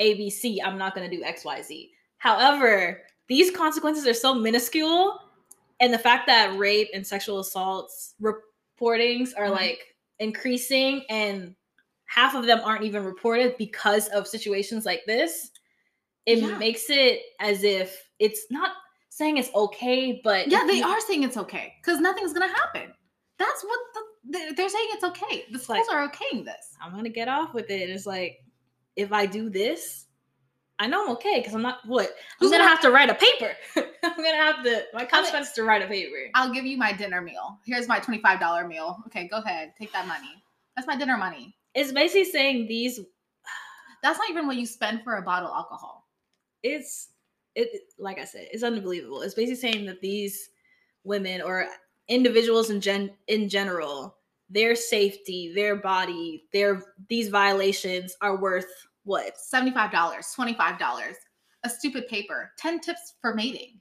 ABC, 0.00 0.58
I'm 0.64 0.78
not 0.78 0.94
going 0.94 1.08
to 1.08 1.16
do 1.16 1.22
XYZ." 1.22 1.90
However, 2.18 3.02
these 3.28 3.50
consequences 3.50 4.06
are 4.06 4.14
so 4.14 4.34
minuscule 4.34 5.18
and 5.80 5.92
the 5.92 5.98
fact 5.98 6.26
that 6.26 6.56
rape 6.58 6.88
and 6.94 7.06
sexual 7.06 7.40
assaults 7.40 8.14
reportings 8.82 9.30
are 9.36 9.46
Mhm. 9.46 9.50
like 9.52 9.80
increasing 10.18 11.04
and 11.08 11.54
half 12.06 12.34
of 12.34 12.46
them 12.46 12.60
aren't 12.64 12.84
even 12.84 13.04
reported 13.04 13.56
because 13.56 14.08
of 14.08 14.26
situations 14.28 14.84
like 14.84 15.04
this 15.06 15.50
it 16.26 16.38
Yeah. 16.38 16.56
makes 16.58 16.88
it 16.90 17.22
as 17.40 17.64
if 17.64 18.08
it's 18.20 18.46
not 18.50 18.76
saying 19.08 19.38
it's 19.38 19.52
okay, 19.54 20.20
but 20.22 20.46
Yeah, 20.48 20.64
they 20.64 20.74
you- 20.78 20.86
are 20.86 21.00
saying 21.00 21.22
it's 21.24 21.36
okay 21.36 21.74
because 21.82 22.00
nothing's 22.00 22.32
gonna 22.32 22.46
happen. 22.48 22.94
That's 23.38 23.64
what 23.64 23.78
the, 24.30 24.52
they're, 24.56 24.68
saying. 24.68 24.88
It's 24.92 25.02
okay. 25.04 25.46
The 25.50 25.56
It's 25.58 25.68
like- 25.68 25.84
schools 25.84 25.94
are 25.94 26.08
okaying 26.08 26.44
this. 26.44 26.76
I'm 26.80 26.92
gonna 26.92 27.08
get 27.08 27.28
off 27.28 27.52
with 27.54 27.70
it. 27.70 27.90
It's 27.90 28.06
like 28.06 28.38
if 28.94 29.12
I 29.12 29.26
do 29.26 29.50
this, 29.50 30.06
I 30.82 30.88
know 30.88 31.04
I'm 31.04 31.10
okay 31.12 31.38
because 31.38 31.54
I'm 31.54 31.62
not 31.62 31.78
what 31.86 32.06
I'm 32.06 32.12
Who's 32.40 32.50
gonna 32.50 32.64
gonna- 32.64 32.70
have 32.70 32.80
to 32.80 32.90
write 32.90 33.08
a 33.08 33.14
paper. 33.14 33.52
I'm 34.02 34.16
gonna 34.16 34.36
have 34.36 34.64
to 34.64 34.82
my 34.92 35.04
consequence 35.04 35.52
to 35.52 35.62
write 35.62 35.80
a 35.80 35.86
paper. 35.86 36.28
I'll 36.34 36.52
give 36.52 36.66
you 36.66 36.76
my 36.76 36.92
dinner 36.92 37.20
meal. 37.20 37.58
Here's 37.64 37.86
my 37.86 38.00
twenty-five 38.00 38.40
dollar 38.40 38.66
meal. 38.66 39.00
Okay, 39.06 39.28
go 39.28 39.36
ahead, 39.38 39.74
take 39.78 39.92
that 39.92 40.08
money. 40.08 40.42
That's 40.74 40.88
my 40.88 40.96
dinner 40.96 41.16
money. 41.16 41.54
It's 41.76 41.92
basically 41.92 42.24
saying 42.24 42.66
these. 42.66 42.98
That's 44.02 44.18
not 44.18 44.28
even 44.28 44.48
what 44.48 44.56
you 44.56 44.66
spend 44.66 45.04
for 45.04 45.16
a 45.16 45.22
bottle 45.22 45.48
of 45.50 45.54
alcohol. 45.56 46.08
It's 46.64 47.10
it 47.54 47.68
like 47.98 48.18
I 48.18 48.24
said, 48.24 48.48
it's 48.52 48.64
unbelievable. 48.64 49.22
It's 49.22 49.34
basically 49.34 49.70
saying 49.70 49.86
that 49.86 50.00
these 50.00 50.50
women 51.04 51.42
or 51.42 51.66
individuals 52.08 52.70
in 52.70 52.80
gen 52.80 53.10
in 53.28 53.48
general, 53.48 54.16
their 54.50 54.74
safety, 54.74 55.52
their 55.54 55.76
body, 55.76 56.44
their 56.52 56.82
these 57.08 57.28
violations 57.28 58.16
are 58.20 58.36
worth 58.36 58.66
what? 59.04 59.38
Seventy-five 59.38 59.90
dollars, 59.90 60.28
twenty-five 60.34 60.78
dollars, 60.78 61.16
a 61.64 61.70
stupid 61.70 62.08
paper, 62.08 62.52
ten 62.58 62.80
tips 62.80 63.14
for 63.20 63.34
mating. 63.34 63.80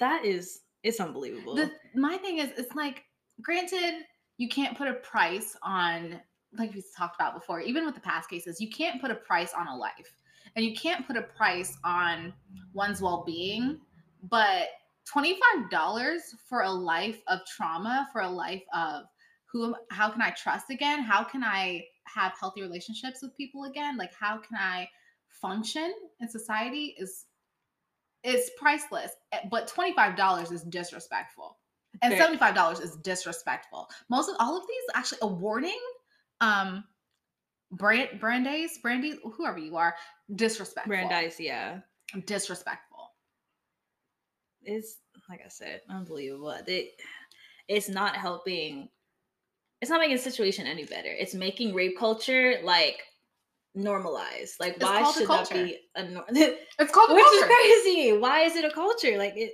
That 0.00 0.24
is 0.24 0.60
it's 0.82 1.00
unbelievable. 1.00 1.54
The, 1.54 1.70
my 1.94 2.16
thing 2.18 2.38
is, 2.38 2.50
it's 2.58 2.74
like, 2.74 3.04
granted, 3.40 4.04
you 4.36 4.48
can't 4.48 4.76
put 4.76 4.86
a 4.86 4.94
price 4.94 5.56
on, 5.62 6.20
like 6.58 6.74
we 6.74 6.82
talked 6.96 7.16
about 7.16 7.34
before, 7.34 7.60
even 7.60 7.86
with 7.86 7.94
the 7.94 8.00
past 8.02 8.28
cases, 8.28 8.60
you 8.60 8.68
can't 8.68 9.00
put 9.00 9.10
a 9.10 9.14
price 9.14 9.54
on 9.56 9.66
a 9.66 9.76
life, 9.76 10.20
and 10.56 10.64
you 10.64 10.74
can't 10.74 11.06
put 11.06 11.16
a 11.16 11.22
price 11.22 11.76
on 11.84 12.34
one's 12.74 13.00
well-being. 13.00 13.80
But 14.28 14.68
twenty-five 15.06 15.70
dollars 15.70 16.34
for 16.48 16.62
a 16.62 16.70
life 16.70 17.20
of 17.28 17.40
trauma, 17.46 18.08
for 18.12 18.20
a 18.22 18.28
life 18.28 18.62
of 18.74 19.04
who, 19.46 19.66
am- 19.66 19.74
how 19.90 20.10
can 20.10 20.20
I 20.20 20.30
trust 20.30 20.70
again? 20.70 21.00
How 21.00 21.24
can 21.24 21.42
I 21.44 21.84
have 22.06 22.32
healthy 22.38 22.62
relationships 22.62 23.20
with 23.22 23.36
people 23.36 23.64
again? 23.64 23.96
Like, 23.96 24.12
how 24.18 24.38
can 24.38 24.56
I 24.58 24.88
function 25.28 25.92
in 26.20 26.28
society? 26.28 26.94
Is 26.98 27.26
is 28.22 28.50
priceless, 28.58 29.10
eh, 29.32 29.40
but 29.50 29.68
$25 29.68 30.50
is 30.50 30.62
disrespectful. 30.62 31.58
And 32.02 32.14
Very- 32.16 32.36
$75 32.38 32.80
is 32.80 32.96
disrespectful. 32.96 33.88
Most 34.08 34.28
of 34.30 34.36
all 34.40 34.56
of 34.56 34.66
these 34.66 34.82
actually 34.94 35.18
awarding 35.22 35.78
um 36.40 36.84
brand 37.70 38.18
brandeis 38.20 38.78
brandy, 38.78 39.18
whoever 39.22 39.58
you 39.58 39.76
are, 39.76 39.94
disrespectful. 40.34 40.88
Brandeis, 40.88 41.38
yeah. 41.38 41.80
Disrespectful. 42.26 43.10
it's 44.62 44.96
like 45.28 45.40
I 45.44 45.48
said, 45.48 45.82
unbelievable. 45.90 46.56
They, 46.66 46.90
it's 47.68 47.88
not 47.88 48.16
helping. 48.16 48.88
It's 49.84 49.90
not 49.90 50.00
making 50.00 50.16
the 50.16 50.22
situation 50.22 50.66
any 50.66 50.86
better. 50.86 51.10
It's 51.10 51.34
making 51.34 51.74
rape 51.74 51.98
culture 51.98 52.54
like 52.62 53.02
normalized. 53.74 54.58
Like, 54.58 54.76
It's 54.76 54.82
why 54.82 55.12
should 55.12 55.28
that 55.28 55.50
be 55.50 55.78
a 55.94 56.04
nor- 56.08 56.24
Which 56.30 56.38
It's 56.78 56.90
called 56.90 57.10
a 57.10 57.14
is 57.16 57.22
culture. 57.22 57.46
crazy. 57.54 58.12
Why 58.16 58.40
is 58.44 58.56
it 58.56 58.64
a 58.64 58.70
culture? 58.70 59.18
Like 59.18 59.34
it. 59.36 59.52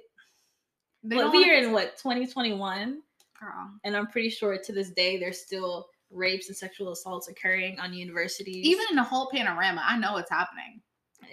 They 1.02 1.16
Well, 1.16 1.32
we 1.32 1.50
are 1.50 1.54
in 1.54 1.72
what 1.72 1.96
2021, 1.96 3.02
Girl. 3.40 3.70
and 3.82 3.96
I'm 3.96 4.06
pretty 4.06 4.30
sure 4.30 4.56
to 4.56 4.72
this 4.72 4.90
day 4.90 5.18
there's 5.18 5.40
still 5.40 5.88
rapes 6.12 6.46
and 6.46 6.56
sexual 6.56 6.92
assaults 6.92 7.26
occurring 7.26 7.80
on 7.80 7.92
universities. 7.92 8.64
Even 8.64 8.86
in 8.90 8.94
the 8.96 9.02
whole 9.02 9.30
panorama, 9.32 9.82
I 9.84 9.98
know 9.98 10.16
it's 10.18 10.30
happening. 10.30 10.80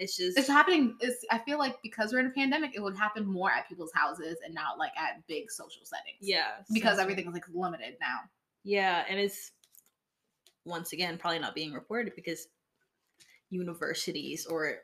it's 0.00 0.16
just 0.16 0.36
It's 0.36 0.48
happening. 0.48 0.96
It's 1.00 1.24
I 1.30 1.38
feel 1.38 1.58
like 1.58 1.76
because 1.84 2.12
we're 2.12 2.18
in 2.18 2.26
a 2.26 2.30
pandemic, 2.30 2.72
it 2.74 2.80
would 2.80 2.96
happen 2.96 3.24
more 3.26 3.52
at 3.52 3.68
people's 3.68 3.92
houses 3.94 4.38
and 4.44 4.52
not 4.54 4.76
like 4.76 4.92
at 4.98 5.24
big 5.28 5.52
social 5.52 5.82
settings. 5.84 6.18
yeah 6.20 6.62
Because 6.72 6.98
everything 6.98 7.28
is 7.28 7.32
like 7.32 7.44
limited 7.54 7.94
now. 8.00 8.20
Yeah, 8.68 9.02
and 9.08 9.18
it's 9.18 9.52
once 10.66 10.92
again 10.92 11.16
probably 11.16 11.38
not 11.38 11.54
being 11.54 11.72
reported 11.72 12.12
because 12.14 12.48
universities 13.48 14.44
or 14.44 14.80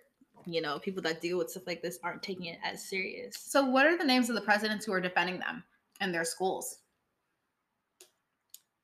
you 0.46 0.62
know 0.62 0.78
people 0.78 1.02
that 1.02 1.20
deal 1.20 1.36
with 1.36 1.50
stuff 1.50 1.66
like 1.66 1.82
this 1.82 1.98
aren't 2.02 2.22
taking 2.22 2.46
it 2.46 2.58
as 2.64 2.88
serious. 2.88 3.34
So, 3.36 3.62
what 3.62 3.84
are 3.84 3.98
the 3.98 4.04
names 4.04 4.30
of 4.30 4.36
the 4.36 4.40
presidents 4.40 4.86
who 4.86 4.94
are 4.94 5.02
defending 5.02 5.38
them 5.38 5.62
and 6.00 6.14
their 6.14 6.24
schools? 6.24 6.78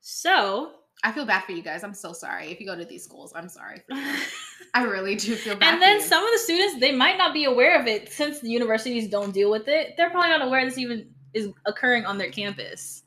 So, 0.01 0.73
I 1.03 1.11
feel 1.11 1.25
bad 1.25 1.45
for 1.45 1.53
you 1.53 1.63
guys. 1.63 1.83
I'm 1.83 1.95
so 1.95 2.13
sorry. 2.13 2.51
If 2.51 2.59
you 2.59 2.67
go 2.67 2.77
to 2.77 2.85
these 2.85 3.03
schools, 3.03 3.33
I'm 3.35 3.49
sorry. 3.49 3.81
I 4.75 4.83
really 4.83 5.15
do 5.15 5.35
feel 5.35 5.55
bad. 5.55 5.73
and 5.73 5.81
then 5.81 5.99
some 5.99 6.23
of 6.23 6.31
the 6.31 6.37
students 6.37 6.79
they 6.79 6.91
might 6.91 7.17
not 7.17 7.33
be 7.33 7.45
aware 7.45 7.81
of 7.81 7.87
it 7.87 8.13
since 8.13 8.39
the 8.39 8.49
universities 8.51 9.09
don't 9.09 9.33
deal 9.33 9.49
with 9.49 9.67
it. 9.67 9.95
They're 9.97 10.11
probably 10.11 10.29
not 10.29 10.45
aware 10.45 10.63
this 10.63 10.77
even 10.77 11.09
is 11.33 11.49
occurring 11.65 12.05
on 12.05 12.19
their 12.19 12.29
campus, 12.29 13.01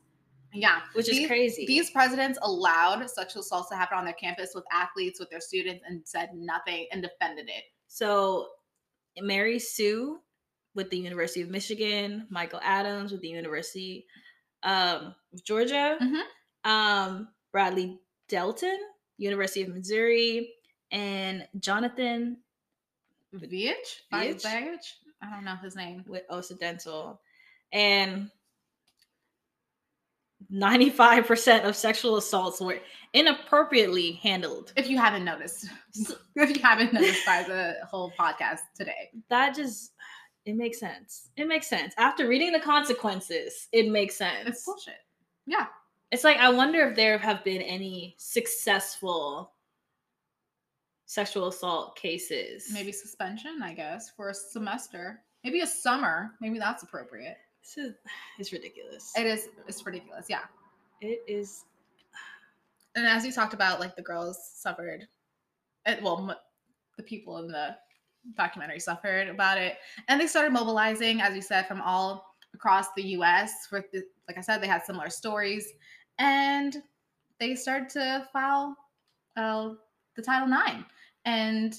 Yeah, 0.55 0.81
which 0.93 1.09
is 1.09 1.27
crazy. 1.27 1.65
These 1.65 1.91
presidents 1.91 2.39
allowed 2.41 3.07
sexual 3.09 3.41
assaults 3.41 3.69
to 3.69 3.75
happen 3.75 3.97
on 3.97 4.05
their 4.05 4.13
campus 4.13 4.51
with 4.55 4.63
athletes, 4.71 5.19
with 5.19 5.29
their 5.29 5.41
students, 5.41 5.83
and 5.87 6.01
said 6.07 6.29
nothing 6.33 6.87
and 6.91 7.01
defended 7.01 7.47
it. 7.49 7.63
So, 7.87 8.47
Mary 9.19 9.59
Sue 9.59 10.19
with 10.73 10.89
the 10.89 10.97
University 10.97 11.41
of 11.41 11.49
Michigan, 11.49 12.27
Michael 12.29 12.59
Adams 12.63 13.11
with 13.11 13.21
the 13.21 13.29
University 13.29 14.05
um, 14.63 15.13
of 15.33 15.43
Georgia, 15.43 15.97
Mhm. 16.01 16.23
um, 16.63 17.29
Bradley 17.51 17.99
Delton, 18.29 18.77
University 19.17 19.61
of 19.61 19.69
Missouri, 19.69 20.53
and 20.91 21.47
Jonathan? 21.59 22.41
Veitch? 23.33 24.01
Veitch? 24.11 24.45
I 25.21 25.29
don't 25.29 25.43
know 25.45 25.55
his 25.57 25.75
name. 25.75 26.03
with 26.07 26.23
Occidental. 26.29 27.21
And 27.71 28.31
95% 30.53 31.65
of 31.65 31.75
sexual 31.75 32.17
assaults 32.17 32.61
were 32.61 32.79
inappropriately 33.13 34.13
handled. 34.13 34.73
If 34.75 34.89
you 34.89 34.97
haven't 34.97 35.25
noticed, 35.25 35.67
if 36.35 36.55
you 36.55 36.61
haven't 36.61 36.93
noticed 36.93 37.25
by 37.25 37.43
the 37.43 37.75
whole 37.89 38.11
podcast 38.19 38.59
today, 38.75 39.09
That 39.29 39.55
just 39.55 39.93
it 40.45 40.55
makes 40.55 40.79
sense. 40.79 41.29
It 41.37 41.47
makes 41.47 41.67
sense. 41.67 41.93
After 41.97 42.27
reading 42.27 42.51
the 42.51 42.59
consequences, 42.59 43.67
it 43.71 43.89
makes 43.89 44.15
sense. 44.15 44.47
it's 44.47 44.63
bullshit. 44.63 44.93
Yeah. 45.47 45.65
It's 46.11 46.23
like 46.23 46.37
I 46.37 46.49
wonder 46.49 46.87
if 46.87 46.95
there 46.95 47.17
have 47.17 47.43
been 47.43 47.61
any 47.63 48.15
successful 48.17 49.53
sexual 51.07 51.47
assault 51.47 51.95
cases. 51.95 52.69
Maybe 52.71 52.91
suspension, 52.91 53.61
I 53.63 53.73
guess, 53.73 54.11
for 54.15 54.29
a 54.29 54.33
semester. 54.33 55.21
Maybe 55.43 55.61
a 55.61 55.67
summer. 55.67 56.31
Maybe 56.41 56.59
that's 56.59 56.83
appropriate. 56.83 57.37
This 57.65 57.77
is 57.85 57.93
it's 58.39 58.53
ridiculous. 58.53 59.11
It 59.17 59.25
is. 59.25 59.49
It's 59.67 59.85
ridiculous. 59.85 60.27
Yeah. 60.29 60.41
It 61.01 61.21
is 61.27 61.65
And 62.95 63.05
as 63.05 63.25
you 63.25 63.31
talked 63.31 63.53
about, 63.53 63.79
like 63.79 63.95
the 63.95 64.01
girls 64.01 64.37
suffered. 64.53 65.07
Well, 66.01 66.29
m- 66.29 66.37
the 66.97 67.03
people 67.03 67.37
in 67.39 67.47
the 67.47 67.75
documentary 68.37 68.79
suffered 68.79 69.27
about 69.27 69.57
it, 69.57 69.77
and 70.07 70.19
they 70.19 70.27
started 70.27 70.51
mobilizing, 70.51 71.21
as 71.21 71.35
you 71.35 71.41
said, 71.41 71.67
from 71.67 71.81
all 71.81 72.35
across 72.53 72.87
the 72.95 73.03
U.S. 73.03 73.67
For 73.69 73.83
the, 73.93 74.03
like 74.27 74.37
I 74.37 74.41
said, 74.41 74.61
they 74.61 74.67
had 74.67 74.83
similar 74.83 75.09
stories, 75.09 75.67
and 76.17 76.81
they 77.39 77.53
started 77.55 77.89
to 77.89 78.27
file 78.31 78.75
uh, 79.37 79.71
the 80.15 80.21
Title 80.21 80.47
IX, 80.47 80.85
and 81.25 81.77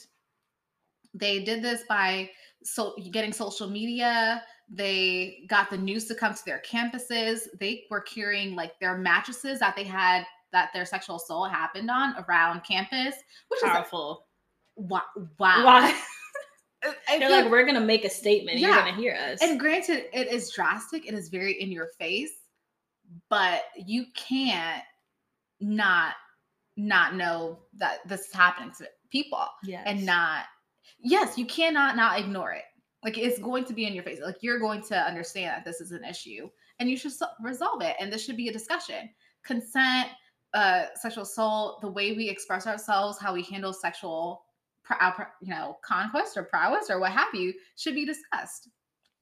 they 1.14 1.42
did 1.42 1.62
this 1.62 1.82
by 1.88 2.30
so 2.62 2.94
getting 3.10 3.32
social 3.32 3.68
media 3.68 4.42
they 4.68 5.44
got 5.48 5.70
the 5.70 5.78
news 5.78 6.06
to 6.06 6.14
come 6.14 6.34
to 6.34 6.44
their 6.44 6.60
campuses 6.68 7.42
they 7.60 7.84
were 7.90 8.00
carrying 8.00 8.54
like 8.56 8.78
their 8.80 8.98
mattresses 8.98 9.60
that 9.60 9.76
they 9.76 9.84
had 9.84 10.24
that 10.52 10.70
their 10.74 10.84
sexual 10.84 11.16
assault 11.16 11.50
happened 11.50 11.90
on 11.90 12.14
around 12.28 12.60
campus 12.64 13.14
which 13.48 13.62
is 13.62 13.70
powerful. 13.70 14.26
wow, 14.76 15.02
wow. 15.38 15.64
Why? 15.64 16.00
I- 16.84 16.94
I 17.08 17.18
They're 17.18 17.28
feel 17.28 17.42
like, 17.42 17.50
we're 17.50 17.64
gonna 17.66 17.80
make 17.80 18.04
a 18.04 18.10
statement. 18.10 18.58
Yeah. 18.58 18.68
You're 18.68 18.76
gonna 18.76 18.94
hear 18.96 19.14
us. 19.16 19.40
and 19.42 19.58
granted 19.58 20.04
it 20.12 20.28
is 20.32 20.50
drastic 20.52 21.06
it 21.06 21.14
is 21.14 21.28
very 21.28 21.60
in 21.60 21.72
your 21.72 21.88
face 21.98 22.30
but 23.28 23.62
you 23.76 24.06
can't 24.14 24.82
not 25.60 26.14
not 26.76 27.14
know 27.14 27.58
that 27.76 28.06
this 28.06 28.26
is 28.28 28.32
happening 28.32 28.70
to 28.78 28.86
people 29.10 29.46
yes. 29.64 29.82
and 29.86 30.04
not 30.04 30.44
yes 31.00 31.38
you 31.38 31.46
cannot 31.46 31.96
not 31.96 32.18
ignore 32.20 32.52
it 32.52 32.64
like 33.04 33.18
it's 33.18 33.38
going 33.38 33.64
to 33.64 33.72
be 33.72 33.86
in 33.86 33.94
your 33.94 34.04
face 34.04 34.20
like 34.24 34.36
you're 34.40 34.58
going 34.58 34.82
to 34.82 34.96
understand 34.96 35.50
that 35.56 35.64
this 35.64 35.80
is 35.80 35.92
an 35.92 36.04
issue 36.04 36.48
and 36.78 36.90
you 36.90 36.96
should 36.96 37.12
resolve 37.40 37.82
it 37.82 37.96
and 38.00 38.12
this 38.12 38.24
should 38.24 38.36
be 38.36 38.48
a 38.48 38.52
discussion. 38.52 39.08
Consent 39.44 40.08
uh 40.54 40.86
sexual 40.94 41.24
assault 41.24 41.80
the 41.80 41.88
way 41.88 42.12
we 42.12 42.28
express 42.28 42.66
ourselves 42.66 43.18
how 43.18 43.34
we 43.34 43.42
handle 43.42 43.72
sexual 43.72 44.44
uh, 45.00 45.12
you 45.40 45.50
know 45.50 45.76
conquest 45.84 46.36
or 46.36 46.44
prowess 46.44 46.88
or 46.88 47.00
what 47.00 47.10
have 47.10 47.34
you 47.34 47.52
should 47.76 47.94
be 47.94 48.06
discussed 48.06 48.68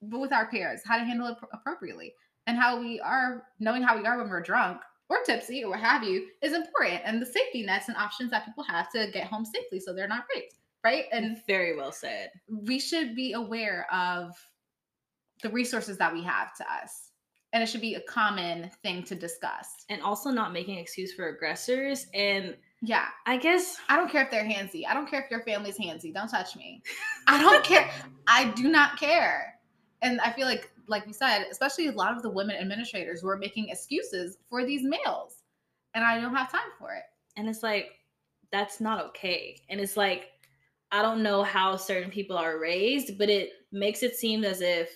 with 0.03 0.33
our 0.33 0.47
peers 0.51 0.83
how 0.85 0.99
to 0.99 1.05
handle 1.05 1.27
it 1.27 1.37
appropriately 1.53 2.13
and 2.47 2.59
how 2.59 2.79
we 2.79 3.01
are 3.01 3.45
knowing 3.59 3.83
how 3.83 3.97
we 3.97 4.05
are 4.05 4.19
when 4.19 4.29
we're 4.29 4.43
drunk 4.43 4.81
or 5.09 5.19
tipsy 5.25 5.65
or 5.65 5.71
what 5.71 5.81
have 5.81 6.05
you 6.05 6.27
is 6.43 6.53
important 6.53 7.01
and 7.05 7.21
the 7.21 7.27
safety 7.27 7.63
nets 7.63 7.89
and 7.89 7.97
options 7.97 8.31
that 8.31 8.45
people 8.45 8.65
have 8.65 8.91
to 8.93 9.11
get 9.13 9.27
home 9.27 9.45
safely 9.45 9.81
so 9.81 9.95
they're 9.95 10.09
not 10.09 10.27
raped 10.35 10.57
right 10.85 11.07
and 11.13 11.39
very 11.47 11.77
well 11.77 11.93
said. 11.93 12.31
we 12.49 12.79
should 12.79 13.15
be 13.17 13.33
aware 13.33 13.87
of 13.93 14.35
the 15.43 15.49
resources 15.51 15.99
that 15.99 16.13
we 16.13 16.23
have 16.23 16.55
to 16.57 16.65
us. 16.73 17.11
And 17.53 17.63
it 17.63 17.67
should 17.69 17.81
be 17.81 17.95
a 17.95 18.01
common 18.01 18.71
thing 18.83 19.03
to 19.05 19.15
discuss. 19.15 19.69
And 19.89 20.03
also 20.03 20.31
not 20.31 20.53
making 20.53 20.79
excuse 20.79 21.13
for 21.15 21.29
aggressors. 21.29 22.07
And 22.15 22.57
Yeah. 22.83 23.07
I 23.27 23.37
guess 23.37 23.77
I 23.89 23.97
don't 23.97 24.11
care 24.11 24.23
if 24.25 24.31
they're 24.31 24.45
handsy. 24.45 24.83
I 24.89 24.93
don't 24.95 25.09
care 25.09 25.23
if 25.23 25.31
your 25.31 25.41
family's 25.45 25.79
handsy. 25.79 26.13
Don't 26.13 26.29
touch 26.29 26.57
me. 26.57 26.83
I 27.29 27.41
don't 27.41 27.65
care. 27.73 27.89
I 28.27 28.47
do 28.53 28.69
not 28.69 28.99
care. 28.99 29.55
And 30.03 30.21
I 30.21 30.33
feel 30.33 30.47
like, 30.47 30.71
like 30.89 31.07
we 31.07 31.13
said, 31.13 31.47
especially 31.51 31.87
a 31.87 31.93
lot 31.93 32.17
of 32.17 32.23
the 32.23 32.31
women 32.31 32.57
administrators 32.57 33.23
were 33.23 33.37
making 33.37 33.69
excuses 33.69 34.39
for 34.51 34.65
these 34.67 34.83
males. 34.83 35.43
And 35.95 36.03
I 36.05 36.21
don't 36.21 36.35
have 36.35 36.51
time 36.51 36.73
for 36.79 36.93
it. 36.95 37.05
and 37.37 37.49
it's 37.49 37.63
like 37.63 37.93
that's 38.51 38.81
not 38.81 39.05
okay. 39.07 39.61
And 39.69 39.81
it's 39.81 39.97
like 39.97 40.31
I 40.95 41.03
don't 41.03 41.25
know 41.25 41.43
how 41.43 41.77
certain 41.77 42.09
people 42.09 42.37
are 42.39 42.61
raised, 42.61 43.19
but 43.19 43.29
it 43.29 43.51
makes 43.73 44.05
it 44.05 44.15
seem 44.15 44.45
as 44.45 44.61
if 44.61 44.89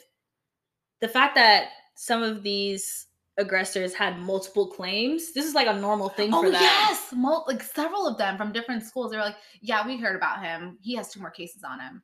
the 1.01 1.09
fact 1.09 1.35
that 1.35 1.71
some 1.97 2.23
of 2.23 2.45
these 2.45 3.09
aggressors 3.37 3.95
had 3.95 4.17
multiple 4.21 4.69
claims, 4.69 5.33
this 5.33 5.45
is 5.45 5.57
like 5.57 5.67
a 5.67 5.73
normal 5.73 6.09
thing 6.09 6.33
oh 6.33 6.41
for 6.45 6.51
them. 6.51 6.63
yes, 6.63 7.13
Mul- 7.13 7.45
like 7.49 7.65
several 7.65 8.07
of 8.07 8.17
them 8.17 8.37
from 8.37 8.53
different 8.53 8.85
schools. 8.85 9.11
They 9.11 9.17
were 9.17 9.25
like, 9.25 9.39
"Yeah, 9.61 9.85
we 9.85 9.97
heard 9.97 10.15
about 10.15 10.41
him. 10.41 10.79
He 10.83 10.95
has 10.95 11.09
two 11.13 11.19
more 11.19 11.33
cases 11.33 11.65
on 11.65 11.81
him." 11.81 12.01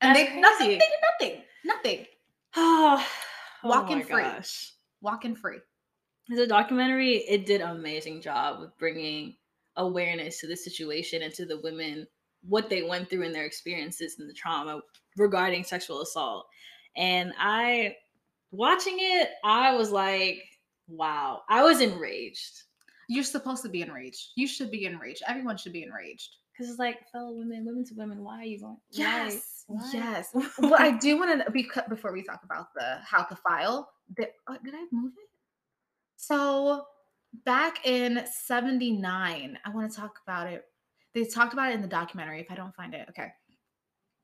And 0.00 0.14
That's 0.14 0.30
they 0.30 0.40
nothing, 0.40 0.68
they 0.68 0.78
did 0.78 0.90
nothing, 1.20 1.42
nothing. 1.64 2.06
Oh, 3.66 3.68
Walking 3.68 3.98
my 3.98 4.04
free. 4.04 4.22
gosh. 4.22 4.74
Walking 5.00 5.34
free. 5.34 5.58
As 6.30 6.38
a 6.38 6.46
documentary 6.46 7.16
it 7.16 7.46
did 7.46 7.62
an 7.62 7.70
amazing 7.70 8.20
job 8.20 8.60
with 8.60 8.76
bringing 8.78 9.34
awareness 9.76 10.38
to 10.40 10.46
the 10.46 10.56
situation 10.56 11.22
and 11.22 11.34
to 11.34 11.46
the 11.46 11.60
women 11.62 12.06
what 12.48 12.68
they 12.68 12.82
went 12.82 13.08
through 13.08 13.22
in 13.22 13.32
their 13.32 13.44
experiences 13.44 14.16
and 14.18 14.28
the 14.28 14.34
trauma 14.34 14.80
regarding 15.16 15.64
sexual 15.64 16.00
assault 16.02 16.46
and 16.96 17.32
i 17.38 17.94
watching 18.50 18.96
it 18.98 19.30
i 19.44 19.74
was 19.74 19.90
like 19.90 20.42
wow 20.88 21.42
i 21.48 21.62
was 21.62 21.80
enraged 21.80 22.62
You're 23.08 23.24
supposed 23.24 23.62
to 23.64 23.68
be 23.68 23.82
enraged. 23.82 24.30
You 24.34 24.46
should 24.48 24.70
be 24.70 24.86
enraged. 24.86 25.22
Everyone 25.28 25.58
should 25.58 25.74
be 25.74 25.82
enraged. 25.82 26.36
because 26.52 26.70
it's 26.70 26.78
like 26.78 27.06
fellow 27.12 27.32
women 27.32 27.64
women 27.66 27.84
to 27.84 27.94
women 27.94 28.24
why 28.24 28.40
are 28.40 28.44
you 28.44 28.58
going? 28.60 28.78
Yes, 28.90 29.64
Why? 29.66 29.90
yes. 29.92 30.30
what 30.58 30.80
I 30.80 30.90
do 30.96 31.18
want 31.18 31.44
to 31.44 31.50
be 31.50 31.64
cut 31.64 31.88
before 31.90 32.12
we 32.12 32.22
talk 32.22 32.40
about 32.44 32.72
the 32.74 32.98
how 33.04 33.22
to 33.24 33.36
file. 33.36 33.90
The, 34.16 34.28
uh, 34.46 34.56
did 34.64 34.74
I 34.74 34.84
move 34.90 35.12
it? 35.18 35.28
So 36.16 36.86
back 37.44 37.84
in 37.86 38.24
'79, 38.46 39.58
I 39.64 39.70
want 39.70 39.90
to 39.90 39.96
talk 39.96 40.20
about 40.26 40.46
it. 40.46 40.64
They 41.14 41.24
talked 41.24 41.52
about 41.52 41.70
it 41.70 41.76
in 41.76 41.82
the 41.82 41.88
documentary. 41.88 42.40
If 42.40 42.50
I 42.50 42.54
don't 42.54 42.74
find 42.74 42.92
it, 42.94 43.08
okay. 43.08 43.32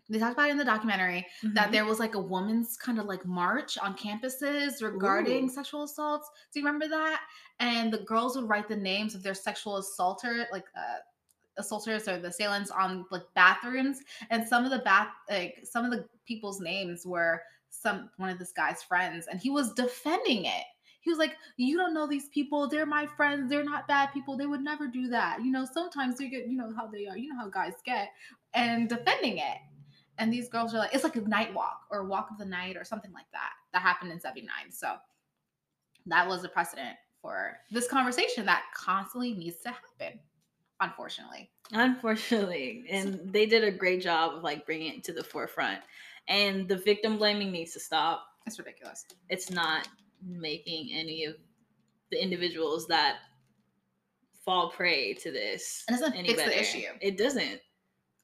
They 0.09 0.19
talked 0.19 0.33
about 0.33 0.49
it 0.49 0.53
in 0.53 0.59
the 0.59 0.65
documentary 0.65 1.25
that 1.55 1.69
Mhm. 1.69 1.73
there 1.73 1.85
was 1.85 2.01
like 2.01 2.17
a 2.17 2.21
woman's 2.21 2.77
kind 2.77 2.99
of 2.99 3.07
like 3.07 3.25
march 3.25 3.79
on 3.79 3.97
campuses 3.97 4.83
regarding 4.83 5.45
Ooh. 5.45 5.49
sexual 5.49 5.85
assaults. 5.85 6.29
Do 6.53 6.59
you 6.59 6.67
remember 6.67 6.89
that? 6.89 7.23
And 7.61 7.93
the 7.93 7.99
girls 7.99 8.35
would 8.37 8.49
write 8.49 8.67
the 8.67 8.75
names 8.77 9.15
of 9.15 9.23
their 9.23 9.35
sexual 9.35 9.77
assaulter, 9.77 10.49
like 10.51 10.67
uh, 10.77 10.99
assaulters 11.59 12.09
or 12.09 12.19
the 12.19 12.29
assailants 12.29 12.73
on 12.73 13.07
like 13.13 13.23
bathrooms. 13.35 14.03
And 14.31 14.47
some 14.47 14.65
of 14.65 14.73
the 14.73 14.81
bath, 14.81 15.13
like 15.29 15.61
some 15.63 15.85
of 15.85 15.93
the 15.93 16.09
people's 16.27 16.61
names 16.61 17.07
were 17.07 17.43
some 17.69 18.11
one 18.17 18.31
of 18.31 18.39
this 18.41 18.51
guy's 18.51 18.83
friends, 18.83 19.29
and 19.29 19.39
he 19.39 19.49
was 19.51 19.73
defending 19.75 20.47
it. 20.47 20.65
He 21.01 21.11
was 21.11 21.19
like, 21.19 21.37
"You 21.57 21.77
don't 21.77 21.95
know 21.95 22.07
these 22.07 22.29
people. 22.29 22.69
They're 22.69 22.87
my 22.87 23.07
friends. 23.07 23.49
They're 23.49 23.65
not 23.65 23.89
bad 23.89 24.13
people. 24.13 24.37
They 24.37 24.47
would 24.47 24.61
never 24.61 24.87
do 24.87 25.09
that. 25.09 25.43
You 25.43 25.51
know, 25.51 25.65
sometimes 25.65 26.19
they 26.19 26.29
get, 26.29 26.47
you 26.49 26.57
know 26.57 26.73
how 26.75 26.87
they 26.87 27.07
are. 27.07 27.17
You 27.17 27.33
know 27.33 27.41
how 27.41 27.49
guys 27.49 27.75
get." 27.85 28.11
And 28.55 28.89
defending 28.89 29.39
it. 29.39 29.59
And 30.19 30.31
these 30.33 30.49
girls 30.51 30.75
are 30.75 30.79
like, 30.79 30.93
it's 30.93 31.05
like 31.05 31.17
a 31.17 31.21
night 31.23 31.55
walk 31.55 31.87
or 31.91 32.05
walk 32.05 32.31
of 32.31 32.37
the 32.37 32.45
night 32.45 32.77
or 32.77 32.85
something 32.85 33.13
like 33.13 33.31
that. 33.33 33.53
That 33.73 33.81
happened 33.81 34.13
in 34.13 34.21
79. 34.21 34.71
So 34.71 34.97
that 36.07 36.27
was 36.29 36.45
a 36.45 36.49
precedent 36.49 36.97
for 37.23 37.57
this 37.71 37.89
conversation 37.89 38.45
that 38.47 38.65
constantly 38.75 39.33
needs 39.35 39.59
to 39.59 39.69
happen, 39.71 40.19
unfortunately. 40.81 41.51
unfortunately 41.73 42.85
and 42.91 43.21
they 43.33 43.47
did 43.47 43.63
a 43.65 43.71
great 43.71 44.03
job 44.03 44.35
of 44.35 44.43
like 44.43 44.67
bringing 44.67 44.95
it 44.95 45.05
to 45.05 45.13
the 45.13 45.23
forefront 45.23 45.81
and 46.29 46.67
the 46.69 46.77
victim 46.77 47.17
blaming 47.17 47.53
needs 47.53 47.73
to 47.73 47.81
stop 47.81 48.25
It's 48.47 48.59
ridiculous. 48.59 49.05
it's 49.29 49.51
not 49.51 49.87
making 50.27 50.91
any 50.93 51.25
of 51.25 51.37
the 52.11 52.23
individuals 52.23 52.87
that 52.89 53.19
fall 54.45 54.71
prey 54.71 55.15
to 55.15 55.31
this 55.31 55.85
It 55.89 55.93
doesn't 55.93 56.13
fix 56.27 56.43
the 56.43 56.61
issue. 56.61 56.87
It 57.01 57.17
doesn't. 57.19 57.61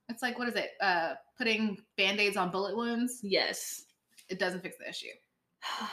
It's 0.09 0.23
like, 0.23 0.39
what 0.39 0.49
is 0.49 0.55
it? 0.55 0.71
Uh, 0.81 1.15
putting 1.37 1.79
band 1.97 2.21
aids 2.21 2.37
on 2.37 2.51
bullet 2.51 2.77
wounds. 2.77 3.21
Yes. 3.23 3.85
It 4.29 4.39
doesn't 4.39 4.63
fix 4.63 4.77
the 4.79 4.89
issue. 4.89 5.09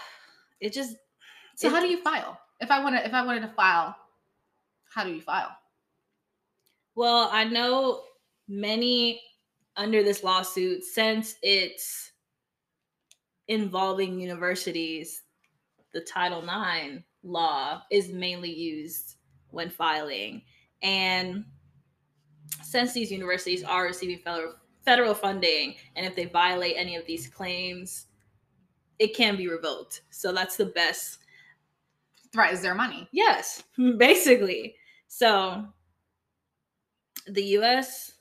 It 0.61 0.71
just 0.71 0.95
So 1.55 1.67
It- 1.67 1.73
how 1.73 1.81
do 1.81 1.87
you 1.87 2.01
file? 2.01 2.39
If 2.61 2.71
I 2.71 2.81
want 2.81 2.95
to, 2.95 3.05
if 3.05 3.13
I 3.13 3.25
wanted 3.25 3.41
to 3.41 3.49
file, 3.53 3.95
how 4.93 5.03
do 5.03 5.11
you 5.13 5.21
file? 5.21 5.49
well, 6.95 7.27
I 7.31 7.43
know 7.43 8.03
many 8.47 9.19
under 9.75 10.03
this 10.03 10.23
lawsuit 10.23 10.83
since 10.83 11.35
it's 11.41 12.11
involving 13.47 14.19
universities, 14.19 15.22
the 15.93 16.01
Title 16.01 16.41
IX 16.43 17.03
law 17.23 17.81
is 17.91 18.09
mainly 18.09 18.51
used 18.53 19.15
when 19.51 19.69
filing. 19.69 20.41
And 20.81 21.45
since 22.63 22.93
these 22.93 23.11
universities 23.11 23.63
are 23.63 23.83
receiving 23.85 24.19
federal 24.19 24.55
federal 24.83 25.13
funding, 25.13 25.75
and 25.95 26.05
if 26.05 26.13
they 26.15 26.25
violate 26.25 26.75
any 26.77 26.95
of 26.97 27.05
these 27.05 27.27
claims, 27.27 28.07
it 28.99 29.15
can 29.15 29.37
be 29.37 29.47
revoked. 29.47 30.01
So 30.09 30.33
that's 30.33 30.57
the 30.57 30.65
best. 30.65 31.19
Right? 32.35 32.53
Is 32.53 32.61
there 32.61 32.75
money? 32.75 33.07
Yes, 33.11 33.63
basically. 33.97 34.75
So 35.07 35.65
the 37.27 37.43
U.S. 37.43 38.11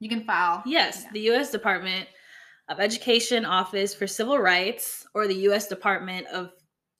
You 0.00 0.08
can 0.08 0.24
file. 0.24 0.62
Yes, 0.66 1.02
Yeah. 1.04 1.10
the 1.12 1.20
U.S. 1.20 1.50
Department 1.50 2.08
of 2.68 2.80
Education 2.80 3.44
Office 3.44 3.94
for 3.94 4.06
Civil 4.06 4.38
Rights 4.38 5.06
or 5.14 5.26
the 5.26 5.34
U.S. 5.34 5.68
Department 5.68 6.26
of 6.28 6.50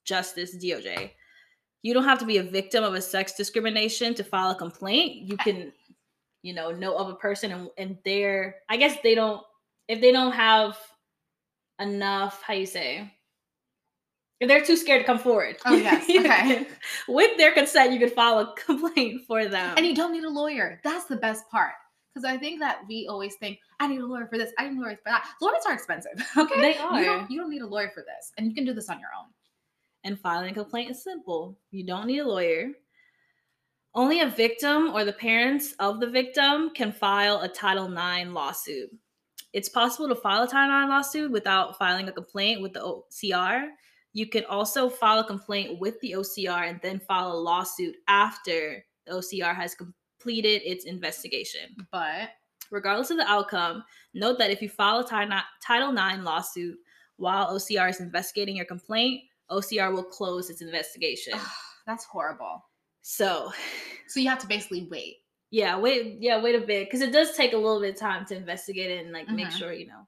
Justice 0.04 0.56
(DOJ). 0.56 1.10
You 1.82 1.94
don't 1.94 2.04
have 2.04 2.18
to 2.18 2.26
be 2.26 2.38
a 2.38 2.42
victim 2.42 2.84
of 2.84 2.94
a 2.94 3.00
sex 3.00 3.34
discrimination 3.34 4.14
to 4.14 4.24
file 4.24 4.50
a 4.50 4.54
complaint. 4.54 5.28
You 5.28 5.36
can, 5.36 5.72
you 6.42 6.54
know, 6.54 6.70
know 6.70 6.96
of 6.96 7.08
a 7.08 7.14
person 7.14 7.52
and 7.52 7.68
and 7.78 7.98
they're. 8.04 8.56
I 8.68 8.76
guess 8.76 8.96
they 9.02 9.14
don't. 9.14 9.42
If 9.88 10.00
they 10.00 10.12
don't 10.12 10.32
have 10.32 10.76
enough, 11.80 12.42
how 12.42 12.54
you 12.54 12.66
say. 12.66 13.12
If 14.40 14.48
they're 14.48 14.64
too 14.64 14.76
scared 14.76 15.00
to 15.00 15.06
come 15.06 15.18
forward. 15.18 15.56
Oh, 15.64 15.74
yes. 15.74 16.08
Okay. 16.08 16.66
With 17.08 17.36
their 17.38 17.52
consent, 17.52 17.92
you 17.92 17.98
could 17.98 18.12
file 18.12 18.38
a 18.38 18.54
complaint 18.66 19.22
for 19.26 19.46
them. 19.46 19.74
And 19.76 19.84
you 19.84 19.94
don't 19.94 20.12
need 20.12 20.24
a 20.24 20.30
lawyer. 20.30 20.80
That's 20.84 21.06
the 21.06 21.16
best 21.16 21.48
part. 21.50 21.72
Because 22.18 22.34
I 22.34 22.36
think 22.38 22.58
that 22.60 22.80
we 22.88 23.06
always 23.08 23.36
think, 23.36 23.58
I 23.78 23.86
need 23.86 24.00
a 24.00 24.06
lawyer 24.06 24.26
for 24.26 24.38
this, 24.38 24.50
I 24.58 24.68
need 24.68 24.78
a 24.78 24.80
lawyer 24.80 24.96
for 24.96 25.02
that. 25.06 25.24
Lawyers 25.40 25.62
are 25.66 25.74
expensive. 25.74 26.12
Okay. 26.36 26.60
They 26.60 26.74
You 26.74 26.80
are. 26.84 27.04
don't, 27.04 27.30
you 27.30 27.40
don't 27.40 27.50
need 27.50 27.62
a 27.62 27.66
lawyer 27.66 27.90
for 27.94 28.00
this. 28.02 28.32
And 28.36 28.46
you 28.48 28.54
can 28.54 28.64
do 28.64 28.72
this 28.74 28.88
on 28.88 28.98
your 28.98 29.10
own. 29.18 29.26
and 30.04 30.18
filing 30.18 30.50
a 30.50 30.54
complaint 30.54 30.90
is 30.90 31.02
simple. 31.04 31.58
You 31.70 31.84
don't 31.86 32.06
need 32.06 32.18
a 32.20 32.26
lawyer. 32.28 32.70
Only 33.94 34.20
a 34.20 34.28
victim 34.28 34.90
or 34.94 35.04
the 35.04 35.12
parents 35.12 35.74
of 35.78 36.00
the 36.00 36.08
victim 36.10 36.70
can 36.74 36.92
file 36.92 37.40
a 37.40 37.48
Title 37.48 37.86
IX 37.92 38.30
lawsuit. 38.30 38.90
It's 39.52 39.68
possible 39.68 40.08
to 40.08 40.14
file 40.14 40.42
a 40.42 40.48
Title 40.48 40.76
IX 40.82 40.88
lawsuit 40.90 41.30
without 41.30 41.78
filing 41.78 42.08
a 42.08 42.12
complaint 42.12 42.62
with 42.62 42.72
the 42.74 42.80
OCR. 42.80 43.68
You 44.12 44.26
can 44.28 44.44
also 44.44 44.88
file 44.90 45.20
a 45.20 45.24
complaint 45.24 45.78
with 45.80 46.00
the 46.00 46.12
OCR 46.12 46.68
and 46.68 46.80
then 46.82 47.00
file 47.00 47.32
a 47.32 47.38
lawsuit 47.38 47.94
after 48.08 48.84
the 49.06 49.12
OCR 49.14 49.54
has 49.54 49.74
completed 50.18 50.62
its 50.64 50.84
investigation. 50.84 51.86
But 51.92 52.30
Regardless 52.70 53.10
of 53.10 53.16
the 53.16 53.24
outcome, 53.26 53.82
note 54.12 54.36
that 54.38 54.50
if 54.50 54.60
you 54.60 54.68
file 54.68 54.98
a 54.98 55.42
Title 55.62 55.90
IX 55.90 56.22
lawsuit 56.22 56.76
while 57.16 57.46
OCR 57.54 57.88
is 57.88 58.00
investigating 58.00 58.56
your 58.56 58.66
complaint, 58.66 59.22
OCR 59.50 59.90
will 59.90 60.04
close 60.04 60.50
its 60.50 60.60
investigation. 60.60 61.32
that's 61.86 62.04
horrible. 62.04 62.62
So, 63.00 63.52
So 64.08 64.20
you 64.20 64.28
have 64.28 64.38
to 64.40 64.46
basically 64.46 64.86
wait. 64.90 65.16
yeah, 65.50 65.78
wait, 65.78 66.18
yeah, 66.20 66.42
wait 66.42 66.56
a 66.56 66.60
bit 66.66 66.86
because 66.88 67.00
it 67.00 67.10
does 67.10 67.34
take 67.34 67.54
a 67.54 67.56
little 67.56 67.80
bit 67.80 67.94
of 67.94 68.00
time 68.00 68.26
to 68.26 68.36
investigate 68.36 68.90
it 68.90 69.02
and 69.04 69.12
like 69.14 69.30
make 69.30 69.46
Mhm. 69.46 69.52
sure 69.58 69.72
you 69.72 69.86
know. 69.86 70.06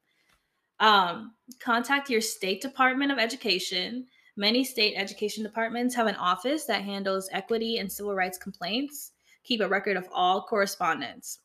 Um, 0.80 1.34
contact 1.60 2.10
your 2.10 2.20
state 2.20 2.60
department 2.60 3.10
of 3.10 3.18
education. 3.18 4.06
Many 4.36 4.64
state 4.64 4.94
education 4.96 5.42
departments 5.44 5.94
have 5.94 6.06
an 6.08 6.16
office 6.16 6.64
that 6.66 6.82
handles 6.82 7.30
equity 7.32 7.78
and 7.78 7.90
civil 7.90 8.14
rights 8.14 8.36
complaints. 8.36 9.09
Keep 9.44 9.60
a 9.60 9.68
record 9.68 9.96
of 9.96 10.08
all 10.12 10.42
correspondence. 10.42 11.40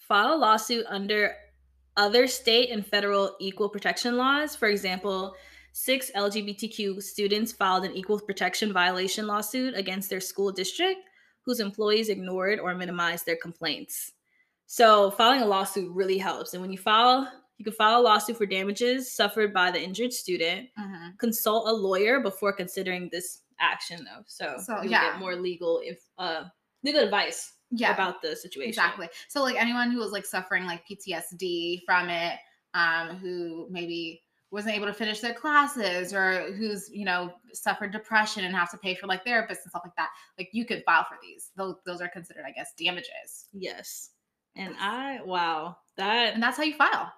File 0.00 0.34
a 0.34 0.36
lawsuit 0.36 0.86
under 0.88 1.34
other 1.96 2.26
state 2.26 2.70
and 2.70 2.86
federal 2.86 3.36
equal 3.40 3.68
protection 3.68 4.16
laws. 4.16 4.56
For 4.56 4.68
example, 4.68 5.34
six 5.72 6.10
LGBTQ 6.14 7.02
students 7.02 7.52
filed 7.52 7.84
an 7.84 7.92
equal 7.94 8.18
protection 8.20 8.72
violation 8.72 9.26
lawsuit 9.26 9.74
against 9.76 10.08
their 10.08 10.20
school 10.20 10.50
district 10.52 11.00
whose 11.42 11.60
employees 11.60 12.08
ignored 12.08 12.58
or 12.60 12.74
minimized 12.74 13.26
their 13.26 13.36
complaints. 13.36 14.12
So, 14.66 15.10
filing 15.12 15.40
a 15.42 15.46
lawsuit 15.46 15.90
really 15.94 16.18
helps. 16.18 16.52
And 16.52 16.60
when 16.62 16.70
you 16.72 16.78
file 16.78 17.30
You 17.56 17.64
can 17.64 17.74
file 17.74 18.00
a 18.00 18.02
lawsuit 18.02 18.36
for 18.36 18.46
damages 18.46 19.10
suffered 19.10 19.52
by 19.52 19.72
the 19.72 19.82
injured 19.82 20.12
student. 20.12 20.68
Mhm. 20.78 21.18
Consult 21.18 21.66
a 21.66 21.72
lawyer 21.72 22.20
before 22.20 22.52
considering 22.52 23.08
this 23.10 23.42
action, 23.58 24.04
though. 24.04 24.22
So, 24.28 24.58
So, 24.64 24.80
you'll 24.82 24.92
yeah. 24.92 25.10
get 25.10 25.18
more 25.18 25.34
legal 25.34 25.80
if 25.82 26.00
uh 26.18 26.44
legal 26.84 27.02
advice 27.02 27.52
Yeah. 27.70 27.92
about 27.92 28.22
the 28.22 28.34
situation. 28.36 28.68
Exactly. 28.68 29.08
So 29.28 29.42
like 29.42 29.56
anyone 29.56 29.90
who 29.90 29.98
was 29.98 30.12
like 30.12 30.26
suffering 30.26 30.64
like 30.66 30.86
PTSD 30.86 31.82
from 31.86 32.08
it, 32.08 32.38
um, 32.74 33.16
who 33.18 33.66
maybe 33.70 34.22
wasn't 34.50 34.74
able 34.74 34.86
to 34.86 34.94
finish 34.94 35.20
their 35.20 35.34
classes 35.34 36.14
or 36.14 36.52
who's, 36.54 36.88
you 36.90 37.04
know, 37.04 37.34
suffered 37.52 37.92
depression 37.92 38.44
and 38.44 38.54
have 38.54 38.70
to 38.70 38.78
pay 38.78 38.94
for 38.94 39.06
like 39.06 39.24
therapists 39.24 39.62
and 39.64 39.70
stuff 39.70 39.82
like 39.84 39.94
that, 39.96 40.08
like 40.38 40.48
you 40.52 40.64
could 40.64 40.82
file 40.84 41.04
for 41.04 41.18
these. 41.22 41.50
Those 41.56 41.76
those 41.84 42.00
are 42.00 42.08
considered, 42.08 42.44
I 42.46 42.52
guess, 42.52 42.72
damages. 42.78 43.48
Yes. 43.52 44.10
And 44.56 44.74
I 44.78 45.20
wow 45.24 45.76
that 45.96 46.34
And 46.34 46.42
that's 46.42 46.56
how 46.56 46.62
you 46.62 46.74
file. 46.74 47.12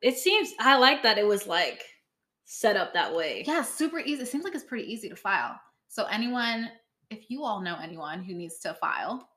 it 0.00 0.16
seems 0.16 0.52
I 0.60 0.76
like 0.78 1.02
that 1.02 1.18
it 1.18 1.26
was 1.26 1.46
like 1.46 1.82
set 2.44 2.76
up 2.76 2.94
that 2.94 3.14
way. 3.14 3.44
Yeah, 3.46 3.62
super 3.62 3.98
easy. 3.98 4.22
It 4.22 4.28
seems 4.28 4.44
like 4.44 4.54
it's 4.54 4.64
pretty 4.64 4.90
easy 4.90 5.08
to 5.08 5.16
file. 5.16 5.58
So 5.88 6.04
anyone, 6.04 6.70
if 7.10 7.30
you 7.30 7.44
all 7.44 7.60
know 7.60 7.76
anyone 7.82 8.22
who 8.22 8.34
needs 8.34 8.58
to 8.60 8.74
file, 8.74 9.28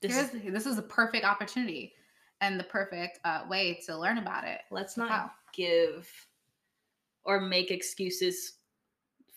This 0.00 0.16
is, 0.16 0.30
this 0.52 0.66
is 0.66 0.78
a 0.78 0.82
perfect 0.82 1.24
opportunity 1.24 1.92
and 2.40 2.58
the 2.58 2.64
perfect 2.64 3.20
uh, 3.24 3.42
way 3.48 3.80
to 3.86 3.96
learn 3.96 4.18
about 4.18 4.44
it. 4.44 4.60
let's 4.70 4.96
not 4.96 5.08
file. 5.08 5.32
give 5.54 6.08
or 7.24 7.40
make 7.40 7.70
excuses 7.70 8.54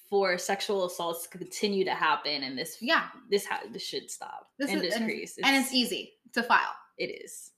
for 0.10 0.38
sexual 0.38 0.86
assaults 0.86 1.24
to 1.28 1.38
continue 1.38 1.84
to 1.86 1.94
happen 1.94 2.44
and 2.44 2.58
this 2.58 2.78
Yeah, 2.82 3.08
this 3.30 3.46
ha- 3.46 3.62
this 3.72 3.84
should 3.84 4.10
stop 4.12 4.50
This 4.58 4.72
and 4.72 4.84
is- 4.84 4.94
and- 4.96 5.08
decrease. 5.08 5.38
and 5.44 5.56
it's 5.56 5.74
easy 5.74 6.14
to 6.34 6.44
file. 6.44 6.76
It 6.98 7.08
is. 7.24 7.52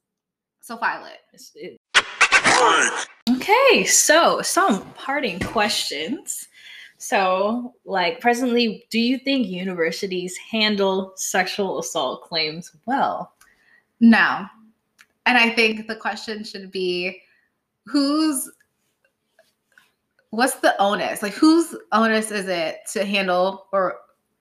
So 0.61 0.77
file 0.77 1.05
it. 1.05 1.41
It- 1.55 1.79
Okay, 3.29 3.83
so 3.85 4.41
some 4.41 4.91
parting 4.93 5.39
questions. 5.39 6.47
So, 6.97 7.75
like, 7.85 8.19
presently, 8.19 8.85
do 8.89 8.99
you 8.99 9.19
think 9.19 9.47
universities 9.47 10.35
handle 10.37 11.13
sexual 11.15 11.79
assault 11.79 12.23
claims 12.23 12.71
well? 12.85 13.33
No. 13.99 14.45
And 15.25 15.37
I 15.37 15.49
think 15.49 15.87
the 15.87 15.95
question 15.95 16.43
should 16.43 16.71
be 16.71 17.21
who's 17.85 18.49
what's 20.31 20.55
the 20.55 20.79
onus? 20.81 21.21
Like 21.21 21.33
whose 21.33 21.75
onus 21.91 22.31
is 22.31 22.47
it 22.47 22.79
to 22.93 23.05
handle 23.05 23.67
or 23.71 23.95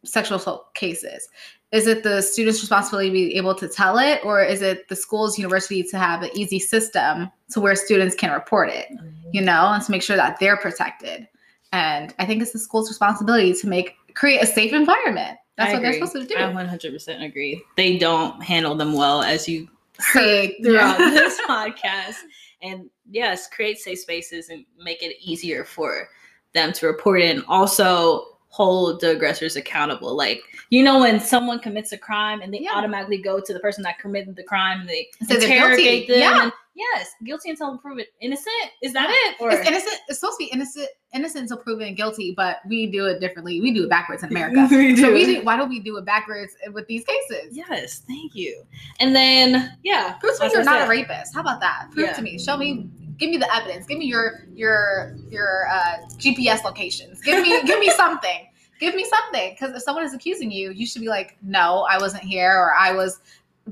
sexual 0.05 0.39
assault 0.39 0.75
cases? 0.75 1.29
Is 1.73 1.87
it 1.87 2.05
the 2.05 2.23
student's 2.23 2.61
responsibility 2.61 3.09
to 3.09 3.13
be 3.13 3.37
able 3.37 3.55
to 3.57 3.69
tell 3.69 3.99
it, 3.99 4.21
or 4.25 4.43
is 4.43 4.63
it 4.63 4.89
the 4.89 4.97
school's 4.97 5.37
university 5.37 5.83
to 5.83 5.99
have 5.99 6.23
an 6.23 6.31
easy 6.35 6.61
system 6.61 7.31
to 7.51 7.61
where 7.61 7.75
students 7.75 8.15
can 8.15 8.33
report 8.33 8.71
it? 8.71 8.87
Mm-hmm. 8.93 9.31
You 9.33 9.43
know, 9.43 9.73
and 9.73 9.83
to 9.83 9.91
make 9.91 10.03
sure 10.03 10.17
that 10.17 10.39
they're 10.39 10.57
protected. 10.57 11.27
And 11.73 12.15
I 12.19 12.27
think 12.27 12.43
it's 12.43 12.53
the 12.53 12.59
school's 12.59 12.89
responsibility 12.89 13.53
to 13.55 13.67
make 13.67 13.97
create 14.15 14.43
a 14.43 14.47
safe 14.47 14.73
environment. 14.73 15.39
That's 15.57 15.71
I 15.71 15.75
what 15.75 15.83
they're 15.83 15.93
supposed 15.95 16.13
to 16.13 16.25
do. 16.27 16.35
I 16.37 16.53
100% 16.53 17.23
agree. 17.23 17.63
They 17.77 17.99
don't 17.99 18.43
handle 18.43 18.75
them 18.75 18.93
well, 18.93 19.23
as 19.23 19.49
you 19.49 19.69
heard 19.99 20.51
throughout 20.63 20.99
this 21.15 21.41
podcast. 21.43 22.17
And 22.63 22.91
yes, 23.11 23.49
create 23.49 23.79
safe 23.79 24.01
spaces 24.01 24.51
and 24.51 24.65
make 24.79 25.03
it 25.03 25.17
easier 25.21 25.65
for 25.65 26.09
them 26.53 26.73
to 26.73 26.87
report 26.87 27.23
and 27.23 27.45
also 27.49 28.36
hold 28.57 29.01
the 29.03 29.11
aggressors 29.11 29.55
accountable. 29.55 30.17
Like, 30.17 30.41
you 30.71 30.83
know, 30.83 31.01
when 31.01 31.21
someone 31.21 31.59
commits 31.59 31.93
a 31.93 31.99
crime 31.99 32.41
and 32.41 32.53
they 32.55 32.61
Yeah. 32.61 32.71
automatically 32.75 33.19
go 33.19 33.39
to 33.39 33.53
the 33.53 33.61
person 33.61 33.83
that 33.83 33.99
committed 33.99 34.35
the 34.35 34.43
crime 34.45 34.81
and 34.81 34.89
they 34.89 35.09
they're 35.29 35.37
interrogate 35.43 36.07
guilty. 36.07 36.21
them. 36.21 36.35
Yeah. 36.37 36.43
and- 36.45 36.53
yes, 36.75 37.11
guilty 37.25 37.51
until 37.51 37.77
proven 37.79 38.05
innocent. 38.23 38.71
Is 38.83 38.93
that 38.95 39.09
it? 39.11 39.37
Or 39.41 39.51
It's 39.51 39.67
innocent. 39.67 39.99
It's 40.09 40.21
supposed 40.21 40.39
to 40.39 40.45
be 40.47 40.51
innocent, 40.53 40.89
innocent 41.15 41.43
until 41.43 41.59
proven 41.59 41.95
guilty, 41.95 42.33
but 42.35 42.59
we 42.69 42.87
do 42.87 43.05
it 43.07 43.19
differently. 43.21 43.61
We 43.61 43.73
do 43.75 43.85
it 43.85 43.91
backwards 43.91 44.23
in 44.23 44.31
America. 44.35 44.67
We 44.71 44.97
So 44.97 45.09
do. 45.09 45.13
we 45.15 45.25
do, 45.27 45.43
why 45.43 45.57
don't 45.59 45.69
we 45.69 45.81
do 45.81 45.97
it 45.99 46.07
backwards 46.07 46.55
with 46.73 46.87
these 46.87 47.05
cases? 47.05 47.55
Yes, 47.57 48.03
thank 48.09 48.35
you. 48.35 48.63
And 49.01 49.15
then, 49.15 49.77
yeah, 49.85 50.15
Prove 50.21 50.37
to 50.39 50.45
me 50.47 50.51
you're 50.53 50.65
not 50.65 50.81
said- 50.81 50.87
a 50.87 50.91
rapist. 50.91 51.35
How 51.35 51.43
about 51.43 51.61
that? 51.61 51.89
Prove 51.93 52.07
Yeah. 52.07 52.13
to 52.15 52.23
me. 52.23 52.39
Show 52.39 52.57
me. 52.57 52.89
Give 53.19 53.31
me 53.31 53.37
the 53.39 53.55
evidence. 53.55 53.87
Give 53.87 53.99
me 53.99 54.07
your 54.07 54.45
your 54.55 55.17
your 55.31 55.67
uh, 55.71 55.99
GPS 56.19 56.65
locations. 56.65 57.21
Give 57.23 57.43
me 57.43 57.63
give 57.65 57.79
me 57.79 57.91
something. 57.91 58.47
Give 58.79 58.95
me 58.95 59.05
something. 59.05 59.53
Because 59.59 59.75
if 59.75 59.83
someone 59.83 60.05
is 60.05 60.13
accusing 60.13 60.51
you, 60.51 60.71
you 60.71 60.87
should 60.87 61.01
be 61.01 61.09
like, 61.09 61.37
no, 61.43 61.87
I 61.91 61.97
wasn't 61.99 62.25
here, 62.25 62.53
or 62.53 62.75
I 62.75 62.93
was 62.93 63.21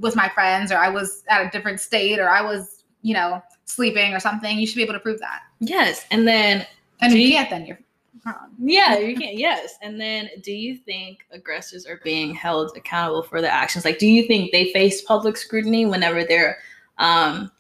with 0.01 0.17
my 0.17 0.29
friends, 0.31 0.73
or 0.73 0.77
I 0.79 0.89
was 0.89 1.23
at 1.29 1.47
a 1.47 1.51
different 1.51 1.79
state, 1.81 2.19
or 2.19 2.29
I 2.29 2.41
was, 2.41 2.85
you 3.03 3.13
know, 3.15 3.43
sleeping 3.67 4.15
or 4.15 4.19
something. 4.21 4.59
You 4.59 4.67
should 4.67 4.77
be 4.77 4.83
able 4.83 4.95
to 4.95 5.01
prove 5.01 5.21
that. 5.21 5.41
Yes, 5.61 6.07
and 6.11 6.27
then 6.27 6.67
And 7.03 7.13
if 7.13 7.19
you 7.19 7.27
you- 7.27 7.35
can't, 7.35 7.51
then 7.51 7.67
you're 7.67 7.79
wrong. 8.25 8.51
Yeah, 8.59 8.97
you 8.99 9.15
can't. 9.15 9.37
Yes, 9.37 9.75
and 9.83 10.01
then 10.01 10.31
do 10.43 10.53
you 10.53 10.79
think 10.79 11.19
aggressors 11.31 11.85
are 11.87 12.01
being 12.03 12.35
held 12.35 12.75
accountable 12.75 13.23
for 13.23 13.43
their 13.43 13.51
actions? 13.53 13.85
Like, 13.85 13.99
do 13.99 14.07
you 14.07 14.27
think 14.27 14.53
they 14.53 14.73
face 14.73 15.03
public 15.03 15.37
scrutiny 15.37 15.85
whenever 15.85 16.25
their 16.25 16.57
um, 16.97 17.51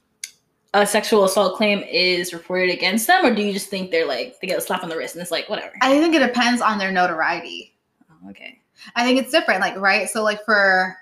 a 0.74 0.84
sexual 0.84 1.24
assault 1.24 1.56
claim 1.56 1.84
is 1.84 2.34
reported 2.34 2.68
against 2.70 3.06
them, 3.06 3.24
or 3.24 3.32
do 3.32 3.42
you 3.42 3.52
just 3.52 3.68
think 3.68 3.92
they're 3.92 4.06
like 4.06 4.38
they 4.40 4.48
get 4.48 4.58
a 4.58 4.60
slap 4.60 4.82
on 4.82 4.88
the 4.88 4.96
wrist 4.96 5.14
and 5.14 5.22
it's 5.22 5.30
like 5.30 5.48
whatever? 5.48 5.72
I 5.80 5.98
think 6.00 6.14
it 6.14 6.18
depends 6.18 6.60
on 6.60 6.78
their 6.78 6.90
notoriety. 6.90 7.74
Oh, 8.10 8.30
okay. 8.30 8.60
I 8.96 9.04
think 9.04 9.20
it's 9.20 9.30
different, 9.30 9.60
like 9.60 9.76
right. 9.76 10.08
So 10.08 10.24
like 10.24 10.44
for 10.44 10.96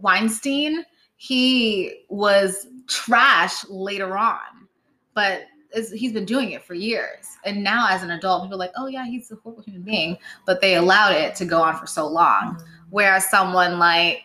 Weinstein, 0.00 0.84
he 1.16 2.02
was 2.08 2.66
trash 2.88 3.64
later 3.68 4.18
on, 4.18 4.40
but 5.14 5.42
he's 5.94 6.12
been 6.12 6.24
doing 6.24 6.50
it 6.50 6.64
for 6.64 6.74
years. 6.74 7.38
And 7.44 7.62
now 7.62 7.86
as 7.88 8.02
an 8.02 8.10
adult, 8.10 8.42
people 8.42 8.56
are 8.56 8.58
like, 8.58 8.72
oh 8.76 8.88
yeah, 8.88 9.06
he's 9.06 9.30
a 9.30 9.36
horrible 9.36 9.62
human 9.62 9.82
being, 9.82 10.18
but 10.46 10.60
they 10.60 10.74
allowed 10.74 11.14
it 11.14 11.36
to 11.36 11.44
go 11.44 11.62
on 11.62 11.78
for 11.78 11.86
so 11.86 12.08
long. 12.08 12.56
Mm. 12.56 12.64
Whereas 12.90 13.30
someone 13.30 13.78
like, 13.78 14.22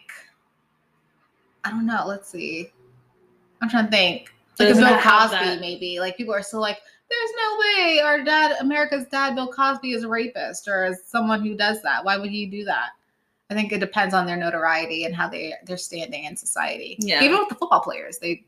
I 1.63 1.69
don't 1.69 1.85
know, 1.85 2.03
let's 2.07 2.29
see, 2.29 2.71
I'm 3.61 3.69
trying 3.69 3.85
to 3.85 3.91
think. 3.91 4.33
So 4.55 4.65
Like 4.65 4.75
Bill 4.75 4.99
Cosby, 4.99 5.59
maybe. 5.59 5.99
Like 5.99 6.17
people 6.17 6.33
are 6.33 6.43
still 6.43 6.61
like, 6.61 6.79
there's 7.09 7.31
no 7.35 7.59
way 7.59 7.99
our 7.99 8.23
dad, 8.23 8.55
America's 8.59 9.05
dad, 9.07 9.35
Bill 9.35 9.51
Cosby, 9.51 9.93
is 9.93 10.03
a 10.03 10.09
rapist 10.09 10.67
or 10.67 10.85
is 10.85 11.03
someone 11.05 11.41
who 11.41 11.55
does 11.55 11.81
that. 11.81 12.03
Why 12.03 12.17
would 12.17 12.29
he 12.29 12.45
do 12.45 12.63
that? 12.65 12.89
I 13.49 13.53
think 13.53 13.73
it 13.73 13.79
depends 13.79 14.13
on 14.13 14.25
their 14.25 14.37
notoriety 14.37 15.03
and 15.03 15.13
how 15.13 15.27
they 15.27 15.53
they're 15.65 15.77
standing 15.77 16.23
in 16.23 16.37
society. 16.37 16.95
Yeah. 16.99 17.21
Even 17.21 17.39
with 17.39 17.49
the 17.49 17.55
football 17.55 17.81
players, 17.81 18.17
they 18.17 18.45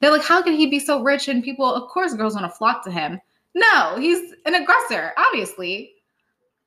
they're 0.00 0.12
like, 0.12 0.22
how 0.22 0.42
could 0.42 0.54
he 0.54 0.66
be 0.66 0.78
so 0.78 1.02
rich? 1.02 1.26
And 1.26 1.42
people, 1.42 1.72
of 1.72 1.88
course, 1.88 2.14
girls 2.14 2.34
want 2.34 2.44
to 2.44 2.56
flock 2.56 2.84
to 2.84 2.90
him. 2.90 3.20
No, 3.54 3.96
he's 3.98 4.34
an 4.44 4.54
aggressor. 4.54 5.12
Obviously, 5.16 5.94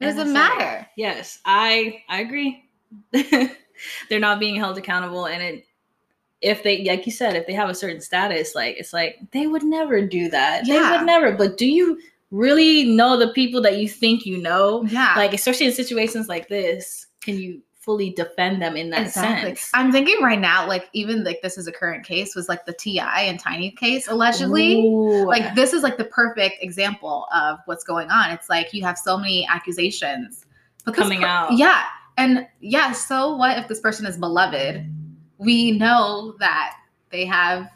it 0.01 0.05
doesn't 0.05 0.33
matter. 0.33 0.85
Yes, 0.97 1.39
I 1.45 2.03
I 2.09 2.21
agree. 2.21 2.65
They're 3.11 4.19
not 4.19 4.39
being 4.39 4.55
held 4.55 4.77
accountable, 4.77 5.27
and 5.27 5.41
it 5.41 5.65
if 6.41 6.63
they 6.63 6.83
like 6.85 7.05
you 7.05 7.11
said, 7.11 7.35
if 7.35 7.47
they 7.47 7.53
have 7.53 7.69
a 7.69 7.75
certain 7.75 8.01
status, 8.01 8.55
like 8.55 8.77
it's 8.77 8.93
like 8.93 9.19
they 9.31 9.47
would 9.47 9.63
never 9.63 10.05
do 10.05 10.29
that. 10.29 10.65
yeah. 10.65 10.73
They 10.91 10.97
would 10.97 11.05
never. 11.05 11.31
But 11.33 11.57
do 11.57 11.65
you 11.65 11.99
really 12.31 12.85
know 12.85 13.17
the 13.17 13.29
people 13.29 13.61
that 13.61 13.77
you 13.77 13.89
think 13.89 14.25
you 14.25 14.37
know? 14.37 14.83
Yeah, 14.85 15.13
Like 15.17 15.33
especially 15.33 15.65
in 15.65 15.73
situations 15.73 16.27
like 16.27 16.47
this, 16.47 17.07
can 17.21 17.37
you 17.37 17.61
fully 17.73 18.11
defend 18.11 18.61
them 18.61 18.77
in 18.77 18.89
that 18.91 19.11
sense? 19.11 19.71
I'm 19.73 19.91
thinking 19.91 20.17
right 20.21 20.39
now, 20.39 20.67
like 20.67 20.89
even 20.93 21.23
like 21.23 21.41
this 21.41 21.57
is 21.57 21.67
a 21.67 21.71
current 21.71 22.05
case 22.05 22.35
was 22.35 22.47
like 22.47 22.65
the 22.65 22.73
T.I. 22.73 23.21
and 23.21 23.39
Tiny 23.39 23.71
case 23.71 24.07
allegedly. 24.07 24.81
Ooh. 24.81 25.25
Like 25.25 25.55
this 25.55 25.73
is 25.73 25.83
like 25.83 25.97
the 25.97 26.05
perfect 26.05 26.63
example 26.63 27.27
of 27.33 27.59
what's 27.65 27.83
going 27.83 28.11
on. 28.11 28.31
It's 28.31 28.49
like 28.49 28.73
you 28.73 28.83
have 28.83 28.97
so 28.97 29.17
many 29.17 29.47
accusations 29.47 30.45
this 30.85 30.95
Coming 30.95 31.23
out. 31.23 31.51
Yeah, 31.57 31.83
and 32.17 32.47
yeah. 32.59 32.91
So 32.93 33.35
what 33.35 33.57
if 33.57 33.67
this 33.67 33.79
person 33.79 34.05
is 34.05 34.17
beloved? 34.17 34.85
We 35.39 35.71
know 35.71 36.35
that 36.39 36.75
they 37.09 37.25
have 37.25 37.69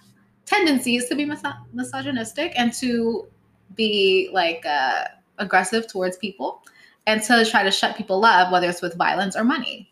tendencies 0.46 1.08
to 1.10 1.16
be 1.16 1.26
miso- 1.26 1.66
misogynistic 1.74 2.54
and 2.56 2.72
to 2.74 3.28
be 3.76 4.30
like 4.32 4.66
uh, 4.66 5.06
aggressive 5.40 5.88
towards 5.88 6.18
people 6.18 6.62
and 7.08 7.22
to 7.24 7.46
try 7.46 7.64
to 7.64 7.72
shut 7.72 7.96
people 7.98 8.24
up, 8.24 8.52
whether 8.52 8.70
it's 8.70 8.82
with 8.82 8.96
violence 8.96 9.36
or 9.36 9.44
money. 9.44 9.92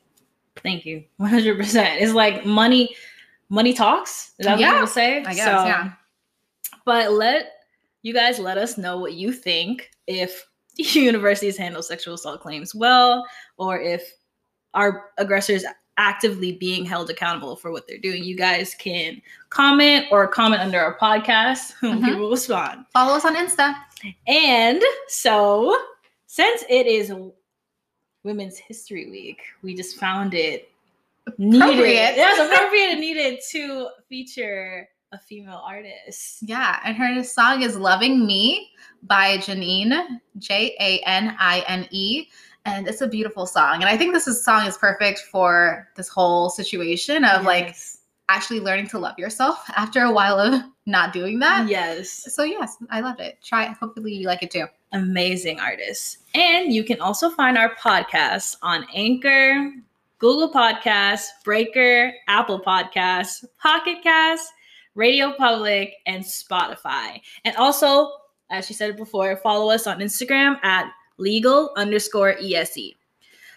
Thank 0.57 0.85
you. 0.85 1.03
One 1.18 1.30
hundred 1.30 1.57
percent. 1.57 2.02
It's 2.02 2.14
like 2.14 2.45
money. 2.45 2.95
Money 3.49 3.73
talks. 3.73 4.31
Is 4.39 4.45
that 4.45 4.60
Yeah, 4.60 4.68
what 4.68 4.73
people 4.76 4.88
say? 4.88 5.23
I 5.23 5.34
guess, 5.34 5.45
So, 5.45 5.65
yeah. 5.65 5.91
But 6.85 7.11
let 7.11 7.52
you 8.02 8.14
guys 8.14 8.39
let 8.39 8.57
us 8.57 8.77
know 8.77 8.98
what 8.98 9.14
you 9.14 9.31
think 9.34 9.91
if 10.07 10.48
universities 10.76 11.57
handle 11.57 11.84
sexual 11.84 12.15
assault 12.15 12.41
claims 12.41 12.73
well, 12.73 13.26
or 13.57 13.80
if 13.80 14.14
our 14.73 15.11
aggressors 15.18 15.65
actively 16.02 16.53
being 16.53 16.84
held 16.84 17.11
accountable 17.11 17.56
for 17.56 17.72
what 17.72 17.88
they're 17.88 17.99
doing. 17.99 18.23
You 18.23 18.36
guys 18.36 18.73
can 18.73 19.22
comment 19.49 20.07
or 20.11 20.28
comment 20.28 20.61
under 20.61 20.80
our 20.80 20.98
podcast. 20.98 21.73
We 21.84 21.90
Mhm. 21.90 22.18
will 22.19 22.32
respond. 22.32 22.86
Follow 22.91 23.14
us 23.15 23.23
on 23.23 23.36
Insta. 23.36 23.76
And 24.28 24.82
so, 25.07 25.78
since 26.26 26.64
it 26.69 26.88
is 26.88 27.14
Women's 28.23 28.57
History 28.57 29.10
Week, 29.11 29.41
we 29.61 29.76
just 29.76 29.98
found 29.98 30.34
it 30.34 30.72
needed. 31.38 31.61
Appropriate. 31.61 32.15
Yes, 32.15 32.40
appropriate 32.52 32.91
and 32.94 32.99
needed 32.99 33.40
to 33.52 33.90
feature 34.10 34.90
a 35.11 35.19
female 35.19 35.61
artist. 35.64 36.40
Yeah, 36.41 36.80
and 36.84 36.95
her 36.98 37.22
song 37.23 37.61
is 37.61 37.76
Loving 37.78 38.26
Me 38.26 38.69
by 39.03 39.38
Janine, 39.38 40.19
J 40.40 40.76
A 40.80 40.99
N 41.06 41.36
I 41.38 41.64
N 41.68 41.88
E. 41.91 42.28
And 42.65 42.88
it's 42.88 43.01
a 43.01 43.07
beautiful 43.07 43.45
song. 43.45 43.75
And 43.75 43.85
I 43.85 43.97
think 43.97 44.13
this 44.13 44.27
is, 44.27 44.43
song 44.43 44.67
is 44.67 44.77
perfect 44.77 45.19
for 45.31 45.88
this 45.95 46.07
whole 46.07 46.49
situation 46.49 47.25
of 47.25 47.43
like 47.43 47.75
actually 48.29 48.59
learning 48.59 48.88
to 48.88 48.99
love 48.99 49.17
yourself 49.17 49.63
after 49.75 50.01
a 50.03 50.11
while 50.11 50.39
of 50.39 50.61
not 50.85 51.11
doing 51.13 51.39
that. 51.39 51.67
yes. 51.67 52.33
So, 52.33 52.43
yes, 52.43 52.77
I 52.89 53.01
loved 53.01 53.19
it. 53.19 53.39
Try 53.43 53.65
it. 53.65 53.77
Hopefully, 53.77 54.13
you 54.13 54.27
like 54.27 54.43
it 54.43 54.51
too. 54.51 54.65
amazing 54.93 55.59
artists. 55.59 56.19
And 56.33 56.71
you 56.73 56.83
can 56.83 56.99
also 57.01 57.29
find 57.29 57.57
our 57.57 57.75
podcast 57.75 58.57
on 58.61 58.85
Anchor, 58.93 59.71
Google 60.19 60.51
Podcasts, 60.51 61.27
Breaker, 61.43 62.13
Apple 62.27 62.59
Podcasts, 62.59 63.43
Pocket 63.59 63.97
Casts, 64.03 64.51
Radio 64.95 65.33
Public, 65.38 65.95
and 66.05 66.23
Spotify. 66.23 67.21
And 67.45 67.55
also, 67.55 68.11
as 68.49 68.67
she 68.67 68.73
said 68.73 68.97
before, 68.97 69.35
follow 69.38 69.71
us 69.71 69.88
on 69.88 69.99
Instagram 69.99 70.57
at 70.63 70.91
legal 71.22 71.72
underscore 71.77 72.35
ESE. 72.41 72.95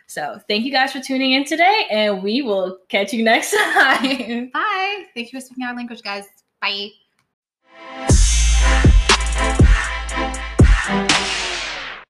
So 0.07 0.39
thank 0.49 0.65
you 0.65 0.71
guys 0.71 0.93
for 0.93 1.01
tuning 1.01 1.33
in 1.33 1.45
today, 1.45 1.87
and 1.91 2.23
we 2.23 2.43
will 2.43 2.79
catch 2.89 3.13
you 3.13 3.25
next 3.25 3.53
time. 3.75 4.51
Bye. 4.53 5.07
Thank 5.15 5.33
you 5.33 5.41
for 5.41 5.45
speaking 5.45 5.65
our 5.65 5.75
language, 5.75 6.03
guys. 6.03 6.27
Bye. 6.61 6.91